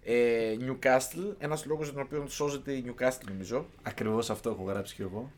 Ε, 0.03 0.55
Newcastle, 0.59 1.35
ένας 1.37 1.65
λόγος 1.65 1.85
για 1.85 1.93
τον 1.93 2.03
οποίο 2.03 2.27
σώζεται 2.27 2.71
η 2.71 2.83
Newcastle 2.87 3.25
νομίζω. 3.27 3.65
Ακριβώς 3.81 4.29
αυτό 4.29 4.49
έχω 4.49 4.63
γράψει 4.63 4.95
κι 4.95 5.01
εγώ. 5.01 5.31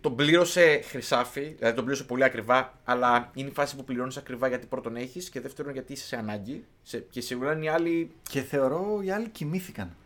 Τον 0.00 0.16
πλήρωσε 0.16 0.80
χρυσάφι, 0.84 1.40
δηλαδή 1.40 1.74
τον 1.76 1.84
πλήρωσε 1.84 2.04
πολύ 2.04 2.24
ακριβά, 2.24 2.78
αλλά 2.84 3.30
είναι 3.34 3.48
η 3.48 3.52
φάση 3.52 3.76
που 3.76 3.84
πληρώνεις 3.84 4.16
ακριβά 4.16 4.48
γιατί 4.48 4.66
πρώτον 4.66 4.96
έχεις 4.96 5.28
και 5.30 5.40
δεύτερον 5.40 5.72
γιατί 5.72 5.92
είσαι 5.92 6.06
σε 6.06 6.16
ανάγκη. 6.16 6.64
Σε, 6.82 6.98
και 7.10 7.20
σίγουρα 7.20 7.52
είναι 7.52 7.64
οι 7.64 7.68
άλλοι. 7.68 8.10
Και 8.30 8.40
θεωρώ 8.40 9.00
οι 9.02 9.10
άλλοι 9.10 9.28
κοιμήθηκαν. 9.28 9.96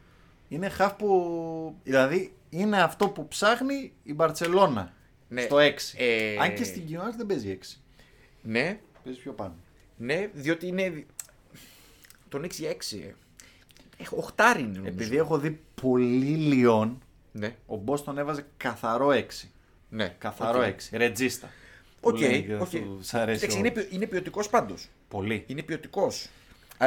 Είναι 0.48 0.68
χαφ 0.68 0.92
που. 0.94 1.76
Δηλαδή 1.82 2.32
είναι 2.50 2.82
αυτό 2.82 3.08
που 3.08 3.28
ψάχνει 3.28 3.92
η 4.02 4.14
Μπαρσελόνα. 4.14 4.92
Ναι. 5.28 5.40
Στο 5.42 5.56
6. 5.58 5.94
Ε, 5.96 6.36
Αν 6.40 6.54
και 6.54 6.64
στην 6.64 6.86
Κιονάρ 6.86 7.14
δεν 7.16 7.26
παίζει 7.26 7.58
6. 7.62 7.80
Ναι, 8.42 8.78
Παίζει 9.04 9.20
πιο 9.20 9.32
πάνω. 9.32 9.54
Ναι, 9.96 10.28
διότι 10.32 10.66
είναι. 10.66 11.04
Τον 12.28 12.44
6 12.44 12.50
για 12.50 12.70
6. 12.70 12.96
ε. 13.08 13.14
Έχω 13.98 14.16
οχτάρι 14.16 14.60
είναι 14.60 14.68
νομίζω. 14.76 14.88
Επειδή 14.94 15.16
έχω 15.16 15.38
δει 15.38 15.60
πολύ 15.80 16.24
Λιόν, 16.36 17.02
Ναι, 17.32 17.56
ο 17.66 17.76
Μπος 17.76 18.00
τον 18.00 18.18
έβαζε 18.18 18.46
καθαρό 18.56 19.08
6. 19.08 19.48
ναι. 19.88 20.14
Καθαρό 20.18 20.58
Οκ. 20.58 20.64
6. 20.64 20.96
Ρετζίστα. 20.96 21.48
Οκ, 22.00 22.14
Που 22.14 22.20
λένε 22.20 22.38
και 22.38 22.54
οκ. 22.54 22.68
του- 22.68 22.98
Σ' 23.02 23.14
αρέσει. 23.14 23.36
Εντάξει, 23.38 23.56
ο- 23.56 23.58
είναι, 23.60 23.70
ποιο- 23.70 23.86
είναι 23.90 24.06
ποιοτικός 24.06 24.48
πάντως. 24.48 24.88
Πολύ. 25.08 25.44
Είναι 25.46 25.62
ποιοτικός. 25.62 26.28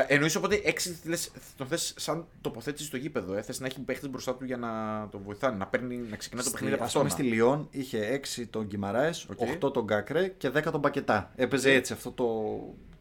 Εννοείς 0.08 0.36
οπότε 0.36 0.62
6 0.64 0.96
λες, 1.04 1.32
τον 1.58 1.68
θες 1.68 1.94
σαν 1.98 2.26
τοποθέτηση 2.42 2.86
στο 2.86 2.98
γήπεδο. 2.98 3.34
Ε; 3.34 3.42
Θες 3.42 3.60
να 3.60 3.66
έχει 3.66 3.80
παίχτες 3.80 4.10
μπροστά 4.10 4.36
του 4.36 4.46
για 4.46 4.58
να 4.58 4.70
τον 5.12 5.22
βοηθάνε, 5.26 5.58
να, 5.58 5.66
παίρνει, 5.68 5.96
να 5.98 6.16
ξεκινά 6.16 6.44
το 6.44 6.50
παιχνίδι 6.52 6.74
από 6.74 6.84
Ας 6.84 6.92
πούμε 6.92 7.06
αυτό. 7.06 7.16
στη 7.24 7.32
Λιόν 7.32 7.68
είχε 7.72 8.06
6 8.08 8.46
τον 8.50 8.66
Γκυμαράε, 8.66 9.12
Οκ. 9.32 9.40
8 9.40 9.72
τον 9.74 9.84
Γκάκρε 9.84 10.28
και 10.28 10.50
10 10.50 10.72
τον 10.72 10.82
Πακετά. 10.82 11.32
Έπαιζε 11.36 11.72
έτσι 11.74 11.94
αυτό 11.94 12.12
το. 12.12 12.26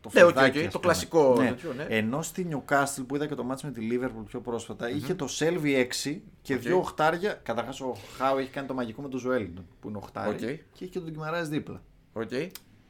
Το 0.01 0.11
Ναι, 0.13 0.23
οκ, 0.23 0.29
φεδάκι, 0.35 0.59
οκ, 0.59 0.65
ας 0.67 0.73
το 0.73 0.79
πούμε. 0.79 0.93
κλασικό 0.93 1.33
τέτοιο, 1.35 1.73
ναι. 1.73 1.87
Ενώ 1.89 2.23
στη 2.23 2.45
Νιουκάστιλ 2.45 3.05
που 3.05 3.17
είδα 3.17 3.27
και 3.27 3.35
το 3.35 3.45
μάτς 3.45 3.63
με 3.63 3.71
τη 3.71 3.81
Λίβερπουλ 3.81 4.23
πιο 4.23 4.41
πρόσφατα, 4.41 4.91
είχε 4.91 5.15
το 5.15 5.27
Σέλβι 5.27 5.75
6 6.05 6.21
και 6.43 6.55
Οκ. 6.55 6.61
δύο 6.61 6.79
οχτάρια. 6.79 7.33
Καταρχάς 7.43 7.81
ο 7.81 7.97
Χάου 8.17 8.39
έχει 8.39 8.51
κάνει 8.51 8.67
το 8.67 8.75
μαγικό 8.75 9.03
με 9.03 9.09
τον 9.09 9.21
Ζουέλντον 9.21 9.67
που 9.81 9.89
είναι 9.89 9.97
οχτάρι. 9.99 10.31
Οκ. 10.31 10.37
Και 10.39 10.85
έχει 10.85 10.89
και 10.89 10.99
τον 11.01 11.11
Γκυμαράε 11.11 11.43
δίπλα. 11.43 11.83
Οκ. 12.13 12.29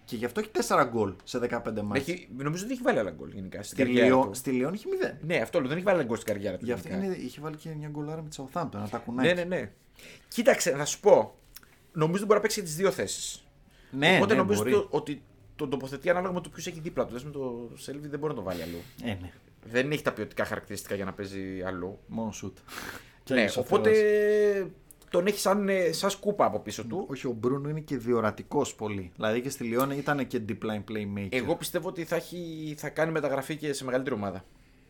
Και 0.05 0.17
γι' 0.17 0.25
αυτό 0.25 0.41
έχει 0.41 0.51
4 0.69 0.85
γκολ 0.91 1.13
σε 1.25 1.39
15 1.39 1.83
ματς. 1.83 2.01
Έχει, 2.01 2.29
νομίζω 2.37 2.65
ότι 2.65 2.73
έχει 2.73 2.83
βάλει 2.83 2.99
άλλα 2.99 3.11
γκολ 3.11 3.31
γενικά. 3.33 3.63
Στην 3.63 3.77
Στη, 3.77 3.85
καριέρα 3.87 4.07
Λιόν, 4.07 4.23
του. 4.29 4.35
στη 4.35 4.51
Λιόν 4.51 4.73
έχει 4.73 4.85
0. 4.89 5.17
Ναι, 5.21 5.37
αυτό 5.37 5.59
λέω, 5.59 5.69
δεν 5.69 5.77
έχει 5.77 5.87
βάλει 5.87 5.99
άλλα 5.99 6.07
γκολ 6.07 6.17
στην 6.17 6.33
καριέρα 6.35 6.57
του. 6.57 6.65
Γι' 6.65 6.73
αυτό 6.73 6.89
γενικά. 6.89 7.07
είναι, 7.07 7.17
είχε 7.17 7.41
βάλει 7.41 7.57
και 7.57 7.69
μια 7.79 7.89
γκολάρα 7.89 8.23
με 8.23 8.29
τη 8.29 8.37
Southampton, 8.43 8.69
να 8.73 8.89
τα 8.89 8.99
κουνάει. 8.99 9.27
Ναι, 9.27 9.33
ναι, 9.33 9.45
ναι. 9.57 9.71
Κοίταξε, 10.29 10.71
να 10.71 10.85
σου 10.85 11.01
πω. 11.01 11.35
Νομίζω 11.93 12.17
ότι 12.17 12.25
μπορεί 12.25 12.35
να 12.35 12.41
παίξει 12.41 12.61
και 12.61 12.67
τις 12.67 12.77
δύο 12.77 12.91
θέσεις. 12.91 13.45
ναι, 13.91 14.15
Οπότε 14.17 14.35
ναι, 14.35 14.41
νομίζω 14.41 14.61
μπορεί. 14.61 14.73
το- 14.73 14.87
ότι 14.91 15.23
τον 15.59 15.71
τοποθετεί 15.71 16.11
ανάλογα 16.11 16.33
με 16.33 16.41
το 16.41 16.49
ποιος 16.49 16.67
έχει 16.67 16.81
δίπλα 16.81 17.07
του. 17.07 17.13
Δες 17.13 17.25
με 17.25 17.31
το 17.31 17.71
Σέλβι 17.75 18.09
δεν 18.09 18.19
μπορεί 18.19 18.33
να 18.33 18.39
το 18.39 18.45
βάλει 18.45 18.63
αλλού. 18.63 18.79
Ε, 19.03 19.07
ναι. 19.07 19.33
Δεν 19.71 19.91
έχει 19.91 20.03
τα 20.03 20.13
ποιοτικά 20.13 20.45
χαρακτηριστικά 20.45 20.95
για 20.95 21.05
να 21.05 21.13
παίζει 21.13 21.63
αλλού. 21.67 21.99
Μόνο 22.07 22.33
σουτ. 22.33 22.59
ναι, 23.31 23.47
οπότε 23.57 23.91
τον 25.11 25.27
έχει 25.27 25.39
σαν, 25.39 25.69
ε, 25.69 25.93
σαν 25.93 26.11
σκούπα 26.11 26.45
από 26.45 26.59
πίσω 26.59 26.85
του. 26.85 27.07
Όχι, 27.11 27.27
ο 27.27 27.31
Μπρούνο 27.31 27.69
είναι 27.69 27.81
και 27.81 27.97
διορατικός 27.97 28.75
πολύ. 28.75 29.11
Δηλαδή 29.15 29.41
και 29.41 29.51
στη 29.51 29.65
Λιόν 29.65 29.91
ήταν 29.91 30.27
και 30.27 30.41
deep 30.49 30.67
line 30.67 30.85
playmaker. 30.93 31.29
Εγώ 31.31 31.57
πιστεύω 31.57 31.89
ότι 31.89 32.05
θα, 32.05 32.17
έχει, 32.17 32.75
θα 32.79 32.89
κάνει 32.89 33.13
μεταγραφή 33.13 33.57
και 33.57 33.73
σε 33.73 33.85
μεγαλύτερη 33.85 34.15
ομάδα. 34.15 34.45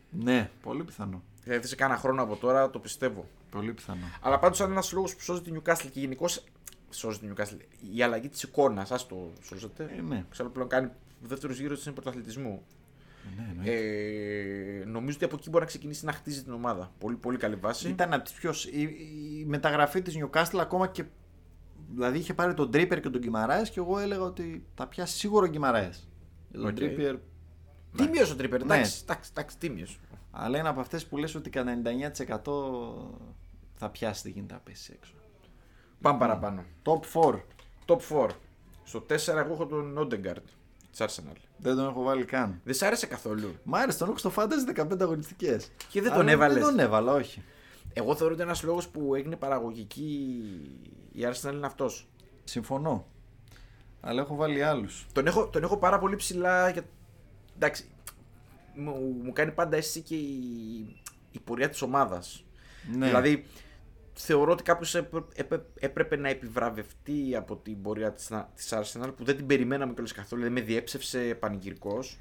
Ναι, 0.09 0.49
πολύ 0.61 0.83
πιθανό. 0.83 1.23
Δηλαδή 1.43 1.67
σε 1.67 1.75
κάνα 1.75 1.97
χρόνο 1.97 2.21
από 2.23 2.35
τώρα 2.35 2.69
το 2.69 2.79
πιστεύω. 2.79 3.25
Πολύ 3.51 3.73
πιθανό. 3.73 4.05
Αλλά 4.21 4.39
πάντως, 4.39 4.61
αν 4.61 4.71
ένας 4.71 4.91
λόγος 4.91 5.15
που 5.15 5.21
σώζει 5.21 5.41
την 5.41 5.61
Newcastle 5.61 5.89
και 5.91 5.99
γενικώς. 5.99 6.43
Σώζει 6.89 7.19
την 7.19 7.33
Newcastle. 7.33 7.57
Η 7.95 8.01
αλλαγή 8.03 8.29
της 8.29 8.43
εικόνας, 8.43 8.91
ας 8.91 9.07
το 9.07 9.31
σώζεται. 9.41 9.89
Ε, 9.97 10.01
ναι. 10.01 10.25
Ξέρω 10.29 10.49
πλέον 10.49 10.67
κάνει 10.69 10.89
δεύτερος 11.21 11.59
γύρος 11.59 11.83
της 11.83 11.93
πρωταθλητισμού. 11.93 12.63
ναι 13.37 13.47
εννοείται. 13.49 13.71
Ε, 14.81 14.85
νομίζω 14.85 15.15
ότι 15.15 15.25
από 15.25 15.35
εκεί 15.35 15.49
μπορεί 15.49 15.61
να 15.63 15.67
ξεκινήσει 15.69 16.05
να 16.05 16.11
χτίζει 16.11 16.43
την 16.43 16.53
ομάδα. 16.53 16.91
Πολύ, 16.99 17.15
πολύ 17.15 17.37
καλή 17.37 17.55
βάση. 17.55 17.89
Ήταν 17.89 18.13
από 18.13 18.23
τις 18.23 18.33
πιο. 18.33 18.53
Η, 18.71 18.81
η 18.81 19.45
μεταγραφή 19.47 20.01
της 20.01 20.17
Newcastle 20.19 20.59
ακόμα 20.59 20.87
και 20.87 21.03
Δηλαδή 21.93 22.17
είχε 22.17 22.33
πάρει 22.33 22.53
τον 22.53 22.71
Τρίπερ 22.71 22.99
και 22.99 23.09
τον 23.09 23.21
Γκιμαράες 23.21 23.61
και 23.63 23.79
εγώ 23.79 23.99
έλεγα 23.99 24.21
ότι 24.21 24.65
θα 24.75 24.87
πιάσει 24.87 25.17
σίγουρα 25.17 25.45
ο 25.45 25.49
Γκιμαράες. 25.49 25.89
Για 26.49 26.59
τον 26.59 26.67
Οκ. 26.69 26.75
Τρίπερ. 26.75 27.15
Τίμιο 27.97 28.27
ο 28.31 28.35
Τρίπερ, 28.35 28.65
Ναι. 28.65 28.73
εντάξει, 28.75 28.99
εντάξει, 29.03 29.29
εντάξει, 29.33 29.57
τίμιο. 29.57 29.87
Αλλά 30.31 30.57
είναι 30.57 30.69
από 30.69 30.79
αυτές 30.79 31.05
που 31.05 31.17
λες 31.17 31.35
ότι 31.35 31.49
κατά 31.49 31.71
99% 31.71 33.13
θα 33.75 33.89
πιάσει 33.89 34.23
τι 34.23 34.29
γίνεται 34.31 34.53
να 34.53 34.59
πέσει 34.59 34.93
έξω. 34.95 35.13
Πάμε 36.01 36.19
παραπάνω. 36.19 36.63
Top 36.83 36.99
4. 37.13 37.39
Top 37.85 37.99
4. 38.09 38.29
Στο 38.83 39.05
4 39.09 39.27
εγώ 39.27 39.53
έχω 39.53 39.65
τον 39.65 39.97
Όντεγκααρντ 39.97 40.45
της 40.91 41.01
Arsenal. 41.01 41.35
Δεν 41.57 41.75
τον 41.75 41.87
έχω 41.87 42.03
βάλει 42.03 42.25
καν. 42.25 42.61
Δεν 42.63 42.73
σ' 42.73 42.81
άρεσε 42.81 43.05
καθόλου. 43.05 43.55
Μ' 43.63 43.75
άρεσε, 43.75 43.97
τον 43.97 44.07
έχω 44.07 44.17
στο 44.17 44.31
Fantasy 44.35 44.85
15 44.91 45.01
αγωνιστικές. 45.01 45.71
Και 45.89 46.01
δεν 46.01 46.13
τον 46.13 46.27
έβαλες. 46.27 46.55
Δεν 46.55 46.63
τον 46.63 46.79
έβαλα, 46.79 47.13
όχι. 47.13 47.43
Εγώ 47.93 48.15
θεωρώ 48.15 48.33
ότι 48.33 48.43
ένας 48.43 48.63
λόγος 48.63 48.87
που 48.87 49.15
έγινε 49.15 49.35
παραγωγική 49.35 50.41
η 51.11 51.19
Arsenal 51.21 51.53
είναι 51.53 51.65
αυτός. 51.65 52.07
Συμφωνώ. 52.43 53.05
Αλλά 54.01 54.21
έχω 54.21 54.35
βάλει 54.35 54.63
άλλους. 54.63 55.05
Τον 55.13 55.27
έχω, 55.27 55.47
τον 55.47 55.63
έχω 55.63 55.77
πάρα 55.77 55.99
πολύ 55.99 56.15
ψηλά. 56.15 56.69
Για... 56.69 56.81
Εντάξει, 57.55 57.85
μου, 58.75 59.15
μου 59.23 59.33
κάνει 59.33 59.51
πάντα 59.51 59.77
αίσθηση 59.77 60.01
και 60.01 60.15
η, 60.15 60.95
η 61.31 61.39
πορεία 61.39 61.69
της 61.69 61.81
ομάδας. 61.81 62.43
Ναι. 62.97 63.05
Δηλαδή, 63.05 63.45
θεωρώ 64.21 64.51
ότι 64.51 64.63
κάποιος 64.63 64.95
έπρεπε 65.79 66.15
να 66.15 66.29
επιβραβευτεί 66.29 67.35
από 67.35 67.55
την 67.55 67.81
πορεία 67.81 68.11
της, 68.13 68.29
της 68.55 68.73
Arsenal 68.73 69.09
που 69.17 69.23
δεν 69.23 69.35
την 69.35 69.45
περιμέναμε 69.45 69.93
κιόλας 69.93 70.11
καθόλου. 70.11 70.41
Δεν 70.41 70.51
με 70.51 70.61
διέψευσε 70.61 71.19
πανηγυρικός. 71.39 72.17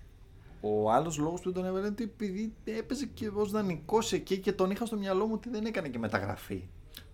Ο 0.60 0.90
άλλος 0.90 1.18
λόγος 1.18 1.40
που 1.40 1.52
τον 1.52 1.64
έβαλε 1.64 1.78
είναι 1.78 1.88
ότι 1.88 2.02
επειδή 2.02 2.54
έπαιζε 2.64 3.06
και 3.06 3.30
ως 3.34 3.50
δανεικός 3.50 4.12
εκεί 4.12 4.38
και 4.38 4.52
τον 4.52 4.70
είχα 4.70 4.86
στο 4.86 4.96
μυαλό 4.96 5.26
μου 5.26 5.32
ότι 5.34 5.48
δεν 5.50 5.64
έκανε 5.64 5.88
και 5.88 5.98
μεταγραφή. 5.98 6.62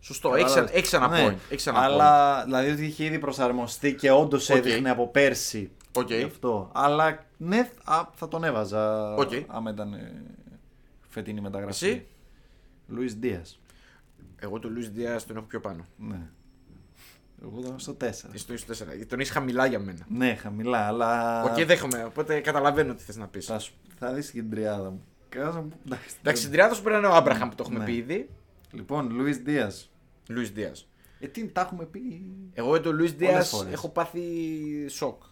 Σωστό, 0.01 0.35
έχει 0.35 0.59
ένα, 0.59 0.69
έχεις 0.73 0.93
ένα 0.93 1.09
Ναι. 1.09 1.27
point. 1.29 1.37
Έχεις 1.51 1.67
ένα 1.67 1.79
Αλλά 1.79 2.43
δηλαδή 2.45 2.71
ότι 2.71 2.85
είχε 2.85 3.05
ήδη 3.05 3.19
προσαρμοστεί 3.19 3.95
και 3.95 4.11
όντως 4.11 4.51
έδειχνε 4.51 4.91
από 4.91 5.09
πέρσι. 5.09 5.71
Οκ. 5.97 6.11
Γι' 6.11 6.23
αυτό. 6.23 6.71
Αλλά 6.75 7.25
ναι, 7.37 7.71
α, 7.85 8.03
θα 8.15 8.29
τον 8.29 8.45
έβαζα. 8.45 9.15
Οκ. 9.15 9.31
Άμα 9.47 9.71
ήταν 9.71 9.93
ε, 9.93 10.23
φετινή 11.09 11.41
μεταγραφή. 11.41 11.87
Εσύ; 11.87 12.07
Λουίς 12.89 13.15
Ντίας. 13.15 13.59
Point. 14.45 14.49
Εγώ 14.49 14.59
τον 14.59 14.73
Λουίς 14.73 14.91
Ντίας 14.91 15.27
τον 15.27 15.37
έχω 15.37 15.47
πιο 15.47 15.61
πάνω. 15.61 15.87
Ναι. 15.99 16.21
Εγώ 17.43 17.61
ήταν 17.61 17.79
στο 17.79 17.93
4. 18.01 18.05
Εσύ 18.07 18.57
στο 18.57 18.75
4. 18.75 19.07
Τον 19.09 19.21
έχεις 19.21 19.31
χαμηλά 19.33 19.67
για 19.67 19.79
μένα. 19.79 20.07
Ναι, 20.09 20.35
χαμηλά, 20.35 20.79
αλλά. 20.87 21.43
Οκ, 21.45 21.65
δέχομαι. 21.65 22.05
Οπότε 22.05 22.41
καταλαβαίνω 22.41 22.95
τι 22.95 23.03
θες 23.03 23.17
να 23.17 23.27
πεις. 23.29 23.47
Θα, 23.47 23.59
σου- 23.59 23.75
θα 23.99 24.13
δεις 24.13 24.31
την 24.31 24.51
τριάδα 24.51 24.91
μου. 24.91 25.05
Κάζα 25.29 25.61
μου- 25.61 25.73
εντάξει. 25.87 26.17
Εντάξει, 26.21 26.41
στην 26.41 26.53
τριάδα 26.53 26.75
σου 26.75 26.83
πρέπει 26.83 27.01
να 27.01 27.07
είναι 27.07 27.15
ο 27.15 27.17
Άμπραχαμ 27.19 27.49
που 27.49 27.55
το 27.55 27.63
έχουμε 27.67 27.79
Ναι. 27.79 27.85
πει 27.85 27.97
ήδη. 27.97 28.29
Λοιπόν, 28.71 29.11
Λουί 29.11 29.33
Δίας. 29.33 29.91
Λουίς 30.29 30.51
Δίας. 30.51 30.89
Ε, 31.21 31.27
τι 31.27 31.49
τα 31.49 31.61
έχουμε 31.61 31.85
πει. 31.85 32.01
Εγώ 32.53 32.71
με 32.71 32.79
τον 32.79 32.95
Λουίς 32.97 33.15
Πολλές 33.15 33.33
Δίας 33.35 33.49
φορές. 33.49 33.73
έχω 33.73 33.89
πάθει 33.89 34.21
σοκ. 34.89 35.23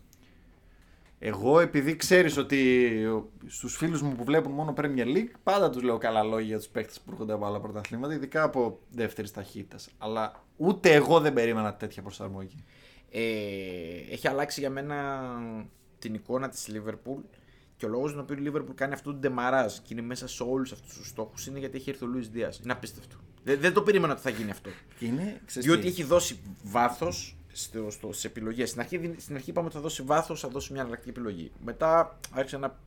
Εγώ 1.24 1.61
επειδή 1.61 1.96
ξέρεις 1.96 2.37
ότι 2.37 2.90
στους 3.46 3.76
φίλους 3.76 4.02
μου 4.02 4.14
που 4.16 4.24
βλέπουν 4.24 4.52
μόνο 4.52 4.74
Premier 4.76 5.06
League 5.06 5.30
πάντα 5.42 5.70
τους 5.70 5.82
λέω 5.82 5.98
καλά 5.98 6.22
λόγια 6.22 6.46
για 6.46 6.56
τους 6.56 6.66
παίκτες 6.66 7.00
που 7.00 7.11
έρχονται 7.11 7.32
από 7.32 7.46
άλλα 7.46 7.61
πρωταθλήματα 7.61 8.14
ειδικά 8.14 8.42
από 8.42 8.78
δεύτερης 8.90 9.30
ταχύτητας 9.30 9.88
αλλά 9.98 10.44
ούτε 10.56 10.92
εγώ 10.92 11.20
δεν 11.20 11.32
περίμενα 11.32 11.74
τέτοια 11.74 12.02
προσαρμογή 12.02 12.64
Ε, 13.11 13.20
έχει 14.11 14.28
αλλάξει 14.28 14.61
για 14.61 14.70
μένα 14.70 15.28
την 15.98 16.14
εικόνα 16.14 16.48
της 16.48 16.68
Liverpool 16.72 17.22
και 17.76 17.87
ο 17.87 17.88
λόγος 17.88 18.12
τον 18.12 18.20
οποίο 18.20 18.37
η 18.37 18.50
Liverpool 18.50 18.74
κάνει 18.74 18.92
αυτό 18.92 19.11
το 19.11 19.16
ντεμαράζ 19.16 19.74
και 19.74 19.88
είναι 19.88 20.02
μέσα 20.02 20.28
σε 20.28 20.42
όλους 20.42 20.72
αυτούς 20.72 20.96
τους 20.96 21.08
στόχους 21.08 21.46
είναι 21.46 21.58
γιατί 21.58 21.76
έχει 21.76 21.90
έρθει 21.90 22.04
ο 22.04 22.06
Λουίς 22.06 22.28
Δίας. 22.28 22.61
Είναι 22.64 22.72
απίστευτο. 22.72 23.16
Δεν, 23.44 23.61
δεν 23.61 23.72
το 23.72 23.82
περίμενα 23.82 24.12
ότι 24.12 24.22
θα 24.22 24.30
γίνει 24.30 24.50
αυτό. 24.50 24.70
και 24.98 25.06
είναι 25.06 25.40
ξέρεις 25.44 25.68
Διότι 25.68 25.82
τι, 25.82 25.88
έχει 25.88 26.02
δώσει 26.02 26.40
βάθος 26.62 27.37
στο, 27.53 27.91
στο, 27.91 28.12
στι 28.12 28.27
επιλογές. 28.29 28.69
Στην 28.69 28.81
αρχή, 28.81 29.15
στην 29.19 29.35
αρχή 29.35 29.51
είπαμε 29.51 29.67
ότι 29.67 29.77
θα 29.77 29.83
δώσει 29.83 30.03
βάθος, 30.03 30.41
θα 30.41 30.49
δώσει 30.49 30.73
μια 30.73 30.81
εναλλακτική 30.81 31.11
επιλογή. 31.11 31.53
Μετά 31.65 32.19
άρχισε 32.33 32.57
να 32.59 32.79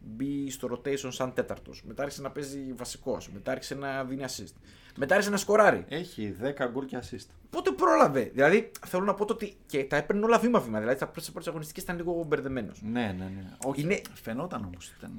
μπει 0.00 0.50
στο 0.50 0.68
rotation 0.72 1.08
σαν 1.12 1.34
τέταρτος. 1.34 1.82
Μετά 1.86 2.02
άρχισε 2.02 2.22
να 2.22 2.30
παίζει 2.30 2.72
βασικός. 2.72 3.30
Μετά 3.30 3.52
άρχισε 3.52 3.74
να 3.74 4.04
δίνει 4.04 4.24
assist. 4.26 4.52
Μετά 4.96 5.14
άρχισε 5.14 5.30
να 5.32 5.36
σκοράρει. 5.38 5.84
έχει 5.88 6.36
10 6.42 6.68
γκολ 6.72 6.84
και 6.84 6.98
assist 7.02 7.26
Πότε 7.50 7.70
πρόλαβε. 7.70 8.30
Δηλαδή 8.34 8.70
θέλω 8.86 9.04
να 9.04 9.14
πω 9.14 9.24
το 9.24 9.32
ότι 9.32 9.56
και 9.66 9.84
τα 9.84 9.96
έπαιρνε 9.96 10.24
όλα 10.24 10.38
βήμα-βήμα. 10.38 10.78
Δηλαδή 10.78 10.98
τα 10.98 11.06
πρώτες 11.06 11.30
πρώτε 11.30 11.48
αγωνιστικέ 11.50 11.80
ήταν 11.80 11.96
λίγο 11.96 12.24
μπερδεμένος. 12.24 12.82
ναι 12.82 13.14
ναι 13.18 13.24
ναι 13.24 13.56
όχι 13.64 13.80
Είναι- 13.80 14.00
φαινόταν 14.14 14.64
όμως 14.64 14.92
ήταν 14.98 15.12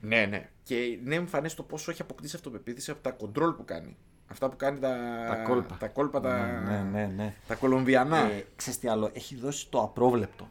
Ναι, 0.00 0.26
ναι. 0.26 0.48
Και 0.62 0.74
είναι 0.84 1.14
εμφανές 1.14 1.54
το 1.54 1.62
πόσο 1.62 1.90
έχει 1.90 2.02
αποκτήσει 2.02 2.36
αυτοπεποίθηση 2.36 2.90
από 2.90 3.02
τα 3.02 3.10
κοντρόλ 3.10 3.52
που 3.52 3.64
κάνει. 3.64 3.96
Αυτά 4.26 4.48
που 4.48 4.56
κάνει 4.56 4.78
τα, 4.78 4.96
τα 5.28 5.34
κόλπα 5.36 5.76
τα, 5.78 5.88
κόλπα, 5.88 6.20
τα, 6.20 6.60
ναι 6.60 6.82
ναι 6.92 7.12
ναι 7.16 7.34
τα 7.46 7.54
κολομβιανά. 7.54 8.18
ε, 8.18 8.46
ξέρεις 8.56 8.78
τι 8.78 8.88
άλλο 8.88 9.10
έχει 9.12 9.36
δώσει 9.36 9.68
το 9.70 9.80
απρόβλεπτο 9.82 10.48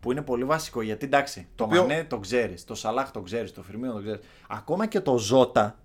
που 0.00 0.12
είναι 0.12 0.22
πολύ 0.22 0.44
βασικό 0.44 0.82
γιατί 0.82 1.04
εντάξει 1.06 1.46
το, 1.54 1.64
οποίο- 1.64 1.80
Μανέ 1.80 2.04
το 2.04 2.18
ξέρεις 2.18 2.64
το 2.64 2.74
Σαλάχ 2.74 3.10
το 3.10 3.20
ξέρεις 3.20 3.52
το 3.52 3.62
Φιρμίνο 3.62 3.92
το 3.92 4.00
ξέρεις 4.00 4.20
ακόμα 4.48 4.86
και 4.86 5.00
το 5.00 5.18
Ζώτα 5.18 5.78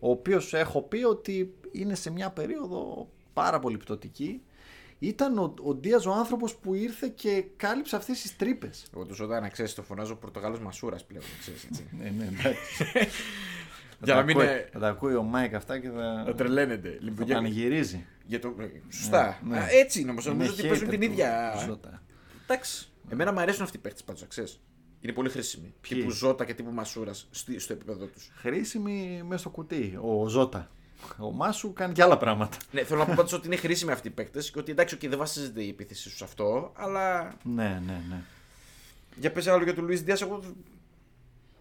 ο 0.00 0.10
οποίος 0.10 0.54
έχω 0.54 0.82
πει 0.82 1.04
ότι 1.04 1.54
είναι 1.72 1.94
σε 1.94 2.10
μια 2.10 2.30
περίοδο 2.30 3.08
πάρα 3.32 3.58
πολύ 3.58 3.76
πτωτική 3.76 4.42
ήταν 4.98 5.38
ο, 5.38 5.54
ο 5.62 5.74
Ντίας 5.74 6.06
ο 6.06 6.12
άνθρωπος 6.12 6.54
που 6.56 6.74
ήρθε 6.74 7.08
και 7.14 7.44
κάλυψε 7.56 7.96
αυτές 7.96 8.20
τις 8.20 8.36
τρύπες 8.36 8.86
Εγώ 8.94 9.04
του 9.04 9.14
ζωτά 9.14 9.40
να 9.40 9.48
ξέρεις, 9.48 9.74
το 9.74 9.82
φωνάζω 9.82 10.14
Πορτογάλος 10.16 10.60
Μασούρας 10.60 11.04
πλέον. 11.04 11.24
να 11.32 11.38
Ξέρεις, 11.40 11.64
έτσι. 11.64 11.88
ναι, 11.98 12.10
ναι, 12.18 12.24
εντάξει. 12.24 12.84
Για 14.04 14.14
Θα 14.14 14.20
να 14.20 14.26
μην 14.26 14.36
τα 14.36 14.42
ακούει- 14.42 14.56
είναι- 14.56 14.68
Θα 14.72 14.78
τα 14.78 14.88
ακούει 14.88 15.14
ο 15.14 15.22
Μάικ 15.22 15.54
αυτά 15.54 15.78
και 15.78 15.88
θα, 15.88 16.22
Να 16.26 16.34
τρελαίνεται. 16.34 16.88
θα 16.90 16.96
Λοιπόν, 17.04 17.26
για, 17.26 17.34
πανηγυρίζει. 17.34 18.06
για 18.26 18.40
το... 18.40 18.54
Σωστά. 18.88 19.38
Ναι, 19.44 19.54
ναι. 19.54 19.60
Α, 19.62 19.68
Έτσι 19.70 20.00
είναι 20.00 20.10
όμως. 20.10 20.24
Είναι 20.24 20.34
Νομίζω 20.34 20.52
ότι 20.52 20.62
παίζουν 20.68 20.86
hater 20.86 20.90
την 20.90 20.98
του 21.00 21.04
ίδια. 21.06 21.54
Ζώτα. 21.66 22.02
Εντάξει. 22.44 22.88
Εμένα 23.08 23.32
μου 23.32 23.40
αρέσουν 23.40 23.62
αυτοί 23.62 23.76
οι 23.76 23.80
παίχτε 23.80 24.00
πάντως, 24.04 24.24
ξέρεις. 24.28 24.60
Είναι 25.00 25.12
πολύ 25.12 25.28
χρήσιμοι. 25.30 25.74
Ποιοι; 25.80 25.98
Τύπου 25.98 26.10
Ζώτα 26.10 26.44
και 26.44 26.54
τύπου 26.54 26.70
Μασούρας 26.72 27.28
στο 27.56 27.72
επίπεδο 27.72 28.06
τους. 28.06 28.30
Χρήσιμη 28.34 29.22
μέσα 29.26 29.38
στο 29.40 29.50
κουτί. 29.50 29.98
Ο 30.02 30.28
Ζώτα. 30.28 30.70
Ο 31.18 31.30
Μάσου 31.32 31.72
κάνει 31.72 31.92
και 31.92 32.02
άλλα 32.02 32.16
πράγματα. 32.16 32.56
Ναι, 32.70 32.82
θέλω 32.84 32.98
να 32.98 33.04
πω 33.06 33.12
πάντως 33.16 33.32
ότι 33.32 33.46
είναι 33.46 33.56
χρήσιμοι 33.56 33.92
αυτοί 33.92 34.08
οι 34.08 34.10
παίκτες 34.10 34.50
και 34.50 34.58
ότι 34.58 34.70
εντάξει, 34.70 34.96
okay, 35.00 35.08
δεν 35.08 35.18
βασίζεται 35.18 35.62
η 35.62 35.68
επίθεση 35.68 36.08
σου 36.08 36.16
σε 36.16 36.24
αυτό, 36.24 36.72
αλλά 36.76 37.34
Ναι, 37.42 37.82
ναι, 37.86 38.00
ναι. 38.08 38.20
για 39.16 39.32
πες 39.32 39.46
άλλο 39.46 39.64
για 39.64 39.74
τον 39.74 39.84
Λουίς 39.84 40.02
Δία, 40.02 40.16
εγώ 40.22 40.40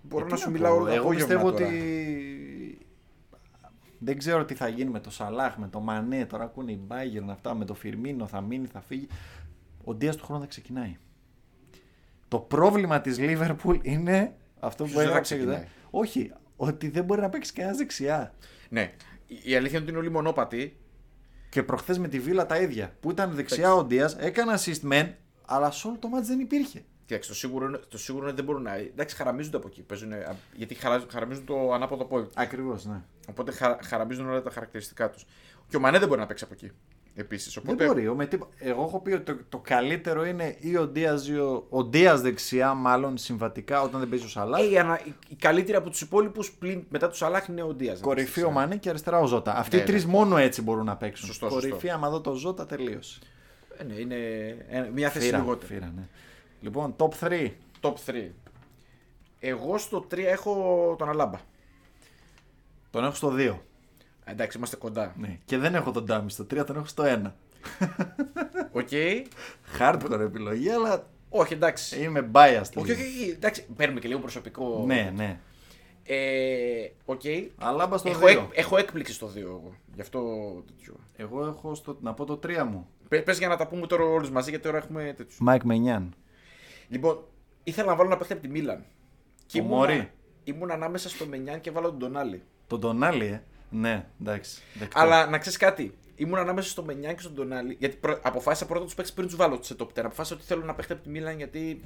μπορώ 0.01 0.25
Ε, 0.25 0.29
να 0.29 0.33
τι 0.35 0.39
σου 0.41 0.45
πω, 0.45 0.51
μιλάω 0.51 0.75
όλο 0.75 0.85
το 0.85 0.91
Εγώ 0.91 1.01
απόγευμα 1.01 1.25
πιστεύω 1.27 1.51
τώρα. 1.51 1.65
ότι 1.65 1.75
δεν 4.03 4.17
ξέρω 4.17 4.45
τι 4.45 4.53
θα 4.53 4.67
γίνει 4.67 4.89
με 4.89 4.99
το 4.99 5.11
Σαλάχ, 5.11 5.57
με 5.57 5.67
το 5.67 5.79
Μανέ. 5.79 6.25
Τώρα 6.25 6.43
ακούνε 6.43 6.71
οι 6.71 6.79
Bayern 6.87 7.27
αυτά, 7.29 7.55
με 7.55 7.65
το 7.65 7.73
Φιρμίνο 7.73 8.27
θα 8.27 8.41
μείνει, 8.41 8.65
θα 8.67 8.81
φύγει. 8.81 9.07
Ο 9.83 9.93
Ντίας 9.93 10.15
του 10.15 10.25
χρόνου 10.25 10.41
θα 10.41 10.47
ξεκινάει. 10.47 10.97
Το 12.27 12.39
πρόβλημα 12.39 13.01
της 13.01 13.17
Liverpool 13.19 13.79
είναι 13.81 14.35
αυτό 14.59 14.83
που 14.83 14.89
Ποιος 14.89 14.91
δεν 14.91 15.01
έλεγα 15.01 15.15
θα 15.15 15.21
ξεκινάει; 15.21 15.67
Όχι, 15.89 16.31
ότι 16.55 16.89
δεν 16.89 17.03
μπορεί 17.03 17.21
να 17.21 17.29
παίξει 17.29 17.53
κανένα 17.53 17.75
δεξιά. 17.77 18.33
Ναι, 18.69 18.91
η- 19.27 19.39
η 19.43 19.55
αλήθεια 19.55 19.69
είναι 19.77 19.77
ότι 19.77 19.89
είναι 19.89 19.97
όλοι 19.97 20.11
μονόπατοι. 20.11 20.77
Και 21.49 21.63
προχθές 21.63 21.99
με 21.99 22.07
τη 22.07 22.19
Βίλα 22.19 22.45
τα 22.45 22.57
ίδια. 22.57 22.95
Που 22.99 23.11
ήταν 23.11 23.31
δεξιά 23.31 23.73
ο 23.73 23.83
Ντίας, 23.83 24.15
έκανε 24.15 24.53
assist 24.57 24.79
μεν, 24.79 25.15
αλλά 25.45 25.71
σε 25.71 25.87
όλο 25.87 25.97
το 25.99 26.07
μάτς 26.07 26.27
δεν 26.27 26.39
υπήρχε. 26.39 26.83
Κοίταξε, 27.13 27.29
το 27.29 27.35
σίγουρο, 27.35 27.65
είναι- 27.67 27.79
το 27.89 27.97
σίγουρο 27.97 28.23
είναι 28.23 28.31
ότι 28.33 28.41
δεν 28.41 28.45
μπορούν 28.51 28.61
να. 28.63 28.75
Εντάξει, 28.75 29.15
χαραμίζονται 29.15 29.57
από 29.57 29.67
εκεί. 29.67 29.81
Παίζουν, 29.81 30.13
α, 30.13 30.35
γιατί 30.55 30.73
χαρα- 30.73 31.03
χαραμίζουν 31.11 31.45
το 31.45 31.73
ανάποδο 31.73 32.05
πόδι. 32.05 32.27
Ακριβώς, 32.33 32.85
ναι. 32.85 33.01
Οπότε 33.29 33.51
χα, 33.51 33.77
χαραμίζουν 33.83 34.29
όλα 34.29 34.41
τα 34.41 34.49
χαρακτηριστικά 34.51 35.09
τους. 35.09 35.25
Και 35.69 35.77
ο 35.77 35.79
Μανέ 35.79 35.99
δεν 35.99 36.07
μπορεί 36.07 36.19
να 36.19 36.25
παίξει 36.25 36.43
από 36.43 36.53
εκεί. 36.53 36.71
Επίσης. 37.15 37.53
Δεν 37.53 37.63
Οπότε. 37.65 37.85
μπορεί. 37.85 38.07
Ο 38.07 38.15
με 38.15 38.25
τίπο- 38.25 38.49
Εγώ 38.59 38.83
έχω 38.83 38.99
πει 38.99 39.11
ότι 39.11 39.23
το, 39.23 39.39
το 39.49 39.57
καλύτερο 39.63 40.25
είναι 40.25 40.55
ή 40.59 40.77
ο 40.77 40.87
Ντίας, 40.87 41.27
ή 41.27 41.37
ο, 41.39 41.65
ο 41.69 41.83
Ντίας 41.83 42.21
δεξιά, 42.21 42.73
μάλλον 42.73 43.17
συμβατικά 43.17 43.81
όταν 43.81 43.99
δεν 43.99 44.09
παίζει 44.09 44.25
ο 44.25 44.27
Σαλάχ. 44.27 44.61
Ε, 44.61 44.69
η, 44.69 44.77
ανα- 44.79 45.05
η, 45.05 45.13
η 45.27 45.35
καλύτερη 45.35 45.77
από 45.77 45.89
τους 45.89 46.01
υπόλοιπους 46.01 46.51
πλην 46.51 46.83
μετά 46.89 47.09
του 47.09 47.15
Σαλάχ 47.15 47.47
είναι 47.47 47.61
ο 47.63 47.73
Ντίας. 47.73 47.99
Κορυφή 47.99 48.43
ο 48.43 48.49
Μανέ 48.51 48.75
και 48.77 48.89
αριστερά 48.89 49.19
ο 49.19 49.25
Ζώτα. 49.25 49.55
Αυτοί 49.57 49.75
οι 49.75 49.79
Ναι, 49.79 49.85
τρεις 49.85 50.05
ναι. 50.05 50.11
μόνο 50.11 50.37
έτσι 50.37 50.61
μπορούν 50.61 50.85
να 50.85 50.95
παίξουν. 50.95 51.27
Σωστό, 51.27 51.47
Κορυφή, 51.47 51.69
σωστό. 51.71 51.91
άμα 51.93 52.09
δω 52.09 52.21
το 52.21 52.33
Ζώτα, 52.33 52.65
τελείωσε. 52.65 53.19
Ε, 53.77 53.83
ναι, 53.83 53.93
είναι 53.93 54.15
ε, 54.69 54.89
μια 54.93 55.09
θέση 55.09 55.25
Φύρα, 55.25 55.37
λιγότερη. 55.37 55.73
φύρα, 55.73 55.91
ναι. 55.95 56.01
Λοιπόν, 56.63 56.95
top 56.97 57.09
3. 57.19 57.49
Top 57.81 57.93
3. 58.05 58.29
Εγώ 59.39 59.77
στο 59.77 60.07
3 60.11 60.17
έχω 60.17 60.95
τον 60.97 61.09
Αλάμπα. 61.09 61.39
Τον 62.89 63.03
έχω 63.03 63.13
στο 63.15 63.33
2. 63.33 63.37
Ε, 63.37 63.55
Εντάξει, 64.25 64.57
είμαστε 64.57 64.75
κοντά. 64.75 65.13
Ναι. 65.17 65.37
Και 65.45 65.57
δεν 65.57 65.75
έχω 65.75 65.91
τον 65.91 66.05
Ντάμι 66.05 66.31
στο 66.31 66.43
3, 66.43 66.63
τον 66.65 66.75
έχω 66.75 66.85
στο 66.85 67.03
1. 67.05 67.31
OK. 68.79 68.89
Hardcore 69.79 70.19
επιλογή, 70.19 70.69
αλλά 70.69 71.07
όχι, 71.29 71.53
εντάξει. 71.53 72.03
είμαι 72.03 72.29
biased. 72.33 72.61
όχι, 72.77 72.87
λίγο. 72.87 72.91
όχι, 72.91 72.91
όχι, 72.91 73.29
εντάξει. 73.29 73.65
Παίρνουμε 73.75 73.99
και 73.99 74.07
λίγο 74.07 74.19
προσωπικό. 74.19 74.83
Ναι, 74.85 75.11
ναι. 75.15 75.39
Ε, 76.03 76.91
οκ. 77.05 77.21
Αλάμπα 77.57 77.97
στο 77.97 78.09
Έχω, 78.09 78.25
2. 78.25 78.29
εκ, 78.29 78.39
έχω 78.51 78.77
έκπληξη 78.77 79.13
στο 79.13 79.27
2 79.35 79.37
εγώ. 79.37 79.73
Γι' 79.95 80.01
αυτό 80.01 80.21
τέτοιο. 80.67 80.95
Εγώ 81.15 81.45
έχω 81.45 81.75
στο... 81.75 81.97
να 82.01 82.13
πω 82.13 82.25
το 82.25 82.39
3 82.43 82.63
μου. 82.69 82.87
Πε 83.07 83.33
για 83.33 83.47
να 83.47 83.57
τα 83.57 83.67
πούμε 83.67 83.87
τώρα 83.87 84.03
όλους 84.03 84.31
μαζί, 84.31 84.49
γιατί 84.49 84.65
τώρα 84.65 84.77
έχουμε 84.77 85.13
τέτοιους. 85.17 85.37
Μάικ 85.39 85.63
Μενιάν. 85.63 86.13
Λοιπόν, 86.93 87.23
ήθελα 87.63 87.87
να 87.87 87.95
βάλω 87.95 88.09
ένα 88.09 88.17
παίχτη 88.17 88.33
από 88.33 88.41
τη 88.41 88.47
Μίλαν. 88.47 88.83
Και 89.45 89.59
Ο 89.59 89.63
ήμουν, 89.63 89.77
Μωρή. 89.77 90.11
ήμουν 90.43 90.71
ανάμεσα 90.71 91.09
στο 91.09 91.25
Μενιάν 91.25 91.61
και 91.61 91.71
βάλω 91.71 91.87
τον 91.89 91.97
Ντονάλι. 91.97 92.43
Τον 92.67 92.79
Τονάλι, 92.79 93.25
ε; 93.25 93.43
Ναι, 93.69 94.05
εντάξει. 94.21 94.61
δεκτό. 94.73 94.99
Αλλά 94.99 95.25
να 95.27 95.37
ξέρεις 95.37 95.57
κάτι. 95.57 95.97
ήμουν 96.15 96.37
ανάμεσα 96.37 96.69
στο 96.69 96.83
Μενιάν 96.83 97.15
και 97.15 97.21
στον 97.21 97.35
Τονάλι. 97.35 97.75
Γιατί 97.79 97.95
προ... 97.95 98.19
αποφάσισα 98.23 98.65
πρώτα 98.65 98.85
τους 98.85 98.93
παίξει 98.95 99.13
πριν 99.13 99.27
τους 99.27 99.35
βάλω 99.35 99.59
σε 99.61 99.75
top 99.79 99.83
10. 99.87 99.87
Αποφάσισα 99.95 100.35
ότι 100.35 100.43
θέλω 100.45 100.63
να 100.65 100.73
παίχτε 100.75 100.93
από 100.93 101.03
τη 101.03 101.09
Μίλαν 101.09 101.37
γιατί. 101.37 101.83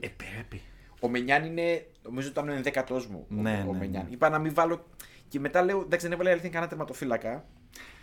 Ε, 0.00 0.08
πρέπει. 0.08 0.62
Ο 1.00 1.08
Μενιάν 1.08 1.44
είναι. 1.44 1.86
Νομίζω 2.02 2.28
ότι 2.28 2.38
ήταν 2.38 2.50
ο 2.50 2.52
ενδέκατός 2.56 3.06
μου. 3.06 3.26
Ναι, 3.28 3.64
ο, 3.66 3.68
ο 3.68 3.72
ναι, 3.72 3.78
Μενιάν. 3.78 4.04
ναι. 4.04 4.10
Είπα 4.10 4.28
να 4.28 4.38
μην 4.38 4.54
βάλω. 4.54 4.84
Και 5.28 5.40
μετά 5.40 5.62
λέω 5.62 5.80
εντάξει, 5.80 6.06
δεν 6.06 6.14
έβαλε 6.14 6.30
αλήθεια 6.30 6.50
κανένα 6.50 6.68
τερματοφύλακα. 6.70 7.44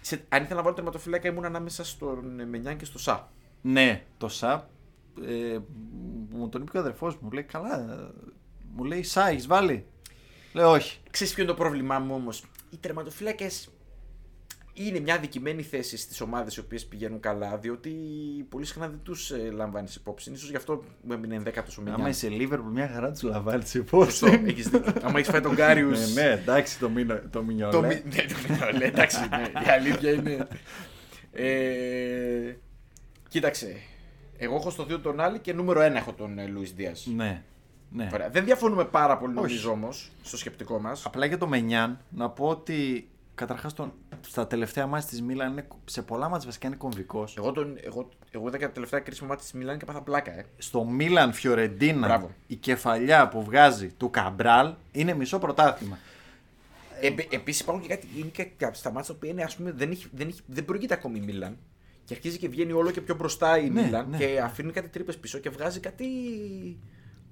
Σε... 0.02 0.24
Αν 0.30 0.42
ήθελα 0.44 0.56
να 0.56 0.64
βάλω 0.64 0.76
τερματοφύλακα 0.76 1.28
ήμουν 1.28 1.46
ανάμεσα 1.46 1.86
στον 1.86 2.48
Μενιάν 2.50 2.78
και 2.78 2.86
στο 2.86 3.00
Σα. 3.00 3.28
Ναι, 3.62 4.04
το 4.18 4.28
Σα 4.28 4.68
ε, 5.28 5.58
μου 6.30 6.50
τον 6.50 6.62
είπε 6.62 6.72
και 6.72 6.78
ο 6.78 6.80
αδερφός 6.80 7.14
μου. 7.14 7.20
Μου 7.24 7.32
λέει 7.32 7.44
καλά. 7.44 7.80
ε, 7.80 8.12
Μου 8.76 8.84
λέει 8.84 9.04
Σα, 9.04 9.28
έχεις 9.28 9.48
βάλει; 9.48 9.86
Λέω 10.54 10.72
όχι. 10.72 11.00
Ξέρεις 11.12 11.34
ποιο 11.34 11.44
είναι 11.44 11.52
το 11.52 11.58
πρόβλημά 11.58 12.00
μου 12.00 12.16
όμως; 12.16 12.44
Οι 12.70 12.78
τερματοφύλακες 12.78 13.68
είναι 14.76 15.00
μια 15.00 15.18
αδικημένη 15.20 15.62
θέση 15.62 15.98
στις 15.98 16.22
ομάδες 16.22 16.56
οι 16.56 16.60
οποίες 16.60 16.86
πηγαίνουν 16.86 17.20
καλά, 17.20 17.58
διότι 17.58 17.92
πολύ 18.50 18.66
συχνά 18.66 18.88
δεν 18.90 19.00
τους 19.04 19.32
λαμβάνεις 19.54 19.96
υπόψη. 19.96 20.36
Ίσως 20.36 20.48
γι' 20.50 20.56
αυτό 20.56 20.84
μου 21.04 21.14
έμεινε 21.14 21.36
ενδέκατο 21.36 21.72
ο 21.72 21.82
Άμα 21.82 21.90
Μενιάν. 21.92 22.10
είσαι 22.10 22.30
Λίβερπουλ, 22.30 22.72
μια 22.72 22.88
χαρά 22.94 23.12
τους 23.12 23.22
λαμβάνεις 23.22 23.70
Σωστό, 23.70 23.80
υπόψη. 23.80 24.44
έχεις 24.46 24.70
δίκιο. 24.70 24.94
Άμα 25.02 25.18
έχεις 25.20 25.30
φάει 25.32 25.42
τον 25.42 25.56
Κάριους. 25.56 26.14
ναι, 26.14 26.22
ναι, 26.24 26.32
εντάξει 26.32 26.80
το, 26.80 26.90
Μινιο, 26.90 27.20
το 27.32 27.44
Μινιολέ. 27.44 27.72
Το 27.72 27.82
Μι- 27.82 28.04
ναι, 28.16 28.22
το 28.26 28.36
Μινιολέ, 28.50 28.86
εντάξει, 28.86 29.20
ναι, 29.30 29.62
η 29.66 29.70
αλήθεια 29.70 30.12
είναι. 30.12 30.48
Ε, 31.32 32.56
κοίταξε. 33.28 33.76
Εγώ 34.38 34.56
έχω 34.56 34.70
στο 34.70 34.84
2 34.84 35.00
τον 35.02 35.20
Άλλη 35.20 35.40
και 35.40 35.54
νούμερο 35.54 35.82
1 35.82 35.84
έχω 35.84 36.14
τον 36.14 36.52
Λουίς 36.52 36.74
Δίας. 36.74 37.06
Ναι, 37.16 37.44
ναι. 37.90 38.10
Δεν 38.32 38.46
διαφωνούμε 38.46 38.86
πάρα 38.86 39.18
πολύ, 39.18 39.32
Όχι. 39.32 39.42
νομίζω 39.42 39.72
όμως, 39.72 40.12
στο 40.24 40.38
σκεπτικό 40.38 40.80
μας. 40.80 41.06
Απλά 41.06 41.26
για 41.26 41.38
το 41.38 41.48
Μενιάν, 41.48 42.00
να 42.10 42.30
πω 42.30 42.48
ότι 42.48 43.08
καταρχάς 43.36 43.74
στα 44.22 44.48
τελευταία 44.48 44.88
μάτια 44.88 45.08
της 45.08 45.22
Μίλαν 45.22 45.52
είναι, 45.52 45.68
σε 45.86 46.02
πολλά 46.02 46.30
μάτια 46.30 46.46
βασικά 46.46 46.68
είναι 46.68 46.76
κομβικός. 46.76 47.38
Εγώ, 47.38 47.52
τον, 47.52 47.78
εγώ, 47.82 48.10
εγώ 48.32 48.48
είδα 48.48 48.58
και 48.58 48.66
τα 48.66 48.72
τελευταία 48.72 49.00
κρίσιμα 49.00 49.28
μάτια 49.28 49.44
της 49.44 49.54
Μιλάνη 49.54 49.80
και 49.80 49.86
πάθα 49.86 50.02
πλάκα, 50.02 50.32
ε. 50.40 50.46
Στο 50.58 50.84
Μίλαν 50.84 51.34
Φιωρεντίνα 51.34 52.08
Μπράβο. 52.08 52.32
η 52.48 52.56
κεφαλιά 52.56 53.28
που 53.28 53.44
βγάζει 53.44 53.88
του 53.98 54.10
Καμπράλ 54.10 54.74
είναι 54.92 55.14
μισό 55.14 55.40
πρωτάθλημα. 55.40 55.98
Ε, 57.02 57.08
Επίσης 57.30 57.62
υπάρχουν 57.62 57.84
και 57.84 57.90
κάτι 57.90 58.08
είναι 58.18 58.28
και 58.28 58.44
κάποια 58.44 58.74
στα 58.80 58.92
μάτια 58.92 59.14
που 59.14 59.26
είναι, 59.26 59.44
ας 59.44 59.56
πούμε, 59.56 59.72
δεν, 59.72 59.92
έχει, 59.92 60.08
δεν, 60.12 60.28
έχει, 60.28 60.40
δεν 60.46 60.66
προηγείται 60.66 60.94
ακόμη 60.94 61.18
η 61.18 61.22
Μίλαν. 61.26 61.58
Και 62.06 62.14
αρχίζει 62.14 62.38
και 62.38 62.50
βγαίνει 62.50 62.72
όλο 62.72 62.92
και 62.92 63.02
πιο 63.02 63.16
μπροστά 63.16 63.58
η 63.58 63.70
Ναι, 63.70 63.82
Μίλαν 63.82 64.10
ναι. 64.10 64.18
και 64.18 64.40
αφήνει 64.44 64.72
κάτι 64.72 64.88
τρύπες 64.88 65.18
πίσω 65.18 65.38
και 65.40 65.50
βγάζει 65.50 65.80
κάτι. 65.80 66.06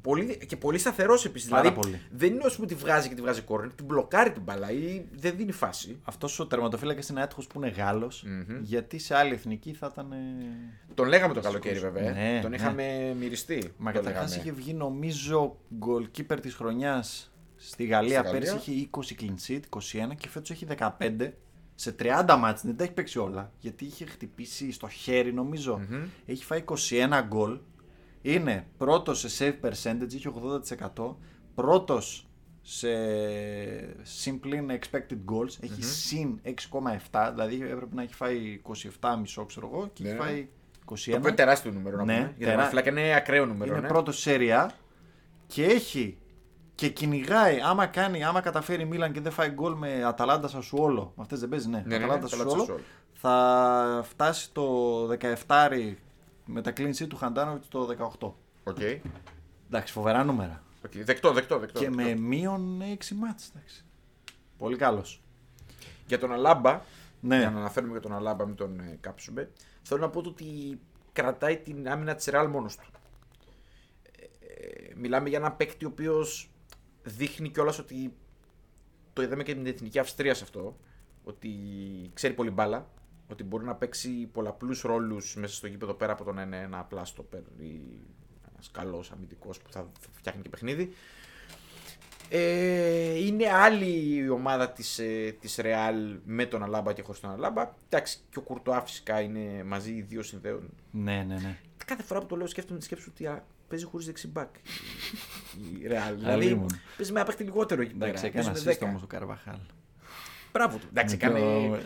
Πολύ, 0.01 0.38
και 0.47 0.57
πολύ 0.57 0.78
σταθερός 0.78 1.26
επίσης. 1.26 1.49
Πάρα 1.49 1.61
Δηλαδή 1.61 1.80
πολύ. 1.82 1.99
δεν 2.11 2.34
είναι 2.34 2.43
όσο 2.45 2.59
που 2.59 2.65
τη 2.65 2.76
βγάζει 2.76 3.09
και 3.09 3.15
τη 3.15 3.22
βγάζει 3.22 3.41
κόρνερ, 3.41 3.74
την 3.74 3.86
μπλοκάρει 3.86 4.32
την 4.32 4.41
μπαλά 4.41 4.72
ή 4.72 5.05
δεν 5.15 5.34
δίνει 5.38 5.51
φάση. 5.51 5.99
Αυτός 6.03 6.39
ο 6.39 6.47
τερματοφύλακας 6.47 7.09
είναι 7.09 7.22
άτυχος 7.22 7.47
που 7.47 7.59
είναι 7.59 7.69
Γάλλος, 7.69 8.26
γιατί 8.61 8.97
σε 8.99 9.15
άλλη 9.15 9.34
εθνική 9.34 9.74
θα 9.74 9.89
ήταν. 9.93 10.11
ε, 10.11 10.15
Τον 10.93 11.07
λέγαμε 11.07 11.34
το 11.34 11.39
καλοκαίρι 11.41 11.80
βέβαια. 11.80 12.11
Ναι, 12.13 12.39
τον 12.41 12.49
ναι. 12.49 12.55
είχαμε 12.55 13.15
μυριστεί. 13.19 13.74
Μα 13.78 13.91
το 13.91 13.97
καταρχάς 13.97 14.30
λέγαμε. 14.30 14.49
είχε 14.49 14.61
βγει 14.61 14.74
νομίζω 14.74 15.57
goalkeeper 15.80 16.38
της 16.41 16.53
χρονιάς 16.53 17.32
στη 17.55 17.86
Γαλλία 17.86 18.24
Στη 18.24 18.32
πέρσι. 18.32 18.47
Γαλλία. 18.47 18.63
Είχε 18.74 18.89
20 18.91 19.22
clean 19.22 19.51
sheet, 19.51 20.09
21 20.11 20.15
και 20.17 20.28
φέτος 20.30 20.49
έχει 20.51 20.65
15. 20.78 21.30
Σε 21.82 21.95
30 21.99 22.36
μάτς 22.39 22.61
δεν 22.65 22.77
τα 22.77 22.84
έχει 22.84 22.93
παίξει 22.93 23.19
όλα. 23.19 23.51
Γιατί 23.59 23.86
είχε 23.86 24.05
χτυπήσει 24.05 24.71
στο 24.71 24.88
χέρι 24.89 25.34
νομίζω. 25.34 25.82
Έχει 26.25 26.43
φάει 26.43 26.63
21 26.67 27.21
γκολ. 27.27 27.59
Είναι 28.21 28.67
πρώτος 28.77 29.19
σε 29.27 29.57
save 29.61 29.65
percentage, 29.67 30.13
είχε 30.13 30.32
80%. 30.95 31.15
Πρώτος 31.55 32.29
σε 32.61 32.88
simply 34.23 34.71
expected 34.79 35.17
goals, 35.32 35.53
έχει 35.63 35.84
συν 35.84 36.39
6,7. 36.43 37.29
Δηλαδή 37.34 37.55
έπρεπε 37.61 37.95
να 37.95 38.01
έχει 38.01 38.13
φάει 38.13 38.61
27,5 38.99 39.45
ξέρω 39.47 39.69
εγώ 39.73 39.89
και 39.93 40.03
έχει 40.03 40.13
Ναι. 40.13 40.19
φάει 40.19 40.47
21. 40.86 41.11
Το 41.11 41.17
οποίο 41.17 41.27
είναι 41.27 41.32
τεράστιο 41.38 41.71
νούμερο 41.71 41.97
να 41.97 42.03
Ναι, 42.03 42.13
πούμε. 42.13 42.25
Γιατί 42.38 42.43
τερά- 42.43 42.63
το 42.63 42.69
φλάκα 42.69 42.89
είναι 42.89 43.15
ακραίο 43.15 43.45
νούμερο. 43.45 43.71
Είναι 43.71 43.82
ναι. 43.82 43.88
πρώτος 43.88 44.19
σε 44.19 44.36
Serie 44.39 44.65
A 44.67 44.69
και 45.47 45.63
έχει 45.65 46.17
και 46.82 46.89
κυνηγάει. 46.89 47.59
Άμα, 47.61 47.86
κάνει, 47.88 48.23
άμα 48.23 48.41
καταφέρει 48.41 48.82
η 48.82 48.86
Μίλαν 48.86 49.11
και 49.11 49.21
δεν 49.21 49.32
φάει 49.32 49.49
γκολ 49.49 49.73
με 49.73 50.03
Αταλάντα 50.03 50.47
Σασουόλο. 50.47 51.13
Με 51.15 51.23
αυτές 51.23 51.39
δεν 51.39 51.49
παίζει, 51.49 51.67
ναι. 51.69 51.77
Ναι, 51.77 51.84
ναι, 51.84 51.97
ναι, 51.97 52.03
Αταλάντα 52.03 52.25
Αταλάντα 52.25 52.49
Σασουόλο. 52.49 52.59
Σασουόλο. 52.65 52.84
Θα 53.13 54.03
φτάσει 54.03 54.51
το 54.51 54.63
17 55.47 55.95
με 56.45 56.61
τα 56.61 56.73
clean 56.77 56.89
sheet 56.89 57.07
του 57.07 57.15
Χαντάνοβιτς 57.15 57.67
το 57.67 57.88
18. 58.19 58.32
Οκ. 58.63 58.79
Εντάξει, 59.67 59.93
φοβερά 59.93 60.23
νούμερα. 60.23 60.63
Οκ. 60.86 60.91
Δεκτό, 60.97 61.32
δεκτό, 61.32 61.59
δεκτό. 61.59 61.79
και 61.79 61.89
δεκτό. 61.89 62.03
με 62.03 62.15
μείον 62.15 62.82
6 62.82 63.15
μάτς. 63.15 63.49
εντάξει. 63.55 63.86
Πολύ 64.57 64.77
καλός. 64.77 65.21
Για 66.07 66.19
τον 66.19 66.32
Αλάμπα, 66.32 66.82
Ναι. 67.19 67.38
για 67.38 67.49
να 67.49 67.59
αναφέρουμε 67.59 67.91
για 67.91 68.01
τον 68.01 68.13
Αλάμπα 68.13 68.45
με 68.47 68.53
τον 68.53 68.79
ε, 68.79 68.97
Κάψουμπε, 69.01 69.49
θέλω 69.82 70.01
να 70.01 70.09
πω 70.09 70.21
το 70.21 70.29
ότι 70.29 70.79
κρατάει 71.13 71.57
την 71.57 71.89
άμυνα 71.89 72.15
της 72.15 72.25
Ρεάλ 72.25 72.47
μόνος 72.47 72.75
του. 72.75 72.89
Ε, 74.39 74.93
μιλάμε 74.95 75.29
για 75.29 75.38
ένα 75.38 75.51
παίκτη 75.51 75.86
ο 75.86 75.88
οποίος 75.91 76.51
δείχνει 77.04 77.49
κιόλας 77.49 77.80
ότι 77.80 78.14
το 79.14 79.22
είδαμε 79.22 79.43
και 79.43 79.56
με 79.56 79.62
την 79.64 79.74
εθνική 79.74 79.99
Αυστρία 79.99 80.34
σε 80.34 80.43
αυτό. 80.43 80.78
Ότι 81.24 81.49
ξέρει 82.14 82.34
πολύ 82.34 82.49
μπάλα. 82.49 82.89
Ότι 83.28 83.43
μπορεί 83.43 83.66
να 83.66 83.76
παίξει 83.76 84.10
πολλαπλούς 84.10 84.82
ρόλους 84.82 85.36
μέσα 85.36 85.56
στο 85.56 85.68
γήπεδο 85.68 85.93
πέρα 85.93 86.14
από 86.14 86.24
το 86.24 86.32
να 86.32 86.41
είναι 86.41 86.58
ένα 86.58 86.80
απλά 86.80 87.06
στόπερ 87.06 87.39
ή 87.39 87.82
ένας 88.54 88.72
καλός 88.72 89.12
αμυντικός 89.12 89.60
που 89.60 89.72
θα 89.72 89.91
φτιάχνει 90.12 90.41
και 90.41 90.49
παιχνίδι. 90.49 90.93
Ε, 92.30 93.26
είναι 93.26 93.52
άλλη 93.52 94.16
η 94.16 94.30
ομάδα 94.30 94.72
της, 94.72 94.99
ε, 94.99 95.36
της 95.39 95.60
Real 95.62 96.20
με 96.26 96.45
τον 96.45 96.64
Αλάμπα 96.64 96.93
και 96.93 97.02
χωρίς 97.02 97.20
τον 97.20 97.32
Αλάμπα. 97.32 97.74
Εντάξει, 97.89 98.18
και 98.30 98.39
ο 98.39 98.41
Κουρτοά 98.41 98.82
φυσικά 98.82 99.22
είναι 99.22 99.64
μαζί, 99.64 99.91
οι 99.91 100.02
δύο 100.02 100.24
συνδέουν. 100.24 100.70
Ναι, 100.91 101.24
ναι, 101.28 101.36
ναι. 101.36 101.58
Κάθε 101.86 102.04
φορά 102.04 102.20
που 102.20 102.26
το 102.26 102.36
λέω 102.36 102.47
σκέφτομαι 102.47 102.80
τη 102.80 102.86
σκέψη 102.86 103.10
ότι 103.10 103.26
α, 103.26 103.45
παίζει 103.72 103.86
χωρίς 103.86 104.05
δεξιμπάκ 104.05 104.55
η 104.55 105.86
Real. 105.88 106.13
δηλαδή 106.15 106.26
Αλλήμον. 106.32 106.80
παίζει 106.97 107.11
με 107.11 107.19
ένα 107.19 107.28
παίχτη 107.28 107.43
λιγότερο 107.43 107.82
εκεί 107.82 107.91
Εντάξει, 107.95 108.13
πέρα. 108.13 108.28
έκανε 108.28 108.43
Παίζει 108.45 108.65
με 108.65 108.72
σύστο 108.72 108.86
10. 108.86 108.89
όμως 108.89 109.01
ο 109.03 109.07
Καρβαχάλ. 109.07 109.57
Μπράβο 110.51 110.78
του. 110.78 110.88
Εντάξει, 110.89 111.17
Με 111.22 111.28
το- 111.30 111.36
έκανε... 111.36 111.80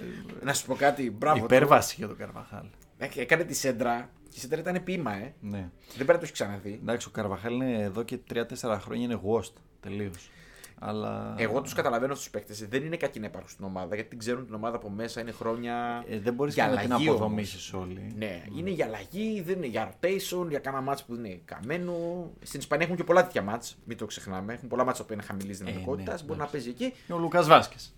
Να 0.44 0.54
σου 0.54 0.66
πω 0.66 0.76
κάτι, 0.76 1.12
μπράβο 1.12 1.38
του. 1.40 1.44
Υπέρβαση 1.44 1.96
για 1.98 2.08
τον 2.08 2.18
Καρβαχάλ. 2.18 2.66
Ε, 2.98 3.08
Έκανε 3.16 3.44
τη 3.44 3.54
σέντρα. 3.54 4.10
Και 4.30 4.36
η 4.36 4.40
σέντρα 4.40 4.60
ήταν 4.60 4.84
ποίημα, 4.84 5.14
ε. 5.14 5.34
Ναι. 5.40 5.58
Δεν 5.60 5.70
πρέπει 5.96 6.08
να 6.12 6.14
το 6.14 6.20
έχεις 6.22 6.32
ξαναδεί. 6.32 6.80
Εντάξει, 6.82 7.08
ο 7.08 7.12
Καρβαχάλ 7.12 7.54
είναι 7.54 7.82
εδώ 7.82 8.04
και 8.04 8.20
3-4 8.34 8.78
χρόνια 8.82 9.04
είναι 9.06 9.20
ghost. 9.26 9.54
Τελείως. 9.80 10.30
Αλλά. 10.80 11.36
Εγώ 11.38 11.62
τους 11.62 11.74
καταλαβαίνω 11.74 12.12
αυτού 12.12 12.24
τους 12.24 12.32
παίκτες. 12.32 12.68
Δεν 12.68 12.86
είναι 12.86 12.98
κακοί 12.98 13.20
να 13.20 13.26
υπάρχουν 13.26 13.50
στην 13.50 13.66
ομάδα 13.66 13.96
γιατί 13.96 14.10
την 14.10 14.20
ξέρουν 14.20 14.46
την 14.46 14.54
ομάδα 14.54 14.76
από 14.76 14.90
μέσα 14.90 15.22
είναι 15.22 15.32
χρόνια. 15.32 16.04
Ε, 16.10 16.20
δεν 16.20 16.34
μπορείς 16.34 16.54
για 16.54 16.68
να 16.68 16.78
την 16.78 16.94
αλλαγή 16.94 17.10
αποδομήσεις 17.10 17.74
όλη. 17.74 18.14
Ναι, 18.18 18.44
είναι 18.58 18.70
για 18.70 18.86
αλλαγή, 18.86 19.42
δεν 19.42 19.56
είναι 19.58 19.68
για 19.68 19.92
rotation, 19.92 20.46
για 20.50 20.60
κάνα 20.60 20.82
μάτς 20.82 21.04
που 21.04 21.16
είναι 21.16 21.42
καμένο. 21.46 21.94
Στην 22.42 22.60
Ισπανία 22.60 22.86
έχουν 22.86 22.98
και 22.98 23.04
πολλά 23.04 23.24
τέτοια 23.24 23.42
μάτς, 23.42 23.78
μην 23.86 23.98
το 23.98 24.06
ξεχνάμε. 24.06 24.54
Έχουν 24.54 24.68
πολλά 24.68 24.84
μάτς 24.84 25.06
που 25.06 25.14
είναι 25.14 25.22
χαμηλής 25.22 25.58
δυναμικότητας, 25.58 26.22
ναι, 26.22 26.28
μπορεί 26.28 26.40
να 26.40 26.46
παίζει 26.46 26.70
εκεί. 26.70 26.84
Είναι 26.84 27.18
ο 27.18 27.18
Λουκάς 27.18 27.48
Βάσκες. 27.48 27.94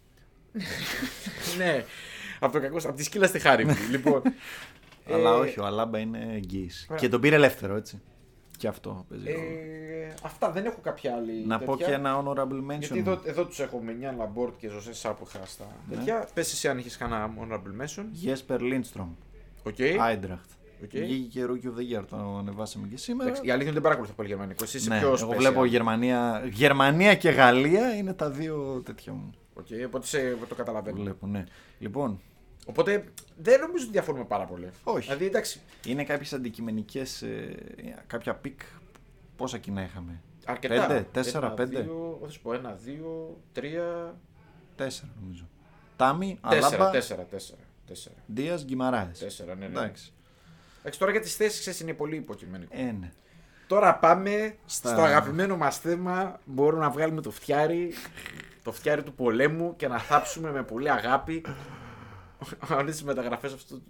ναι, 1.58 1.86
από 2.40 2.54
το 2.54 2.60
κακό, 2.60 2.78
από 2.78 2.94
τη 2.94 3.04
Σκύλλα 3.04 3.28
στη 3.28 3.40
Χάρυβδη. 3.40 3.76
λοιπόν, 3.92 4.22
Αλλά 5.14 5.30
ε, 5.30 5.34
όχι, 5.34 5.60
ο 5.60 5.66
Αλάμπα 5.66 6.00
είναι 6.00 6.28
εγγύηση. 6.34 6.88
Ωραία. 6.90 7.02
Και 7.02 7.10
τον 7.10 7.22
πήρε 7.22 7.36
ελεύθερο, 7.36 7.76
έτσι. 7.76 8.02
Και 8.58 8.68
αυτό 8.68 9.06
παίζει 9.10 9.26
ρόλο. 9.32 9.38
ε, 9.44 10.14
αυτά 10.24 10.52
δεν 10.52 10.66
έχω 10.66 10.80
κάποια 10.82 11.16
άλλη. 11.16 11.46
Να 11.46 11.60
πω 11.60 11.72
τέτοια. 11.72 11.86
και 11.88 11.94
ένα 11.94 12.24
honorable 12.24 12.72
mention. 12.72 12.80
Γιατί 12.80 12.98
εδώ, 13.00 13.22
εδώ 13.26 13.46
τους 13.46 13.60
έχω 13.60 13.78
Μενιάν, 13.80 14.18
Λαπόρτ 14.18 14.54
και 14.58 14.68
Ζοσέ 14.70 14.94
Σα 14.94 15.18
που 15.18 15.28
είχα 15.34 15.46
στα 15.46 15.66
Ναι. 15.90 15.96
τέτοια. 15.96 16.28
Πες 16.34 16.52
εσύ 16.52 16.68
αν 16.68 16.78
είχες 16.78 16.98
κανένα 16.98 17.34
honorable 17.40 17.82
mention. 17.84 18.04
Jesper 18.26 18.60
Lindstrom, 18.60 19.08
OK. 19.64 19.76
Eintracht. 19.80 20.50
OK. 20.84 20.90
Βγήκε 20.92 21.28
και 21.40 21.46
Rookie 21.46 21.66
of 21.68 21.80
the 21.80 22.00
Year, 22.00 22.04
το 22.10 22.38
ανεβάσαμε 22.40 22.88
και 22.88 22.98
σήμερα. 22.98 23.30
Εντάξει, 23.30 23.48
Η 23.48 23.52
αλήθεια 23.52 23.54
είναι 23.56 23.64
ότι 23.64 23.72
δεν 23.74 23.82
παρακολουθώ 23.82 24.14
πολύ 24.14 24.28
γερμανικό. 24.28 24.64
Εσύ 24.64 24.78
είσαι 24.78 24.90
Ναι, 24.90 25.00
πιο 25.00 25.08
εγώ 25.08 25.30
special. 25.32 25.38
βλέπω 25.38 25.66
Γερμανία, 25.66 26.44
Γερμανία 26.52 27.16
και 27.16 27.30
Γαλλία 27.30 27.96
είναι 27.96 28.14
τα 28.14 28.30
δύο 28.30 28.82
τέτοια 28.86 29.14
μου 29.14 29.32
Οκ, 29.54 29.66
οπότε 29.86 30.06
σε, 30.06 30.30
το 30.40 30.46
που 30.46 30.56
καταλαβαίνω. 30.56 30.98
βλέπω. 31.02 31.28
Ναι. 31.28 31.44
Λοιπόν, 31.80 32.20
Οπότε 32.70 33.04
δεν 33.38 33.60
νομίζω 33.60 33.84
ότι 33.84 33.92
διαφωνούμε 33.92 34.26
πάρα 34.26 34.46
πολύ. 34.46 34.70
Όχι. 34.84 35.06
Δηλαδή 35.06 35.26
εντάξει, 35.26 35.62
είναι 35.86 36.04
κάποιες 36.04 36.34
αντικειμενικές, 36.34 37.22
ε, 37.22 37.56
κάποια 38.08 38.34
pick, 38.36 38.62
πόσα 39.36 39.58
κοινά 39.58 39.84
είχαμε; 39.84 40.22
αρκετά. 40.46 40.88
Πέντε, 40.88 41.08
τέσσερα, 41.12 41.46
Ένα, 41.46 41.56
πέντε; 41.56 41.82
Δύο, 41.82 42.20
θα 42.24 42.30
σου 42.30 42.42
πω 42.42 42.54
ένα, 42.54 42.72
δύο, 42.84 43.38
τρία. 43.52 44.16
Τέσσερα 44.76 45.12
νομίζω. 45.22 45.48
Τάμι, 45.96 46.40
Τέσσερα, 46.50 46.68
Αλάμπα, 46.68 46.90
τέσσερα, 46.90 47.24
τέσσερα. 47.24 47.62
Τέσσερα, 47.88 48.16
Ντίας, 48.26 48.64
Γκιμαράες. 48.66 49.20
τέσσερα 49.20 49.56
ναι, 49.56 49.68
ναι. 49.68 49.80
Εντάξει. 49.80 50.12
Εντάξει, 50.80 51.00
τώρα 51.00 51.12
για 51.12 51.22
τις 51.22 51.36
θέσεις 51.36 51.60
ξέρεις 51.60 51.80
είναι 51.80 51.94
πολύ 51.94 52.16
υποκειμενικό. 52.16 52.74
Ε, 52.78 52.92
ναι. 53.00 53.12
Τώρα 53.68 53.96
πάμε 53.96 54.56
Στα- 54.66 54.90
στο 54.90 55.02
αγαπημένο 55.02 55.58
μας 55.58 55.78
θέμα. 55.80 56.40
Μπορούμε 56.46 56.82
να 56.84 56.90
βγάλουμε 56.90 57.22
το 57.22 57.32
φτιάρι, 57.32 57.94
το 58.64 58.72
φτιάρι 58.72 59.04
του 59.04 59.14
πολέμου 59.14 59.76
και 59.76 59.88
να 59.88 60.00
θάψουμε 60.00 60.52
με 60.52 60.64
πολύ 60.64 60.92
αγάπη 60.92 61.44
όλες 62.80 62.92
τις 62.92 63.04
μεταγραφές 63.04 63.54
αυτού. 63.54 63.82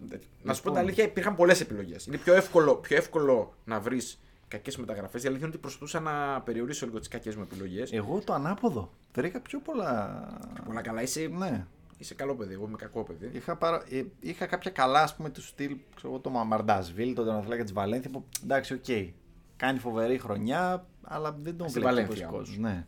Να 0.43 0.54
σου 0.54 0.62
πω 0.62 0.70
την 0.70 0.80
αλήθεια, 0.80 1.04
υπήρχαν 1.04 1.36
πολλές 1.36 1.62
επιλογές. 1.62 2.06
Είναι 2.06 2.18
πιο 2.18 2.34
εύκολο, 2.34 2.76
πιο 2.76 2.98
εύκολο 2.98 3.54
να 3.66 3.80
βρεις 3.80 4.20
κακές 4.48 4.78
μεταγραφές. 4.78 5.24
Η 5.24 5.28
αλήθεια 5.28 5.45
είναι 5.45 5.56
ότι 5.56 5.62
προσπαθούσα 5.62 6.00
να 6.00 6.41
περιορίσω 6.41 6.86
λίγο 6.86 7.00
τις 7.00 7.08
κακές 7.08 7.36
μου 7.36 7.41
επιλογές. 7.41 7.91
Εγώ 7.91 8.22
το 8.26 8.34
ανάποδο. 8.34 8.89
Βρήκα 9.14 9.39
πιο 9.41 9.60
πολλά. 9.60 10.24
Πολλά 10.66 10.82
καλά, 10.82 11.02
είσαι 11.02 11.30
Ναι. 11.38 11.66
Είσαι 12.00 12.14
καλό 12.14 12.36
παιδί, 12.36 12.54
εγώ 12.54 12.66
είμαι 12.68 12.78
κακό 12.78 13.04
παιδί. 13.04 13.30
Είχα, 13.34 13.56
παρα... 13.56 13.84
ε, 13.89 14.04
είχα 14.20 14.45
κάποια 14.45 14.72
καλά, 14.72 15.02
ας 15.02 15.16
πούμε, 15.16 15.30
του 15.30 15.41
στυλ, 15.41 15.76
ξέρω 15.95 16.10
εγώ, 16.12 16.20
το 16.20 16.30
Μαμαρντασβίλι, 16.30 17.14
τον 17.14 17.24
τερματοφύλακα 17.26 17.64
της 17.64 17.74
Βαλένθια, 17.74 18.10
που 18.10 18.26
εντάξει, 18.43 18.74
οκ. 18.74 19.14
Κάνει 19.58 19.80
φοβερή 19.80 20.18
χρονιά, 20.18 20.86
αλλά 21.04 21.38
δεν 21.41 21.58
τον 21.58 21.70
Στη 21.70 21.80
βλέπει 21.80 21.95
Βαλένθια 21.95 22.26
ο 22.28 22.30
όμως. 22.30 22.39
κόσμος. 22.48 22.58
Ναι. 22.58 22.86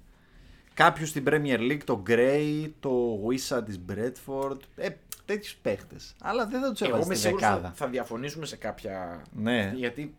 Κάποιους 0.73 1.09
στην 1.09 1.23
Premier 1.27 1.59
League, 1.59 1.83
το 1.83 2.03
Gray, 2.07 2.69
το 2.79 3.19
Wissa 3.27 3.61
της 3.65 3.79
Bradford, 3.89 4.57
ε, 4.75 4.89
τέτοιους 5.33 5.55
παίχτες. 5.55 6.15
Αλλά 6.21 6.45
δεν 6.47 6.61
θα 6.61 6.71
τους 6.71 6.81
Εγώ 6.81 6.89
έβαζες 6.89 7.05
είμαι 7.05 7.15
στη 7.15 7.23
σίγουρος 7.25 7.47
θα, 7.47 7.53
δεκάδα. 7.55 7.73
θα 7.75 7.87
διαφωνήσουμε 7.87 8.45
σε 8.45 8.55
κάποια. 8.55 9.21
Ναι. 9.31 9.73
Γιατί, 9.75 10.15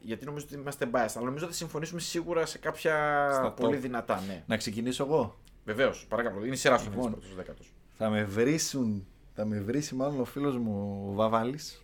γιατί 0.00 0.24
νομίζω 0.24 0.44
ότι 0.50 0.60
είμαστε 0.60 0.84
biased. 0.92 1.12
Αλλά 1.16 1.24
νομίζω 1.24 1.44
ότι 1.44 1.52
θα 1.52 1.58
συμφωνήσουμε 1.58 2.00
σίγουρα 2.00 2.46
σε 2.46 2.58
κάποια 2.58 3.28
Στα 3.32 3.50
πολύ 3.52 3.76
top. 3.76 3.80
δυνατά. 3.80 4.22
Ναι. 4.26 4.42
Να 4.46 4.56
ξεκινήσω 4.56 5.04
εγώ. 5.04 5.38
Βεβαίως, 5.64 6.06
παρακαλώ. 6.08 6.44
Είναι 6.44 6.54
η 6.54 6.56
σειρά 6.56 6.78
σου 6.78 6.84
Λοιπόν. 6.84 6.96
λοιπόν. 7.04 7.18
πρώτος 7.20 7.36
δέκατος. 7.36 7.72
Θα 7.98 8.10
με 8.10 8.24
βρίσουν, 8.24 9.06
θα 9.34 9.44
με 9.44 9.60
βρίσει 9.60 9.94
μάλλον 9.94 10.20
ο 10.20 10.24
φίλος 10.24 10.56
μου 10.58 11.04
ο 11.10 11.12
Βαβάλης, 11.14 11.82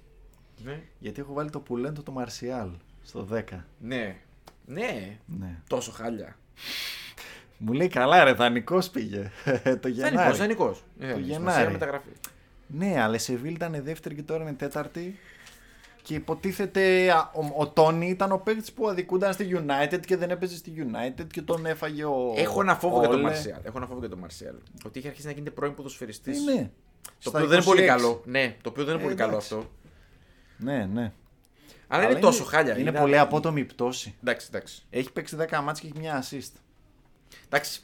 Ναι. 0.64 0.80
γιατί 0.98 1.20
έχω 1.20 1.32
βάλει 1.32 1.50
το 1.50 1.60
πουλέντο 1.60 2.02
το 2.02 2.12
Μαρσιάλ 2.12 2.68
στο 3.02 3.26
10. 3.32 3.42
ναι. 3.78 4.16
Ναι. 4.66 5.18
Ναι. 5.26 5.56
Τόσο 5.66 5.90
χάλια. 5.92 6.36
Μου 7.58 7.72
λέει 7.72 7.88
καλά 7.88 8.24
ρε, 8.24 8.32
δανεικός 8.32 8.90
πήγε 8.90 9.30
το 9.82 9.88
Γενάρη. 9.88 10.14
Δανεικός, 10.16 10.38
δανεικός. 10.38 10.82
Το 11.00 11.18
Γενάρη. 11.18 11.72
μεταγραφή. 11.72 12.08
Ναι, 12.72 13.00
αλλά 13.02 13.14
η 13.14 13.18
Σεβίλ 13.18 13.54
ήταν 13.54 13.80
δεύτερη 13.84 14.14
και 14.14 14.22
τώρα 14.22 14.42
είναι 14.42 14.52
τέταρτη. 14.52 15.18
Και 16.02 16.14
υποτίθεται 16.14 17.10
α, 17.10 17.30
ο, 17.34 17.60
ο 17.62 17.68
Τόνι 17.68 18.08
ήταν 18.08 18.32
ο 18.32 18.38
παίκτης 18.38 18.72
που 18.72 18.88
αδικούνταν 18.88 19.32
στη 19.32 19.48
United 19.54 20.00
και 20.06 20.16
δεν 20.16 20.30
έπαιζε 20.30 20.56
στη 20.56 20.72
United 20.76 21.26
και 21.32 21.42
τον 21.42 21.66
έφαγε 21.66 22.04
ο. 22.04 22.32
Έχω 22.36 22.60
ένα 22.60 22.74
φόβο 22.76 22.98
για 22.98 23.08
τον 23.08 23.18
Όλε. 23.18 23.28
Μαρσιάλ. 23.28 23.60
Έχω 23.62 23.76
ένα 23.78 23.86
φόβο 23.86 24.00
για 24.00 24.08
τον 24.08 24.18
Μαρσιάλ. 24.18 24.54
Ότι 24.84 24.98
είχε 24.98 25.08
αρχίσει 25.08 25.26
να 25.26 25.32
γίνεται 25.32 25.50
πρώην 25.50 25.74
ποδοσφαιριστής. 25.74 26.38
Ε, 26.48 26.52
ναι. 26.52 26.70
Το 27.02 27.10
Στα 27.18 27.30
οποίο 27.30 27.46
δεν 27.46 27.56
είναι 27.56 27.66
πολύ 27.66 27.82
26. 27.82 27.86
καλό. 27.86 28.22
Ναι, 28.24 28.56
το 28.62 28.68
οποίο 28.68 28.84
δεν 28.84 28.92
είναι 28.94 29.02
Ε, 29.02 29.04
πολύ 29.06 29.16
καλό 29.16 29.30
εντάξει. 29.30 29.54
αυτό. 29.54 29.70
Ναι, 30.56 30.84
ναι. 30.92 31.12
Αλλά, 31.88 32.10
είναι 32.10 32.20
τόσο 32.20 32.44
χάλια. 32.44 32.78
Είναι 32.78 32.90
Είδα- 32.90 33.00
πολύ 33.00 33.18
απότομη 33.18 33.60
η 33.60 33.64
πτώση. 33.64 34.14
Εντάξει, 34.22 34.46
εντάξει. 34.50 34.82
Έχει 34.90 35.12
παίξει 35.12 35.36
10 35.50 35.60
ματς 35.62 35.80
και 35.80 35.86
έχει 35.86 35.98
μια 35.98 36.22
assist. 36.24 36.52
εντάξει. 37.46 37.80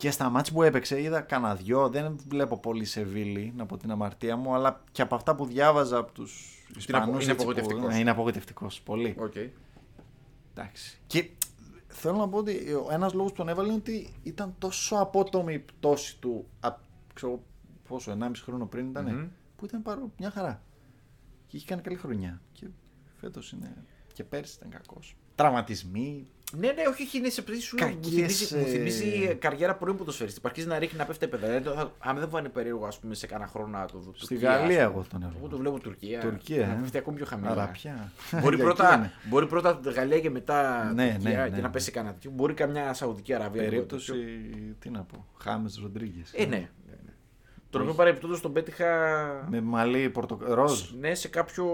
Και 0.00 0.10
στα 0.10 0.28
ματς 0.30 0.52
που 0.52 0.62
έπαιξε 0.62 1.02
είδα 1.02 1.20
κανένα 1.20 1.54
δυο. 1.54 1.88
Δεν 1.88 2.16
βλέπω 2.28 2.58
πολύ 2.58 2.84
Σεβίλη, 2.84 3.52
να 3.56 3.66
πω 3.66 3.76
την 3.76 3.90
αμαρτία 3.90 4.36
μου, 4.36 4.54
αλλά 4.54 4.82
και 4.92 5.02
από 5.02 5.14
αυτά 5.14 5.34
που 5.34 5.44
διάβαζα 5.46 5.98
από 5.98 6.12
τους 6.12 6.58
Ισπανούς. 6.76 7.06
είναι 7.22 7.32
έτσι, 7.32 7.34
που- 7.34 7.50
απογοητευτικός. 7.50 7.92
Ναι, 7.92 7.98
είναι 7.98 8.10
απογοητευτικός. 8.10 8.80
Πολύ. 8.80 9.14
Οκ. 9.18 9.34
Εντάξει. 10.54 10.98
Και 11.06 11.30
θέλω 11.88 12.16
να 12.16 12.28
πω 12.28 12.38
ότι 12.38 12.72
ο 12.72 12.88
ένας 12.90 13.12
λόγος 13.12 13.30
που 13.30 13.36
τον 13.36 13.48
έβαλε 13.48 13.68
είναι 13.68 13.76
ότι 13.76 14.12
ήταν 14.22 14.54
τόσο 14.58 14.96
απότομη 14.96 15.52
η 15.54 15.58
πτώση 15.58 16.18
του. 16.18 16.46
Α, 16.60 16.74
ξέρω 17.14 17.42
πόσο, 17.88 18.10
1,5 18.10 18.42
χρόνο 18.42 18.66
πριν 18.66 18.88
ήταν. 18.88 19.04
Μμμ. 19.04 19.26
Που 19.56 19.64
ήταν 19.64 19.82
παρό, 19.82 20.10
μια 20.18 20.30
χαρά. 20.30 20.62
Και 21.46 21.56
είχε 21.56 21.66
κάνει 21.66 21.82
καλή 21.82 21.96
χρονιά. 21.96 22.40
Και 22.52 22.66
φέτος 23.20 23.52
είναι. 23.52 23.84
Και 24.12 24.24
πέρσι 24.24 24.56
ήταν 24.58 24.70
κακός. 24.70 25.16
Τραυματισμοί. 25.34 26.26
Ναι, 26.58 26.66
ναι, 26.72 26.82
όχι, 26.88 27.02
όχι, 27.02 27.18
είναι 27.18 27.28
σε 27.28 27.42
παιδί 27.42 27.60
σου. 27.60 27.76
Μου 27.80 27.84
Κακές, 27.86 28.10
θυμίζει, 28.10 28.54
μου 28.56 28.62
ε, 28.66 28.70
θυμίζει 28.70 29.34
καριέρα 29.34 29.74
πρώην 29.76 29.96
ποδοσφαιριστή. 29.96 30.40
Αρχίζει 30.44 30.66
να 30.66 30.78
ρίχνει 30.78 30.98
να 30.98 31.04
πέφτει 31.04 31.28
τα 31.28 31.36
παιδιά. 31.38 31.58
Δηλαδή, 31.58 31.78
θα- 31.78 31.92
αν 31.98 32.18
δεν 32.18 32.28
φάνει 32.28 32.48
περίεργο, 32.48 32.86
ας 32.86 32.98
πούμε, 32.98 33.14
σε 33.14 33.26
κάνα 33.26 33.46
χρόνο 33.46 33.78
να 33.78 33.86
το 33.86 33.98
δω. 33.98 34.12
Στη 34.14 34.26
Τουρκία, 34.26 34.50
ας 34.52 34.60
Γαλλία 34.60 34.76
πούμε. 34.76 34.82
εγώ 35.00 35.04
τον 35.10 35.22
Εγώ 35.22 35.30
έβαλα. 35.36 35.50
το 35.50 35.56
βλέπω 35.56 35.78
Τουρκία. 35.80 36.20
Τουρκία, 36.20 36.66
Να 36.66 36.72
ε. 36.72 36.78
πέφτει 36.80 36.98
ακόμη 36.98 37.16
πιο 37.16 37.26
χαμηλά. 37.26 37.50
Αραπιά. 37.50 38.12
Μπορεί 38.42 38.56
Για 38.56 38.64
πρώτα, 38.64 38.88
εκεί 38.88 38.98
είναι. 38.98 39.12
μπορεί 39.28 39.46
πρώτα 39.46 39.80
Γαλλία 39.84 40.20
και 40.20 40.30
μετά 40.30 40.84
Ναι, 40.94 41.12
Τουρκία 41.14 41.38
ναι, 41.42 41.48
και 41.48 41.54
ναι. 41.56 41.60
να 41.62 41.70
πέσει 41.70 41.90
κανένα 41.90 42.12
τέτοιο. 42.14 42.30
Μπορεί 42.30 42.54
καμιά 42.54 42.92
Σαουδική 42.94 43.34
Αραβία. 43.34 43.62
Περίπτωση. 43.62 44.12
λίγο 44.12 44.42
τέτοιο. 44.50 44.74
Τι 44.78 44.90
να 44.90 45.02
πω. 45.02 45.26
Χάμες 45.38 45.78
Ροντρίγκες. 45.82 46.32
Ε, 46.34 46.44
ναι. 46.44 46.56
ναι, 46.56 46.58
ναι. 46.86 47.12
Τον 47.70 47.80
οποίο 47.80 47.94
παρεμπιπτόντω 47.94 48.38
τον 48.40 48.52
πέτυχα. 48.52 48.86
Με 49.50 49.60
μαλλί 49.60 50.10
πορτο... 50.10 50.38
ροζ. 50.40 50.90
Ναι, 50.90 51.14
σε 51.14 51.28
κάποιο 51.28 51.64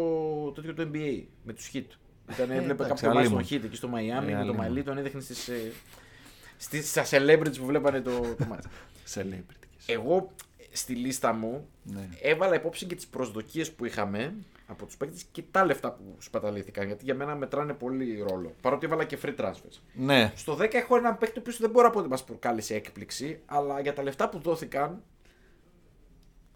τέτοιο 0.54 0.74
του 0.74 0.90
NBA 0.92 1.22
με 1.44 1.52
τους 1.52 1.70
Hit. 1.74 1.84
Ήταν, 2.32 2.50
έβλεπε 2.50 2.84
εντάξει, 2.84 3.02
κάποιο 3.04 3.18
μάτι 3.18 3.26
στον 3.26 3.38
αλίμονο. 3.38 3.44
Hit 3.50 3.64
εκεί 3.64 3.76
στο 3.76 3.88
Μαϊάμι 3.88 4.26
Ε, 4.26 4.30
με 4.30 4.32
το 4.32 4.38
αλίμονο. 4.38 4.62
μαλλί, 4.62 4.82
τον 4.82 4.98
έδειχνε 4.98 5.20
στις, 5.20 5.48
ε, 5.48 5.72
στις, 6.56 6.90
στα 6.90 7.04
celebrities 7.10 7.58
που 7.58 7.66
βλέπανε 7.66 8.00
το, 8.00 8.20
το 8.38 8.44
μάτι. 8.48 8.68
Celebrity. 9.14 9.66
Εγώ 9.86 10.30
στη 10.72 10.94
λίστα 10.94 11.32
μου 11.32 11.68
Ναι. 11.82 12.08
έβαλα 12.22 12.54
υπόψη 12.54 12.86
και 12.86 12.94
τις 12.94 13.06
προσδοκίες 13.06 13.72
που 13.72 13.84
είχαμε 13.84 14.34
από 14.66 14.86
τους 14.86 14.96
παίκτες 14.96 15.24
και 15.32 15.42
τα 15.50 15.64
λεφτά 15.64 15.92
που 15.92 16.16
σπαταλήθηκαν. 16.18 16.86
Γιατί 16.86 17.04
για 17.04 17.14
μένα 17.14 17.34
μετράνε 17.34 17.72
πολύ 17.72 18.24
ρόλο. 18.28 18.54
Παρότι 18.60 18.86
έβαλα 18.86 19.04
και 19.04 19.18
free 19.24 19.34
transfers. 19.40 19.78
Ναι. 19.94 20.32
Στο 20.36 20.54
10 20.56 20.74
έχω 20.74 20.96
έναν 20.96 21.18
παίκτη 21.18 21.40
που 21.40 21.52
δεν 21.58 21.70
μπορώ 21.70 21.86
να 21.86 21.92
πω 21.92 21.98
ότι 21.98 22.08
μας 22.08 22.24
προκάλεσε 22.24 22.74
έκπληξη, 22.74 23.40
αλλά 23.46 23.80
για 23.80 23.92
τα 23.94 24.02
λεφτά 24.02 24.28
που 24.28 24.38
δόθηκαν 24.38 25.02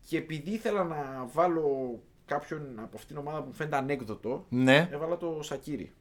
και 0.09 0.16
επειδή 0.16 0.51
ήθελα 0.51 0.85
να 0.85 1.29
βάλω 1.33 1.99
κάποιον 2.35 2.78
από 2.78 2.91
αυτήν 2.97 3.07
την 3.07 3.16
ομάδα 3.16 3.39
που 3.41 3.47
μου 3.47 3.53
φαίνεται 3.55 3.76
ανέκδοτο, 3.76 4.47
Ναι. 4.49 4.89
έβαλα 4.93 5.16
το 5.16 5.39
Σακύρι. 5.43 5.93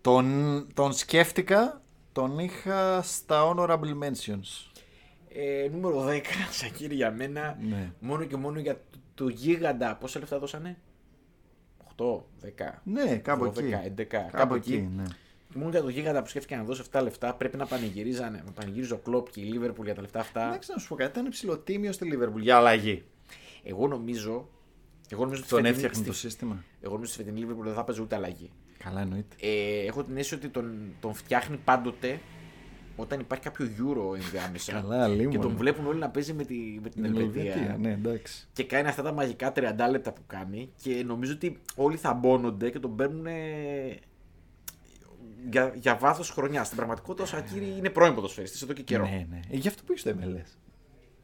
Τον, 0.00 0.66
τον 0.74 0.92
σκέφτηκα, 0.92 1.82
τον 2.12 2.38
είχα 2.38 3.02
στα 3.02 3.54
honorable 3.54 3.98
mentions. 4.02 4.70
Ε, 5.28 5.68
νούμερο 5.72 6.04
10, 6.04 6.20
Σακύρι 6.60 6.94
για 6.94 7.10
μένα, 7.10 7.58
Ναι. 7.68 7.92
μόνο 8.00 8.24
και 8.24 8.36
μόνο 8.36 8.58
για 8.58 8.74
το, 8.74 8.98
το 9.14 9.28
γίγαντα. 9.28 9.96
Πόσα 9.96 10.18
λεφτά 10.18 10.38
δώσανε; 10.38 10.78
8, 11.96 12.04
10, 12.40 12.80
Ναι, 12.84 13.16
κάπου 13.16 13.44
12, 13.44 13.58
εκεί. 13.58 13.74
11, 13.96 14.04
Κάπου, 14.04 14.30
κάπου 14.36 14.54
εκεί, 14.54 14.72
εκεί. 14.74 14.88
ναι. 14.96 15.02
Μόνο 15.56 15.70
για 15.70 15.82
το 15.82 15.88
γίγαντα 15.88 16.22
που 16.22 16.28
σκέφτηκε 16.28 16.56
να 16.56 16.64
δώσει 16.64 16.80
αυτά 16.80 16.98
τα 16.98 17.04
λεφτά 17.04 17.34
πρέπει 17.34 17.56
να 17.56 17.66
πανηγυρίζανε. 17.66 18.42
Να 18.46 18.52
πανηγύριζε 18.52 18.94
ο 18.94 18.98
Κλόπ 18.98 19.30
και 19.30 19.40
η 19.40 19.44
Λίβερπουλ 19.44 19.84
για 19.84 19.94
τα 19.94 20.00
λεφτά 20.00 20.20
αυτά. 20.20 20.46
Εντάξει 20.48 20.70
να 20.72 20.78
σου 20.78 20.88
πω 20.88 20.94
κάτι, 20.94 21.10
ήταν 21.10 21.26
υψηλοτίμιο 21.26 21.92
στη 21.92 22.10
Liverpool 22.12 22.40
για 22.40 22.56
αλλαγή. 22.56 23.04
Εγώ 23.62 23.86
νομίζω. 23.88 24.48
Εγώ 25.14 25.24
νομίζω 25.24 25.40
ότι 25.40 25.50
Τον 25.50 25.58
στη 25.58 25.66
φετινή- 25.68 25.74
έφτιαχνε 25.74 25.96
στη- 25.96 26.06
το 26.06 26.28
σύστημα. 26.28 26.64
Εγώ 26.80 26.92
νομίζω 26.94 27.12
ότι 27.12 27.22
στη 27.22 27.32
φετινή 27.32 27.46
Liverpool 27.52 27.64
δεν 27.64 27.74
θα 27.74 27.84
παίζει 27.84 28.00
ούτε 28.02 28.14
αλλαγή. 28.16 28.50
Καλά 28.78 29.00
εννοείται. 29.00 29.36
Ε, 29.40 29.86
έχω 29.86 30.04
την 30.04 30.16
αίσθηση 30.16 30.34
ότι 30.34 30.48
τον, 30.48 30.94
τον 31.00 31.14
φτιάχνει 31.14 31.56
πάντοτε 31.56 32.20
όταν 32.96 33.20
υπάρχει 33.20 33.44
κάποιο 33.44 33.66
Euro 33.66 34.16
ενδιάμεσα. 34.16 34.72
Καλά, 34.72 35.04
αλίμονο. 35.04 35.30
και 35.30 35.38
τον 35.38 35.56
βλέπουν 35.56 35.86
όλοι 35.86 35.98
να 35.98 36.10
παίζει 36.10 36.32
με, 36.32 36.44
τη, 36.44 36.54
με 36.82 36.88
την 36.88 37.04
Ελβετία. 37.04 37.76
Ναι, 37.80 37.92
εντάξει. 37.92 38.46
Και 38.52 38.64
κάνει 38.64 38.88
αυτά 38.88 39.02
τα 39.02 39.12
μαγικά 39.12 39.52
30 39.56 39.60
λεπτά 39.90 40.12
που 40.12 40.22
κάνει 40.26 40.70
και 40.82 41.02
νομίζω 41.06 41.32
ότι 41.32 41.60
όλοι 41.74 41.96
θα 41.96 42.14
μπώνονται 42.14 42.70
και 42.70 42.78
τον 42.78 42.96
παίρνουν 42.96 43.26
για, 45.50 45.72
για 45.76 45.96
βάθος 45.96 46.30
χρονιά. 46.30 46.64
Στην 46.64 46.76
πραγματικότητα 46.76 47.22
ο 47.22 47.26
Σακύρη 47.26 47.74
είναι 47.78 47.90
πρώην 47.90 48.14
ποδοσφαιριστής 48.14 48.62
εδώ 48.62 48.72
και 48.72 48.82
καιρό. 48.82 49.04
Ναι, 49.04 49.26
ναι. 49.30 49.40
Ε, 49.50 49.56
γι' 49.56 49.68
αυτό 49.68 49.82
πήγε 49.86 49.98
στο 49.98 50.10
MLS. 50.10 50.56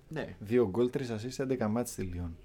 Ναι. 0.08 0.34
Δύο 0.38 0.68
γκολ, 0.68 0.90
τρεις 0.90 1.10
assist, 1.10 1.42
11 1.44 1.66
μάτς 1.68 1.90
στη 1.90 2.02
Λιόν. 2.02 2.36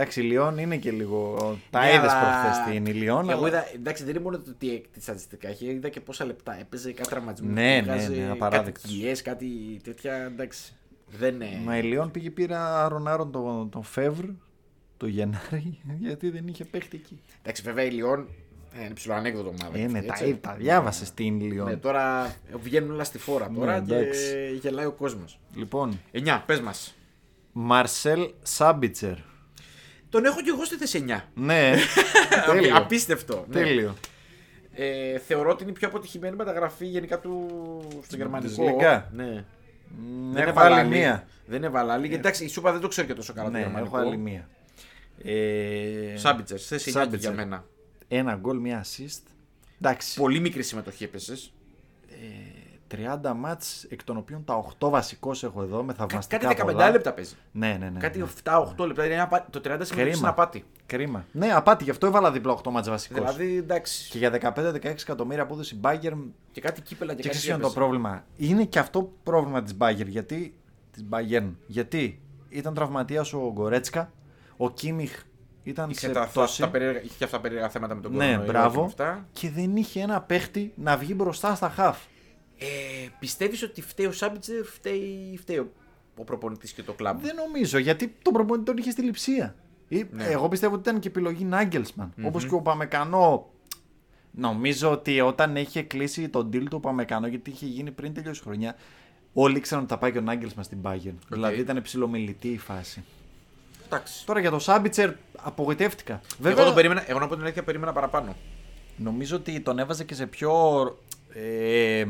Εντάξει, 0.00 0.20
η 0.20 0.24
Λιόν 0.24 0.58
είναι 0.58 0.76
και 0.76 0.90
λίγο. 0.90 1.36
Τα 1.70 1.80
Ναι, 1.80 1.88
είδες 1.88 1.98
αλλά- 2.10 2.20
προχθές 2.20 2.64
τι 2.66 2.74
είναι 2.76 2.90
η 2.90 2.92
Λιόν. 2.92 3.30
Εγώ 3.30 3.38
αλλά- 3.38 3.48
είδα, 3.48 3.74
εντάξει, 3.74 4.04
δεν 4.04 4.14
είναι 4.14 4.22
μόνο 4.24 4.38
το 4.38 4.54
τι 4.58 4.80
τι 4.92 5.02
στατιστικά 5.02 5.48
έχει, 5.48 5.64
είδα 5.66 5.88
και 5.88 6.00
πόσα 6.00 6.24
λεπτά 6.24 6.60
έπαιζε, 6.60 6.92
κάτι 6.92 7.08
τραυματισμό. 7.08 7.50
Ναι, 7.50 7.80
ναι, 7.86 8.08
ναι, 8.08 8.30
απαράδεκτος. 8.30 8.82
Κάτι 8.82 8.94
κοιλιές, 8.94 9.22
κάτι 9.22 9.46
τέτοια. 9.84 10.14
Εντάξει. 10.14 10.72
Δεν 11.18 11.34
είναι. 11.34 11.60
Μα 11.64 11.78
η 11.78 11.82
Λιόν 11.82 12.10
πήγε 12.10 12.30
πήρα 12.30 12.84
Άρον 12.84 13.08
Άρον 13.08 13.30
τον, 13.32 13.68
τον 13.70 13.82
Φεύρ 13.82 14.24
το 14.96 15.06
Γενάρη 15.06 15.78
γιατί 16.06 16.30
δεν 16.30 16.46
είχε 16.46 16.64
παίχτη 16.64 16.96
εκεί. 16.96 17.20
Εντάξει, 17.42 17.62
βέβαια 17.62 17.84
η 17.84 17.90
Λιόν 17.90 18.28
ε, 18.78 18.84
είναι 18.84 18.94
ψηλό 18.94 19.14
ανέκδοτο 19.14 19.48
ομάδα. 19.48 19.78
Είναι, 19.78 19.98
αυτή, 19.98 20.08
τα, 20.08 20.14
έτσι. 20.14 20.36
τα 20.40 20.54
διάβασες 20.58 21.08
στην 21.08 21.40
Λιόν. 21.40 21.66
Ναι, 21.68 21.76
τώρα 21.76 22.34
βγαίνουν 22.62 22.90
όλα 22.90 23.04
στη 23.04 23.18
φόρα 23.18 23.50
τώρα 23.54 23.80
Ναι, 23.80 23.86
και 23.86 23.94
εντάξει. 23.94 24.58
γελάει 24.60 24.86
ο 24.86 24.92
κόσμος. 24.92 25.38
Λοιπόν, 25.54 26.00
9, 26.12 26.42
πες 26.46 26.60
μας. 26.60 26.94
Μαρσέλ 27.52 28.30
Σάμπιτσερ. 28.42 29.14
Τον 30.10 30.24
έχω 30.24 30.40
και 30.42 30.50
εγώ 30.50 30.64
στη 30.64 30.76
θέση 30.76 31.04
9. 31.08 31.20
Ναι, 31.34 31.74
τέλειο. 32.46 32.76
Απίστευτο. 32.76 33.44
ναι. 33.48 33.54
τέλειο. 33.54 33.94
Ε, 34.74 35.18
θεωρώ 35.18 35.50
ότι 35.50 35.62
είναι 35.62 35.72
η 35.72 35.74
πιο 35.74 35.88
αποτυχημένη 35.88 36.36
μεταγραφή 36.36 36.86
γενικά 36.86 37.18
του 37.18 37.46
στο 38.06 38.16
γερμανικό. 38.16 38.76
Bundesliga. 38.80 39.02
Ναι. 39.12 39.44
Μ, 39.88 40.32
Δεν 40.32 40.42
είναι 40.42 40.50
Έχω 40.50 40.60
άλλη 40.60 40.68
βαλάλη. 40.74 40.88
μία. 40.88 41.26
Δεν 41.46 41.56
είναι 41.58 41.68
βαλάλη. 41.68 42.06
Γιατί 42.06 42.14
εντάξει, 42.22 42.44
η 42.44 42.48
Σούπα 42.48 42.72
δεν 42.72 42.80
το 42.80 42.88
ξέρει 42.88 43.06
και 43.06 43.14
τόσο 43.14 43.32
καλά 43.32 43.46
το 43.46 43.52
Ναι, 43.52 43.58
γερμανικό. 43.58 43.96
έχω 43.98 44.06
άλλη 44.06 44.16
μία. 44.16 44.48
Ε, 45.24 46.16
Σάμπιτσερ, 46.16 46.58
θέση 46.60 46.74
9 46.74 46.84
και 46.84 46.90
Σάμπιτσερ. 46.90 47.32
για 47.34 47.44
μένα. 47.44 47.64
Ένα 48.08 48.34
γκολ, 48.34 48.58
μία 48.58 48.84
assist. 48.84 49.22
Εντάξει. 49.80 50.20
Πολύ 50.20 50.40
μικρή 50.40 50.62
συμμετοχή 50.62 51.04
έπεσε. 51.04 51.36
30 52.94 53.32
μάτς, 53.36 53.84
εκ 53.84 54.04
των 54.04 54.16
οποίων 54.16 54.44
τα 54.44 54.64
8 54.78 54.88
βασικός 54.90 55.42
έχω 55.44 55.62
εδώ 55.62 55.82
με 55.82 55.92
θαυμαστικά 55.92 56.38
Κάτι 56.48 56.60
15 56.62 56.64
πολλά. 56.64 56.90
λεπτά 56.90 57.12
παίζει. 57.12 57.34
Ναι, 57.52 57.76
ναι, 57.80 57.88
ναι. 57.90 57.98
Κάτι 57.98 58.18
ναι. 58.18 58.26
7-8 58.76 58.86
λεπτά. 58.86 59.04
Είναι 59.06 59.20
απα... 59.20 59.46
Το 59.50 59.58
30 59.58 59.62
συμμετοχή 59.62 60.00
είναι 60.00 60.10
Κρίμα. 60.10 60.28
απάτη. 60.28 60.64
Κρίμα. 60.86 61.24
Ναι, 61.32 61.52
απάτη, 61.52 61.84
γι' 61.84 61.90
αυτό 61.90 62.06
έβαλα 62.06 62.30
δίπλα 62.32 62.56
8 62.64 62.70
μάτς 62.70 62.88
βασικός. 62.88 63.18
Δηλαδή 63.18 63.56
εντάξει. 63.56 64.10
Και 64.10 64.18
για 64.18 64.52
15-16 64.56 64.82
εκατομμύρια 64.84 65.42
απόδοση 65.42 65.80
Bayern. 65.82 66.18
Και 66.52 66.60
κάτι 66.60 66.80
κύπελα 66.80 67.14
και, 67.14 67.22
Και 67.22 67.28
κάτι 67.28 67.36
ξέρεις 67.38 67.40
ποιο 67.44 67.52
είναι 67.54 67.62
το 67.62 67.66
έπαιζε. 67.66 67.74
πρόβλημα; 67.74 68.24
Είναι 68.36 68.64
και 68.64 68.78
αυτό 68.78 69.12
πρόβλημα 69.22 69.62
της 69.62 69.74
Bayern. 69.78 70.06
Γιατί, 70.06 70.54
της 70.92 71.04
Bayern, 71.10 71.50
γιατί 71.66 72.20
ήταν 72.48 72.74
τραυματίας 72.74 73.32
ο 73.32 73.50
Γκορέτσκα, 73.52 74.12
ο 74.56 74.70
Κίμιχ 74.70 75.22
ήταν 75.62 75.90
Είχε, 75.90 75.98
σε 76.06 76.12
τα, 76.12 76.26
πτώση. 76.26 76.60
τα, 76.60 76.68
περίεργα, 76.68 77.02
είχε 77.02 77.14
και 77.18 77.24
αυτά 77.24 77.36
τα 77.36 77.42
περίεργα 77.42 77.68
θέματα 77.68 77.94
με 77.94 78.00
τον 78.00 78.10
Ναι, 78.12 78.18
κορονοϊό 78.18 78.44
και 78.44 78.50
μπράβο. 78.52 78.80
με 78.80 78.86
Αυτά. 78.86 79.26
Και 79.32 79.50
δεν 79.50 79.76
είχε 79.76 80.00
ένα 80.00 80.20
παίχτη 80.20 80.72
να 80.76 80.96
βγει 80.96 81.12
μπροστά 81.16 81.54
στα 81.54 81.68
χαφ. 81.68 81.98
Ε, 82.60 83.08
Πιστεύεις 83.18 83.62
ότι 83.62 83.82
φταίει 83.82 84.06
ο 84.06 84.12
Σάμπιτζερ, 84.12 84.64
φταίει, 84.64 85.36
φταίει 85.40 85.56
ο, 85.58 85.68
ο 86.16 86.24
προπονητής 86.24 86.72
και 86.72 86.82
το 86.82 86.92
κλαμπ; 86.92 87.20
Δεν 87.20 87.34
νομίζω, 87.34 87.78
γιατί 87.78 88.14
τον 88.22 88.32
προπονητή 88.32 88.64
τον 88.64 88.76
είχε 88.76 88.90
στη 88.90 89.02
λειψία. 89.02 89.54
Ή- 89.88 90.06
Ναι. 90.10 90.24
Εγώ 90.24 90.48
πιστεύω 90.48 90.74
ότι 90.74 90.88
ήταν 90.88 91.00
και 91.00 91.08
επιλογή 91.08 91.44
Νάγκελσμαν. 91.44 92.12
Όπως 92.24 92.46
και 92.46 92.54
ο 92.54 92.60
Παμεκανό. 92.60 93.48
Νομίζω 94.32 94.90
ότι 94.90 95.20
όταν 95.20 95.56
είχε 95.56 95.82
κλείσει 95.82 96.28
τον 96.28 96.48
deal 96.52 96.64
του 96.70 96.80
Παμεκανό, 96.80 97.26
γιατί 97.26 97.50
είχε 97.50 97.66
γίνει 97.66 97.90
πριν 97.90 98.14
τελειώσει 98.14 98.40
η 98.40 98.44
χρονιά, 98.44 98.76
όλοι 99.32 99.56
ήξεραν 99.56 99.82
ότι 99.84 99.92
θα 99.92 99.98
πάει 99.98 100.12
και 100.12 100.18
ο 100.18 100.20
Νάγκελσμαν 100.20 100.64
στην 100.64 100.78
Bayern. 100.82 101.14
Δηλαδή 101.28 101.60
ήταν 101.60 101.82
ψηλομιλητή 101.82 102.48
η 102.48 102.58
φάση. 102.58 103.04
Εντάξει. 103.86 104.26
Τώρα 104.26 104.40
για 104.40 104.50
το 104.50 104.58
Σάμπιτσερ 104.58 105.10
απογοητεύτηκα. 105.36 106.20
Εγώ, 106.44 106.64
τον 106.64 106.74
περίμενα, 106.74 107.10
εγώ 107.10 107.18
να 107.18 107.26
πω 107.28 107.34
την 107.34 107.42
αλήθεια 107.44 107.62
περίμενα 107.62 107.92
παραπάνω. 107.92 108.36
Νομίζω 108.96 109.36
ότι 109.36 109.60
τον 109.60 109.78
έβαζε 109.78 110.04
και 110.04 110.14
σε 110.14 110.26
πιο. 110.26 110.52
Ε, 111.34 112.04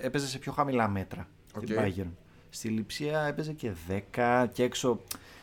έπαιζε 0.00 0.26
σε 0.26 0.38
πιο 0.38 0.52
χαμηλά 0.52 0.88
μέτρα 0.88 1.28
την 1.60 1.78
OK. 1.78 1.84
Bayern. 1.84 2.10
Στη 2.50 2.68
Λειψία 2.68 3.20
έπαιζε 3.22 3.52
και 3.52 3.72
10 4.16 4.46
και 4.52 4.62
έξω 4.62 5.00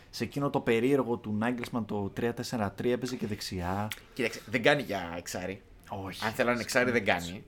σε 0.10 0.24
εκείνο 0.24 0.50
το 0.50 0.60
περίεργο 0.60 1.18
του 1.18 1.36
Νάγκελσμαν 1.38 1.86
το 1.86 2.14
3-4-3 2.18 2.70
έπαιζε 2.84 3.16
και 3.16 3.28
δεξιά. 3.28 3.88
Κοίταξε, 4.14 4.42
δεν 4.46 4.64
κάνει 4.64 4.82
για 4.82 5.14
εξάρι. 5.18 5.62
Όχι. 5.90 6.26
Αν 6.26 6.32
θέλανε 6.32 6.62
εξάρι, 6.62 6.92
δεν 6.92 7.06
κάνει. 7.06 7.44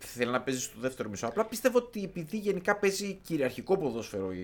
Θέλει 0.00 0.30
να 0.30 0.40
παίζει 0.40 0.60
στο 0.60 0.80
δεύτερο 0.80 1.08
μισό. 1.08 1.26
Απλά 1.26 1.44
πιστεύω 1.46 1.78
ότι 1.78 2.02
επειδή 2.04 2.36
γενικά 2.38 2.76
παίζει 2.76 3.18
κυριαρχικό 3.22 3.78
ποδόσφαιρο 3.78 4.32
η, 4.32 4.36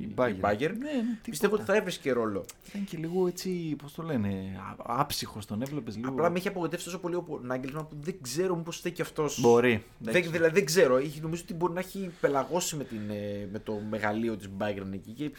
η 0.00 0.14
Bayern. 0.16 0.40
Bayern, 0.40 0.58
Ναι, 0.60 0.68
ναι, 0.68 1.00
τίποτα. 1.00 1.30
πιστεύω 1.30 1.54
ότι 1.54 1.64
θα 1.64 1.74
έβρισκε 1.76 2.12
ρόλο. 2.12 2.44
Ήταν 2.68 2.84
και 2.84 2.96
λίγο 2.96 3.26
έτσι, 3.26 3.76
πώς 3.82 3.92
το 3.92 4.02
λένε, 4.02 4.60
άψυχος 4.76 5.46
τον 5.46 5.62
έβλεπες 5.62 5.96
λίγο. 5.96 6.08
Απλά 6.08 6.30
με 6.30 6.38
έχει 6.38 6.48
απογοητεύσει 6.48 6.84
τόσο 6.84 6.98
πολύ 6.98 7.14
ο 7.14 7.40
Νάγκελσμαν 7.42 7.88
που 7.88 7.96
δεν 8.00 8.16
ξέρω 8.20 8.56
μήπω 8.56 8.72
στέκει 8.72 9.02
αυτός. 9.02 9.40
Μπορεί. 9.40 9.84
Δεν, 9.98 10.30
δηλαδή 10.30 10.54
δεν 10.54 10.64
ξέρω. 10.64 10.96
Έχει, 10.96 11.20
νομίζω 11.20 11.42
ότι 11.44 11.54
μπορεί 11.54 11.72
να 11.72 11.80
έχει 11.80 12.10
πελαγώσει 12.20 12.76
με, 12.76 12.84
την, 12.84 13.10
ε, 13.10 13.48
με 13.52 13.58
το 13.58 13.80
μεγαλείο 13.90 14.36
της 14.36 14.48
Bayern 14.58 14.92
εκεί. 14.92 15.10
Και... 15.12 15.30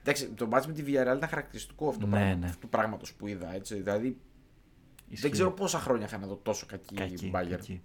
Εντάξει, 0.00 0.26
το 0.28 0.46
μάτς 0.46 0.66
με 0.66 0.72
τη 0.72 0.82
Villarreal 0.86 1.16
ήταν 1.16 1.28
χαρακτηριστικό 1.28 1.88
αυτό 1.88 2.06
Ναι, 2.06 2.10
το 2.12 2.16
πράγμα, 2.18 2.34
ναι. 2.46 2.52
του 2.60 2.68
πράγματος 2.68 3.12
που 3.12 3.26
είδα. 3.26 3.54
Έτσι. 3.54 3.74
Δηλαδή 3.74 4.16
Ισχύει. 5.08 5.22
δεν 5.22 5.30
ξέρω 5.30 5.50
πόσα 5.52 5.78
χρόνια 5.78 6.06
είχα 6.06 6.18
να 6.18 6.26
δω 6.26 6.40
τόσο 6.42 6.66
κακή, 6.68 6.94
Κακή, 6.94 7.30
Bayern. 7.34 7.48
κακή. 7.50 7.82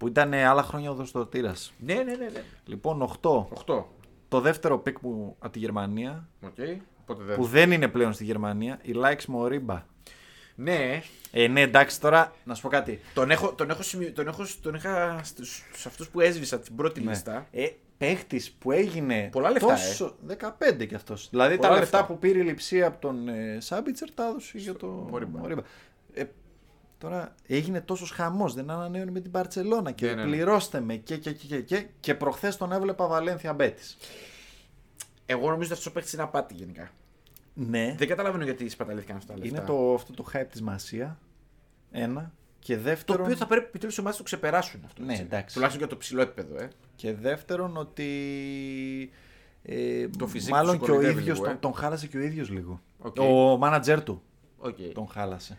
Που 0.00 0.06
ήταν 0.08 0.32
ε, 0.32 0.44
άλλα 0.44 0.62
χρόνια 0.62 0.90
οδοστρωτήρας. 0.90 1.54
Ναι, 1.78 1.94
ναι, 1.94 2.02
ναι. 2.02 2.14
ναι. 2.32 2.42
Λοιπόν, 2.64 3.18
8. 3.22 3.30
8. 3.66 3.84
Το 4.28 4.40
δεύτερο 4.40 4.78
pick 4.78 4.96
μου 5.00 5.36
από 5.38 5.52
τη 5.52 5.58
Γερμανία, 5.58 6.28
Οκ. 6.44 6.56
Οπότε 7.00 7.22
δεν... 7.24 7.36
που 7.36 7.44
δεν 7.44 7.72
είναι 7.72 7.88
πλέον 7.88 8.12
στη 8.12 8.24
Γερμανία, 8.24 8.78
η 8.82 8.92
Ιλάις 9.04 9.24
Μορίμπα. 9.28 9.84
Ναι, 10.54 11.02
Ε, 11.30 11.46
ναι, 11.48 11.60
εντάξει, 11.60 12.00
τώρα 12.00 12.32
να 12.44 12.54
σου 12.54 12.62
πω 12.62 12.68
κάτι. 12.68 13.00
τον, 13.14 13.30
έχω, 13.30 13.52
τον, 13.52 13.70
έχω, 13.70 13.82
σημειω... 13.82 14.12
τον, 14.12 14.26
έχω, 14.28 14.46
τον 14.62 14.74
είχα 14.74 15.20
στους, 15.22 15.62
σε 15.74 15.88
αυτούς 15.88 16.08
που 16.08 16.20
έσβησα 16.20 16.58
την 16.58 16.76
πρώτη 16.76 17.00
Ναι. 17.02 17.10
λίστα. 17.10 17.46
Ε, 17.50 17.66
παίχτης 17.98 18.50
που 18.50 18.70
έγινε. 18.72 19.28
Πολλά 19.32 19.50
λεφτά, 19.50 19.72
ε. 19.72 19.88
τόσο... 19.88 20.16
15 20.78 20.86
κι 20.86 20.94
αυτός. 20.94 21.28
Δηλαδή 21.30 21.56
Πολλά 21.56 21.68
τα 21.68 21.74
λεφτά, 21.78 21.98
λεφτά. 21.98 22.12
που 22.12 22.18
πήρε 22.18 22.38
η 22.38 22.42
Λειψία 22.42 22.86
από 22.86 23.00
τον 23.00 23.28
ε, 23.28 23.56
Σάμπιτσερ 23.60 24.10
τα 24.10 24.26
έδωσε 24.26 24.58
για 24.58 24.74
το 24.74 24.86
Μορίμπα. 24.86 25.62
Μορίμπα. 27.02 27.18
Ε, 27.18 27.22
τώρα 27.22 27.34
έγινε 27.46 27.80
τόσος 27.80 28.10
χαμός. 28.10 28.54
Δεν 28.54 28.70
ανανέωνε 28.70 29.10
με 29.10 29.20
την 29.20 29.30
Μπαρτσελόνα 29.30 29.90
και 29.90 30.06
Ναι, 30.06 30.12
ναι, 30.14 30.24
ναι. 30.24 30.30
πληρώστε 30.30 30.80
με 30.80 30.94
και 30.96 31.16
και 31.16 31.32
και 31.32 31.46
και. 31.46 31.60
Και, 31.60 31.86
και 32.00 32.14
προχθές 32.14 32.56
τον 32.56 32.72
έβλεπα 32.72 33.06
Βαλένθια 33.06 33.52
Μπέτης. 33.52 33.96
Εγώ 35.26 35.40
νομίζω 35.50 35.62
ότι 35.64 35.72
αυτός 35.72 35.86
ο 35.86 35.92
παίχτης 35.92 36.10
είναι 36.14 36.22
απάτη 36.24 36.54
γενικά. 36.54 36.90
Ναι, 37.54 37.94
Δεν 37.98 38.08
καταλαβαίνω 38.08 38.44
γιατί 38.44 38.68
σπαταλήθηκαν 38.68 39.16
αυτά 39.16 39.32
τα 39.32 39.38
λεφτά. 39.38 39.56
είναι 39.56 39.66
το, 39.66 39.94
αυτό 39.94 40.12
το 40.12 40.24
hype 40.32 40.46
της 40.50 40.62
Μασία. 40.62 41.18
Ένα. 41.90 42.32
Και 42.58 42.76
Το 42.76 42.82
δεύτερον, 42.82 43.22
οποίο 43.24 43.36
θα 43.36 43.46
πρέπει 43.46 43.64
επιτέλους 43.66 43.96
οι 43.96 44.00
ομάδες 44.00 44.18
το 44.18 44.24
ξεπεράσουν 44.24 44.80
αυτό. 44.84 45.02
Ναι, 45.02 45.10
έτσι. 45.12 45.22
εντάξει. 45.24 45.54
Τουλάχιστον 45.54 45.84
για 45.86 45.92
το 45.94 46.00
ψηλό 46.00 46.20
επίπεδο, 46.20 46.56
ε. 46.62 46.68
και 46.96 47.14
δεύτερον 47.14 47.76
ότι. 47.76 49.10
Ε, 49.62 50.08
Το 50.08 50.26
φυσικό 50.26 50.56
μάλλον 50.56 50.78
του 50.78 50.84
και 50.84 50.90
ο 50.90 50.94
κοροϊδεύει 50.94 51.20
ίδιος 51.20 51.36
λίγο, 51.36 51.46
ε. 51.48 51.50
τον, 51.50 51.60
τον 51.60 51.74
χάλασε 51.74 52.06
και 52.06 52.16
ο 52.16 52.20
ίδιος 52.20 52.50
λίγο. 52.50 52.80
Οκ. 52.98 53.16
Ο 53.18 53.56
μάνατζερ 53.56 54.02
του 54.02 54.22
Οκ. 54.58 54.76
τον 54.94 55.08
χάλασε. 55.08 55.58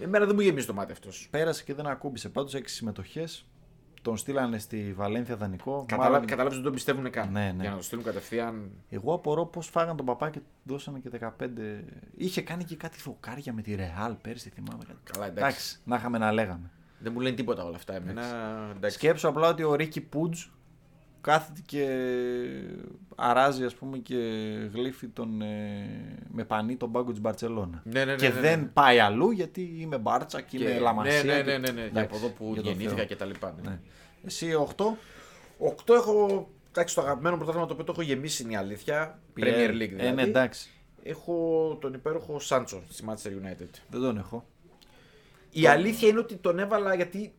Εμένα 0.00 0.26
δεν 0.26 0.34
μου 0.34 0.40
γεμίζει 0.40 0.66
το 0.66 0.74
μάτι 0.74 0.92
αυτός. 0.92 1.28
Πέρασε 1.30 1.64
και 1.64 1.74
δεν 1.74 1.86
ακούμπησε. 1.86 2.28
Πάντως 2.28 2.54
6 2.54 2.60
συμμετοχές. 2.64 3.44
Τον 4.02 4.16
στείλανε 4.16 4.58
στη 4.58 4.92
Βαλένθια 4.96 5.36
δανεικό. 5.36 5.84
Κατάλαβε 5.88 6.26
Μάλλον- 6.26 6.46
ότι 6.46 6.54
δεν 6.54 6.62
τον 6.64 6.72
πιστεύουν 6.72 7.10
καν. 7.10 7.32
Ναι, 7.32 7.52
ναι. 7.56 7.62
Για 7.62 7.70
να 7.70 7.76
το 7.76 7.82
στείλουν 7.82 8.04
κατευθείαν. 8.04 8.70
Εγώ 8.88 9.14
απορώ 9.14 9.46
πώς 9.46 9.66
φάγαν 9.68 9.96
τον 9.96 10.06
παπά 10.06 10.30
και 10.30 10.38
του 10.38 10.44
δώσανε 10.64 10.98
και 10.98 11.08
15. 11.08 11.84
Είχε 12.16 12.42
κάνει 12.42 12.64
και 12.64 12.76
κάτι 12.76 12.98
φωκάρια 12.98 13.52
με 13.52 13.62
τη 13.62 13.74
Ρεάλ 13.74 14.12
πέρσι, 14.14 14.50
θυμάμαι. 14.50 14.84
κάτι. 14.86 14.98
Καλά, 15.12 15.26
εντάξει. 15.26 15.78
να 15.84 15.96
είχαμε 15.96 16.18
να 16.18 16.32
λέγαμε. 16.32 16.70
Δεν 16.98 17.12
μου 17.12 17.20
λένε 17.20 17.36
τίποτα 17.36 17.64
όλα 17.64 17.76
αυτά. 17.76 17.94
Εμένα. 17.94 18.22
Εντάξει. 18.76 18.96
Σκέψου 18.96 19.28
απλά 19.28 19.48
ότι 19.48 19.62
ο 19.62 19.74
Ρίκι 19.74 20.00
Πουτς 20.00 20.46
κάθεται 21.20 21.60
και 21.66 21.86
αράζει 23.16 23.64
ας 23.64 23.74
πούμε 23.74 23.98
και 23.98 24.16
γλύφει 24.72 25.06
τον, 25.06 25.42
ε, 25.42 26.18
με 26.28 26.44
πανί 26.44 26.76
τον 26.76 26.92
πάγκο 26.92 27.10
της 27.10 27.20
Μπαρτσελώνα. 27.20 27.82
Ναι, 27.84 28.04
ναι, 28.04 28.12
ναι, 28.12 28.16
και 28.16 28.28
ναι, 28.28 28.34
ναι. 28.34 28.40
δεν 28.40 28.72
πάει 28.72 28.98
αλλού 28.98 29.30
γιατί 29.30 29.76
είμαι 29.78 29.98
Μπάρτσα 29.98 30.40
και, 30.40 30.56
είμαι 30.56 30.78
Λαμασία. 30.78 31.22
Ναι, 31.24 31.32
ναι, 31.32 31.42
και- 31.42 31.50
ναι, 31.50 31.58
ναι, 31.58 31.70
ναι. 31.70 31.80
Για 31.80 31.84
Εντάξει, 31.84 32.04
από 32.06 32.16
εδώ 32.16 32.28
που 32.28 32.50
για 32.52 32.62
το 32.62 32.68
γεννήθηκα 32.68 32.96
Θεό. 32.96 33.04
και 33.04 33.16
τα 33.16 33.24
λοιπά. 33.24 33.54
Ναι. 33.62 33.70
Ναι. 33.70 33.78
Εσύ 34.24 34.52
8. 34.76 34.84
8 35.58 35.94
έχω. 35.94 36.48
Εντάξει, 36.70 36.94
το 36.94 37.00
αγαπημένο 37.00 37.36
πρωτάθλημα 37.36 37.66
το 37.66 37.72
οποίο 37.72 37.84
το 37.84 37.92
έχω 37.92 38.02
γεμίσει 38.02 38.42
είναι 38.42 38.52
η 38.52 38.56
αλήθεια. 38.56 39.18
Premier 39.36 39.70
League 39.70 39.88
δηλαδή. 39.88 40.06
Ε, 40.06 40.10
ναι, 40.10 40.22
εντάξει. 40.22 40.70
Έχω 41.02 41.78
τον 41.80 41.94
υπέροχο 41.94 42.40
Σάντσο 42.40 42.82
στη 42.88 43.04
Manchester 43.08 43.28
United. 43.28 43.68
Δεν 43.90 44.00
τον 44.00 44.16
έχω. 44.16 44.44
Η 45.50 45.66
αλήθεια 45.66 46.08
είναι 46.08 46.18
ότι 46.18 46.36
τον 46.36 46.58
έβαλα 46.58 46.94
γιατί 46.94 47.34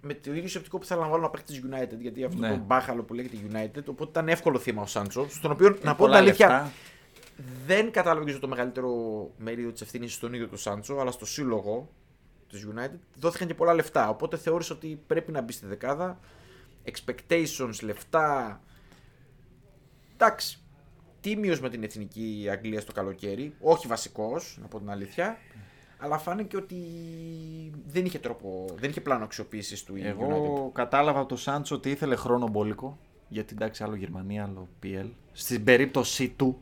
με 0.00 0.14
το 0.14 0.34
ίδιο 0.34 0.48
σκεπτικό 0.48 0.78
που 0.78 0.84
θέλω 0.84 1.00
να 1.00 1.08
βάλω 1.08 1.22
να 1.22 1.30
παίξει 1.30 1.44
της 1.46 1.62
United. 1.70 1.98
Γιατί 1.98 2.24
αυτό 2.24 2.38
Ναι. 2.40 2.48
το 2.48 2.56
μπάχαλο 2.56 3.02
που 3.02 3.14
λέγεται 3.14 3.36
United. 3.52 3.84
Οπότε 3.88 4.10
ήταν 4.10 4.28
εύκολο 4.28 4.58
θύμα 4.58 4.82
ο 4.82 4.86
Σάντσο. 4.86 5.26
Στον 5.30 5.50
οποίο, 5.50 5.68
να 5.68 5.74
πω 5.74 5.86
την 5.86 5.96
Πολλά 5.96 6.16
αλήθεια, 6.16 6.46
λεφτά. 6.48 6.72
δεν 7.66 7.90
κατάλαβα 7.90 8.32
και 8.32 8.38
το 8.38 8.48
μεγαλύτερο 8.48 8.90
μερίδιο 9.38 9.72
της 9.72 9.80
ευθύνης 9.80 10.14
στον 10.14 10.32
ίδιο 10.34 10.48
του 10.48 10.56
Σάντσο, 10.56 10.96
αλλά 10.96 11.10
στο 11.10 11.26
σύλλογο 11.26 11.88
της 12.48 12.66
United 12.74 12.98
δόθηκαν 13.14 13.48
και 13.48 13.54
πολλά 13.54 13.74
λεφτά. 13.74 14.08
Οπότε 14.08 14.36
θεώρησα 14.36 14.74
ότι 14.74 15.00
πρέπει 15.06 15.32
να 15.32 15.40
μπει 15.40 15.52
στη 15.52 15.66
δεκάδα. 15.66 16.18
Expectations, 16.84 17.74
λεφτά. 17.82 18.60
Εντάξει. 20.14 20.58
Τίμιο 21.20 21.56
με 21.60 21.68
την 21.70 21.82
εθνική 21.82 22.48
Αγγλία 22.50 22.80
στο 22.80 22.92
καλοκαίρι; 22.92 23.54
Όχι 23.60 23.86
βασικός, 23.86 24.58
να 24.60 24.66
πω 24.66 24.78
την 24.78 24.90
αλήθεια. 24.90 25.38
Αλλά 26.02 26.18
φάνηκε 26.18 26.56
ότι 26.56 26.76
δεν 27.86 28.04
είχε 28.04 28.18
τρόπο, 28.18 28.64
δεν 28.78 28.90
είχε 28.90 29.00
πλάνο 29.00 29.24
αξιοποίησης 29.24 29.84
του 29.84 29.96
η 29.96 30.00
United. 30.02 30.06
Εγώ 30.06 30.70
κατάλαβα 30.74 31.18
από 31.20 31.28
το 31.28 31.36
Σάντσο 31.36 31.74
ότι 31.74 31.90
ήθελε 31.90 32.16
χρόνο 32.16 32.48
μπόλικο. 32.48 32.98
Γιατί 33.28 33.54
εντάξει, 33.56 33.82
άλλο 33.82 33.94
Γερμανία, 33.94 34.42
άλλο 34.44 34.68
PL. 34.82 35.06
Στην 35.32 35.64
περίπτωσή 35.64 36.28
του 36.28 36.58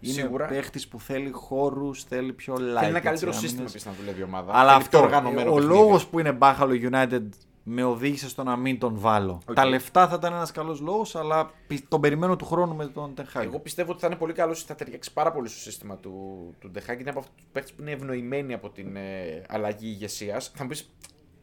είναι 0.00 0.12
Σίγουρα. 0.12 0.46
παίχτης 0.46 0.88
που 0.88 1.00
θέλει 1.00 1.30
χώρους, 1.30 2.04
θέλει 2.04 2.32
πιο 2.32 2.54
light. 2.54 2.58
Θέλει 2.78 2.88
ένα 2.88 3.00
καλύτερο 3.00 3.30
έτσι, 3.30 3.40
σύστημα 3.42 3.62
άμυνες. 3.62 3.70
επίσης 3.70 3.86
να 3.86 3.92
δουλεύει 3.92 4.20
η 4.20 4.22
ομάδα. 4.22 4.52
Αλλά 4.54 4.70
Θέλει 4.70 4.82
αυτό, 4.82 4.96
πιο 4.98 5.06
οργανωμένο 5.06 5.50
ο 5.50 5.54
παιχνίδι. 5.54 5.74
λόγος 5.74 6.06
που 6.06 6.18
είναι 6.18 6.32
μπάχαλο 6.32 6.74
United 6.90 7.22
με 7.70 7.84
οδήγησε 7.84 8.28
στο 8.28 8.42
να 8.42 8.56
μην 8.56 8.78
τον 8.78 8.98
βάλω. 8.98 9.40
Οκ. 9.48 9.54
Τα 9.54 9.64
λεφτά 9.64 10.08
θα 10.08 10.14
ήταν 10.14 10.32
ένας 10.32 10.50
καλός 10.52 10.80
λόγος, 10.80 11.16
αλλά 11.16 11.50
πι- 11.66 11.88
τον 11.88 12.00
περιμένω 12.00 12.36
του 12.36 12.44
χρόνου 12.44 12.74
με 12.74 12.86
τον 12.86 13.14
Τεν 13.14 13.25
Χαγκ. 13.25 13.46
Εγώ 13.46 13.58
πιστεύω 13.58 13.90
ότι 13.92 14.00
θα 14.00 14.06
είναι 14.06 14.16
πολύ 14.16 14.32
καλό, 14.32 14.54
θα 14.54 14.74
ταιριάξει 14.74 15.12
πάρα 15.12 15.32
πολύ 15.32 15.48
στο 15.48 15.58
σύστημα 15.58 15.96
του, 15.96 16.54
του 16.58 16.70
Τεν 16.70 16.80
Χαγκ. 16.80 17.00
Είναι 17.00 17.10
από 17.10 17.18
αυτούς 17.18 17.32
τους 17.36 17.46
παίχτες 17.52 17.72
που 17.76 17.82
είναι 17.82 17.90
ευνοημένοι 17.90 18.54
από 18.54 18.70
την 18.70 18.96
ε, 18.96 19.42
αλλαγή 19.48 19.86
ηγεσίας. 19.86 20.52
Θα 20.54 20.62
μου 20.62 20.68
πεις, 20.68 20.90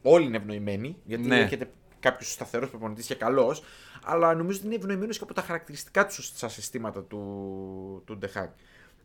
όλοι 0.02 0.24
είναι 0.26 0.36
ευνοημένοι, 0.36 0.96
γιατί 1.04 1.26
Ναι. 1.26 1.40
έρχεται 1.40 1.70
κάποιο 2.00 2.26
σταθερό 2.26 2.68
προπονητής 2.68 3.06
και 3.06 3.14
καλός. 3.14 3.62
Αλλά 4.04 4.34
νομίζω 4.34 4.58
ότι 4.58 4.66
είναι 4.66 4.76
ευνοημένος 4.76 5.18
και 5.18 5.24
από 5.24 5.34
τα 5.34 5.42
χαρακτηριστικά 5.42 6.06
τους 6.06 6.26
στα 6.26 6.48
συστήματα 6.48 7.02
του, 7.02 8.02
του 8.06 8.16
Τεν 8.18 8.29
Χαγκ. 8.29 8.50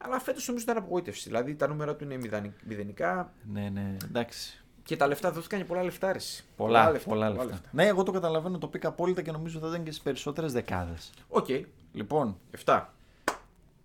Αλλά 0.04 0.20
φέτος 0.20 0.48
νομίζω 0.48 0.66
ήταν 0.70 0.78
απογοήτευση. 0.84 1.28
Δηλαδή 1.28 1.56
τα 1.56 1.68
νούμερα 1.68 1.96
του 1.96 2.04
είναι 2.04 2.18
μηδανι- 2.18 2.54
μηδενικά 2.64 3.34
Ναι, 3.52 3.70
ναι, 3.70 3.98
εντάξει. 4.06 4.61
Και 4.84 4.96
τα 4.96 5.08
λεφτά 5.08 5.32
δόθηκαν 5.32 5.60
και 5.60 5.66
πολλά 5.66 5.84
λεφτά. 5.84 6.12
Ρεση. 6.12 6.44
Πολλά, 6.56 6.92
πολλά, 7.06 7.30
λεφτά. 7.30 7.60
Ναι, 7.72 7.86
εγώ 7.86 8.04
το 8.04 8.12
καταλαβαίνω, 8.12 8.58
το 8.58 8.68
pick 8.68 8.90
απόλυτα 8.90 9.22
και 9.22 9.32
νομίζω 9.32 9.60
θα 9.60 9.68
ήταν 9.68 9.84
και 9.84 9.92
στις 9.92 10.04
περισσότερες 10.04 10.52
δεκάδες. 10.54 11.12
Οκ, 11.30 11.48
Λοιπόν, 11.94 12.38
7. 12.66 12.86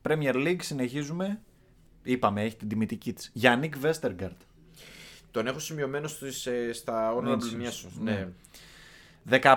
Premier 0.09 0.35
League 0.35 0.63
συνεχίζουμε. 0.63 1.41
Είπαμε, 2.03 2.43
έχει 2.43 2.57
την 2.57 2.69
τιμητική 2.69 3.13
της. 3.13 3.31
Γιάνικ 3.33 3.79
Βέστεργκααρντ. 3.79 4.41
Τον 5.31 5.47
έχω 5.47 5.59
σημειωμένο 5.59 6.09
στις, 6.09 6.47
ε, 6.47 6.73
στα 6.73 7.15
honorable 7.17 7.29
Mentions, 7.29 7.67
mentions. 7.67 8.01
ναι. 8.01 8.13
Ναι. 8.13 8.29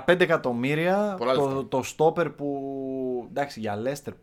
15 0.05 0.19
εκατομμύρια 0.23 1.15
Πολλά 1.17 1.33
το, 1.33 1.45
λεφτά. 1.45 1.67
το 1.67 1.83
στόπερ 1.83 2.29
που. 2.29 3.27
Εντάξει, 3.29 3.59
για 3.59 3.75
Λέστερ. 3.75 4.13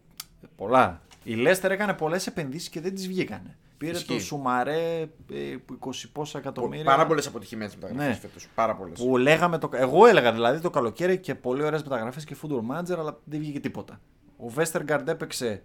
Πολλά. 0.56 1.00
Η 1.24 1.34
Λέστερ 1.34 1.70
έκανε 1.70 1.92
πολλές 1.94 2.26
επενδύσεις 2.26 2.68
και 2.68 2.80
δεν 2.80 2.94
τις 2.94 3.06
βγήκανε. 3.06 3.56
Πήρε 3.78 3.92
Ισχύει. 3.92 4.06
το 4.14 4.18
Σουμαρέ 4.20 5.00
ε, 5.32 5.56
που 5.66 5.78
20 5.80 5.90
πόσα 6.12 6.38
εκατομμύρια. 6.38 6.84
Πάρα 6.84 7.06
πολλές 7.06 7.26
αποτυχημένες 7.26 7.74
μεταγραφές 7.74 8.06
Ναι. 8.08 8.14
φέτος. 8.14 8.48
Πάρα 8.54 8.76
πολλές. 8.76 8.98
Που 8.98 9.16
λέγαμε 9.16 9.58
το, 9.58 9.68
εγώ 9.72 10.06
έλεγα 10.06 10.32
δηλαδή 10.32 10.60
το 10.60 10.70
καλοκαίρι 10.70 11.18
και 11.18 11.34
πολύ 11.34 11.62
ωραίες 11.62 11.82
μεταγραφές 11.82 12.24
και 12.24 12.36
football 12.42 12.76
manager, 12.76 12.98
αλλά 12.98 13.20
δεν 13.24 13.38
βγήκε 13.40 13.60
τίποτα. 13.60 14.00
Ο 14.36 14.48
Βέστεργκαρντ 14.48 15.08
έπαιξε 15.08 15.62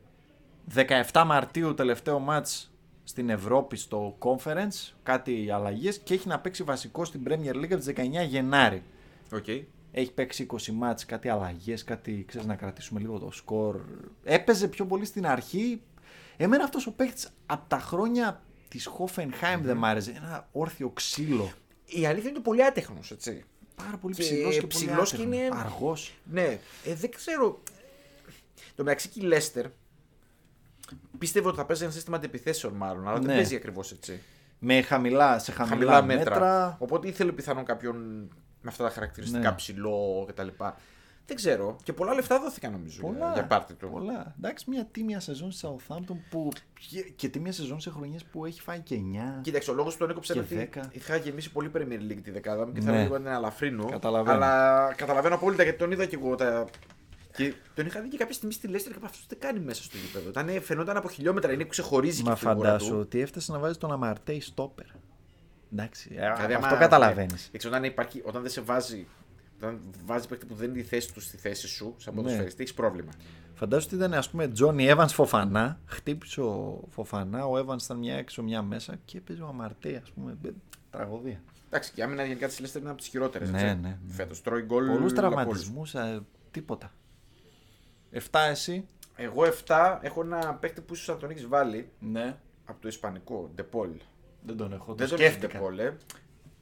17 1.12 1.24
Μαρτίου 1.26 1.74
τελευταίο 1.74 2.20
μάτς 2.20 2.72
στην 3.04 3.30
Ευρώπη 3.30 3.76
στο 3.78 4.18
Conference, 4.20 4.94
κάτι 5.04 5.52
αλλαγές 5.52 5.98
και 6.00 6.14
έχει 6.14 6.28
να 6.28 6.40
παίξει 6.40 6.64
βασικό 6.64 7.06
στην 7.06 7.22
Premier 7.28 7.56
League 7.56 7.72
από 7.72 7.76
τις 7.78 7.94
19 7.96 8.26
Γενάρη. 8.28 8.84
Okay. 9.36 9.64
Έχει 9.92 10.12
παίξει 10.14 10.46
20 10.52 10.68
μάτς, 10.74 11.06
κάτι 11.06 11.30
αλλαγές, 11.30 11.84
κάτι 11.84 12.26
ξέρεις 12.28 12.48
να 12.48 12.56
κρατήσουμε 12.56 13.00
λίγο 13.00 13.20
το 13.20 13.32
σκορ. 13.32 13.80
Έπαιζε 14.24 14.68
πιο 14.68 14.86
πολύ 14.86 15.06
στην 15.06 15.28
αρχή. 15.28 15.82
Εμένα 16.44 16.64
αυτός 16.64 16.88
ο 16.88 16.92
παίκτη 16.92 17.28
από 17.46 17.66
τα 17.70 17.80
χρόνια 17.80 18.42
της 18.68 18.90
Hoffenheim 18.98 19.60
δεν 19.62 19.78
μ' 19.78 19.86
άρεσε. 19.86 20.12
Ένα 20.16 20.48
όρθιο 20.52 20.90
ξύλο. 20.90 21.52
Η 21.86 22.06
αλήθεια 22.06 22.30
είναι 22.30 22.38
ότι 22.38 22.48
πολύ 22.50 22.66
άτεχνος, 22.66 23.12
έτσι. 23.12 23.44
Πάρα 23.76 23.98
πολύ 23.98 24.16
Και 24.16 24.22
ψηλός 24.22 24.58
και, 24.60 24.68
ψηλός 24.68 25.12
πολύ 25.16 25.28
και 25.30 25.36
είναι- 25.36 25.50
Αργός. 25.56 26.14
Ναι, 26.24 26.60
ε, 26.86 26.94
δεν 26.96 27.12
ξέρω. 27.12 27.64
Το 28.76 28.84
μεταξύ 28.84 29.10
και 29.10 29.20
η 29.20 29.24
Λέστερ 29.24 29.66
πίστευε 31.18 31.48
ότι 31.48 31.58
θα 31.58 31.66
παίζει 31.66 31.84
ένα 31.84 31.92
σύστημα 31.92 32.18
αντιπιθέσεων 32.18 32.74
μάλλον, 32.74 33.08
αλλά 33.08 33.20
Ναι. 33.20 33.26
δεν 33.26 33.36
παίζει 33.36 33.56
ακριβώς 33.56 33.92
έτσι. 33.92 34.22
Με 34.60 34.82
χαμηλά, 34.82 35.40
σε 35.40 35.52
χαμηλά, 35.52 35.76
Χαμηλά 35.76 36.02
μέτρα. 36.02 36.32
μέτρα. 36.34 36.76
Οπότε 36.80 37.08
ήθελε 37.08 37.32
πιθανόν 37.32 37.66
κάποιον 37.66 37.96
με 38.62 38.70
αυτά 38.70 38.84
τα 38.84 38.90
χαρακτηριστικά 38.90 39.50
Ναι. 39.50 39.56
ψηλό 39.56 40.26
κτλ. 40.28 40.48
Δεν 41.26 41.36
ξέρω. 41.36 41.76
Και 41.84 41.94
πολλά 41.94 42.14
λεφτά 42.14 42.40
δόθηκαν 42.40 42.72
νομίζω 42.72 43.00
για, 43.02 43.10
Πολλά, 43.12 43.34
για 43.34 43.46
πάρτι 43.46 43.74
του. 43.74 43.90
πολλά. 43.90 44.36
Εντάξει, 44.38 44.66
μια 44.70 44.86
τίμια 44.92 45.20
σεζόν 45.20 45.52
στη 45.52 45.68
Southampton 45.68 46.16
που. 46.30 46.50
και- 46.90 47.12
και 47.16 47.30
τίμια 47.30 47.52
σεζόν 47.52 47.80
σε 47.80 47.90
χρονιές 47.90 48.24
που 48.24 48.46
έχει 48.46 48.62
φάει 48.62 48.80
και 48.80 48.96
9. 48.96 49.40
Κοίταξε, 49.42 49.72
ο 49.72 49.74
λόγος 49.74 49.94
που 49.94 50.00
τον 50.00 50.10
έκοψε 50.10 50.34
Και 50.34 50.40
είναι 50.40 50.48
ότι 50.48 50.56
δέκα. 50.58 50.90
είχα 50.92 51.16
γεμίσει 51.16 51.52
πολύ 51.52 51.72
Premier 51.76 52.12
League 52.12 52.20
τη 52.24 52.32
δεκάδα 52.32 52.66
μου 52.68 52.72
και 52.74 52.80
Ναι. 52.80 52.86
θέλω 52.86 52.98
λίγο 53.02 53.14
να 53.18 53.24
την 53.24 53.32
ελαφρύνω. 53.34 53.86
Καταλαβαίνω. 53.86 54.36
Αλλά 54.36 54.94
καταλαβαίνω 54.98 55.36
απόλυτα 55.36 55.64
γιατί 55.64 55.78
τον 55.78 55.92
είδα 55.92 56.06
και 56.06 56.16
εγώ. 56.22 56.36
Τα... 56.36 56.66
Και 57.36 57.54
τον 57.76 57.86
είχα 57.86 58.02
δει 58.02 58.08
και 58.08 58.18
κάποια 58.18 58.34
στιγμή 58.34 58.54
στη 58.54 58.68
Λέστερ 58.68 58.92
και 58.92 58.98
είπα, 58.98 59.08
αυτό 59.08 59.20
δεν 59.28 59.40
κάνει 59.40 59.60
μέσα 59.60 59.84
στο 59.84 59.98
γήπεδο. 59.98 60.30
Ήταν, 60.30 60.62
φαινόταν 60.62 60.98
από 60.98 61.10
χιλιόμετρα, 61.10 61.52
είναι 61.54 61.64
που 61.64 61.70
ξεχωρίζει 61.70 62.24
Μα 62.24 62.34
και 62.34 62.46
η 62.46 62.48
φιγούρα 62.48 62.68
φαντάσου 62.70 62.92
του. 62.92 63.00
ότι 63.00 63.20
έφτασε 63.22 63.52
να 63.52 63.60
βάζει 63.60 63.78
τον 63.78 63.92
Αμαρτέη 63.92 64.40
στόπερ. 64.42 64.86
Εντάξει, 65.74 66.10
ε, 66.12 66.34
Δηλαδή, 66.34 66.54
αυτό 66.54 66.68
άμα- 66.68 66.78
καταλαβαίνεις. 66.78 67.32
ναι. 67.34 67.50
Έτσι, 67.52 67.68
όταν, 67.68 67.84
υπάρχει, 67.84 68.22
όταν 68.26 68.42
δεν 68.42 68.52
σε 68.52 68.62
βάζει, 68.62 69.08
όταν 69.62 69.80
βάζει 70.06 70.28
παίκτη 70.28 70.46
που 70.46 70.54
δεν 70.56 70.70
είναι 70.70 70.80
η 70.80 70.84
θέση 70.84 71.14
του 71.14 71.22
στη 71.22 71.38
θέση 71.38 71.68
σου, 71.68 71.96
σαν 71.98 72.14
Ναι. 72.16 72.22
ποδοσφαιριστή, 72.22 72.62
έχεις 72.62 72.74
πρόβλημα. 72.74 73.12
Φαντάσου 73.54 73.86
ότι 73.88 73.96
ήταν 73.96 74.14
ας 74.14 74.30
πούμε 74.30 74.48
Τζόνι 74.48 74.88
Evans 74.90 75.08
Φοφανά. 75.10 75.80
Χτύπησε 75.86 76.42
ο 76.42 76.84
Φοφανά, 76.90 77.46
ο 77.46 77.58
Evans 77.58 77.84
ήταν 77.84 77.98
μια 77.98 78.16
έξω, 78.16 78.44
μια 78.44 78.62
μέσα 78.62 79.00
και 79.06 79.18
έπαιζε 79.18 79.42
ο 79.42 79.48
Αμαρτέη, 79.48 79.96
ας 79.96 80.12
πούμε. 80.12 80.38
μπε, 80.42 80.50
Τραγωδία. 80.90 81.42
Εντάξει, 81.68 81.92
και 81.94 82.00
η 82.02 82.04
άμυνα 82.04 82.24
γενικά 82.24 82.48
της 82.48 82.60
Λέστερ 82.60 82.82
είναι 82.82 82.90
από 82.90 83.00
τις 83.00 83.08
χειρότερες. 83.08 83.50
Ναι, 83.52 83.62
ναι, 83.62 83.74
ναι. 83.74 83.98
Φέτος 84.08 84.42
τρώει 84.42 84.62
γκολ. 84.62 84.86
Πολλούς 84.86 84.94
από 84.94 85.02
όλους. 85.02 85.14
τραυματισμού, 85.14 85.84
τίποτα. 86.52 86.92
7 88.12 88.20
εσύ. 88.50 88.86
Εγώ 89.16 89.44
7 89.44 90.00
έχω 90.02 90.22
ένα 90.22 90.54
παίκτη 90.56 90.82
που 90.82 90.94
ίσως 90.94 91.06
θα 91.06 91.18
τον 91.18 91.30
έχεις 91.30 91.48
βάλει 91.48 91.90
Ναι. 92.00 92.38
από 92.66 92.82
το 92.82 92.88
Ισπανικό, 92.88 93.52
Ντεπόλ. 93.56 93.90
Δεν 94.46 94.58
τον 94.58 94.74
έχω. 94.74 94.94
Δεν 94.94 95.08
το 95.08 95.16
τον 95.16 95.26
έχεις 95.26 95.34
σκέφτηκα. 95.36 95.60
Ντεπόλ, 95.60 95.80
ε. 95.80 95.98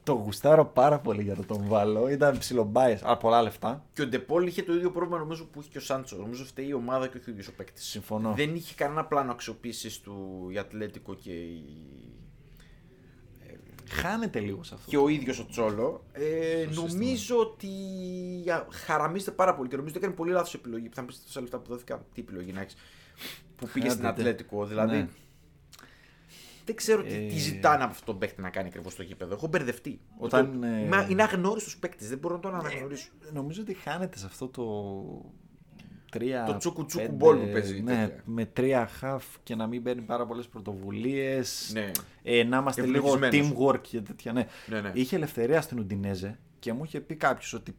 Το 0.10 0.16
γουστάρω 0.16 0.66
πάρα 0.66 0.99
πολύ 0.99 1.24
για 1.24 1.36
να 1.36 1.43
τον 1.45 1.64
βάλω. 1.68 2.10
Ήταν 2.10 2.38
ψιλομπάιε, 2.38 2.99
αλλά 3.03 3.18
πολλά 3.18 3.41
λεφτά. 3.41 3.86
Και 3.93 4.01
ο 4.01 4.07
Ντεπόλ 4.07 4.47
είχε 4.47 4.64
το 4.64 4.74
ίδιο 4.74 4.91
πρόβλημα 4.91 5.20
νομίζω 5.20 5.45
που 5.45 5.60
είχε 5.60 5.70
και 5.70 5.78
ο 5.78 5.82
Σάντσος. 5.82 6.20
Νομίζω 6.20 6.45
φταίει 6.45 6.68
η 6.68 6.74
ομάδα 6.74 7.07
και 7.07 7.18
όχι 7.18 7.30
ο 7.30 7.32
ίδιος 7.32 7.47
ο 7.47 7.53
παίκτης. 7.53 7.84
Συμφωνώ. 7.86 8.34
Δεν 8.36 8.55
είχε 8.55 8.74
κανένα 8.76 9.05
πλάνο 9.05 9.32
αξιοποίησης 9.32 9.99
του 9.99 10.47
η 10.51 10.57
Ατλέτικο 10.57 11.14
και, 11.16 11.32
η... 11.32 11.64
Χάνεται 13.89 14.39
λίγο 14.39 14.64
σε 14.64 14.74
αυτό. 14.74 14.89
και 14.89 14.97
ο 14.97 15.07
ίδιος 15.07 15.39
ο 15.39 15.45
Τσόλο. 15.45 16.03
Ε, 16.12 16.68
Στο 16.72 16.82
νομίζω 16.82 17.38
ότι 17.38 17.70
α, 18.51 18.66
χαραμίζεται 18.70 19.32
πάρα 19.32 19.55
πολύ 19.55 19.70
και 19.70 19.76
νομίζω 19.76 19.93
ότι 19.95 20.03
έκανε 20.03 20.18
πολύ 20.18 20.32
λάθος 20.32 20.53
επιλογή. 20.53 20.89
Που 20.89 20.95
θα 20.95 21.01
μου 21.01 21.07
πει 21.07 21.14
τόσα 21.26 21.41
λεφτά 21.41 21.57
που 21.60 21.70
δόθηκαν, 21.70 22.05
τι 22.14 22.22
επιλογή 22.22 22.51
να 22.51 22.62
έχεις. 22.62 22.76
Που 23.55 23.68
πήγες 23.74 23.91
στην 23.91 24.03
Χάνεται. 24.03 24.22
Ατλέτικο. 24.22 24.66
Δηλαδή. 24.66 24.97
Ναι. 24.97 25.07
Δεν 26.70 26.78
ξέρω 26.78 27.03
τι, 27.03 27.13
Ε, 27.15 27.28
τι 27.28 27.38
ζητάνε 27.38 27.84
από 27.84 27.91
αυτόν 27.91 28.05
τον 28.05 28.17
παίκτη 28.17 28.41
να 28.41 28.49
κάνει 28.49 28.67
ακριβώς 28.67 28.93
στο 28.93 29.03
γήπεδο. 29.03 29.34
Έχω 29.36 29.47
μπερδευτεί. 29.47 29.99
Όταν, 30.17 30.45
Αυτό- 30.45 30.65
ε, 30.65 30.86
Μα 30.88 31.07
Είναι 31.09 31.24
αγνώριστο 31.24 31.72
παίκτης. 31.80 32.09
Δεν 32.09 32.17
μπορώ 32.17 32.36
να 32.36 32.39
τον 32.41 32.55
αναγνωρίσω. 32.55 33.09
Νομίζω 33.34 33.61
ότι 33.61 33.74
χάνεται 33.74 34.17
σε 34.17 34.26
αυτό 34.26 34.47
το. 34.47 34.63
Τρία, 36.11 36.43
Το 36.43 36.57
τσούκου 36.57 36.86
τσούκου 36.86 37.03
πέντε, 37.03 37.15
μπολ 37.15 37.38
που 37.38 37.51
παίζει, 37.51 37.82
Ναι, 37.82 37.95
τέτοια. 38.07 38.22
με 38.26 38.45
τρία 38.45 38.88
χαφ 38.88 39.26
και 39.43 39.55
να 39.55 39.67
μην 39.67 39.84
παίρνει 39.84 40.01
πάρα 40.01 40.26
πολλές 40.26 40.47
πρωτοβουλίες. 40.47 41.72
Ναι. 41.74 41.91
Ε, 42.24 42.43
να 42.43 42.57
είμαστε 42.57 42.86
λίγο 42.86 43.13
Ευλογισμένος. 43.13 43.53
teamwork 43.57 43.82
και 43.82 44.01
τέτοια. 44.01 44.34
Ναι. 44.34 44.45
Ναι, 44.67 44.82
ναι. 44.82 44.91
Είχε 44.93 45.15
ελευθερία 45.15 45.61
στην 45.61 45.80
Ουντινέζε 45.80 46.39
και 46.59 46.74
μου 46.74 46.84
είχε 46.84 46.99
πει 46.99 47.15
κάποιος 47.15 47.53
ότι 47.53 47.76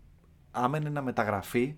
άμα 0.51 0.77
είναι 0.79 0.89
να 0.89 1.03
μεταγραφεί 1.03 1.77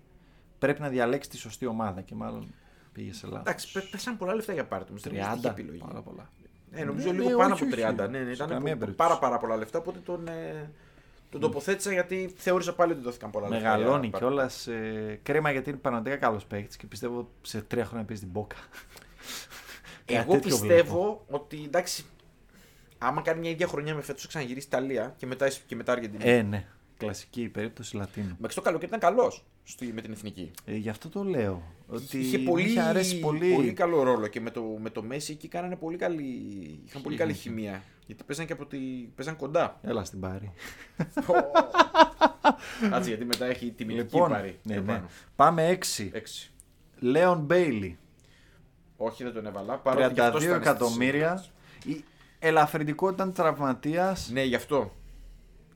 πρέπει 0.59 0.81
να 0.81 0.89
διαλέξει 0.89 1.29
τη 1.29 1.37
σωστή 1.37 1.65
ομάδα 1.65 2.01
και 2.01 2.15
μάλλον 2.15 2.53
πήγε 2.91 3.13
σε 3.13 3.25
λάθος. 3.27 3.39
Εντάξει, 3.41 3.71
πέ- 3.71 3.89
πέσαν 3.89 4.17
πολλά 4.17 4.35
λεφτά 4.35 4.53
για 4.53 4.65
πάρτι 4.65 4.91
μου. 4.91 4.99
30 4.99 5.49
επιλογή. 5.49 5.77
πάρα 5.87 6.01
πολλά. 6.01 6.31
Ε, 6.75 6.83
νομίζω 6.83 7.11
Ναι, 7.11 7.17
λίγο 7.17 7.29
ναι, 7.29 7.35
πάνω 7.35 7.53
όχι, 7.53 7.63
από 7.63 7.73
όχι. 7.75 7.83
30. 8.05 8.09
Ναι, 8.09 8.19
ναι, 8.19 8.25
Σε 8.25 8.31
ήταν 8.31 8.47
καμία 8.47 8.59
πο- 8.73 8.79
περίπτωση. 8.79 8.93
πάρα, 8.95 9.19
πάρα 9.19 9.37
πολλά 9.37 9.55
λεφτά. 9.57 9.79
Οπότε 9.79 9.99
τον, 10.05 10.27
ε, 10.27 10.69
τον 11.29 11.41
τοποθέτησα 11.41 11.91
γιατί 11.91 12.33
θεώρησα 12.37 12.73
πάλι 12.75 12.91
ότι 12.91 13.01
δόθηκαν 13.01 13.29
πολλά 13.31 13.49
λεφτά. 13.49 13.63
Μεγαλώνει 13.77 14.07
για 14.07 14.09
πάρτι. 14.19 14.25
κιόλας. 14.25 14.67
Ε, 14.67 15.19
κρίμα 15.23 15.51
γιατί 15.51 15.69
είναι 15.69 15.79
πραγματικά 15.79 16.15
καλός 16.15 16.45
παίκτης 16.45 16.77
και 16.77 16.85
πιστεύω 16.87 17.29
σε 17.41 17.61
τρία 17.61 17.85
χρόνια 17.85 18.05
πει 18.05 18.13
την 18.15 18.27
Μπόκα. 18.27 18.55
Κάτι 20.05 20.19
Εγώ 20.19 20.33
τέτοιο 20.33 20.49
πιστεύω 20.59 21.25
ότι 21.29 21.63
εντάξει, 21.65 22.05
άμα 22.97 23.21
κάνει 23.21 23.39
μια 23.39 23.49
ίδια 23.49 23.67
χρονιά 23.67 23.95
με 23.95 24.01
φέτος 24.01 24.27
ξαναγυρίσει 24.27 24.67
Ιταλία 24.67 25.13
και 25.17 25.25
μετά, 25.25 25.47
και 25.67 25.75
μετά 25.75 25.91
Αργεντινή. 25.91 26.23
Ε, 26.29 26.41
ναι. 26.41 26.65
Κλασική 26.97 27.49
περίπτωση 27.49 27.95
Λατίνου. 27.95 28.35
Μέχρι 28.39 28.55
το 28.55 28.61
καλοκαίρι 28.61 28.87
ήταν 28.95 28.99
καλός 28.99 29.43
με 29.93 30.01
την 30.01 30.11
εθνική. 30.11 30.51
Ε, 30.65 30.75
γι' 30.75 30.89
αυτό 30.89 31.09
το 31.09 31.23
λέω. 31.23 31.63
Ότι 31.87 32.17
Είχε 32.19 32.37
μου 32.37 32.43
πολύ, 32.43 32.63
είχε 32.69 32.79
αρέσει 32.81 33.19
πολύ. 33.19 33.53
πολύ 33.53 33.73
καλό 33.73 34.03
ρόλο 34.03 34.27
και 34.27 34.41
με 34.41 34.49
το, 34.51 34.61
με 34.61 34.89
το 34.89 35.03
Messi 35.11 35.29
εκεί 35.29 35.47
κάνανε 35.47 35.75
πολύ 35.75 35.97
καλή, 35.97 36.23
είχαν 36.85 37.01
πολύ 37.01 37.17
καλή 37.17 37.31
Είχε. 37.31 37.41
χημεία. 37.41 37.83
Γιατί 38.05 38.23
παίζαν 38.23 38.45
και 38.45 38.53
από 38.53 38.65
τη, 38.65 38.77
παίζαν 39.15 39.35
κοντά. 39.35 39.79
Έλα 39.81 40.03
στην 40.03 40.19
πάρη. 40.19 40.51
Κάτσε 42.89 43.09
γιατί 43.09 43.25
μετά 43.25 43.45
έχει 43.45 43.71
τη 43.71 43.85
μηνική 43.85 44.13
λοιπόν, 44.13 44.29
πάρη. 44.29 44.59
ναι, 44.63 44.73
ναι. 44.75 44.79
επάνω. 44.81 45.09
πάμε 45.35 45.77
6. 45.97 46.09
Έξι. 46.11 46.51
Λέον 46.99 47.39
Μπέιλι. 47.39 47.97
Όχι, 48.97 49.23
δεν 49.23 49.33
τον 49.33 49.45
έβαλα. 49.45 49.77
παρότι 49.77 50.13
και 50.13 50.21
32 50.21 50.23
αυτός 50.25 50.43
ήταν 50.43 50.55
στις- 50.55 50.67
εκατομμύρια. 50.71 51.45
Η 51.85 52.03
ελαφρυντικό 52.39 53.09
ήταν 53.09 53.33
τραυματίας. 53.33 54.29
Ναι, 54.31 54.43
γι' 54.43 54.55
αυτό. 54.55 54.93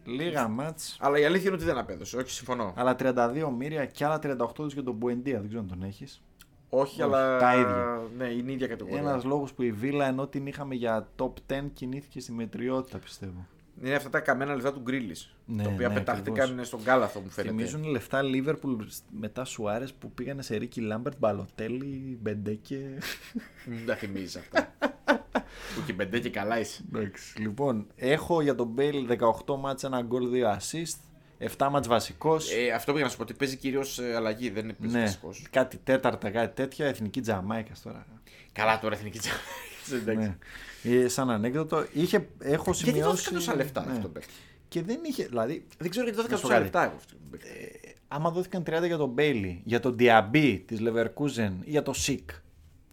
Λίγα 0.08 0.48
μάτς. 0.48 0.98
Αλλά 1.00 1.20
η 1.20 1.26
αλήθεια 1.26 1.48
είναι 1.48 1.56
ότι 1.56 1.66
δεν 1.66 1.78
απέδωσε. 1.78 2.18
Όχι, 2.18 2.30
συμφωνώ. 2.30 2.74
Αλλά 2.76 2.96
32 3.00 3.50
μοίρια 3.58 3.86
και 3.86 4.06
άλλα 4.06 4.20
38 4.24 4.54
τους 4.54 4.74
για 4.74 4.84
τον 4.84 4.94
Μπουεντία. 4.94 5.40
Δεν 5.40 5.48
ξέρω 5.48 5.62
αν 5.62 5.68
τον 5.68 5.84
έχεις. 5.84 6.22
Όχι, 6.70 7.02
αλλά. 7.02 7.38
τα 7.38 7.56
ίδια. 7.56 8.02
Ναι, 8.18 8.26
είναι 8.26 8.52
η 8.52 8.54
ίδια 8.54 8.68
κατηγορία. 8.68 9.00
Ένας 9.00 9.24
λόγος 9.24 9.54
που 9.54 9.62
η 9.62 9.72
Βίλα 9.72 10.06
ενώ 10.06 10.28
την 10.28 10.48
είχαμε 10.48 10.76
για 10.76 11.08
top 11.18 11.32
10 11.48 11.62
κινήθηκε 11.74 12.20
στη 12.20 12.32
μετριότητα 12.32 12.98
πιστεύω. 12.98 13.48
Είναι 13.84 13.96
αυτά 13.96 14.10
τα 14.10 14.20
καμένα 14.20 14.56
λεφτά 14.56 14.74
του 14.74 14.80
Γκρίλι. 14.80 15.16
Ναι, 15.46 15.64
τα 15.64 15.70
οποία 15.70 15.88
ναι, 15.88 15.94
πετάχτηκαν 15.94 16.44
ακριβώς. 16.44 16.68
στον 16.68 16.84
κάλαθο, 16.84 17.20
μου 17.20 17.30
φαίνεται. 17.30 17.56
Θυμίζουν 17.56 17.84
λεφτά 17.84 18.22
Λίβερπουλ 18.22 18.84
μετά 19.10 19.46
Σουάρες 19.46 19.94
που 19.94 20.12
πήγανε 20.12 20.42
σε 20.42 20.56
Ρίκι 20.56 20.82
Λάμπερτ, 20.82 21.18
Μπαλοτέλη, 21.20 22.18
Μπεντέκε. 22.22 22.98
Μην 23.66 23.86
τα 23.86 23.96
θυμίζεις 23.96 24.36
αυτά. 24.36 24.68
που 25.76 25.82
και 25.86 25.94
μπεντέ 25.94 26.20
και 26.20 26.30
καλά 26.30 26.60
είσαι. 26.60 26.82
Εντάξει. 26.94 27.42
Λοιπόν, 27.42 27.88
έχω 27.96 28.42
για 28.42 28.56
τον 28.56 28.68
Μπέιλι 28.68 29.08
18 29.46 29.56
ματς, 29.60 29.84
ένα 29.84 30.02
γκολ, 30.02 30.30
2 30.34 30.58
assist. 30.58 30.96
7 31.58 31.68
ματς 31.72 31.88
βασικός. 31.88 32.52
Ε, 32.52 32.72
αυτό 32.72 32.92
πήγα 32.94 33.04
να 33.04 33.10
σου 33.10 33.18
πω 33.18 33.24
ότι 33.24 33.34
παίζει 33.34 33.56
κυρίως 33.56 34.00
αλλαγή, 34.16 34.50
δεν 34.50 34.64
είναι 34.64 34.76
ναι, 34.80 35.00
βασικός. 35.02 35.44
κάτι 35.50 35.78
τέταρτα, 35.84 36.30
κάτι 36.30 36.56
τέτοια. 36.56 36.86
Εθνική 36.86 37.22
Τζαμάικας 37.22 37.82
τώρα. 37.82 38.06
Καλά 38.52 38.80
τώρα 38.80 38.96
εθνική 38.96 39.20
Τζαμάικας. 39.20 40.16
ναι. 40.16 40.38
Ε, 41.04 41.08
σαν 41.08 41.30
ανέκδοτο, 41.30 41.86
είχε, 41.94 42.28
έχω 42.40 42.72
Γιατί 42.72 42.78
σημειώσει. 42.90 43.02
δόθηκαν 43.10 43.34
τόσα 43.34 43.56
λεφτά 43.56 43.86
ναι. 43.86 43.92
αυτό 43.92 44.02
το 44.02 44.08
παίκτη; 44.08 44.34
Και 44.68 44.82
δεν 44.82 45.00
είχε, 45.04 45.26
δηλαδή, 45.26 45.66
Δεν 45.78 45.90
ξέρω 45.90 46.06
γιατί 46.06 46.22
Να 46.22 46.28
δόθηκαν 46.28 46.38
σου 46.38 46.48
πω 46.48 46.48
τόσα 46.48 46.54
κάτι. 46.54 46.64
λεφτά 46.64 46.84
εγώ 46.84 46.94
αυτό 46.98 47.14
το 47.14 47.20
παίκτη. 47.32 47.96
άμα 48.08 48.30
δόθηκαν 48.32 48.64
30 48.68 48.86
για 48.88 48.98
τον 48.98 49.10
Μπέιλι, 49.10 49.62
για 49.66 49.80
τον 49.80 49.98
Ντιαμπί 49.98 50.64
της 50.68 50.80
Leverkusen 50.82 51.52
ή 51.64 51.70
για 51.70 51.82
το 51.84 51.94
Σικ, 51.94 52.30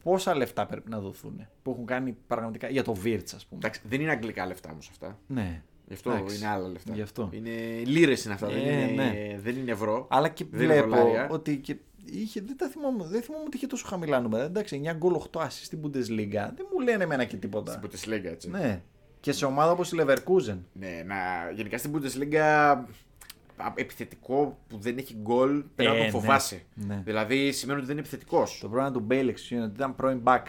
πόσα 0.05 0.35
λεφτά 0.37 0.67
πρέπει 0.67 0.91
να 0.91 0.99
δοθούν 1.01 1.47
που 1.63 1.71
έχουν 1.71 1.87
κάνει 1.87 2.17
πραγματικά. 2.27 2.69
για 2.69 2.83
το 2.83 2.95
Βίρτ, 2.95 3.29
ας 3.35 3.47
πούμε. 3.47 3.61
Εντάξει, 3.65 3.81
δεν 3.89 4.01
είναι 4.01 4.11
αγγλικά 4.11 4.47
λεφτά 4.47 4.71
όμως 4.73 4.89
αυτά. 4.91 5.19
Ναι. 5.27 5.63
Γι' 5.87 5.93
αυτό 5.95 6.11
Εντάξει. 6.11 6.37
είναι 6.37 6.47
άλλα 6.47 6.69
λεφτά. 6.69 6.95
Γι' 6.95 7.03
αυτό. 7.03 7.29
Είναι 7.33 7.51
λίρες 7.85 8.25
είναι 8.25 8.35
αυτά, 8.35 8.47
δεν, 8.47 8.57
Ε, 8.57 8.61
είναι, 8.91 9.03
ναι. 9.03 9.39
δεν 9.43 9.57
είναι 9.57 9.71
ευρώ. 9.71 10.07
Αλλά 10.11 10.29
και 10.29 10.45
Δεν 10.51 10.63
είναι 10.63 10.73
βλέπω 10.83 10.89
δολάρια. 10.97 11.29
ότι 11.31 11.57
και 11.59 11.77
είχε, 12.13 12.41
δεν, 12.41 12.57
τα 12.57 12.69
θυμόμαι, 12.69 13.05
δεν 13.05 13.23
θυμόμαι 13.23 13.45
ότι 13.47 13.57
είχε 13.57 13.67
τόσο 13.67 13.87
χαμηλά 13.87 14.21
νούμερα. 14.21 14.45
Εντάξει, 14.45 14.81
9 14.85 14.95
γκολ 14.97 15.17
8 15.33 15.41
assist 15.41 15.47
στην 15.51 15.79
Bundesliga. 15.83 16.31
Δεν 16.57 16.67
μου 16.73 16.81
λένε 16.85 17.05
εμένα 17.05 17.25
και 17.25 17.37
τίποτα. 17.37 17.73
Στην 17.73 17.89
Bundesliga 17.91 18.25
έτσι. 18.25 18.51
Ναι. 18.51 18.83
Και 19.21 19.33
σε 19.33 19.45
ομάδα 19.45 19.71
όπως 19.71 19.93
η 19.93 19.97
Leverkusen. 20.01 20.59
Ναι, 20.73 21.03
να, 21.07 21.15
γενικά 21.55 21.79
στην 21.79 21.93
Bundesliga 21.95 22.37
α, 22.37 22.85
επιθετικό 23.75 24.59
που 24.69 24.79
δεν 24.79 24.99
έχει 24.99 25.15
γκολ 25.23 25.65
πρέπει 25.75 25.91
να 25.91 25.97
Ε, 25.97 25.99
τον 25.99 26.05
ναι. 26.05 26.11
φοβάσαι. 26.11 26.63
Ναι. 26.75 27.03
Δηλαδή 27.05 27.53
σημαίνει 27.53 27.79
ότι 27.79 27.87
δεν 27.87 27.97
είναι 27.97 28.07
επιθετικός. 28.07 28.59
Το 28.61 28.69
πρόβλημα 28.69 28.93
του 28.93 29.01
Μπέιλεξ 29.01 29.51
είναι 29.51 29.63
ότι 29.63 29.73
ήταν 29.75 29.95
πρώην 29.95 30.21
back. 30.25 30.43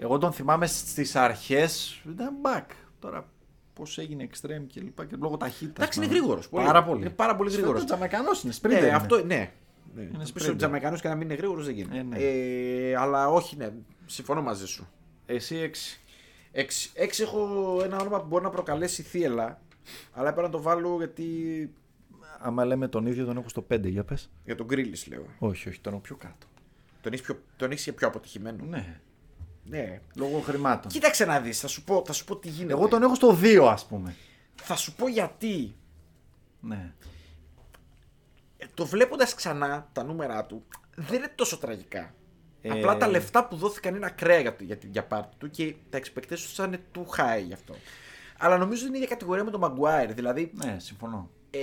Εγώ 0.00 0.18
τον 0.18 0.32
θυμάμαι 0.32 0.66
στις 0.66 1.16
αρχές. 1.16 2.02
Ήταν 2.10 2.34
back. 2.42 2.64
Τώρα 2.98 3.28
πώς 3.74 3.98
έγινε 3.98 4.28
extreme 4.30 4.64
και 4.66 4.80
λοιπά 4.80 5.04
και 5.04 5.16
λόγω 5.20 5.36
ταχύτητας. 5.36 5.76
Εντάξει, 5.76 5.98
είναι 5.98 6.08
γρήγορος. 6.08 6.48
Πάρα 6.48 6.84
πολύ. 6.84 7.00
Είναι 7.00 7.10
πάρα 7.10 7.36
πολύ 7.36 7.50
γρήγορος. 7.52 7.82
Ο 7.82 7.84
Τζαμαϊκανός 7.84 8.42
είναι 8.42 8.52
σπρίντερ. 8.52 8.80
Ναι, 8.80 8.86
είναι. 8.86 8.96
αυτό 8.96 9.16
ναι. 9.16 9.22
ναι. 9.24 10.02
Είναι 10.02 10.10
Να 10.12 10.18
πεις 10.18 10.32
sprinter. 10.32 10.48
ότι 10.48 10.56
Τζαμαϊκανός 10.56 11.00
και 11.00 11.08
να 11.08 11.14
μην 11.14 11.22
είναι 11.22 11.34
γρήγορος 11.34 11.64
δεν 11.64 11.74
γίνεται. 11.74 11.98
Ε, 11.98 12.02
ναι. 12.02 12.16
Ε, 12.18 12.96
αλλά 12.96 13.28
όχι, 13.28 13.56
ναι. 13.56 13.72
Συμφωνώ 14.06 14.42
μαζί 14.42 14.66
σου. 14.66 14.88
Εσύ 15.26 15.56
έξι. 15.56 16.00
Έξι. 16.52 16.90
Έξι 16.94 17.22
έχω 17.22 17.80
ένα 17.84 17.98
όνομα 17.98 18.20
που 18.20 18.26
μπορεί 18.26 18.44
να 18.44 18.50
προκαλέσει 18.50 19.02
θύελα. 19.02 19.60
Αλλά 20.12 20.28
έπρεπε 20.28 20.46
να 20.46 20.52
το 20.52 20.62
βάλω 20.62 20.96
γιατί. 20.98 21.24
άμα 22.38 22.64
λέμε 22.64 22.88
τον 22.88 23.06
ίδιο, 23.06 23.24
τον 23.24 23.36
έχω 23.36 23.48
στο 23.48 23.66
5, 23.70 23.80
για 23.88 24.04
πες. 24.04 24.30
Για 24.44 24.54
τον 24.56 24.66
Γκρίλις 24.66 25.06
λέω. 25.06 25.26
Όχι, 25.38 25.68
όχι, 25.68 25.80
τον 25.80 25.92
έχω 25.92 26.02
πιο 26.02 26.16
κάτω. 26.16 26.46
Τον 27.02 27.12
έχεις 27.12 27.24
πιο, 27.24 27.38
τον 27.56 27.70
έχεις 27.70 27.94
πιο 27.94 28.06
αποτυχημένο. 28.08 28.64
Ναι. 28.64 29.00
ναι. 29.64 30.00
Λόγω 30.14 30.40
χρημάτων. 30.40 30.90
Κοίταξε 30.90 31.24
να 31.24 31.40
δεις, 31.40 31.60
θα, 31.60 31.66
σου 31.68 31.84
πω- 31.84 32.02
θα 32.06 32.12
σου 32.12 32.24
πω 32.24 32.36
τι 32.36 32.48
γίνεται. 32.48 32.72
Εγώ 32.72 32.88
τον 32.88 33.02
έχω 33.02 33.14
στο 33.14 33.38
2, 33.42 33.66
ας 33.70 33.86
πούμε. 33.86 34.14
Θα 34.54 34.76
σου 34.76 34.94
πω 34.94 35.08
γιατί. 35.08 35.74
Ναι. 36.60 36.92
Ε, 38.56 38.66
Το 38.74 38.86
βλέποντας 38.86 39.34
ξανά 39.34 39.88
τα 39.92 40.04
νούμερα 40.04 40.44
του, 40.44 40.64
δεν 40.96 41.16
είναι 41.18 41.32
τόσο 41.34 41.56
τραγικά. 41.58 42.14
Ε, 42.62 42.70
Απλά 42.70 42.96
τα 42.96 43.08
λεφτά 43.08 43.44
που 43.46 43.56
δόθηκαν 43.56 43.94
είναι 43.94 44.06
ακραία 44.06 44.40
για, 44.40 44.56
το- 44.56 44.64
για, 44.64 44.76
τη- 44.76 44.86
για 44.86 45.04
πάρτι 45.04 45.36
του 45.38 45.50
και 45.50 45.74
τα 45.90 45.98
expectations 45.98 46.52
ήταν 46.52 46.78
too 46.94 47.00
high 47.20 47.42
γι' 47.46 47.52
αυτό. 47.52 47.74
Αλλά 48.38 48.58
νομίζω 48.58 48.86
είναι 48.86 48.94
η 48.96 49.00
ίδια 49.00 49.08
κατηγορία 49.10 49.44
με 49.44 49.50
τον 49.50 49.60
Maguire. 49.64 50.10
Δηλαδή 50.14 50.50
Ναι, 50.54 50.76
συμφωνώ. 50.78 51.30
ε, 51.50 51.58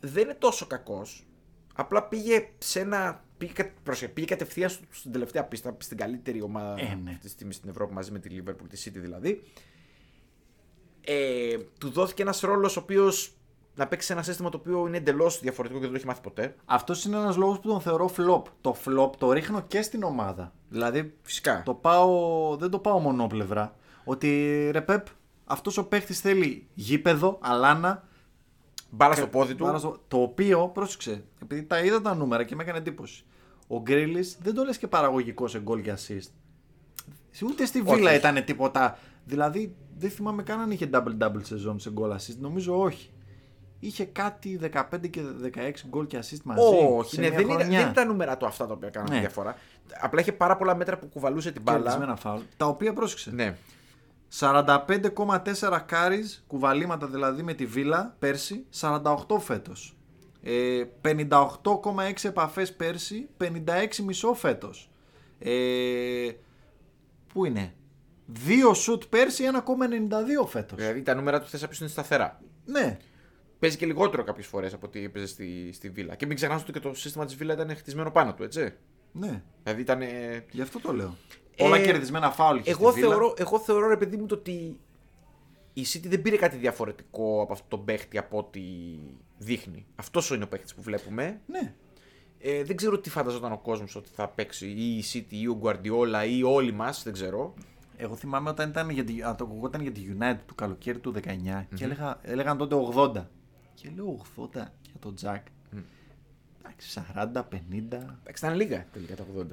δεν 0.00 0.22
είναι 0.22 0.34
τόσο 0.34 0.66
κακός. 0.66 1.26
Απλά 1.74 2.02
πήγε 2.02 2.48
σε 2.58 2.80
ένα. 2.80 3.24
Πήγε, 3.38 3.52
κα- 3.52 3.72
πρόσεχε, 3.82 4.08
πήγε 4.12 4.26
κατευθείαν 4.26 4.70
στο- 4.70 4.84
στην 4.90 5.12
τελευταία 5.12 5.44
πίστα, 5.44 5.76
στην 5.78 5.96
καλύτερη 5.96 6.42
ομάδα 6.42 6.80
Ε, 6.80 6.98
ναι. 7.02 7.10
αυτή 7.10 7.22
τη 7.22 7.28
στιγμή 7.28 7.52
στην 7.52 7.68
Ευρώπη 7.70 7.92
μαζί 7.94 8.10
με 8.10 8.18
τη 8.18 8.28
Liverpool, 8.38 8.66
τη 8.68 8.82
City 8.84 8.96
δηλαδή. 9.00 9.42
Ε, 11.00 11.56
του 11.78 11.90
δόθηκε 11.90 12.22
ένας 12.22 12.40
ρόλος 12.40 12.76
ο 12.76 12.80
οποίος 12.80 13.32
να 13.74 13.86
παίξει 13.86 14.06
σε 14.06 14.12
ένα 14.12 14.22
σύστημα 14.22 14.48
το 14.48 14.56
οποίο 14.56 14.86
είναι 14.86 14.96
εντελώς 14.96 15.40
διαφορετικό 15.40 15.78
και 15.80 15.84
δεν 15.84 15.92
το 15.94 15.98
έχει 16.00 16.06
μάθει 16.08 16.20
ποτέ. 16.20 16.54
Αυτός 16.64 17.04
είναι 17.04 17.16
ένας 17.16 17.36
λόγος 17.36 17.60
που 17.60 17.68
τον 17.68 17.80
θεωρώ 17.80 18.10
flop. 18.16 18.42
Το 18.60 18.76
flop 18.84 19.10
το 19.18 19.32
ρίχνω 19.32 19.60
και 19.62 19.82
στην 19.82 20.02
ομάδα. 20.02 20.52
Δηλαδή, 20.68 21.14
Φυσικά. 21.22 21.62
το 21.64 21.74
πάω, 21.74 22.56
δεν 22.56 22.70
το 22.70 22.78
πάω 22.78 22.98
μονόπλευρα. 22.98 23.74
Ότι 24.04 24.68
ρε 24.72 24.80
Πεπ, 24.80 25.06
αυτός 25.52 25.76
ο 25.78 25.84
παίχτης 25.86 26.20
θέλει 26.20 26.66
γήπεδο, 26.74 27.38
αλάνα. 27.42 28.08
Μπάλα 28.90 29.14
στο 29.14 29.26
πόδι 29.26 29.54
του. 29.54 29.64
Μπάλα 29.64 29.78
στο- 29.78 30.02
Το 30.08 30.16
οποίο, 30.22 30.68
πρόσεξε, 30.68 31.24
επειδή 31.42 31.62
τα 31.62 31.78
είδα 31.80 32.00
τα 32.02 32.14
νούμερα 32.14 32.44
και 32.44 32.54
με 32.54 32.62
έκανε 32.62 32.78
εντύπωση. 32.78 33.24
Ο 33.66 33.80
Γκρίλι 33.80 34.26
δεν 34.42 34.54
το 34.54 34.64
λες 34.64 34.78
και 34.78 34.86
παραγωγικός 34.88 35.50
σε 35.50 35.60
γκολ 35.60 35.82
και 35.82 35.92
assist. 35.96 36.30
Ούτε 37.42 37.64
στη 37.66 37.80
Όχι, 37.86 37.94
Βίλα 37.94 38.08
όχι. 38.10 38.18
ήταν 38.18 38.44
τίποτα. 38.44 38.98
Δηλαδή, 39.24 39.74
δεν 39.98 40.10
θυμάμαι 40.10 40.42
καν 40.42 40.60
αν 40.60 40.70
είχε 40.70 40.90
double-double 40.92 41.40
σεζόν 41.42 41.80
σε 41.80 41.90
γκολ 41.90 42.12
assist. 42.12 42.36
Νομίζω 42.40 42.80
όχι. 42.80 43.10
Είχε 43.80 44.04
κάτι 44.04 44.56
15 44.56 45.08
και 45.10 45.20
16 45.42 45.86
γκολ 45.88 46.06
και 46.06 46.18
assist 46.18 46.40
μαζί. 46.44 46.60
Όχι, 46.96 47.14
σε 47.14 47.20
ναι, 47.20 47.28
μια 47.28 47.36
δεν, 47.36 47.46
είναι, 47.48 47.54
χρονιά. 47.62 47.80
δεν 47.80 47.90
ήταν 47.90 48.06
νούμερα 48.08 48.36
του 48.36 48.46
αυτά 48.46 48.66
τα 48.66 48.72
οποία 48.72 48.90
κάνανε 48.90 49.14
Ναι. 49.14 49.20
διαφορά. 49.20 49.56
Απλά 50.00 50.20
είχε 50.20 50.32
πάρα 50.32 50.56
πολλά 50.56 50.74
μέτρα 50.74 50.98
που 50.98 51.06
κουβαλούσε 51.06 51.52
την 51.52 51.62
μπάλα. 51.62 51.78
Κερδισμένα 51.78 52.16
φάουλ. 52.16 52.40
Τα 52.56 52.66
οποία 52.66 52.92
πρόσεξε. 52.92 53.30
Ναι. 53.30 53.56
45,4 54.38 55.80
κάρις, 55.86 56.44
κουβαλήματα 56.46 57.06
δηλαδή 57.06 57.42
με 57.42 57.54
τη 57.54 57.66
Βίλα 57.66 58.16
πέρσι, 58.18 58.66
48 58.80 59.38
φέτος. 59.38 59.96
Ε, 60.42 60.84
58,6 61.02 62.28
επαφές 62.28 62.72
πέρσι, 62.72 63.28
56 63.36 64.02
μισό 64.04 64.34
φέτος. 64.34 64.90
Ε, 65.38 66.30
πού 67.32 67.44
είναι; 67.44 67.74
2 68.46 68.74
σουτ 68.74 69.02
πέρσι, 69.08 69.44
1,92 69.44 70.46
φέτος. 70.46 70.78
Δηλαδή 70.78 71.02
τα 71.02 71.14
νούμερα 71.14 71.40
τους 71.40 71.50
θες 71.50 71.62
να 71.62 71.68
πει 71.68 71.76
είναι 71.80 71.88
σταθερά. 71.88 72.40
Ναι, 72.64 72.98
Παίζει 73.58 73.76
και 73.76 73.86
λιγότερο 73.86 74.24
κάποιες 74.24 74.46
φορές 74.46 74.72
από 74.72 74.86
ό,τι 74.86 75.04
έπαιζε 75.04 75.26
στη, 75.26 75.70
στη 75.72 75.90
Βίλα. 75.90 76.14
Και 76.14 76.26
μην 76.26 76.36
ξεχνάς 76.36 76.62
ότι 76.62 76.72
και 76.72 76.80
το 76.80 76.94
σύστημα 76.94 77.24
της 77.24 77.36
Βίλα 77.36 77.54
ήταν 77.54 77.76
χτισμένο 77.76 78.10
πάνω 78.10 78.34
του, 78.34 78.42
έτσι. 78.42 78.74
ναι, 79.12 79.42
Δηλαδή 79.62 79.80
ήταν. 79.80 80.00
γι' 80.50 80.62
αυτό 80.62 80.80
το 80.80 80.92
λέω. 80.92 81.16
Ε, 81.62 81.68
Πολλά 81.68 81.80
κερδισμένα 81.84 82.30
φάουλ 82.30 82.58
είχε 82.58 82.70
Εγώ 82.70 82.90
στη 82.90 83.00
Βίλα. 83.00 83.12
θεωρώ, 83.12 83.34
εγώ 83.36 83.58
θεωρώ, 83.58 83.88
ρε 83.88 83.96
παιδί 83.96 84.16
μου, 84.16 84.26
το 84.26 84.34
ότι 84.34 84.78
η 85.72 85.82
City 85.92 86.06
δεν 86.06 86.22
πήρε 86.22 86.36
κάτι 86.36 86.56
διαφορετικό 86.56 87.40
από 87.42 87.52
αυτόν 87.52 87.68
τον 87.68 87.84
παίχτη 87.84 88.18
από 88.18 88.38
ό,τι 88.38 88.60
δείχνει. 89.38 89.86
Αυτός 89.96 90.30
είναι 90.30 90.44
ο 90.44 90.48
παίχτης 90.48 90.74
που 90.74 90.82
βλέπουμε. 90.82 91.40
Ναι, 91.46 91.74
Ε, 92.44 92.64
δεν 92.64 92.76
ξέρω 92.76 92.98
τι 92.98 93.10
φανταζόταν 93.10 93.52
ο 93.52 93.58
κόσμος 93.58 93.96
ότι 93.96 94.08
θα 94.14 94.28
παίξει 94.28 94.66
ή 94.66 94.96
η 94.98 95.04
City 95.12 95.32
ή 95.34 95.46
ο 95.48 95.60
Guardiola 95.62 96.26
ή 96.28 96.42
όλοι 96.42 96.72
μας, 96.72 97.02
δεν 97.02 97.12
ξέρω. 97.12 97.54
Εγώ 97.96 98.16
θυμάμαι 98.16 98.48
όταν 98.50 98.68
ήταν 98.70 98.90
για 98.90 99.04
τη, 99.04 99.22
α, 99.22 99.34
το 99.34 99.44
ακουγόταν 99.44 99.80
για 99.80 99.92
τη 99.92 100.00
United 100.18 100.38
του 100.46 100.54
καλοκαίρι 100.54 100.98
του 100.98 101.14
19 101.24 101.66
και 101.74 101.84
έλεγα, 101.84 102.18
έλεγαν 102.22 102.56
τότε 102.58 102.76
80. 102.94 103.12
Και 103.74 103.90
λέω 103.96 104.20
80 104.36 104.48
για 104.52 104.98
τον 105.00 105.14
Τζακ. 105.14 105.46
Εντάξει, 106.64 107.02
40, 107.14 107.42
50. 107.48 107.54
Εντάξει, 108.20 108.44
ήταν 108.44 108.54
λίγα 108.54 108.86
τελικά 108.92 109.14
τα 109.16 109.24
80. 109.36 109.44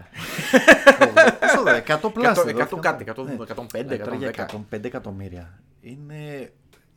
Πόσο 1.39 1.63
δε, 1.63 1.81
100 1.87 2.09
πλάστα. 2.13 2.41
Εκατό- 2.41 2.49
εκατό 2.49 2.75
κάτι, 2.75 3.01
εκατό- 3.01 3.23
Ναι. 3.23 3.33
105, 3.33 3.85
Ναι, 3.85 3.97
τώρα 3.97 4.15
για 4.15 4.29
110. 4.29 4.41
105 4.71 4.83
εκατομμύρια. 4.87 5.59
Είναι, 5.81 6.51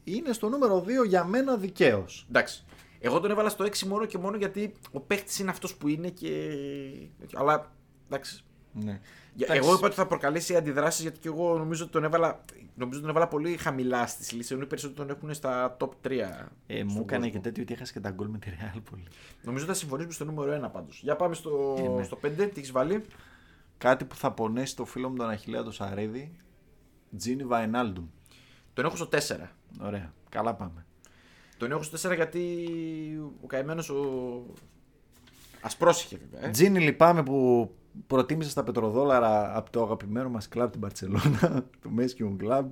είναι 0.04 0.32
στο 0.32 0.48
νούμερο 0.48 0.80
2 0.80 1.04
για 1.06 1.24
μένα 1.24 1.56
δικαίως. 1.56 2.26
Εντάξει. 2.28 2.64
Εγώ 3.00 3.20
τον 3.20 3.30
έβαλα 3.30 3.48
στο 3.48 3.64
6 3.64 3.86
μόνο 3.86 4.04
και 4.04 4.18
μόνο 4.18 4.36
γιατί 4.36 4.72
ο 4.92 5.00
παίχτη 5.00 5.42
είναι 5.42 5.50
αυτός 5.50 5.74
που 5.74 5.88
είναι 5.88 6.08
και. 6.08 6.50
Αλλά 7.34 7.70
εντάξει. 8.06 8.44
Ναι. 8.72 9.00
Για- 9.34 9.46
Εντάξει. 9.50 9.68
Εγώ 9.68 9.76
είπα 9.76 9.86
ότι 9.86 9.94
θα 9.94 10.06
προκαλέσει 10.06 10.56
αντιδράσεις 10.56 11.02
γιατί 11.02 11.18
και 11.18 11.28
εγώ 11.28 11.58
νομίζω 11.58 11.82
ότι 11.82 11.92
τον 11.92 12.04
έβαλα, 12.04 12.40
νομίζω 12.74 13.00
τον 13.00 13.08
έβαλα 13.08 13.28
πολύ 13.28 13.56
χαμηλά 13.56 14.06
στι 14.06 14.34
λύσει. 14.34 14.54
Ενώ 14.54 14.62
οι 14.62 14.66
περισσότεροι 14.66 14.98
τον 15.08 15.16
έχουν 15.16 15.34
στα 15.34 15.76
top 15.80 15.88
3. 16.02 16.48
Ε, 16.66 16.84
μου 16.84 16.90
στον 16.90 17.02
έκανε 17.02 17.24
κόσμο. 17.24 17.30
και 17.30 17.38
τέτοιο 17.38 17.62
ότι 17.62 17.72
έχασε 17.72 17.92
και 17.92 18.00
τα 18.00 18.10
γκολ 18.10 18.28
με 18.28 18.38
τη 18.38 18.50
Real 18.50 18.80
πολύ. 18.90 19.04
Νομίζω 19.42 19.64
θα 19.64 19.74
συμφωνήσουμε 19.74 20.12
στο 20.12 20.24
νούμερο 20.24 20.52
1 20.66 20.70
πάντως. 20.72 21.00
Για 21.02 21.16
πάμε 21.16 21.34
στο, 21.34 21.76
Ε, 21.78 21.88
ναι. 21.88 22.02
στο 22.02 22.16
5, 22.16 22.48
τι 22.48 22.58
έχεις 22.60 22.70
βάλει; 22.72 23.04
Κάτι 23.78 24.04
που 24.04 24.14
θα 24.16 24.32
πονέσει 24.32 24.76
το 24.76 24.84
φίλο 24.84 25.08
μου 25.08 25.16
τον 25.16 25.28
Αχιλέα 25.28 25.62
το 25.62 25.70
Σαρίδη. 25.70 26.36
Τζίνι 27.16 27.44
Βαϊνάλντουμ. 27.44 28.04
Τον 28.74 28.84
έχω 28.84 28.96
στο 28.96 29.06
4. 29.06 29.50
Ωραία. 29.80 30.12
Καλά 30.28 30.54
πάμε. 30.54 30.86
Τον 31.56 31.70
έχω 31.70 31.82
στο 31.82 32.08
4 32.10 32.14
γιατί 32.14 32.66
ο 33.42 33.46
καημένος 33.46 33.88
ο. 33.90 34.04
Ασπρόσυχε 35.60 36.16
βέβαια. 36.30 36.48
Ε. 36.48 36.50
Τζίνι 36.50 36.80
λυπάμαι 36.80 37.22
που 37.22 37.70
προτίμησε 38.06 38.50
στα 38.50 38.62
πετροδόλαρα 38.62 39.56
από 39.56 39.70
το 39.70 39.82
αγαπημένο 39.82 40.28
μας 40.28 40.48
κλαμπ 40.48 40.70
την 40.70 40.80
Παρσελώνα, 40.80 41.64
το 41.82 41.88
Μέσκιον 41.88 42.36
Club. 42.42 42.64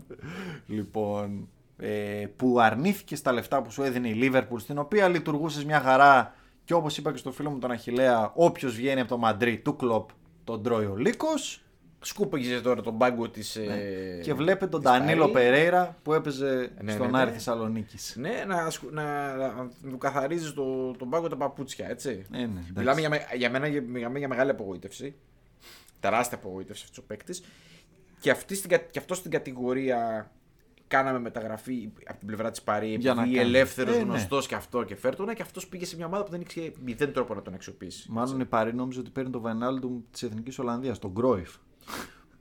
Λοιπόν, 0.66 1.48
ε, 1.76 2.26
που 2.36 2.60
αρνήθηκε 2.60 3.16
στα 3.16 3.32
λεφτά 3.32 3.62
που 3.62 3.70
σου 3.70 3.82
έδινε 3.82 4.08
η 4.08 4.12
Λίβερπουλ, 4.14 4.60
στην 4.60 4.78
οποία 4.78 5.08
λειτουργούσες 5.08 5.64
μια 5.64 5.80
χαρά 5.80 6.34
και 6.64 6.74
όπως 6.74 6.96
είπα 6.96 7.10
και 7.10 7.18
στο 7.18 7.32
φίλο 7.32 7.50
μου 7.50 7.58
τον 7.58 7.70
Αχιλέα, 7.70 8.32
όποιος 8.34 8.74
βγαίνει 8.74 9.00
από 9.00 9.08
το 9.08 9.18
Μαντρί 9.18 9.58
του 9.58 9.76
κλοπ 9.76 10.10
τον 10.44 10.62
τρώει 10.62 10.84
ο 10.84 10.96
Λύκος. 10.96 11.62
Σκούπαγες 12.02 12.62
τώρα 12.62 12.80
τον 12.82 12.98
πάγκο 12.98 13.28
της. 13.28 13.56
Ναι. 13.66 13.76
και 14.22 14.34
βλέπετε 14.34 14.66
τον 14.66 14.80
Ντανίλο 14.82 15.28
Περέιρα 15.28 15.96
που 16.02 16.12
έπαιζε 16.12 16.72
Ναι, 16.82 16.92
στον 16.92 17.06
ναι, 17.06 17.12
ναι. 17.12 17.18
Άρη 17.20 17.30
Θεσσαλονίκης. 17.30 18.16
Ναι, 18.18 18.44
να, 18.46 18.70
σκου- 18.70 18.92
να, 18.92 19.36
να 19.36 19.70
του 19.90 19.98
καθαρίζεις 19.98 20.52
το, 20.52 20.90
τον 20.90 21.10
πάγκο 21.10 21.28
τα 21.28 21.36
παπούτσια, 21.36 21.88
έτσι. 21.88 22.26
Ε, 22.32 22.36
ναι, 22.38 22.42
εντάξει. 22.44 22.72
Μιλάμε 22.76 23.00
για, 23.00 23.08
με- 23.08 23.26
για 23.36 23.50
μένα 23.50 23.66
για, 23.66 23.84
για, 23.96 24.10
για 24.16 24.28
μεγάλη 24.28 24.50
απογοήτευση. 24.50 25.14
Τεράστια 26.00 26.36
απογοήτευση 26.38 26.82
αυτός 26.84 26.98
ο 26.98 27.06
παίκτης. 27.06 27.42
Και, 28.20 28.30
αυτή 28.30 28.54
στην, 28.54 28.70
κα- 28.70 28.76
και 28.78 28.98
αυτός 28.98 29.16
στην 29.18 29.30
κατηγορία 29.30 30.30
κάναμε 30.86 31.18
μεταγραφή 31.18 31.92
από 32.06 32.18
την 32.18 32.26
πλευρά 32.26 32.50
της 32.50 32.62
Παρή. 32.62 32.94
Για 32.94 33.14
να 33.14 33.22
Επειδή 33.22 33.36
κάνει. 33.36 33.48
ελεύθερος, 33.48 33.94
Ε, 33.94 33.98
ναι. 33.98 34.04
γνωστός 34.04 34.46
και 34.46 34.54
αυτό 34.54 34.82
και 34.84 34.96
φέρτονα. 34.96 35.34
Και 35.34 35.42
αυτός 35.42 35.66
πήγε 35.68 35.84
σε 35.84 35.96
μια 35.96 36.06
ομάδα 36.06 36.24
που 36.24 36.30
δεν 36.30 36.40
ήξερε 36.40 36.72
μηδέν 36.84 37.12
τρόπο 37.12 37.34
να 37.34 37.42
τον 37.42 37.54
αξιοποιήσει. 37.54 38.06
Μάλλον 38.10 38.40
η 38.40 38.44
Παρή 38.44 38.74
νόμιζε 38.74 39.00
ότι 39.00 39.10
παίρνει 39.10 39.30
το 39.30 39.40
Βαϊνάλντουμ 39.40 40.00
της 40.10 40.22
Εθνικής 40.22 40.58
Ολλανδίας, 40.58 40.98
τον 40.98 41.14
Κρόιφ. 41.14 41.50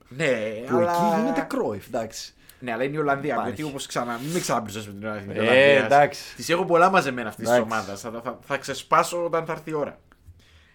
Ναι, 0.10 0.28
Που 0.70 0.76
αλλά... 0.78 0.91
εκεί 0.91 1.20
γίνεται 1.22 1.41
Κρόιφ, 1.49 1.88
εντάξει. 1.88 2.34
Ναι, 2.60 2.72
αλλά 2.72 2.84
είναι 2.84 2.95
η 2.95 2.99
Ολλανδία. 2.99 3.34
Υπάρχει. 3.34 3.49
Γιατί 3.53 3.70
όπως 3.70 3.86
ξανά. 3.86 4.20
Μην 4.24 4.32
με 4.32 4.39
ξαναπλησώσει 4.39 4.88
με 4.88 4.93
την 4.93 5.07
Ολλανδία. 5.07 5.41
Ε, 5.51 5.76
εντάξει. 5.86 6.36
Τη 6.36 6.53
έχω 6.53 6.66
πολλά 6.66 6.89
μαζεμένα 6.89 7.30
αυτής 7.30 7.47
της 7.47 7.55
Εντάξει. 7.57 7.74
ομάδας. 7.74 8.01
Θα, 8.01 8.22
θα, 8.24 8.39
θα 8.41 8.57
ξεσπάσω 8.57 9.26
όταν 9.26 9.45
θα 9.45 9.51
έρθει 9.51 9.70
η 9.70 9.74
ώρα. 9.74 9.99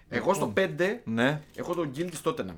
Εγώ 0.08 0.34
στο 0.34 0.52
5 0.56 0.68
Ναι. 1.04 1.40
έχω 1.56 1.74
τον 1.74 1.88
Γκίλ 1.88 2.10
της 2.10 2.20
Τότεναμ. 2.20 2.56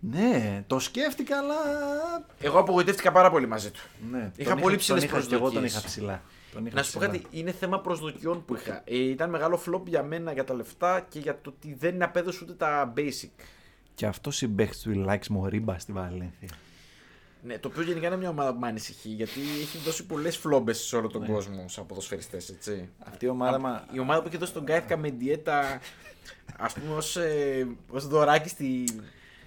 Ναι, 0.00 0.64
το 0.66 0.78
σκέφτηκα, 0.78 1.38
αλλά. 1.38 1.54
Εγώ 2.40 2.58
απογοητεύτηκα 2.58 3.12
πάρα 3.12 3.30
πολύ 3.30 3.46
μαζί 3.46 3.70
του. 3.70 3.80
Ναι, 4.10 4.30
Είχα 4.36 4.50
τον 4.50 4.58
πολύ 4.60 4.74
τον 4.74 4.78
ψηλές 4.82 5.02
είχα- 5.02 5.20
και 5.20 5.24
Εγώ 5.24 5.28
τον 5.30 5.40
προσδοκίες. 5.40 5.72
είχα 5.72 5.82
ψηλά. 5.86 6.22
Τον 6.52 6.66
είχα 6.66 6.74
Να 6.76 6.82
σου 6.82 6.92
πω 6.92 6.98
ψηλά. 7.00 7.12
κάτι, 7.18 7.36
είναι 7.38 7.52
θέμα 7.52 7.80
προσδοκιών 7.80 8.44
που 8.44 8.54
είχα. 8.54 8.82
Ε, 8.84 8.96
ήταν 8.98 9.30
μεγάλο 9.30 9.62
flop 9.66 9.82
για 9.86 10.02
μένα 10.02 10.32
για 10.32 10.44
τα 10.44 10.54
λεφτά 10.54 11.06
και 11.08 11.18
για 11.18 11.40
το 11.42 11.52
ότι 11.56 11.74
δεν 11.78 12.02
απέδωσε 12.02 12.38
ούτε 12.42 12.52
τα 12.52 12.92
basic. 12.96 13.30
Και 14.00 14.06
αυτό 14.06 14.30
συμπαίχτη 14.30 14.82
του 14.82 14.90
Ιλάξ 14.90 15.28
Μορίμπα 15.28 15.78
στη 15.78 15.92
Βαλένθια. 15.92 16.48
Ναι, 17.42 17.58
το 17.58 17.68
οποίο 17.68 17.82
γενικά 17.82 18.06
είναι 18.06 18.16
μια 18.16 18.28
ομάδα 18.28 18.52
που 18.52 18.58
με 18.60 18.66
ανησυχεί 18.68 19.08
γιατί 19.08 19.40
έχει 19.60 19.78
δώσει 19.78 20.06
πολλές 20.06 20.36
φλόμπες 20.36 20.78
σε 20.78 20.96
όλο 20.96 21.06
Ναι. 21.06 21.12
τον 21.12 21.24
κόσμο 21.34 21.68
σαν 21.68 21.86
ποδοσφαιριστές, 21.86 22.48
έτσι. 22.48 22.88
Αυτή 22.98 23.24
η 23.24 23.28
ομάδα. 23.28 23.58
Μα... 23.58 23.86
Η 23.92 23.98
ομάδα 23.98 24.20
που 24.22 24.28
έχει 24.28 24.36
δώσει 24.36 24.52
τον 24.52 24.62
Γκάιθκα 24.62 24.96
με 24.96 25.10
διέτα, 25.10 25.80
ας 26.58 26.72
πούμε, 26.72 26.94
ως 26.94 27.16
ε, 27.16 27.66
ως 27.90 28.06
δωράκι 28.06 28.48
στη, 28.48 28.84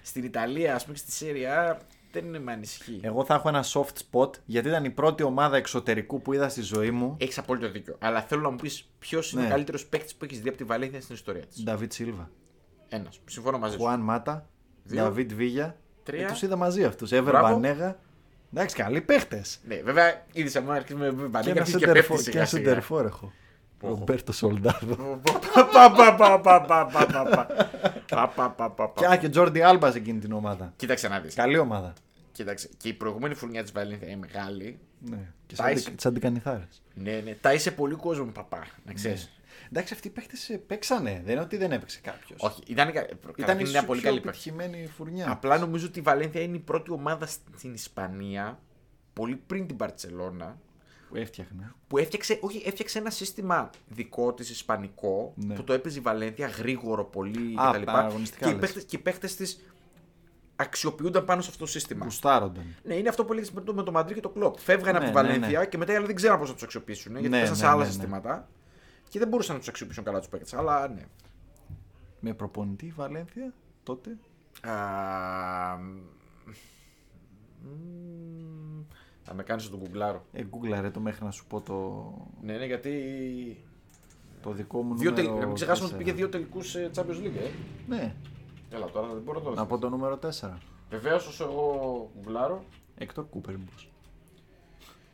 στην 0.01 0.23
Ιταλία, 0.23 0.75
ας 0.75 0.83
πούμε, 0.83 0.95
και 0.95 1.01
στη 1.01 1.11
Σέρια, 1.11 1.81
δεν 2.11 2.25
είναι 2.25 2.39
με 2.39 2.51
ανησυχεί. 2.51 2.99
Εγώ 3.03 3.25
θα 3.25 3.33
έχω 3.33 3.47
ένα 3.49 3.63
soft 3.73 3.97
spot 4.11 4.29
γιατί 4.45 4.67
ήταν 4.67 4.83
η 4.85 4.89
πρώτη 4.89 5.23
ομάδα 5.23 5.57
εξωτερικού 5.57 6.21
που 6.21 6.33
είδα 6.33 6.49
στη 6.49 6.61
ζωή 6.61 6.91
μου. 6.91 7.15
Έχεις 7.19 7.37
απόλυτο 7.37 7.69
δίκιο. 7.71 7.95
Αλλά 7.99 8.21
θέλω 8.21 8.41
να 8.41 8.49
μου 8.49 8.55
πεις 8.57 8.89
ποιος 8.99 9.31
είναι 9.31 9.41
Ναι. 9.41 9.47
ο 9.47 9.51
καλύτερος 9.51 9.85
παίκτης 9.85 10.15
που 10.15 10.25
έχεις 10.25 10.39
δει 10.41 10.49
από 10.49 10.57
τη 10.57 10.63
Βαλένθια 10.63 11.01
στην 11.01 11.15
ιστορία 11.15 11.45
της. 11.45 11.63
Νταβίτ 11.63 11.91
Σίλβα. 11.91 12.29
Ένας. 12.93 13.19
Συμφωνώ 13.25 13.57
μαζί 13.57 13.73
σου. 13.73 13.79
Χουάν 13.79 13.99
Μάτα, 13.99 14.49
Νταβίτ 14.93 15.33
Βίγια. 15.33 15.65
Ε, 15.65 15.75
Τρία. 16.03 16.27
Τους 16.27 16.41
είδα 16.41 16.55
μαζί 16.55 16.83
αυτούς. 16.83 17.11
Εύερ 17.11 17.41
Μπανέγα. 17.41 17.99
Εντάξει, 18.53 18.75
καλοί 18.75 19.01
παίχτες. 19.01 19.59
Ναι, 19.67 19.75
βέβαια 19.75 20.25
ήδη 20.33 20.49
σε 20.49 20.61
μένα 20.61 20.73
αρχίζει 20.73 20.99
με 20.99 21.11
Μπανέγα 21.11 21.63
και 21.63 21.87
πέφτει. 21.87 22.31
Και 22.31 22.37
ένα 22.37 22.45
σεντερφόρ 22.45 23.05
έχω. 23.05 23.31
Ρομπέρτο 23.79 24.31
Σολντάδο. 24.31 25.21
Και 28.95 29.17
και 29.19 29.29
Τζόρντι 29.29 29.61
Άλμπα 29.61 29.87
εκείνη 29.95 30.19
την 30.19 30.31
ομάδα. 30.31 30.73
Κοίταξε 30.75 31.07
να 31.07 31.19
δεις. 31.19 31.33
Καλή 31.33 31.57
ομάδα. 31.57 31.93
Κοίταξε. 32.31 32.69
Και 32.77 32.87
η 32.87 32.93
προηγούμενη 32.93 33.33
φουρνιά 33.33 33.61
της 33.61 33.71
Βαλένθια 33.71 34.07
είναι 34.07 34.17
μεγάλη. 34.17 34.79
Ναι. 34.99 35.31
Και 35.45 35.55
σαν 35.55 35.95
αντικανιθάρες. 36.05 36.81
Ναι, 36.93 37.21
ναι. 37.23 37.35
Τα 37.41 37.53
είσαι 37.53 37.71
πολύ 37.71 37.95
κόσμο, 37.95 38.25
παπά. 38.25 38.57
Να 38.57 38.65
ναι. 38.85 38.93
ξέρεις. 38.93 39.31
Εντάξει, 39.71 39.93
αυτοί 39.93 40.07
οι 40.07 40.11
παίχτε 40.11 40.57
παίξανε. 40.67 41.21
Δεν 41.25 41.33
είναι 41.33 41.41
ότι 41.43 41.57
δεν 41.57 41.71
έπαιξε 41.71 41.99
κάποιος. 42.03 42.39
Όχι, 42.41 42.61
ήταν, 42.67 42.91
κα- 42.91 43.03
Ήταν 43.03 43.19
καταρχήν 43.37 43.65
η 43.65 43.69
μια 43.69 43.85
πολύ 43.85 43.99
πιο 43.99 44.09
καλή 44.09 44.21
παίχτη. 44.21 44.49
επιτυχημένη 44.49 44.87
φουρνιά. 44.87 45.31
Απλά 45.31 45.57
νομίζω 45.57 45.85
ότι 45.87 45.99
η 45.99 46.01
Βαλένθια 46.01 46.41
είναι 46.41 46.55
η 46.55 46.59
πρώτη 46.59 46.91
ομάδα 46.91 47.25
στην 47.55 47.73
Ισπανία, 47.73 48.59
πολύ 49.13 49.35
πριν 49.35 49.67
την 49.67 49.75
Παρσελώνα, 49.77 50.57
που 51.09 51.15
έφτιαχνε. 51.15 51.73
που 51.87 51.97
έφτιαξε, 51.97 52.37
όχι, 52.41 52.63
έφτιαξε 52.65 52.97
ένα 52.99 53.09
σύστημα 53.09 53.69
δικό 53.87 54.33
της 54.33 54.49
ισπανικό 54.49 55.33
Ναι. 55.35 55.53
που 55.55 55.63
το 55.63 55.73
έπαιζε 55.73 55.99
η 55.99 56.01
Βαλένθια 56.01 56.47
γρήγορο 56.47 57.03
πολύ 57.05 57.53
Α, 57.57 57.71
κτλ. 57.73 57.83
τα 57.83 57.91
αγωνιστικά 57.93 58.45
Και 58.45 58.51
οι 58.51 58.53
λες. 58.53 58.61
παίχτες, 58.61 58.83
και 58.83 58.95
οι 58.95 58.99
παίχτες 58.99 59.35
της 59.35 59.63
αξιοποιούνταν 60.55 61.25
πάνω 61.25 61.41
σε 61.41 61.49
αυτό 61.49 61.63
το 61.65 61.71
σύστημα. 61.71 62.05
Γουστάρονταν. 62.05 62.75
Ναι, 62.83 62.93
είναι 62.95 63.09
αυτό 63.09 63.25
που 63.25 63.31
έλεγες 63.31 63.51
με 63.51 63.61
το, 63.61 63.73
με 63.73 63.83
το 63.83 63.91
Μαντρί 63.91 64.13
και 64.13 64.21
το 64.21 64.29
Κλοπ. 64.29 64.59
Φεύγανε 64.59 64.91
Ναι, 64.91 64.97
από 64.97 65.05
τη 65.17 65.21
ναι, 65.21 65.27
Βαλένθια 65.29 65.59
ναι. 65.59 65.65
και 65.65 65.77
μετά 65.77 65.93
οι 65.93 65.95
άλλοι 65.95 66.05
δεν 66.05 66.15
ξέραν 66.15 66.37
πώς 66.39 66.47
θα 66.47 66.53
τους 66.53 66.63
αξιοποιήσουν. 66.63 67.11
Γιατί 67.11 67.29
Ναι, 67.29 67.39
πέσαν 67.39 67.55
σε 67.55 67.61
ναι, 67.63 67.67
άλλα 67.69 67.77
ναι, 67.77 67.83
ναι. 67.85 67.91
συστήματα 67.91 68.49
και 69.13 69.19
δεν 69.19 69.27
μπορούσαν 69.27 69.53
να 69.53 69.59
τους 69.59 69.69
αξιοποιήσουν 69.69 70.03
καλά 70.03 70.19
τους 70.19 70.27
παίκτες. 70.27 70.53
Αλλά 70.53 70.87
ναι. 70.87 71.01
Με 72.19 72.33
προπονητή 72.33 72.85
η 72.85 72.93
Βαλένθια 72.95 73.53
τότε; 73.83 74.17
Α, 74.61 75.77
μ, 75.77 75.99
Θα 79.23 79.33
με 79.33 79.43
κάνεις 79.43 79.63
να 79.63 79.69
τον 79.69 79.79
κουγκλάρω. 79.79 80.25
Ε, 80.33 80.43
γκούγκλαρε 80.43 80.89
το 80.89 80.99
μέχρι 80.99 81.25
να 81.25 81.31
σου 81.31 81.45
πω 81.47 81.61
το, 81.61 82.03
Ναι, 82.41 82.57
ναι, 82.57 82.65
γιατί. 82.65 82.91
το 84.41 84.51
δικό 84.51 84.81
μου 84.81 84.95
Δύο 84.95 85.09
νούμερο. 85.09 85.27
τελ... 85.29 85.39
Να 85.39 85.45
μην 85.45 85.55
ξεχάσουμε 85.55 85.87
ότι 85.87 85.95
4. 85.95 85.97
πήγε 85.97 86.13
δύο 86.13 86.29
τελικούς 86.29 86.75
Champions 86.95 87.23
League. 87.23 87.35
Ε. 87.37 87.49
Ναι, 87.87 88.15
Έλα 88.69 88.85
τώρα 88.85 89.07
δεν 89.07 89.21
μπορώ 89.21 89.39
να 89.39 89.45
το 89.45 89.53
να 89.53 89.65
πω 89.65 89.77
το 89.77 89.89
νούμερο 89.89 90.19
4. 90.41 90.49
Βεβαίως 90.89 91.27
όσο 91.27 91.43
εγώ 91.43 92.09
κουγκλάρω. 92.15 92.63
Έκτορ 92.97 93.25
Κούπερ 93.29 93.57
μήπως. 93.57 93.91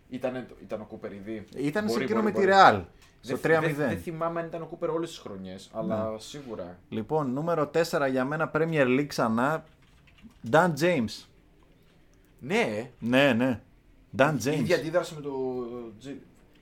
Ήταν, 0.10 0.48
ήταν 0.62 0.82
ο 0.82 0.86
Κούπερ 0.86 1.12
ήδη; 1.14 1.46
Ήταν 1.56 1.88
σε 1.88 1.92
Μπορεί, 1.94 2.04
εκείνο 2.04 2.22
μπορεί, 2.22 2.34
με 2.34 2.40
τη 2.40 2.46
μπορεί. 2.48 2.86
Real. 3.24 3.26
Στο 3.28 3.38
Δεν- 3.38 3.60
3-0. 3.60 3.76
Δεν, 3.76 3.88
δεν 3.88 3.98
θυμάμαι 4.00 4.40
αν 4.40 4.46
ήταν 4.46 4.62
ο 4.62 4.66
Κούπερ 4.66 4.90
όλες 4.90 5.10
τις 5.10 5.18
χρονιές, 5.20 5.70
αλλά 5.74 6.14
σίγουρα. 6.18 6.80
Λοιπόν, 6.90 7.32
νούμερο 7.34 7.68
4 7.68 8.08
για 8.12 8.26
μένα 8.26 8.52
Premier 8.54 8.86
League 9.00 9.06
ξανά. 9.08 9.64
Dan 10.52 10.74
James. 10.82 11.26
Ναι, 12.40 12.90
Ναι, 13.00 13.34
ναι. 13.34 13.62
Dan 14.18 14.34
η 14.40 14.44
James. 14.50 14.54
ίδια 14.60 14.76
αντίδραση 14.76 15.14
με 15.16 15.22
το. 15.22 15.32
G- 16.06 16.16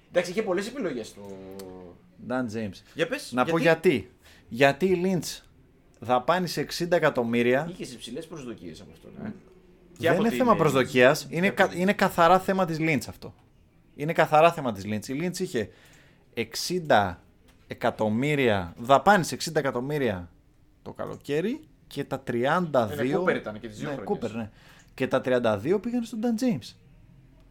Εντάξει, 0.09 0.31
είχε 0.31 0.41
πολλές 0.43 0.67
επιλογές 0.67 1.13
το. 1.13 1.21
Dan 2.27 2.55
James. 2.55 2.81
Για 2.93 3.07
πες, 3.07 3.31
Να 3.31 3.45
πω 3.45 3.57
γιατί; 3.57 4.11
Γιατί 4.49 4.85
η 4.85 5.01
Lynch 5.05 5.41
δαπάνησε 5.99 6.61
60 6.61 6.91
εκατομμύρια. 6.95 7.67
Είχες 7.71 7.93
υψηλές 7.93 8.27
προσδοκίες 8.27 8.81
από 8.81 8.89
αυτόν. 8.93 9.11
Ε. 9.25 9.33
Και 9.97 10.03
Δεν 10.03 10.11
από 10.11 10.19
είναι 10.19 10.29
την- 10.29 10.37
θέμα 10.37 10.55
προσδοκίας. 10.55 11.27
Είναι, 11.29 11.49
και 11.49 11.61
από 11.61 11.71
κα- 11.71 11.79
είναι 11.79 11.93
καθαρά 11.93 12.39
θέμα 12.39 12.65
της 12.65 12.77
Lynch 12.79 13.05
αυτό. 13.07 13.33
Είναι 13.95 14.13
καθαρά 14.13 14.51
θέμα 14.53 14.71
της 14.71 14.83
Lynch. 14.85 15.07
Η 15.07 15.19
Lynch 15.29 15.39
είχε 15.39 15.69
60 16.87 17.15
εκατομμύρια. 17.67 18.73
Δαπάνησε 18.77 19.35
60 19.35 19.55
εκατομμύρια 19.55 20.31
το 20.81 20.93
καλοκαίρι 20.93 21.67
και 21.87 22.03
τα 22.03 22.23
32. 22.27 22.31
Είναι 23.03 23.17
Cooper 23.17 23.35
ήταν 23.35 23.59
και 23.59 23.67
τις 23.67 23.77
δύο 23.77 23.89
ναι, 23.89 23.95
χρονιές. 23.95 24.31
Cooper, 24.31 24.35
ναι. 24.35 24.49
Και 24.93 25.07
τα 25.07 25.21
32 25.25 25.77
πήγαν 25.81 26.03
στον 26.03 26.19
Dan 26.21 26.41
James. 26.41 26.75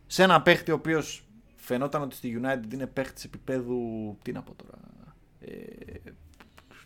Σε 0.07 0.22
ένα 0.22 0.43
παίχτη 0.43 0.70
ο 0.70 0.74
οποίος 0.74 1.26
φαινόταν 1.57 2.03
ότι 2.03 2.14
στη 2.14 2.41
United 2.43 2.72
είναι 2.72 2.87
παίχτης 2.87 3.24
επίπεδου. 3.24 3.78
Τι 4.22 4.32
να 4.32 4.43
πω 4.43 4.55
τώρα. 4.55 4.78
Ε, 5.41 6.12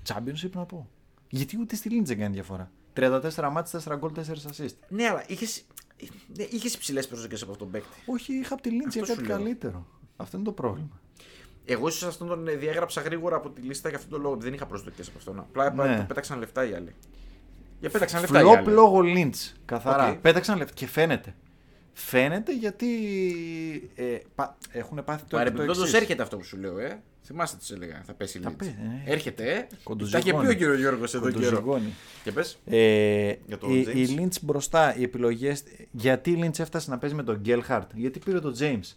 championship 0.09 0.51
να 0.53 0.65
πω. 0.65 0.89
Γιατί 1.29 1.59
ούτε 1.61 1.77
στη 1.77 1.91
Lynch 1.93 2.07
δεν 2.07 2.19
κάνει 2.19 2.35
διαφορά. 2.35 2.71
34 2.97 3.49
μάτς, 3.53 3.71
4 3.87 3.97
γκολ, 3.99 4.13
4 4.15 4.21
assist. 4.21 4.75
Ναι, 4.89 5.07
αλλά 5.07 5.25
είχες 5.27 5.65
ναι, 6.37 6.43
είχες 6.51 6.75
υψηλές 6.75 7.09
προσδοκίες 7.09 7.43
από 7.43 7.53
αυτόν 7.53 7.71
τον 7.71 7.81
παίκτη. 7.81 7.97
Όχι, 8.07 8.33
είχα 8.33 8.55
από 8.55 8.63
τη 8.63 8.71
Lynch 8.73 8.91
για 8.91 9.03
Αυτό 9.03 9.15
κάτι 9.15 9.21
σου 9.21 9.27
λέω. 9.27 9.37
καλύτερο. 9.37 9.87
Αυτό 10.17 10.37
είναι 10.37 10.47
το 10.47 10.53
πρόβλημα. 10.53 11.01
Εγώ 11.73 11.89
ίσως 11.89 12.03
αυτόν 12.09 12.29
τον 12.29 12.49
ε, 12.49 12.53
διέγραψα 12.55 13.01
γρήγορα 13.01 13.37
από 13.37 13.51
τη 13.51 13.61
λίστα 13.61 13.89
για 13.89 13.99
αυτόν 13.99 14.13
τον 14.13 14.21
λόγο. 14.23 14.37
Δεν 14.37 14.53
είχα 14.53 14.67
προσδοκίες 14.67 15.09
από 15.09 15.19
αυτόν. 15.19 15.39
Απλά 15.39 15.73
Ναι. 15.87 15.97
το 15.97 16.05
πέταξαν 16.09 16.39
λεφτά 16.39 16.69
οι 16.69 16.75
άλλοι. 16.75 16.95
Για 17.81 17.91
πέταξαν 17.91 18.21
λεφτά 18.21 18.39
οι 18.41 18.43
Flop 18.43 18.57
άλλοι. 18.57 18.71
λόγω 18.71 19.01
Leeds. 19.05 19.53
Καθαρά. 19.65 20.09
Οκ. 20.11 20.17
Πέταξαν 20.19 20.59
λεφτά 20.59 20.75
και 20.75 20.87
φαίνεται. 20.87 21.35
Φαίνεται 21.93 22.55
γιατί 22.57 22.87
ε, 23.95 24.17
πα, 24.35 24.57
έχουν 24.73 25.05
πάθει 25.05 25.21
το, 25.23 25.27
το 25.29 25.37
Παρεμπιπτόντως 25.37 25.79
εξής. 25.81 25.95
έρχεται 25.95 26.23
αυτό 26.23 26.37
που 26.37 26.45
σου 26.45 26.57
λέω, 26.59 26.79
ε. 26.79 27.01
Θυμάστε 27.25 27.57
τι 27.67 27.75
έλεγα, 27.75 28.03
θα 28.07 28.13
πέσει 28.15 28.39
η 28.39 28.41
Τα 28.41 28.49
Leeds. 28.49 28.67
πει, 28.67 28.77
ε. 29.07 29.13
Έρχεται, 29.13 29.53
ε. 29.53 29.67
Κοντοζυγώνει. 29.83 30.23
Τα 30.25 30.31
είχε 30.31 30.41
πει 30.47 30.51
ο 30.51 30.57
κύριος 30.59 30.75
Γιώργος 30.75 31.15
εδώ 31.15 31.31
καιρό. 31.31 31.45
Κοντοζυγώνει. 31.45 31.95
Και 32.25 32.33
πες. 32.33 32.59
Ε, 32.67 33.33
Για 33.47 33.59
το 33.59 33.67
η, 33.71 33.87
James. 33.89 33.97
η 33.97 34.17
Leeds 34.19 34.41
μπροστά, 34.43 34.97
οι 34.97 35.03
επιλογές. 35.03 35.63
Γιατί 35.91 36.31
η 36.31 36.41
Leeds 36.45 36.59
έφτασε 36.59 36.91
να 36.91 36.99
παίζει 36.99 37.15
με 37.17 37.23
τον 37.23 37.37
Γκέλχαρντ, 37.37 37.91
γιατί 37.95 38.19
πήρε 38.19 38.41
τον 38.41 38.55
James, 38.59 38.95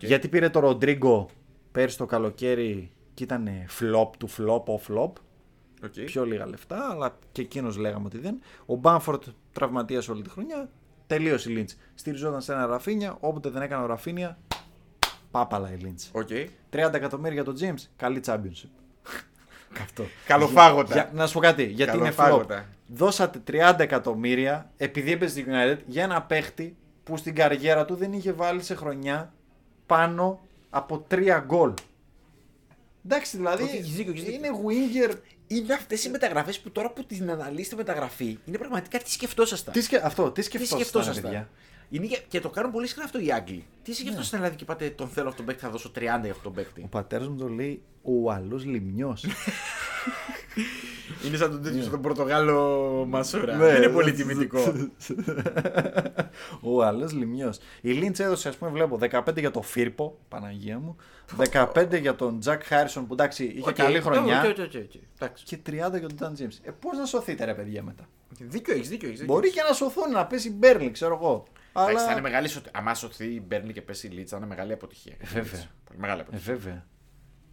γιατί 0.00 0.28
πήρε 0.28 0.48
τον 0.48 0.62
Ροντρίγκο 0.62 1.28
πέρσι 1.76 1.96
το 1.96 2.06
καλοκαίρι 2.06 2.90
και 3.14 3.22
ήταν 3.22 3.48
flop 3.78 4.10
του 4.18 4.28
flop 4.28 4.64
ο 4.64 4.80
flop. 4.88 5.12
Πιο 6.04 6.24
λίγα 6.24 6.46
λεφτά, 6.48 6.90
αλλά 6.90 7.18
και 7.32 7.42
εκείνος 7.42 7.76
λέγαμε 7.76 8.06
ότι 8.06 8.18
δεν. 8.18 8.40
Ο 8.66 8.74
Μπάμφορντ 8.74 9.22
τραυματία 9.52 10.02
όλη 10.10 10.22
τη 10.22 10.30
χρονιά. 10.30 10.68
Τελείωσε 11.06 11.52
η 11.52 11.56
Λιντς. 11.58 11.74
Στηριζόταν 11.94 12.40
σε 12.40 12.52
ένα 12.52 12.66
Ραφίνια, 12.66 13.16
όποτε 13.20 13.48
δεν 13.48 13.62
έκανε 13.62 13.82
ο 13.82 13.86
Ραφίνια, 13.86 14.38
πάπαλα 15.30 15.72
η 15.72 15.76
Λιντς. 15.82 16.08
Οκ. 16.12 16.28
30 16.28 16.94
εκατομμύρια 16.94 17.42
για 17.42 17.44
τον 17.44 17.56
James, 17.60 17.88
καλή 17.96 18.20
championship. 18.26 18.70
Αυτό. 19.82 20.04
Καλοφάγωτα. 20.26 20.94
Για, 20.94 21.10
να 21.14 21.26
σου 21.26 21.32
πω 21.32 21.40
κάτι, 21.40 21.64
γιατί 21.64 21.96
είναι 21.96 22.08
flop. 22.08 22.14
Καλοφάγωτα. 22.14 22.66
Δώσατε 22.86 23.42
30 23.46 23.74
εκατομμύρια 23.78 24.70
επειδή 24.76 25.12
έπαιζε 25.12 25.30
στη 25.30 25.44
United 25.48 25.78
για 25.86 26.02
ένα 26.02 26.22
παίχτη 26.22 26.76
που 27.02 27.16
στην 27.16 27.34
καριέρα 27.34 27.84
του 27.84 27.94
δεν 27.94 28.12
είχε 28.12 28.32
βάλει 28.32 28.62
σε 28.62 28.74
χρονιά 28.74 29.32
πάνω 29.86 30.45
από 30.76 31.06
3 31.10 31.42
γκολ. 31.46 31.74
Εντάξει, 33.04 33.36
δηλαδή 33.36 33.62
Όχι, 33.62 33.76
έχεις 33.76 33.94
δίκιο, 33.94 34.12
έχεις 34.12 34.24
δίκιο. 34.24 34.38
είναι 34.38 34.50
winger. 34.66 35.14
Είναι 35.46 35.74
αυτές 35.74 36.04
οι 36.04 36.10
μεταγραφές 36.10 36.60
που 36.60 36.70
τώρα 36.70 36.90
που 36.90 37.04
την 37.04 37.30
αναλύσετε 37.30 37.76
μεταγραφή 37.76 38.38
είναι 38.44 38.58
πραγματικά 38.58 38.98
τι 38.98 39.10
σκεφτόσασταν. 39.10 39.72
Τι 39.74 39.80
σκε... 39.80 40.00
Αυτό, 40.04 40.30
τι 40.30 40.32
Τι 40.32 40.42
σκεφτόσασταν, 40.42 40.78
ρε 40.78 40.84
σκεφτόσασταν. 40.84 41.48
Παιδιά. 41.90 42.04
Είναι 42.04 42.06
και, 42.06 42.22
και 42.28 42.40
το 42.40 42.48
κάνουν 42.50 42.72
πολύ 42.72 42.86
συχνά 42.86 43.04
αυτό 43.04 43.20
οι 43.20 43.32
Άγγλοι. 43.32 43.64
Τι 43.82 43.92
σκεφτόσασταν 43.94 44.40
δηλαδή 44.40 44.56
και 44.56 44.64
πάτε 44.64 44.90
τον 44.90 45.08
θέλω 45.08 45.28
αυτόν 45.28 45.44
τον 45.44 45.54
παίκτη, 45.54 45.62
θα 45.64 45.70
δώσω 45.70 45.90
30 45.94 45.98
για 46.00 46.10
αυτόν 46.14 46.42
τον 46.42 46.52
Ο 46.52 46.54
παίκτη. 46.54 46.86
πατέρας 46.90 47.28
μου 47.28 47.36
το 47.36 47.48
λέει 47.48 47.82
ο 48.02 48.30
άλλο 48.30 48.56
λιμιό. 48.64 49.16
Είναι 51.26 51.36
σαν 51.36 51.50
τον 51.50 51.62
τέτοιο 51.62 51.82
στον 51.82 52.00
Πορτογάλο 52.00 53.04
Μασούρα. 53.08 53.56
Ναι, 53.56 53.64
Δεν 53.64 53.76
είναι 53.76 53.86
ναι, 53.86 53.92
πολύ 53.92 54.10
ναι. 54.10 54.16
τιμητικό. 54.16 54.72
ο 56.60 56.82
άλλο 56.84 57.08
λιμιό. 57.12 57.52
Η 57.80 57.90
Λίντς 57.92 58.18
έδωσε, 58.20 58.48
ας 58.48 58.56
πούμε, 58.56 58.70
βλέπω 58.70 58.98
15 59.10 59.38
για 59.38 59.50
το 59.50 59.62
Φίρπο, 59.62 60.18
Παναγία 60.28 60.78
μου. 60.78 60.96
15 61.52 62.00
για 62.00 62.14
τον 62.14 62.40
Τζακ 62.40 62.64
Χάρισον 62.64 63.06
που 63.06 63.12
εντάξει 63.12 63.44
είχε 63.44 63.68
Οκ, 63.68 63.74
καλή 63.74 64.00
χρονιά. 64.00 64.40
οκ, 64.40 64.48
οκ, 64.48 64.58
οκ, 64.58 64.74
οκ. 64.74 64.94
Εντάξει. 65.18 65.44
Και 65.44 65.58
30 65.66 65.70
για 65.72 65.88
τον 66.00 66.16
Τζαν 66.16 66.34
Τζέιμς. 66.34 66.58
Ε, 66.62 66.70
πώς 66.80 66.98
να 66.98 67.04
σωθείτε, 67.04 67.44
ρε 67.44 67.54
παιδιά 67.54 67.82
μετά; 67.82 68.08
Δίκιο 68.38 68.74
έχεις, 68.74 68.88
δίκιο 68.88 69.08
έχεις. 69.08 69.24
Μπορεί 69.24 69.50
και 69.50 69.62
να 69.68 69.74
σωθούν, 69.74 70.10
να 70.12 70.26
πέσει 70.26 70.48
η 70.48 70.54
Μπέρλι, 70.58 70.90
ξέρω 70.90 71.14
εγώ. 71.22 71.44
Αλλά... 71.78 71.88
Αλλά. 71.88 72.04
θα 72.04 72.12
είναι 72.12 72.20
μεγάλη 72.20 72.48
σωθή. 72.48 72.68
Αν 72.72 72.94
σωθεί 72.96 73.24
η 73.34 73.42
Μπέρνλι 73.46 73.72
και 73.72 73.82
πέσει 73.82 74.06
η 74.06 74.10
Λίτσα, 74.10 74.36
θα 74.38 74.44
είναι 74.44 74.54
μεγάλη 74.54 74.72
αποτυχία. 74.72 75.14
βέβαια. 75.32 75.64
Πολύ 75.84 75.98
μεγάλη 76.00 76.20
Ε, 76.20 76.22
αποτυχία. 76.22 76.54
βέβαια. 76.54 76.86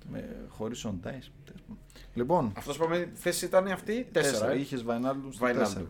Με, 0.09 0.45
χωρίς 0.49 0.86
on 0.88 1.07
dice. 1.07 1.32
Λοιπόν, 2.13 2.53
Αυτό 2.57 2.74
που 2.74 2.84
είπαμε 2.84 3.11
θέση 3.13 3.45
ήταν 3.45 3.67
αυτή 3.67 4.05
4. 4.09 4.11
τέσσερα. 4.11 4.51
Ε. 4.51 4.59
Είχες 4.59 4.84
Βαϊνάλντου 4.84 5.32
στο 5.32 5.39
Βαϊνάλντου. 5.45 5.86
4. 5.86 5.88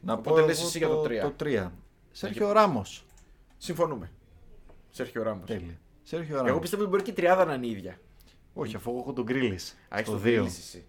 Να 0.00 0.12
Οπότε 0.12 0.40
πω 0.40 0.46
λες 0.46 0.58
εγώ 0.58 0.66
εσύ 0.68 0.78
για 0.78 0.88
το 0.88 1.00
τρία. 1.00 1.22
Το 1.22 1.34
3. 1.44 1.70
Σέρχιο 2.10 2.52
Ράμος. 2.52 3.06
Συμφωνούμε. 3.56 4.10
Σέρχιο 4.90 5.22
Ράμος. 5.22 5.46
Τέλεια. 5.46 5.80
Σέρχιο 6.02 6.36
Εγώ 6.36 6.44
Ράμος. 6.46 6.60
πιστεύω 6.60 6.82
ότι 6.82 6.90
μπορεί 6.90 7.02
και 7.02 7.10
η 7.10 7.14
τριάδα 7.14 7.44
να 7.44 7.54
είναι 7.54 7.66
η 7.66 7.70
ίδια. 7.70 7.98
Όχι, 8.54 8.76
αφού 8.76 8.90
εγώ 8.90 8.98
έχω 8.98 9.12
τον 9.12 9.24
Γκρίλι. 9.24 9.54
Α, 9.88 9.98
έχεις 9.98 10.04
Το 10.06 10.12
το 10.12 10.18
2. 10.18 10.22
δύο. 10.22 10.44
εσύ. 10.44 10.86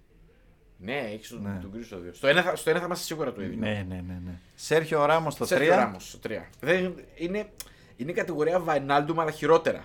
Ναι, 0.79 1.09
έχεις 1.13 1.29
τον, 1.29 1.41
Ναι. 1.41 1.59
τον 1.61 1.71
κρίσο 1.71 1.87
στο 1.87 1.97
2. 1.97 2.13
Στο 2.13 2.27
ένα, 2.27 2.41
θα- 2.41 2.55
στο 2.55 2.69
ένα 2.69 2.79
θα 2.79 2.85
είμαστε 2.85 3.05
σίγουρα 3.05 3.33
το 3.33 3.41
ίδιο. 3.41 3.57
Ναι, 3.59 3.85
ναι, 3.87 3.95
ναι. 4.07 4.19
ναι. 4.25 4.31
Σέρχιο 4.55 5.05
Ράμος 5.05 5.33
στο 5.33 5.45
3. 5.45 5.47
Σέρχιο 5.47 5.75
Ράμος 5.75 6.07
στο 6.07 6.19
3. 6.29 6.49
Δεν, 6.59 6.93
είναι, 7.15 7.49
είναι 7.95 8.11
κατηγορία 8.11 8.59
Βαϊνάλντουμ 8.59 9.19
αλλά 9.19 9.31
χειρότερα. 9.31 9.83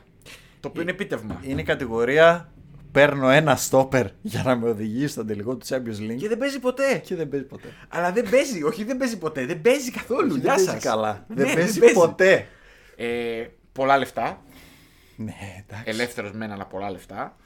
Το 0.61 0.69
οποίο 0.69 0.83
είναι 0.83 0.91
επίτευγμα. 0.91 1.41
Είναι 1.43 1.61
η 1.61 1.65
κατηγορία. 1.65 2.53
Παίρνω 2.93 3.29
ένα 3.29 3.57
στόπερ 3.57 4.07
για 4.23 4.43
να 4.43 4.57
με 4.57 4.69
οδηγήσει 4.69 5.09
στον 5.09 5.27
τελικό 5.27 5.57
του 5.57 5.67
Champions 5.67 6.11
League. 6.11 6.17
Και 6.19 6.29
δεν 6.29 6.39
παίζει 6.39 6.59
ποτέ. 6.59 6.99
Και 6.99 7.15
δεν 7.15 7.29
παίζει 7.29 7.47
ποτέ. 7.47 7.69
Αλλά 7.89 8.13
δεν 8.13 8.31
παίζει, 8.31 8.63
όχι 8.63 8.85
δεν 8.85 8.97
παίζει 8.97 9.19
ποτέ. 9.19 9.47
Δεν 9.47 9.61
παίζει 9.61 9.91
καθόλου. 9.91 10.31
Όχι, 10.31 10.41
Γεια 10.41 10.55
δεν 10.55 10.59
σας. 10.65 10.67
παίζει 10.73 10.87
καλά. 10.87 11.25
Ναι, 11.29 11.45
δεν 11.45 11.55
παίζει 11.55 11.81
ποτέ. 11.93 12.47
Ε, 12.97 13.47
πολλά 13.73 13.99
λεφτά. 13.99 14.43
Ναι, 15.17 15.35
εντάξει. 15.65 15.85
Ελεύθερος 15.87 16.33
μεν, 16.33 16.53
αλλά 16.53 16.67
πολλά 16.67 16.91
λεφτά. 16.91 17.37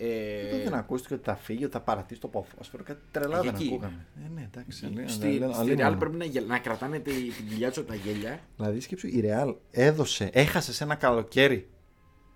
Ε, 0.00 0.62
Δεν 0.64 0.74
ακούστηκε 0.74 1.14
ότι 1.14 1.22
θα 1.24 1.36
φύγει, 1.36 1.64
ότι 1.64 1.72
θα 1.72 1.80
παρατήσει 1.80 2.20
το 2.20 2.28
ποδόσφαιρο. 2.28 2.82
Κάτι 2.82 3.00
τρελά 3.10 3.36
Εκεί, 3.38 3.46
δεν 3.46 3.54
εκεί. 3.54 3.66
ακούγαμε. 3.66 4.06
Ε, 4.24 4.28
ναι, 4.34 4.48
εντάξει. 4.52 4.86
αλέ- 4.86 5.08
στη, 5.08 5.26
αλέ- 5.26 5.52
στη 5.54 5.60
αλίμονο. 5.60 5.94
Real 5.94 5.98
πρέπει 5.98 6.16
να, 6.16 6.24
γελ- 6.24 6.48
να 6.48 6.58
κρατάνε 6.58 6.98
τη, 6.98 7.12
την 7.12 7.48
κοιλιά 7.48 7.68
τους 7.68 7.78
από 7.78 7.86
τα 7.88 7.94
γέλια. 7.94 8.38
Δηλαδή 8.56 8.80
σκέψου, 8.80 9.06
η 9.06 9.24
Real 9.24 9.54
έδωσε, 9.70 10.30
έχασε 10.32 10.72
σε 10.72 10.84
ένα 10.84 10.94
καλοκαίρι 10.94 11.68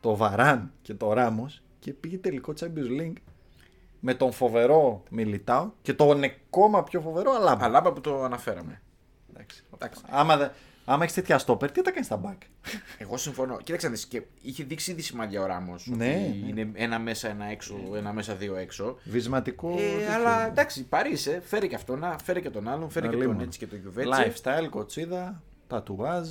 το 0.00 0.16
Βαράν 0.16 0.72
και 0.82 0.94
το 0.94 1.12
Ράμο 1.12 1.50
και 1.78 1.92
πήγε 1.92 2.18
τελικό 2.18 2.52
Champions 2.60 3.00
League 3.00 3.12
με 4.00 4.14
τον 4.14 4.32
φοβερό 4.32 5.02
Μιλιτάο 5.10 5.70
και 5.82 5.92
τον 5.94 6.22
ακόμα 6.24 6.82
πιο 6.82 7.00
φοβερό 7.00 7.32
Αλάμπα. 7.32 7.64
Αλάμπα 7.64 7.92
που 7.92 8.00
το 8.00 8.22
αναφέραμε. 8.22 8.82
Εντάξει. 9.30 9.64
Εντάξει. 9.74 10.02
Άμα, 10.08 10.36
δε- 10.36 10.48
άμα 10.92 11.02
έχεις 11.02 11.14
τέτοια 11.14 11.38
στόπερ, 11.38 11.70
τι 11.70 11.82
τα 11.82 11.90
κάνεις 11.90 12.06
στα 12.06 12.16
μπακ; 12.16 12.42
Εγώ 12.98 13.16
συμφωνώ. 13.16 13.56
Κοίταξε 13.64 13.86
να 13.86 13.92
δεις, 13.92 14.06
και 14.06 14.22
είχε 14.42 14.64
δείξει 14.64 14.90
ήδη 14.90 15.02
σημάδια 15.02 15.42
ο 15.42 15.46
Ράμος. 15.46 15.86
Ναι, 15.86 15.96
ναι. 15.96 16.34
Είναι 16.48 16.70
ένα 16.74 16.98
μέσα, 16.98 17.28
ένα 17.28 17.44
έξω, 17.44 17.74
ένα 17.96 18.12
μέσα, 18.12 18.34
δύο 18.34 18.56
έξω. 18.56 18.98
Βυσματικό. 19.04 19.70
Ε, 19.78 19.82
τέτοιο. 19.98 20.12
αλλά 20.14 20.46
εντάξει, 20.46 20.84
Παρίσι, 20.84 21.30
ε, 21.30 21.40
φέρει 21.44 21.68
και 21.68 21.74
αυτόν, 21.74 21.98
να, 21.98 22.16
φέρει 22.24 22.40
και 22.40 22.50
τον 22.50 22.68
άλλον, 22.68 22.90
φέρει 22.90 23.06
και 23.06 23.12
τον 23.12 23.20
Αλίμονο. 23.22 23.42
έτσι 23.42 23.58
και 23.58 23.66
τον 23.66 23.78
Γιουβέτσι. 23.78 24.10
Lifestyle, 24.14 24.68
κοτσίδα, 24.70 25.42
τατουάζ. 25.66 26.28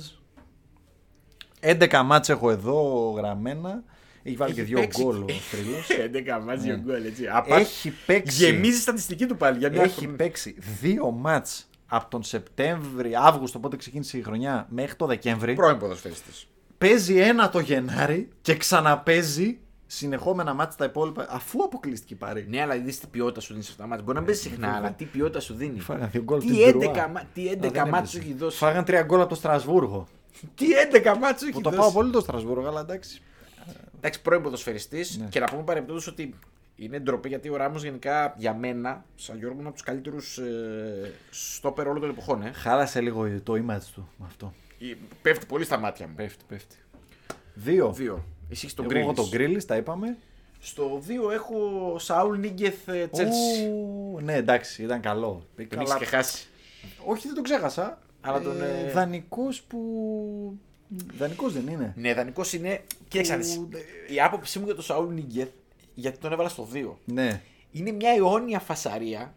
11 1.60 2.02
μάτς 2.04 2.28
έχω 2.28 2.50
εδώ 2.50 3.10
γραμμένα. 3.16 3.82
Έχει 4.22 4.36
βάλει 4.36 4.50
Έχει 4.52 4.60
και 4.60 4.66
δύο 4.66 4.78
παίξει. 4.80 5.02
γκολ 5.02 5.22
ο 5.22 5.26
θρύλος. 5.28 5.88
11 6.40 6.42
μάτς, 6.44 6.62
δύο 6.62 6.76
γκολ, 6.76 7.04
έτσι. 7.04 7.24
Έχει 7.46 7.92
παίξει. 8.06 8.44
Γεμίζει 8.44 8.76
η 8.76 8.80
στατιστική 8.80 9.26
του 9.26 9.36
πάλι 9.36 9.58
για 9.58 9.70
μια 9.70 9.82
Έχει 9.82 9.94
χρονιά. 9.98 10.16
παίξει 10.16 10.56
δύο 10.80 11.10
μάτς 11.10 11.68
από 11.94 12.10
τον 12.10 12.22
Σεπτέμβρη, 12.22 13.14
Αύγουστο, 13.14 13.58
πότε 13.58 13.76
ξεκίνησε 13.76 14.18
η 14.18 14.22
χρονιά, 14.22 14.66
μέχρι 14.70 14.94
το 14.96 15.06
Δεκέμβρη. 15.06 15.54
Πρώην 15.54 15.78
ποδοσφαιριστής. 15.78 16.46
Παίζει 16.78 17.16
ένα 17.18 17.48
το 17.48 17.58
Γενάρη 17.58 18.28
και 18.40 18.56
ξαναπέζει 18.56 19.58
συνεχόμενα 19.86 20.54
μάτς 20.54 20.76
τα 20.76 20.84
υπόλοιπα, 20.84 21.26
αφού 21.30 21.62
αποκλείστηκε 21.64 22.14
η 22.14 22.16
Παρή. 22.16 22.46
Ναι, 22.48 22.60
αλλά 22.60 22.74
δει 22.78 22.96
τι 22.98 23.06
ποιότητα 23.06 23.40
σου 23.40 23.52
δίνει 23.52 23.64
σε 23.64 23.70
αυτά 23.70 23.82
τα 23.82 23.88
μάτια. 23.88 24.04
Μπορεί 24.04 24.18
να 24.18 24.24
παίζει 24.24 24.40
συχνά, 24.40 24.74
αλλά 24.76 24.90
τι 24.92 25.04
ποιότητα 25.04 25.40
σου 25.40 25.54
δίνει. 25.54 25.80
Φάγαν 25.80 26.08
δύο 26.12 26.22
γκολ 26.22 26.40
Τι 26.40 26.46
της 26.46 26.56
11, 26.66 26.72
Ντρουά. 26.78 27.08
μα- 27.08 27.22
τι 27.34 27.48
Α, 27.48 27.52
11 27.52 27.58
δεν 27.60 27.70
μάτια 27.72 27.96
έπαιζε. 27.96 28.10
σου 28.12 28.18
έχει 28.18 28.32
δώσει. 28.34 28.56
Φάγαν 28.56 28.84
τρία 28.84 29.02
γκολ 29.02 29.20
από 29.20 29.28
το 29.28 29.34
Στρασβούργο. 29.34 30.06
Τι 30.54 30.66
11 30.92 31.14
μάτια 31.18 31.38
σου 31.38 31.44
έχει 31.44 31.52
Που 31.52 31.60
το 31.60 31.70
δώσει. 31.70 31.80
πάω 31.82 31.92
πολύ 31.92 32.10
το 32.10 32.20
Στρασβούργο, 32.20 32.68
αλλά 32.68 32.80
εντάξει. 32.80 33.22
Εντάξει, 33.96 34.22
πρώην 34.22 34.42
ποδοσφαιριστής 34.42 35.18
Ναι. 35.18 35.26
και 35.26 35.40
να 35.40 35.46
πούμε 35.46 35.62
παρεμπιπτόντως 35.62 36.06
ότι 36.06 36.34
είναι 36.76 36.98
ντροπή 36.98 37.28
γιατί 37.28 37.48
ο 37.48 37.56
Ράμος 37.56 37.82
γενικά 37.82 38.34
για 38.38 38.54
μένα, 38.54 39.04
σαν 39.14 39.38
Γιώργο, 39.38 39.56
είναι 39.58 39.66
από 39.66 39.76
τους 39.76 39.84
καλύτερους 39.86 40.38
ε, 40.38 41.12
στόπερ 41.30 41.86
όλων 41.86 42.00
των 42.00 42.10
εποχών. 42.10 42.42
Ε. 42.42 42.50
Χάλασε 42.52 43.00
λίγο 43.00 43.40
το 43.42 43.52
image 43.52 43.82
του 43.94 44.08
με 44.16 44.26
αυτό. 44.26 44.52
Ε, 44.80 44.94
Πέφτει 45.22 45.46
πολύ 45.46 45.64
στα 45.64 45.78
μάτια 45.78 46.06
μου. 46.08 46.14
Πέφτει, 46.14 46.44
πέφτει. 46.48 46.76
Δύο. 47.54 47.92
Δύο. 47.92 48.24
Εσύ 48.50 48.60
έχεις 48.64 48.74
τον 48.74 48.84
Εγώ 48.90 48.98
έχω 48.98 49.10
Γκρίλις. 49.12 49.30
τον 49.30 49.38
Γκρίλις, 49.40 49.64
τα 49.66 49.76
είπαμε. 49.76 50.16
Στο 50.60 51.02
2 51.08 51.30
έχω 51.32 51.58
Σαούλ 51.98 52.38
Νίγκεθ 52.38 52.88
ε, 52.88 53.06
Τσέλσι. 53.12 53.66
Ου, 53.68 54.18
Ναι, 54.22 54.34
εντάξει, 54.34 54.82
ήταν 54.82 55.00
καλό. 55.00 55.46
Τον 55.56 55.68
Καλά. 55.68 55.82
έχεις 55.82 55.94
και 55.94 56.04
χάσει. 56.04 56.46
Όχι, 57.06 57.26
δεν 57.26 57.34
τον 57.34 57.44
ξέχασα. 57.44 57.98
Αλλά 58.20 58.40
τον, 58.40 58.62
ε, 58.62 58.90
Δανεικός 58.92 59.62
που. 59.62 59.78
Δανεικός 61.18 61.52
δεν 61.52 61.66
είναι. 61.68 61.92
Ναι, 61.96 62.14
δανεικός 62.14 62.52
είναι. 62.52 62.80
Κοίταξε 63.08 63.32
να 63.32 63.38
δεις. 63.38 63.56
Που- 63.56 63.68
Η 64.14 64.20
άποψή 64.20 64.58
μου 64.58 64.64
για 64.64 64.74
τον 64.74 64.84
Σαούλ 64.84 65.12
Νίγκεθ, 65.14 65.48
γιατί 65.94 66.18
τον 66.18 66.32
έβαλα 66.32 66.48
στο 66.48 66.68
2. 66.72 66.92
Ναι. 67.04 67.40
Είναι 67.70 67.90
μια 67.92 68.10
αιώνια 68.10 68.58
φασαρία 68.58 69.34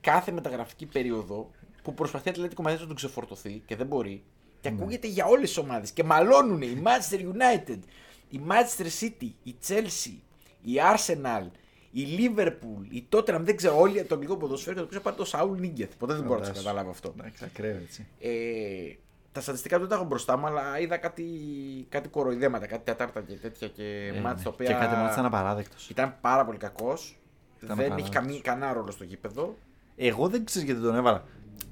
κάθε 0.00 0.32
μεταγραφική 0.32 0.86
περίοδο 0.86 1.50
που 1.82 1.94
προσπαθεί 1.94 2.28
η 2.28 2.30
Ατλέτικο 2.30 2.62
Μαδρίτη 2.62 2.82
να 2.82 2.88
τον 2.88 2.96
ξεφορτωθεί 2.96 3.62
και 3.66 3.76
δεν 3.76 3.86
μπορεί. 3.86 4.22
Και 4.60 4.68
ακούγεται 4.68 5.06
για 5.06 5.26
όλες 5.26 5.48
τις 5.48 5.58
ομάδες. 5.58 5.90
Και 5.90 6.04
μαλώνουν 6.04 6.62
η 6.62 6.82
Manchester 6.84 7.20
United, 7.20 7.78
η 8.28 8.40
Manchester 8.48 8.86
City, 9.00 9.30
η 9.42 9.54
Chelsea, 9.68 10.16
η 10.62 10.72
Arsenal, 10.94 11.46
η 11.90 12.04
Liverpool, 12.18 12.86
η 12.88 13.04
Tottenham. 13.12 13.40
Δεν 13.40 13.56
ξέρω 13.56 13.78
όλοι 13.80 14.04
το 14.04 14.14
αγγλικό 14.14 14.36
ποδοσφαίρο 14.36 14.74
και 14.74 14.80
το 14.80 14.86
οποίο 14.86 15.00
πάρει 15.00 15.16
το 15.16 15.24
Σαούλ 15.24 15.58
Νίγκεθ. 15.58 15.96
Ποτέ 15.98 16.14
δεν 16.14 16.22
μπορώ 16.22 16.34
να 16.34 16.40
το 16.40 16.46
Φαντάσου. 16.46 16.64
καταλάβω 16.64 16.90
αυτό. 16.90 17.14
Εντάξει, 17.18 17.44
ακραίο 17.44 17.76
έτσι. 17.76 18.06
Ε, 18.20 18.30
τα 19.38 19.44
στατιστικά 19.44 19.74
του 19.74 19.80
δεν 19.80 19.90
τα 19.90 19.94
έχω 19.94 20.04
μπροστά 20.04 20.36
μου, 20.36 20.46
αλλά 20.46 20.78
είδα 20.78 20.96
κάτι, 20.96 21.24
κάτι 21.88 22.08
κοροϊδέματα, 22.08 22.66
κάτι 22.66 22.82
τετάρτα 22.84 23.20
και 23.20 23.34
τέτοια 23.34 23.68
και 23.68 24.12
Ε, 24.14 24.20
μάτς 24.20 24.36
ναι. 24.38 24.42
τα 24.44 24.50
οποία 24.50 24.66
Και 24.66 24.72
κάτι 24.72 24.94
μάτς 24.96 25.12
ήταν 25.12 25.24
απαράδεκτος. 25.24 25.88
ήταν 25.90 26.16
πάρα 26.20 26.44
πολύ 26.44 26.58
κακός. 26.58 27.18
Ήταν 27.62 27.76
Δεν 27.76 27.78
έχει 27.78 27.84
απαράδεκτος. 27.94 28.14
καμία, 28.22 28.40
κανένα 28.40 28.72
ρόλο 28.72 28.90
στο 28.90 29.04
γήπεδο. 29.04 29.56
Εγώ 29.96 30.28
δεν 30.28 30.44
ξέρω 30.44 30.64
γιατί 30.64 30.80
τον 30.80 30.94
έβαλα. 30.96 31.24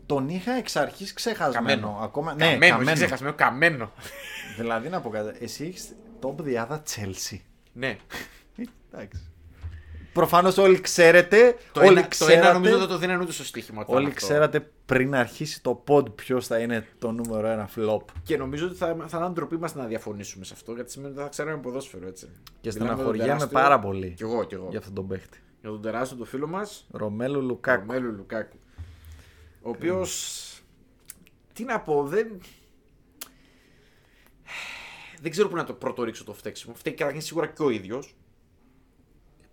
Τον 0.07 0.29
είχα 0.29 0.53
εξ 0.53 0.77
αρχής 0.77 1.13
ξεχασμένο. 1.13 1.67
Καμένο. 1.69 1.99
Ακόμα... 2.03 2.31
καμένο, 2.35 2.57
ναι, 2.59 2.65
όχι 2.67 2.71
καμένο. 2.71 2.93
ξεχασμένο, 2.97 3.35
καμένο. 3.35 3.93
δηλαδή 4.59 4.89
να 4.89 5.01
πω 5.01 5.09
κάτι. 5.09 5.45
Εσύ 5.45 5.65
έχεις 5.65 5.95
top 6.21 6.35
διάδα 6.39 6.83
Chelsea. 6.83 7.39
ναι. 7.73 7.97
Ε, 8.57 8.63
Εντάξει. 8.93 9.31
Προφανώς 10.17 10.59
όλοι 10.59 10.81
ξέρετε. 10.81 11.57
Το, 11.73 11.81
όλοι 11.81 11.89
ένα, 11.89 12.03
το 12.03 12.09
ξέρατε, 12.09 12.37
ένα 12.39 12.53
νομίζω 12.53 12.79
δεν 12.79 12.89
το 12.89 12.99
δίνανε 12.99 13.23
ούτε 13.23 13.33
στο 13.33 13.45
στοίχημα. 13.45 13.81
όταν 13.83 13.97
Όλοι 13.97 14.07
αυτό. 14.07 14.17
ξέρατε 14.27 14.71
πριν 14.87 15.15
αρχίσει 15.15 15.63
το 15.63 15.85
pod 15.89 16.15
ποιος 16.15 16.47
θα 16.47 16.59
είναι 16.59 16.87
το 16.99 17.11
νούμερο 17.11 17.47
ένα 17.47 17.69
flop. 17.77 18.01
Και 18.23 18.37
νομίζω 18.37 18.67
ότι 18.67 18.75
θα, 18.77 18.97
θα 19.07 19.19
είναι 19.19 19.29
ντροπή 19.29 19.57
μας 19.57 19.75
να 19.75 19.85
διαφωνήσουμε 19.85 20.45
σε 20.45 20.53
αυτό, 20.57 20.73
γιατί 20.73 20.91
σημαίνει 20.91 21.13
ότι 21.13 21.23
θα 21.23 21.29
ξέραμε 21.29 21.61
ποδόσφαιρο 21.61 22.07
έτσι. 22.07 22.27
Και 22.27 22.31
Μιλάμε 22.33 22.61
για 22.61 22.73
τον 22.73 22.87
στεναχωριέμαι 22.97 23.27
τεράστιο- 23.27 23.53
πάρα 23.61 23.79
πολύ 23.79 24.13
Κι 24.17 24.23
εγώ, 24.23 24.45
κι 24.45 24.55
εγώ. 24.55 24.67
για 24.71 24.79
αυτόν 24.79 24.95
τον 24.95 25.07
παίχτη. 25.09 25.39
Για 25.61 25.71
τον 25.71 25.83
τεράστιο 25.83 26.17
το 26.17 26.25
φίλο 26.25 26.47
μας, 26.47 26.87
Ρωμέλο 26.91 27.41
Λουκάκου. 27.41 27.81
Ρωμέλου 27.87 28.13
Λουκάκου. 28.13 28.57
Ο 29.63 29.69
οποίος. 29.71 30.41
Τι 31.53 31.65
να 31.65 31.81
πω, 31.81 32.05
δεν. 32.07 32.41
Δεν 35.21 35.31
ξέρω 35.31 35.49
πού 35.49 35.57
να 35.57 35.65
το 35.65 35.73
πρώτο 35.73 36.03
ρίξω 36.03 36.25
το 36.25 36.33
φταίξιμο. 36.33 36.75
Φταίει 36.75 36.95
καταρχήν 36.95 37.23
σίγουρα 37.23 37.47
και 37.47 37.63
ο 37.63 37.71
ίδιος. 37.71 38.15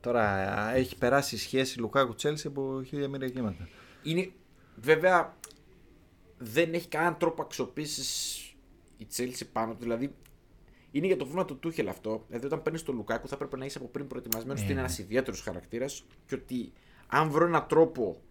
Τώρα 0.04 0.70
έχει 0.74 0.98
περάσει 0.98 1.36
η 1.36 1.38
σχέση 1.38 1.80
Λουκάκου 1.80 2.16
Τσέλσι 2.16 2.48
από 2.48 2.84
χίλια 2.84 3.08
μοιραγήματα. 3.08 3.68
Είναι. 4.04 4.32
Βέβαια, 4.76 5.38
δεν 6.38 6.74
έχει 6.74 6.88
κανέναν 6.88 7.18
τρόπο 7.18 7.42
αξιοποίησης 7.42 8.38
η 8.98 9.08
Chelsea 9.16 9.48
πάνω 9.52 9.74
του. 9.74 9.80
Δηλαδή, 9.80 10.16
είναι 10.92 11.08
για 11.08 11.18
το 11.18 11.26
βήμα 11.26 11.46
του 11.46 11.60
Τούχελ 11.60 11.88
αυτό. 11.88 12.24
Δηλαδή, 12.28 12.46
όταν 12.46 12.62
παίρνεις 12.62 12.84
τον 12.84 12.96
Λουκάκου, 12.96 13.28
θα 13.28 13.38
πρέπει 13.38 13.58
να 13.58 13.66
είσαι 13.66 13.78
από 13.78 13.88
πριν 13.88 14.08
προετοιμασμένος 14.08 14.62
ότι 14.62 14.72
είναι 14.72 14.80
ένας 14.80 14.98
ιδιαίτερος 14.98 15.42
χαρακτήρας 15.42 16.06
και 16.26 16.36
ότι 16.36 16.72
αν 17.08 17.30
βρω 17.30 17.46
έναν 17.46 17.68
τρόπο 17.68 18.22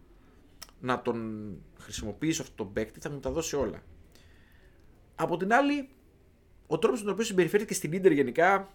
να 0.81 1.03
τον 1.03 1.57
χρησιμοποιήσω 1.79 2.43
αυτόν 2.43 2.57
τον 2.57 2.73
παίκτη, 2.73 3.01
θα 3.01 3.11
μου 3.11 3.21
τα 3.21 3.31
δώσει 3.31 3.57
όλα. 3.57 3.83
Από 5.15 5.37
την 5.37 5.53
άλλη, 5.53 5.89
ο 6.67 6.79
τρόπος 6.79 6.99
με 6.99 7.05
τον 7.05 7.15
οποίο 7.15 7.25
συμπεριφέρθηκε 7.25 7.75
στην 7.75 8.01
ντερ 8.01 8.13
γενικά 8.13 8.75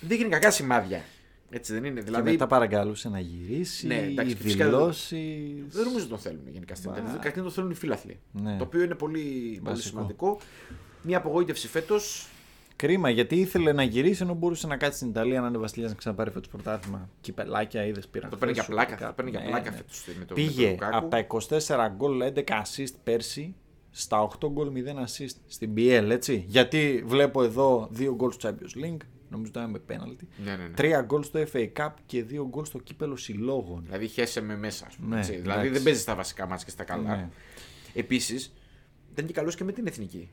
δείχνει 0.00 0.28
κακά 0.28 0.50
σημάδια. 0.50 1.04
Έτσι 1.50 1.72
δεν 1.72 1.84
είναι. 1.84 2.00
Και 2.00 2.04
Δηλαδή, 2.06 2.30
μετά 2.30 2.46
παρακαλούσε 2.46 3.08
να 3.08 3.20
γυρίσει, 3.20 3.86
Ναι, 3.86 3.94
εντάξει, 3.96 4.32
οι 4.32 4.36
φυσικά 4.36 4.64
δηλώσεις. 4.64 5.18
δεν 5.68 5.84
νομίζω 5.84 5.98
ότι 6.00 6.08
τον 6.08 6.18
θέλουν 6.18 6.40
γενικά 6.48 6.74
στην 6.74 6.90
Μπα. 6.90 6.98
Ιντερ. 6.98 7.12
Καταρχήν 7.12 7.42
τον 7.42 7.50
θέλουν 7.52 7.70
οι 7.70 7.74
φίλαθλοι. 7.74 8.18
Ναι. 8.32 8.56
Το 8.56 8.64
οποίο 8.64 8.82
είναι 8.82 8.94
πολύ, 8.94 9.20
πολύ 9.20 9.60
Βασικό. 9.62 9.88
σημαντικό. 9.88 10.38
Μια 11.02 11.16
απογοήτευση 11.18 11.68
φέτος. 11.68 12.28
Κρίμα 12.76 13.10
γιατί 13.10 13.36
ήθελε 13.36 13.72
να 13.72 13.82
γυρίσει 13.82 14.22
ενώ 14.22 14.34
μπορούσε 14.34 14.66
να 14.66 14.76
κάτσει 14.76 14.96
στην 14.98 15.08
Ιταλία 15.10 15.40
να 15.40 15.46
είναι 15.46 15.58
βασιλιάς 15.58 15.90
να 15.90 15.96
ξαναπάρει 15.96 16.30
φέτος 16.30 16.48
πρωτάθλημα. 16.48 17.08
Κυπελάκια 17.20 17.86
είδες 17.86 18.08
πήραν. 18.08 18.30
Το 18.30 18.36
παίρνει 18.36 18.54
για 18.54 18.62
χθες, 18.62 18.74
πλάκα. 18.74 18.96
Super 18.96 19.06
Το 19.06 19.12
παίρνει 19.12 19.30
για 19.30 19.40
Cup. 19.40 19.46
πλάκα 19.46 19.70
Ναι, 19.70 19.76
ναι. 19.76 19.76
φέτο. 19.76 20.18
Με 20.18 20.24
το, 20.24 20.34
Πήγε 20.34 20.62
με 20.70 20.76
το 20.76 20.84
Λουκάκου. 20.84 20.96
από 20.96 21.08
τα 21.08 21.18
24 21.88 21.88
γκολ 21.96 22.22
11 22.34 22.42
assist 22.62 22.94
πέρσι 23.04 23.54
στα 23.90 24.28
8 24.40 24.48
γκολ 24.50 24.68
0 24.74 25.04
assist 25.04 25.34
στην 25.46 25.70
BL, 25.76 26.06
έτσι. 26.10 26.44
Γιατί 26.48 27.02
βλέπω 27.06 27.42
εδώ 27.42 27.90
2 27.98 28.12
γκολ 28.14 28.30
στο 28.32 28.48
Champions 28.48 28.84
League, 28.84 29.00
νομίζω 29.30 29.50
ήταν 29.50 29.70
με 29.70 29.78
πέναλτι. 29.78 30.28
Ναι, 30.44 30.56
ναι, 30.56 30.62
ναι. 30.66 30.98
3 31.00 31.04
γκολ 31.04 31.22
στο 31.22 31.42
FA 31.52 31.68
Cup 31.76 31.90
και 32.06 32.24
2 32.30 32.46
γκολ 32.48 32.64
στο 32.64 32.78
κύπελο 32.78 33.16
συλλόγων. 33.16 33.82
Δηλαδή 33.84 34.06
χέσε 34.06 34.40
με 34.40 34.56
μέσα. 34.56 34.86
Ας 34.86 34.96
πούμε, 34.96 35.14
Ναι, 35.14 35.20
έτσι. 35.20 35.32
Δηλαδή 35.36 35.50
εντάξει. 35.58 35.72
δεν 35.72 35.82
παίζεις 35.82 36.02
στα 36.02 36.14
βασικά 36.14 36.46
μάτια 36.46 36.64
και 36.64 36.70
στα 36.70 36.84
καλά. 36.84 37.16
Ναι. 37.16 37.28
Επίσης, 37.94 38.52
ήταν 39.12 39.26
και 39.26 39.32
καλός 39.32 39.54
και 39.54 39.64
με 39.64 39.72
την 39.72 39.86
εθνική 39.86 40.30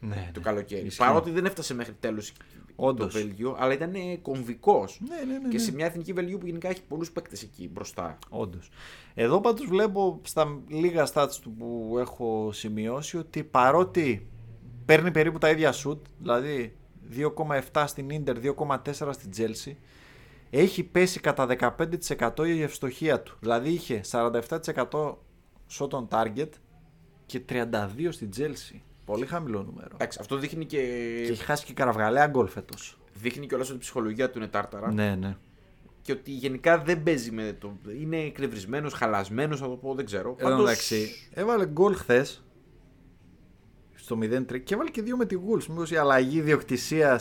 Ναι, 0.00 0.30
το 0.32 0.40
ναι. 0.40 0.44
καλοκαίρι. 0.44 0.86
Ισχύει. 0.86 0.98
Παρότι 0.98 1.30
δεν 1.30 1.44
έφτασε 1.44 1.74
μέχρι 1.74 1.94
τέλος 2.00 2.32
το 2.76 2.84
Όντως. 2.86 3.12
Βέλγιο, 3.12 3.56
αλλά 3.58 3.72
ήταν 3.72 3.92
κομβικός. 4.22 5.00
Ναι, 5.08 5.32
ναι, 5.32 5.38
ναι, 5.38 5.48
Και 5.48 5.56
ναι. 5.56 5.62
σε 5.62 5.72
μια 5.72 5.86
εθνική 5.86 6.12
Βελγίου 6.12 6.38
που 6.38 6.46
γενικά 6.46 6.68
έχει 6.68 6.82
πολλούς 6.82 7.10
παίκτες 7.10 7.42
εκεί 7.42 7.68
μπροστά. 7.68 8.18
Όντως. 8.28 8.70
Εδώ 9.14 9.40
πάντως 9.40 9.66
βλέπω 9.66 10.20
στα 10.24 10.60
λίγα 10.68 11.08
stats 11.14 11.38
του 11.42 11.52
που 11.52 11.96
έχω 11.98 12.50
σημειώσει 12.52 13.16
ότι 13.16 13.44
παρότι 13.44 14.28
παίρνει 14.84 15.10
περίπου 15.10 15.38
τα 15.38 15.50
ίδια 15.50 15.72
shoot, 15.72 15.98
δηλαδή 16.18 16.76
2,7 17.72 17.84
στην 17.86 18.10
Ίντερ, 18.10 18.36
2,4 18.42 19.10
στην 19.12 19.30
Chelsea, 19.36 19.72
έχει 20.50 20.84
πέσει 20.84 21.20
κατά 21.20 21.46
15% 22.36 22.46
η 22.46 22.62
ευστοχία 22.62 23.20
του. 23.20 23.36
Δηλαδή 23.40 23.70
είχε 23.70 24.00
47% 24.10 24.40
shot 25.78 25.88
on 25.88 26.08
target 26.08 26.48
και 27.26 27.40
32 27.48 27.64
στην 28.10 28.30
Chelsea. 28.36 28.78
Πολύ 29.04 29.26
χαμηλό 29.26 29.62
νούμερο. 29.62 29.90
Εντάξει, 29.94 30.18
αυτό 30.20 30.36
δείχνει 30.36 30.64
και, 30.66 30.76
Και 31.26 31.32
έχει 31.32 31.44
χάσει 31.44 31.64
και 31.64 31.72
καραβγαλαία 31.72 32.26
γκολ 32.26 32.48
φέτος. 32.48 32.98
δείχνει 33.14 33.46
και 33.46 33.54
όλα 33.54 33.64
ότι 33.64 33.74
η 33.74 33.78
ψυχολογία 33.78 34.30
του 34.30 34.38
είναι 34.38 34.48
τάρταρα. 34.48 34.92
Ναι, 34.92 35.14
ναι. 35.14 35.36
και 36.02 36.12
ότι 36.12 36.30
γενικά 36.30 36.78
δεν 36.78 37.02
παίζει 37.02 37.30
με 37.30 37.56
το. 37.60 37.76
Είναι 38.00 38.16
εκνευρισμένος, 38.16 38.92
χαλασμένος, 38.92 39.60
θα 39.60 39.66
το 39.66 39.76
πω, 39.76 39.94
δεν 39.94 40.04
ξέρω. 40.04 40.34
Εδώ 40.38 40.62
εντάξει, 40.62 41.08
έβαλε 41.30 41.66
γκολ 41.66 41.94
χθες 41.94 42.44
στο 44.04 44.18
0-3 44.22 44.60
και 44.64 44.74
έβαλε 44.74 44.90
και 44.90 45.02
δύο 45.02 45.16
με 45.16 45.26
τη 45.26 45.36
Wolves. 45.48 45.64
Μήπως 45.66 45.90
η 45.90 45.96
αλλαγή 45.96 46.40
διοκτησία 46.40 47.20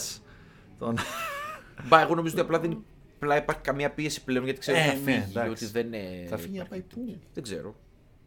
των. 0.80 0.96
Μπα, 1.88 2.02
εγώ 2.02 2.16
νομίζω 2.16 2.34
ότι 2.34 2.44
απλά 2.44 2.60
δεν 2.60 2.84
απλά 3.16 3.38
υπάρχει 3.38 3.62
καμία 3.62 3.92
πίεση 3.92 4.24
πλέον 4.24 4.44
γιατί 4.46 4.60
ξέρω 4.60 4.78
Ε, 4.78 4.82
ότι 4.82 4.90
θα 4.90 4.96
ναι, 4.96 5.12
φύγει. 5.12 5.26
εντάξει. 5.30 5.50
ότι 5.64 5.66
δεν, 5.74 5.94
ε, 5.94 6.26
Θα 6.30 6.38
φύγει 6.38 6.58
να 6.58 6.66
πάει 6.66 6.82
πού; 6.82 7.20
Δεν 7.34 7.44
ξέρω. 7.44 7.76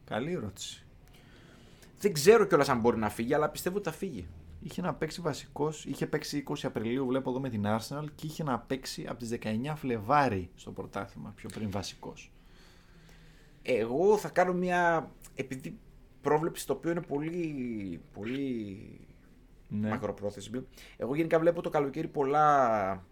Καλή 0.05 0.33
ερώτηση. 0.33 0.85
Δεν 1.99 2.12
ξέρω 2.12 2.45
κιόλας 2.45 2.69
αν 2.69 2.81
μπορεί 2.81 2.97
να 2.99 3.09
φύγει, 3.09 3.35
αλλά 3.35 3.49
πιστεύω 3.49 3.77
ότι 3.77 3.89
θα 3.89 3.95
φύγει. 3.97 4.27
Είχε 4.61 4.83
να 4.83 4.95
παίξει 4.95 5.20
βασικός, 5.20 5.85
είχε 5.85 6.07
παίξει 6.07 6.45
20 6.49 6.55
Απριλίου, 6.62 7.07
βλέπω 7.07 7.31
εδώ 7.31 7.41
με 7.41 7.49
την 7.49 7.65
Arsenal 7.66 8.05
και 8.15 8.27
είχε 8.27 8.43
να 8.43 8.59
παίξει 8.59 9.05
από 9.09 9.19
τις 9.19 9.28
19 9.43 9.73
Φλεβάρι 9.77 10.51
στο 10.57 10.70
πρωτάθλημα, 10.70 11.33
πιο 11.37 11.49
πριν 11.55 11.70
βασικός. 11.70 12.33
Εγώ 13.62 14.16
θα 14.16 14.28
κάνω 14.28 14.53
μια. 14.53 15.11
Επειδή 15.35 15.78
πρόβλεψη 16.27 16.66
το 16.66 16.73
οποίο 16.73 16.90
είναι 16.90 17.01
πολύ, 17.01 18.01
πολύ 18.12 19.01
Ναι. 19.69 19.89
μακροπρόθεσμη. 19.89 20.66
Εγώ 20.97 21.15
γενικά 21.15 21.39
βλέπω 21.39 21.61
το 21.62 21.69
καλοκαίρι 21.70 22.09
πολλά. 22.09 23.05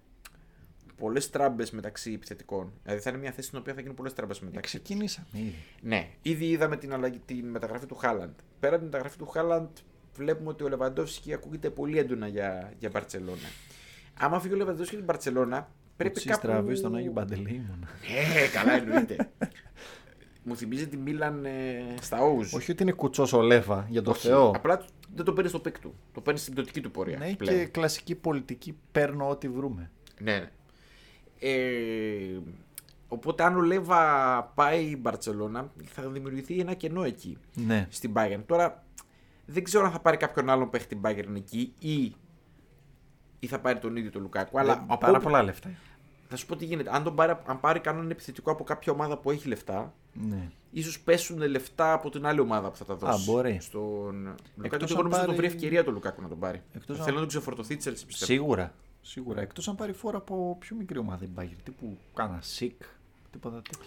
Πολλές 0.97 1.31
τράμπες 1.31 1.71
μεταξύ 1.71 2.13
επιθετικών. 2.13 2.73
Δηλαδή 2.83 3.01
θα 3.03 3.11
είναι 3.11 3.19
μια 3.19 3.33
θέση 3.33 3.47
στην 3.47 3.59
οποία 3.59 3.75
θα 3.75 3.81
γίνουν 3.81 3.97
πολλές 3.97 4.13
τράμπες 4.13 4.39
Ε, 4.41 4.45
μεταξύ. 4.45 4.79
ξεκινήσαμε 4.79 5.27
ήδη. 5.33 5.55
Ναι, 5.81 6.09
ήδη 6.23 6.45
είδαμε 6.49 6.77
την, 6.77 6.93
αλλαγή, 6.93 7.19
την 7.25 7.49
μεταγραφή 7.49 7.87
του 7.87 7.95
Χάλαντ. 7.95 8.35
Πέρα 8.61 8.73
από 8.75 8.85
την 8.85 8.85
μεταγραφή 8.93 9.19
του 9.19 9.27
Χάλαντ, 9.27 9.69
βλέπουμε 10.17 10.49
ότι 10.49 10.65
ο 10.65 10.69
Λεβαντόφσκι 10.69 11.33
ακούγεται 11.33 11.71
πολύ 11.71 11.99
έντονα 11.99 12.27
για, 12.29 12.73
για 12.79 12.91
Μπαρσελόνα. 12.91 13.49
Άμα 14.15 14.41
φύγει 14.41 14.55
ο 14.55 14.57
Λεβαντόφσκι 14.57 14.95
από 14.95 15.05
την 15.05 15.15
Μπαρσελόνα, 15.15 15.69
πρέπει 15.97 16.13
Πρέπει 16.15 16.29
κάπου. 16.29 16.47
τραβεί 16.47 16.75
στον 16.75 16.95
Άγιο 16.95 17.13
Παντελεήμονα. 17.13 17.89
Ε, 18.45 18.49
καλά 18.49 18.73
εννοείται. 18.73 19.17
Μου 20.47 20.57
θυμίζει 20.57 20.89
τη 20.89 20.97
Μίλαν 20.97 21.45
ε, 21.45 21.85
στα 22.01 22.23
Όουζ. 22.23 22.53
Όχι 22.55 22.71
ότι 22.71 22.83
είναι 22.83 22.93
κουτσός 22.93 23.33
ο 23.33 23.41
Λέβα, 23.41 23.87
για 23.89 24.03
το 24.03 24.11
Όχι, 24.11 24.27
Θεό. 24.27 24.51
Απλά 24.55 24.85
δεν 25.15 25.25
το 25.25 25.33
παίρνει 25.33 25.49
στο 25.49 25.59
peak 25.59 25.79
του. 25.79 25.95
Το 26.13 26.21
παίρνει 26.21 26.39
στην 26.41 26.53
πτωτική 26.53 26.81
του 26.81 26.91
πορεία. 26.91 27.19
Ναι, 27.19 27.35
πλέον. 27.37 27.59
και 27.59 27.65
κλασική 27.67 28.15
πολιτική 28.15 28.79
παίρνω 28.93 29.29
ό,τι 29.29 29.49
βρούμε. 29.49 29.91
Ναι, 30.21 30.39
ναι. 30.39 30.51
Ε, 31.39 32.39
οπότε 33.09 33.43
αν 33.43 33.57
ο 33.57 33.61
Λέβα 33.61 34.43
πάει 34.55 34.85
η 34.85 34.97
Μπαρτσελώνα 35.01 35.71
θα 35.85 36.09
δημιουργηθεί 36.09 36.59
ένα 36.61 36.75
κενό 36.75 37.03
εκεί 37.05 37.39
Ναι. 37.55 37.87
στην 37.91 38.13
Bayern. 38.17 38.41
Τώρα 38.47 38.85
δεν 39.47 39.65
ξέρω 39.65 39.85
αν 39.85 39.91
θα 39.93 40.01
πάρει 40.01 40.17
κάποιον 40.17 40.51
άλλον 40.51 40.71
παίχτη 40.71 40.89
την 40.97 41.01
Bayern 41.05 41.35
εκεί 41.37 41.75
ή, 41.79 42.15
ή 43.39 43.47
θα 43.47 43.59
πάρει 43.61 43.79
τον 43.79 43.97
ίδιο 43.97 44.11
τον 44.11 44.23
Λουκάκου. 44.23 44.59
Αλλά 44.59 44.73
Ε, 44.73 44.77
από 44.87 44.99
πάρα 44.99 45.13
όπου- 45.13 45.23
πολλά 45.23 45.43
λεφτά. 45.43 45.71
θα 46.29 46.37
σου 46.37 46.47
πω 46.47 46.57
τι 46.57 46.65
γίνεται. 46.65 46.91
Αν, 46.93 47.03
τον 47.03 47.15
πάρει, 47.15 47.35
αν 47.47 47.61
πάρει 47.61 47.81
κανέναν 47.81 48.11
επιθετικό 48.11 48.51
από 48.51 48.65
κάποια 48.65 48.93
ομάδα 48.93 49.19
που 49.19 49.31
έχει 49.31 49.49
λεφτά, 49.49 49.95
Ναι. 50.15 50.51
ίσως 50.71 51.01
πέσουν 51.01 51.39
λεφτά 51.49 51.93
από 51.93 52.11
την 52.11 52.27
άλλη 52.27 52.41
ομάδα 52.41 52.71
που 52.71 52.77
θα 52.77 52.85
τα 52.85 52.95
δώσει. 52.95 53.31
μπορεί. 53.31 53.59
Στον 53.61 54.15
Λουκάκου. 54.57 54.63
Εκτός 54.63 54.79
Και 54.79 54.85
αν 54.85 54.91
εγώ 54.91 55.03
νομίζω 55.03 55.19
ότι 55.19 55.27
τον 55.27 55.35
βρει 55.35 55.47
πάρει- 55.47 55.55
ευκαιρία 55.57 55.85
το 55.85 55.91
Λουκάκου 55.91 56.23
να 56.23 56.29
τον 56.29 56.39
πάρει. 56.39 56.63
Εκτός 56.73 56.97
Θέλω 56.97 57.09
αν- 57.09 57.15
να 57.15 57.21
τον 57.21 57.29
ξεφορτωθεί 57.29 57.73
η 57.75 57.77
Chelsea 57.85 58.03
πιστεύω. 58.07 58.25
Σίγουρα. 58.33 58.75
Σίγουρα. 59.03 59.41
Εκτός 59.41 59.69
αν 59.69 59.75
πάρει 59.77 59.93
φόρα 59.93 60.17
από 60.17 60.57
πιο 60.61 60.77
μικρή 60.77 60.99
ομάδα 60.99 61.25
η 61.25 61.29
Bayern. 61.39 61.57
Τύπου 61.65 61.99
κάνα 62.15 62.39
σικ. 62.43 62.83
Τίποτα 63.33 63.57
τέτοιο. 63.63 63.79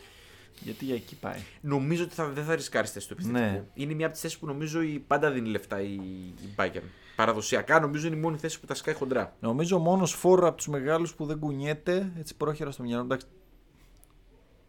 Γιατί 0.61 0.85
για 0.85 0.95
εκεί 0.95 1.15
πάει. 1.15 1.39
Νομίζω 1.61 2.03
ότι 2.03 2.13
θα, 2.13 2.29
δεν 2.29 2.43
θα 2.43 2.55
ρισκάρεις 2.55 2.91
θέση 2.91 3.07
του 3.07 3.13
επιθετικού. 3.13 3.39
Ναι. 3.43 3.63
Είναι 3.73 3.93
μια 3.93 4.05
από 4.05 4.13
τις 4.13 4.21
θέσεις 4.23 4.37
που 4.37 4.45
νομίζω 4.45 4.81
η, 4.81 5.03
πάντα 5.07 5.31
δίνει 5.31 5.49
λεφτά 5.49 5.81
η, 5.81 5.93
η 5.93 6.53
Bayern. 6.57 6.81
Παραδοσιακά 7.15 7.79
νομίζω 7.79 8.07
είναι 8.07 8.15
η 8.15 8.19
μόνη 8.19 8.37
θέση 8.37 8.59
που 8.59 8.65
τα 8.65 8.73
σκάει 8.73 8.93
χοντρά. 8.95 9.35
Νομίζω 9.39 9.75
ο 9.75 9.79
μόνος 9.79 10.11
φόρο 10.13 10.47
από 10.47 10.57
τους 10.57 10.67
μεγάλους 10.67 11.13
που 11.15 11.25
δεν 11.25 11.39
κουνιέται 11.39 12.11
έτσι 12.19 12.35
πρόχειρα 12.35 12.71
στο 12.71 12.83
μυαλό. 12.83 13.03
Εντάξει, 13.03 13.25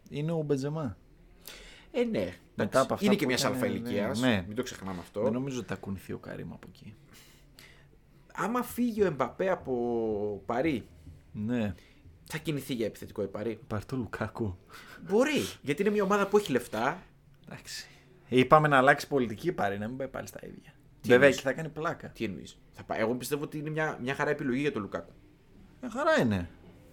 είναι 0.09 0.31
ο 0.31 0.41
Μπεντζεμά. 0.41 0.97
Ε, 1.91 2.03
ναι. 2.03 2.19
Μετά 2.19 2.33
εντάξει. 2.55 2.77
από 2.79 2.93
αυτά 2.93 3.05
είναι 3.05 3.13
που 3.13 3.19
και 3.19 3.25
μια 3.25 3.35
έκανε, 3.39 3.55
αλφα 3.55 3.65
ηλικίας. 3.67 4.19
ναι, 4.19 4.27
ναι. 4.27 4.43
Μην 4.47 4.55
το 4.55 4.63
ξεχνάμε 4.63 4.99
αυτό. 4.99 5.21
Δεν 5.23 5.33
νομίζω 5.33 5.59
ότι 5.59 5.67
θα 5.67 5.75
κουνηθεί 5.75 6.13
ο 6.13 6.17
Καρύμ 6.17 6.53
από 6.53 6.67
εκεί. 6.73 6.95
Άμα 8.33 8.63
φύγει 8.63 9.01
ο 9.01 9.05
Εμπαπέ 9.05 9.49
από 9.49 10.43
Παρή, 10.45 10.87
Ναι. 11.31 11.73
θα 12.23 12.37
κινηθεί 12.37 12.73
για 12.73 12.85
επιθετικό 12.85 13.23
η 13.23 13.27
Παρή. 13.27 13.59
Πάρ 13.67 13.85
το 13.85 13.95
Λουκάκου. 13.95 14.57
Μπορεί. 15.09 15.39
Γιατί 15.61 15.81
είναι 15.81 15.91
μια 15.91 16.03
ομάδα 16.03 16.27
που 16.27 16.37
έχει 16.37 16.51
λεφτά. 16.51 17.03
Εντάξει. 17.47 17.87
Είπαμε 18.27 18.67
να 18.67 18.77
αλλάξει 18.77 19.07
πολιτική 19.07 19.51
πάρει, 19.51 19.77
να 19.77 19.87
μην 19.87 19.97
πάει 19.97 20.07
πάλι 20.07 20.27
στα 20.27 20.39
ίδια. 20.43 20.73
Βέβαια 21.01 21.15
εννοείς; 21.15 21.35
εκεί 21.35 21.43
θα 21.47 21.53
κάνει 21.53 21.69
πλάκα. 21.69 22.07
Τι 22.07 22.23
εννοείς; 22.23 22.59
Εγώ 22.87 23.15
πιστεύω 23.15 23.43
ότι 23.43 23.57
είναι 23.57 23.69
μια, 23.69 23.97
μια 24.01 24.15
χαρά 24.15 24.29
επιλογή 24.29 24.61
για 24.61 24.71
τον 24.71 24.81
Λουκάκου. 24.81 25.11
Μια 25.81 25.89
χαρά 25.91 26.19
είναι. 26.19 26.49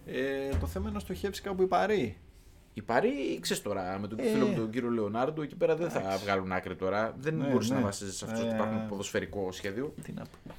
Ε, 0.07 0.49
το 0.61 0.67
θέμα 0.67 0.85
είναι 0.85 0.95
να 0.95 1.01
στοχεύσει 1.01 1.43
κάπου 1.43 1.63
η 1.63 1.67
Παρή. 1.67 2.17
Η 2.79 2.83
Παρή, 2.83 3.39
ξέρεις 3.41 3.63
τώρα, 3.63 3.99
με 4.01 4.07
τον 4.09 4.19
Ε. 4.19 4.23
φίλο 4.23 4.47
μου 4.47 4.55
τον 4.55 4.71
κύριο 4.71 4.91
Λεωνάρντο, 4.91 5.43
εκεί 5.43 5.57
πέρα 5.57 5.77
δεν 5.77 5.91
θα 5.91 5.99
Εντάξει. 5.99 6.25
βγάλουν 6.25 6.53
άκρη 6.53 6.77
τώρα. 6.77 7.15
Δεν 7.19 7.37
Ναι, 7.37 7.47
μπορείς 7.47 7.71
ναι. 7.71 7.77
να 7.77 7.83
βασίζεσαι 7.83 8.17
σε 8.17 8.25
αυτό 8.25 8.39
ότι 8.41 8.49
Ε. 8.51 8.55
υπάρχουν 8.55 8.89
ποδοσφαιρικό 8.89 9.53
σχέδιο. 9.53 9.95
Τι 10.03 10.13
να 10.13 10.23
πω. 10.23 10.53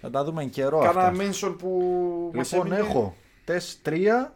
Θα 0.00 0.10
τα 0.10 0.24
δούμε 0.24 0.42
εν 0.42 0.50
καιρό 0.50 0.78
Κάνα 0.78 1.06
αυτά. 1.06 1.22
mention 1.24 1.54
που 1.58 1.70
μας 2.34 2.52
Λοιπόν, 2.52 2.66
έμεινε. 2.66 2.86
έχω 2.88 3.14
τεστ 3.44 3.88
3. 3.88 4.34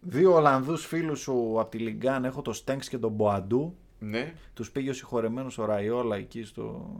Δύο 0.00 0.34
Ολλανδούς 0.34 0.86
φίλους 0.86 1.20
σου 1.20 1.56
από 1.60 1.70
τη 1.70 1.78
Λιγκάν. 1.78 2.24
Έχω 2.24 2.42
το 2.42 2.52
Στέγκς 2.52 2.88
και 2.88 2.98
τον 2.98 3.10
Μποαντού. 3.12 3.74
Ναι. 3.98 4.34
Τους 4.54 4.70
πήγε 4.70 4.90
ο 4.90 4.92
συγχωρεμένος 4.92 5.58
ο 5.58 5.64
Ραϊόλα 5.64 6.16
εκεί 6.16 6.44
στο. 6.44 6.90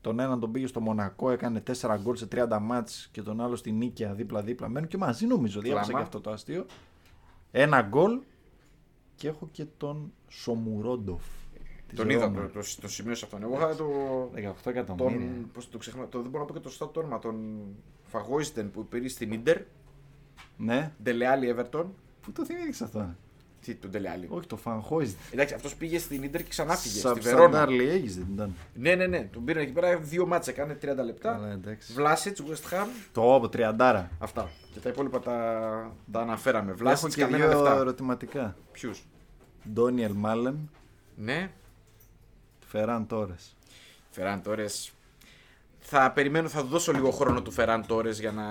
Τον 0.00 0.20
έναν 0.20 0.40
τον 0.40 0.52
πήγε 0.52 0.66
στο 0.66 0.80
Μονακό, 0.80 1.30
έκανε 1.30 1.60
4 1.60 1.96
γκολ 2.02 2.16
σε 2.16 2.26
30 2.26 2.58
μάτς 2.60 3.08
και 3.12 3.22
τον 3.22 3.40
άλλο 3.40 3.56
στη 3.56 3.72
Νίκαια 3.72 4.12
δίπλα-δίπλα. 4.12 4.68
Μένουν 4.68 4.88
και 4.88 4.96
μαζί 4.96 5.26
νομίζω, 5.26 5.60
διάβασα 5.60 5.84
Κλάμα. 5.86 5.98
και 5.98 6.04
αυτό 6.06 6.20
το 6.20 6.30
αστείο. 6.30 6.66
Ένα 7.58 7.82
γκολ 7.82 8.20
και 9.14 9.28
έχω 9.28 9.48
και 9.52 9.64
τον 9.76 10.12
Σομουρόντοφ. 10.28 11.22
της 11.88 11.98
Τον 11.98 12.10
είδα, 12.10 12.24
Ρώμα. 12.24 12.46
το, 12.46 12.60
το, 12.60 12.66
το 12.80 12.88
σημείωσα 12.88 13.24
αυτόν. 13.24 13.42
Εγώ 13.42 13.54
είχα 13.54 13.74
το. 13.74 13.86
18 14.34 14.70
εκατομμύρια. 14.70 15.18
Τον, 15.18 15.50
πώς 15.52 15.70
το 15.70 15.78
ξεχνάω, 15.78 16.06
το, 16.06 16.20
δεν 16.20 16.30
μπορώ 16.30 16.42
να 16.42 16.48
πω 16.48 16.54
και 16.54 16.60
το 16.60 16.68
σωστό 16.68 16.86
το 16.86 17.00
όνομα. 17.00 17.18
Τον 17.18 17.60
Φαγόιστεν 18.04 18.70
που 18.70 18.86
πήρε 18.86 19.08
στην 19.08 19.32
Ιντερ. 19.32 19.62
Ναι. 20.56 20.92
Ντελεάλη 21.02 21.54
Everton. 21.56 21.84
Πού 22.20 22.32
το 22.32 22.44
θυμήθηκες 22.44 22.82
αυτό; 22.82 23.14
Τι, 23.66 23.74
τον 23.74 23.90
Ντελεάλη. 23.90 24.26
Όχι, 24.30 24.46
το 24.46 24.56
Φανχόιζ. 24.56 25.10
Εντάξει, 25.30 25.54
αυτός 25.54 25.74
πήγε 25.74 25.98
στην 25.98 26.22
Ιντερ 26.22 26.42
και 26.42 26.48
ξανά 26.48 26.76
φύγε. 26.76 26.98
Σα 27.00 27.10
Στη 27.10 27.20
Βερόνα. 27.20 27.42
Σαντάρλι 27.44 27.88
Αίγης 27.88 28.16
δεν 28.16 28.26
ήταν. 28.34 28.54
Ναι, 28.74 28.94
ναι, 28.94 29.06
ναι. 29.06 29.28
Τον 29.32 29.44
πήρε 29.44 29.60
εκεί 29.60 29.72
πέρα 29.72 29.98
δύο 29.98 30.26
μάτσε, 30.26 30.50
έκανε 30.50 30.78
30 30.82 30.86
λεπτά. 31.04 31.32
Καλά, 31.32 31.50
εντάξει. 31.52 31.92
Βλάσιτς, 31.92 32.42
West 32.42 32.72
Ham. 32.74 32.86
Το 33.12 33.34
από 33.34 33.48
τριαντάρα. 33.48 34.10
Αυτά. 34.18 34.50
Και 34.72 34.78
τα 34.80 34.88
υπόλοιπα 34.88 35.20
τα, 35.20 35.92
τα 36.12 36.20
αναφέραμε. 36.20 36.68
Έχω 36.70 36.78
Βλάσιτς 36.78 37.14
και 37.14 37.20
κανένα 37.20 37.48
δύο 37.48 37.62
λεφτά. 37.62 37.76
ερωτηματικά. 37.76 38.56
Ποιους; 38.72 39.04
Ντόνιελ 39.72 40.12
Μάλεν, 40.12 40.70
Ναι. 41.16 41.50
Φεράν 42.66 43.06
Τόρες. 43.06 43.56
Φεράν 44.10 44.42
Τόρες. 44.42 44.92
Θα 45.78 46.10
περιμένω, 46.12 46.48
θα 46.48 46.62
δώσω 46.62 46.92
λίγο 46.92 47.10
χρόνο 47.10 47.42
του 47.42 47.50
Φεράν 47.50 47.86
Τόρες 47.86 48.20
για 48.20 48.32
να 48.32 48.44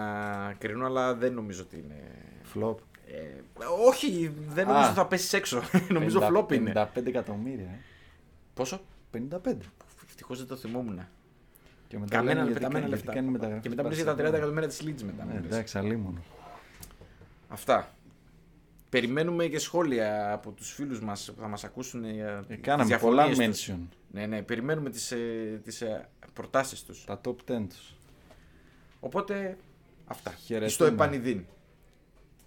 κρίνω, 0.58 0.86
αλλά 0.86 1.14
δεν 1.16 1.34
νομίζω 1.34 1.62
ότι 1.62 1.76
είναι. 1.76 2.02
Φλόπ. 2.44 2.80
Ε, 3.20 3.66
όχι, 3.88 4.34
δεν 4.48 4.68
νομίζω 4.68 4.86
Α. 4.86 4.90
ότι 4.90 4.98
θα 4.98 5.08
πέσεις 5.08 5.34
έξω. 5.34 5.62
νομίζω 5.90 6.22
φλόπ 6.22 6.52
είναι. 6.52 6.72
55 6.96 7.06
εκατομμύρια. 7.06 7.66
Ε. 7.66 7.80
Πόσο; 8.54 8.82
55. 9.14 9.18
Ευτυχώς 10.08 10.38
δεν 10.38 10.48
το 10.48 10.56
θυμόμουν. 10.56 11.00
Και 11.88 11.98
μετά 12.00 12.16
Καμένα 12.16 12.34
λένε 12.34 12.46
γιατί 12.46 12.54
πεταμένα 12.60 12.80
κάνει- 12.80 12.90
λεφτά. 12.92 13.12
γιατί 13.12 13.20
κάνει 13.20 13.32
μεταγραφή 13.32 13.62
Και 13.62 13.70
μετά 13.70 13.82
στην 13.82 13.92
μιλήσει 13.92 14.04
για 14.04 14.16
τα 14.16 14.24
30 14.24 14.28
Barcelona. 14.34 14.38
εκατομμύρια 14.38 14.68
της 14.70 14.82
Leeds 14.86 15.02
μετά. 15.06 15.24
Ε, 15.24 15.26
μου 15.26 15.34
λες. 15.34 15.46
εντάξει, 15.46 15.78
αλίμονο. 15.78 16.24
Αυτά. 17.48 17.90
Περιμένουμε 18.90 19.46
και 19.48 19.60
σχόλια 19.60 20.34
από 20.34 20.52
τους 20.52 20.72
φίλους 20.74 21.02
μας 21.02 21.32
που 21.36 21.42
θα 21.42 21.48
μας 21.48 21.64
ακούσουν 21.64 22.10
για 22.10 22.28
Ε, 22.48 22.54
τις 22.54 22.60
κάναμε 22.62 22.98
πολλά 22.98 23.26
διαφωνίες 23.26 23.58
τους. 23.64 23.70
mention. 23.76 23.80
Ναι, 24.12 24.26
ναι, 24.26 24.42
περιμένουμε 24.42 24.90
τις, 24.90 25.12
ε, 25.12 25.62
τις 25.64 25.82
ε, 25.82 26.10
προτάσεις 26.34 26.84
τους. 26.84 27.04
Τα 27.06 27.22
top 27.26 27.36
10 27.46 27.68
τους. 27.70 27.96
Οπότε, 29.00 29.58
αυτά. 30.06 30.32
Χαιρετούμε. 30.32 30.70
Στο 30.70 30.86
επανειδήν. 30.86 31.46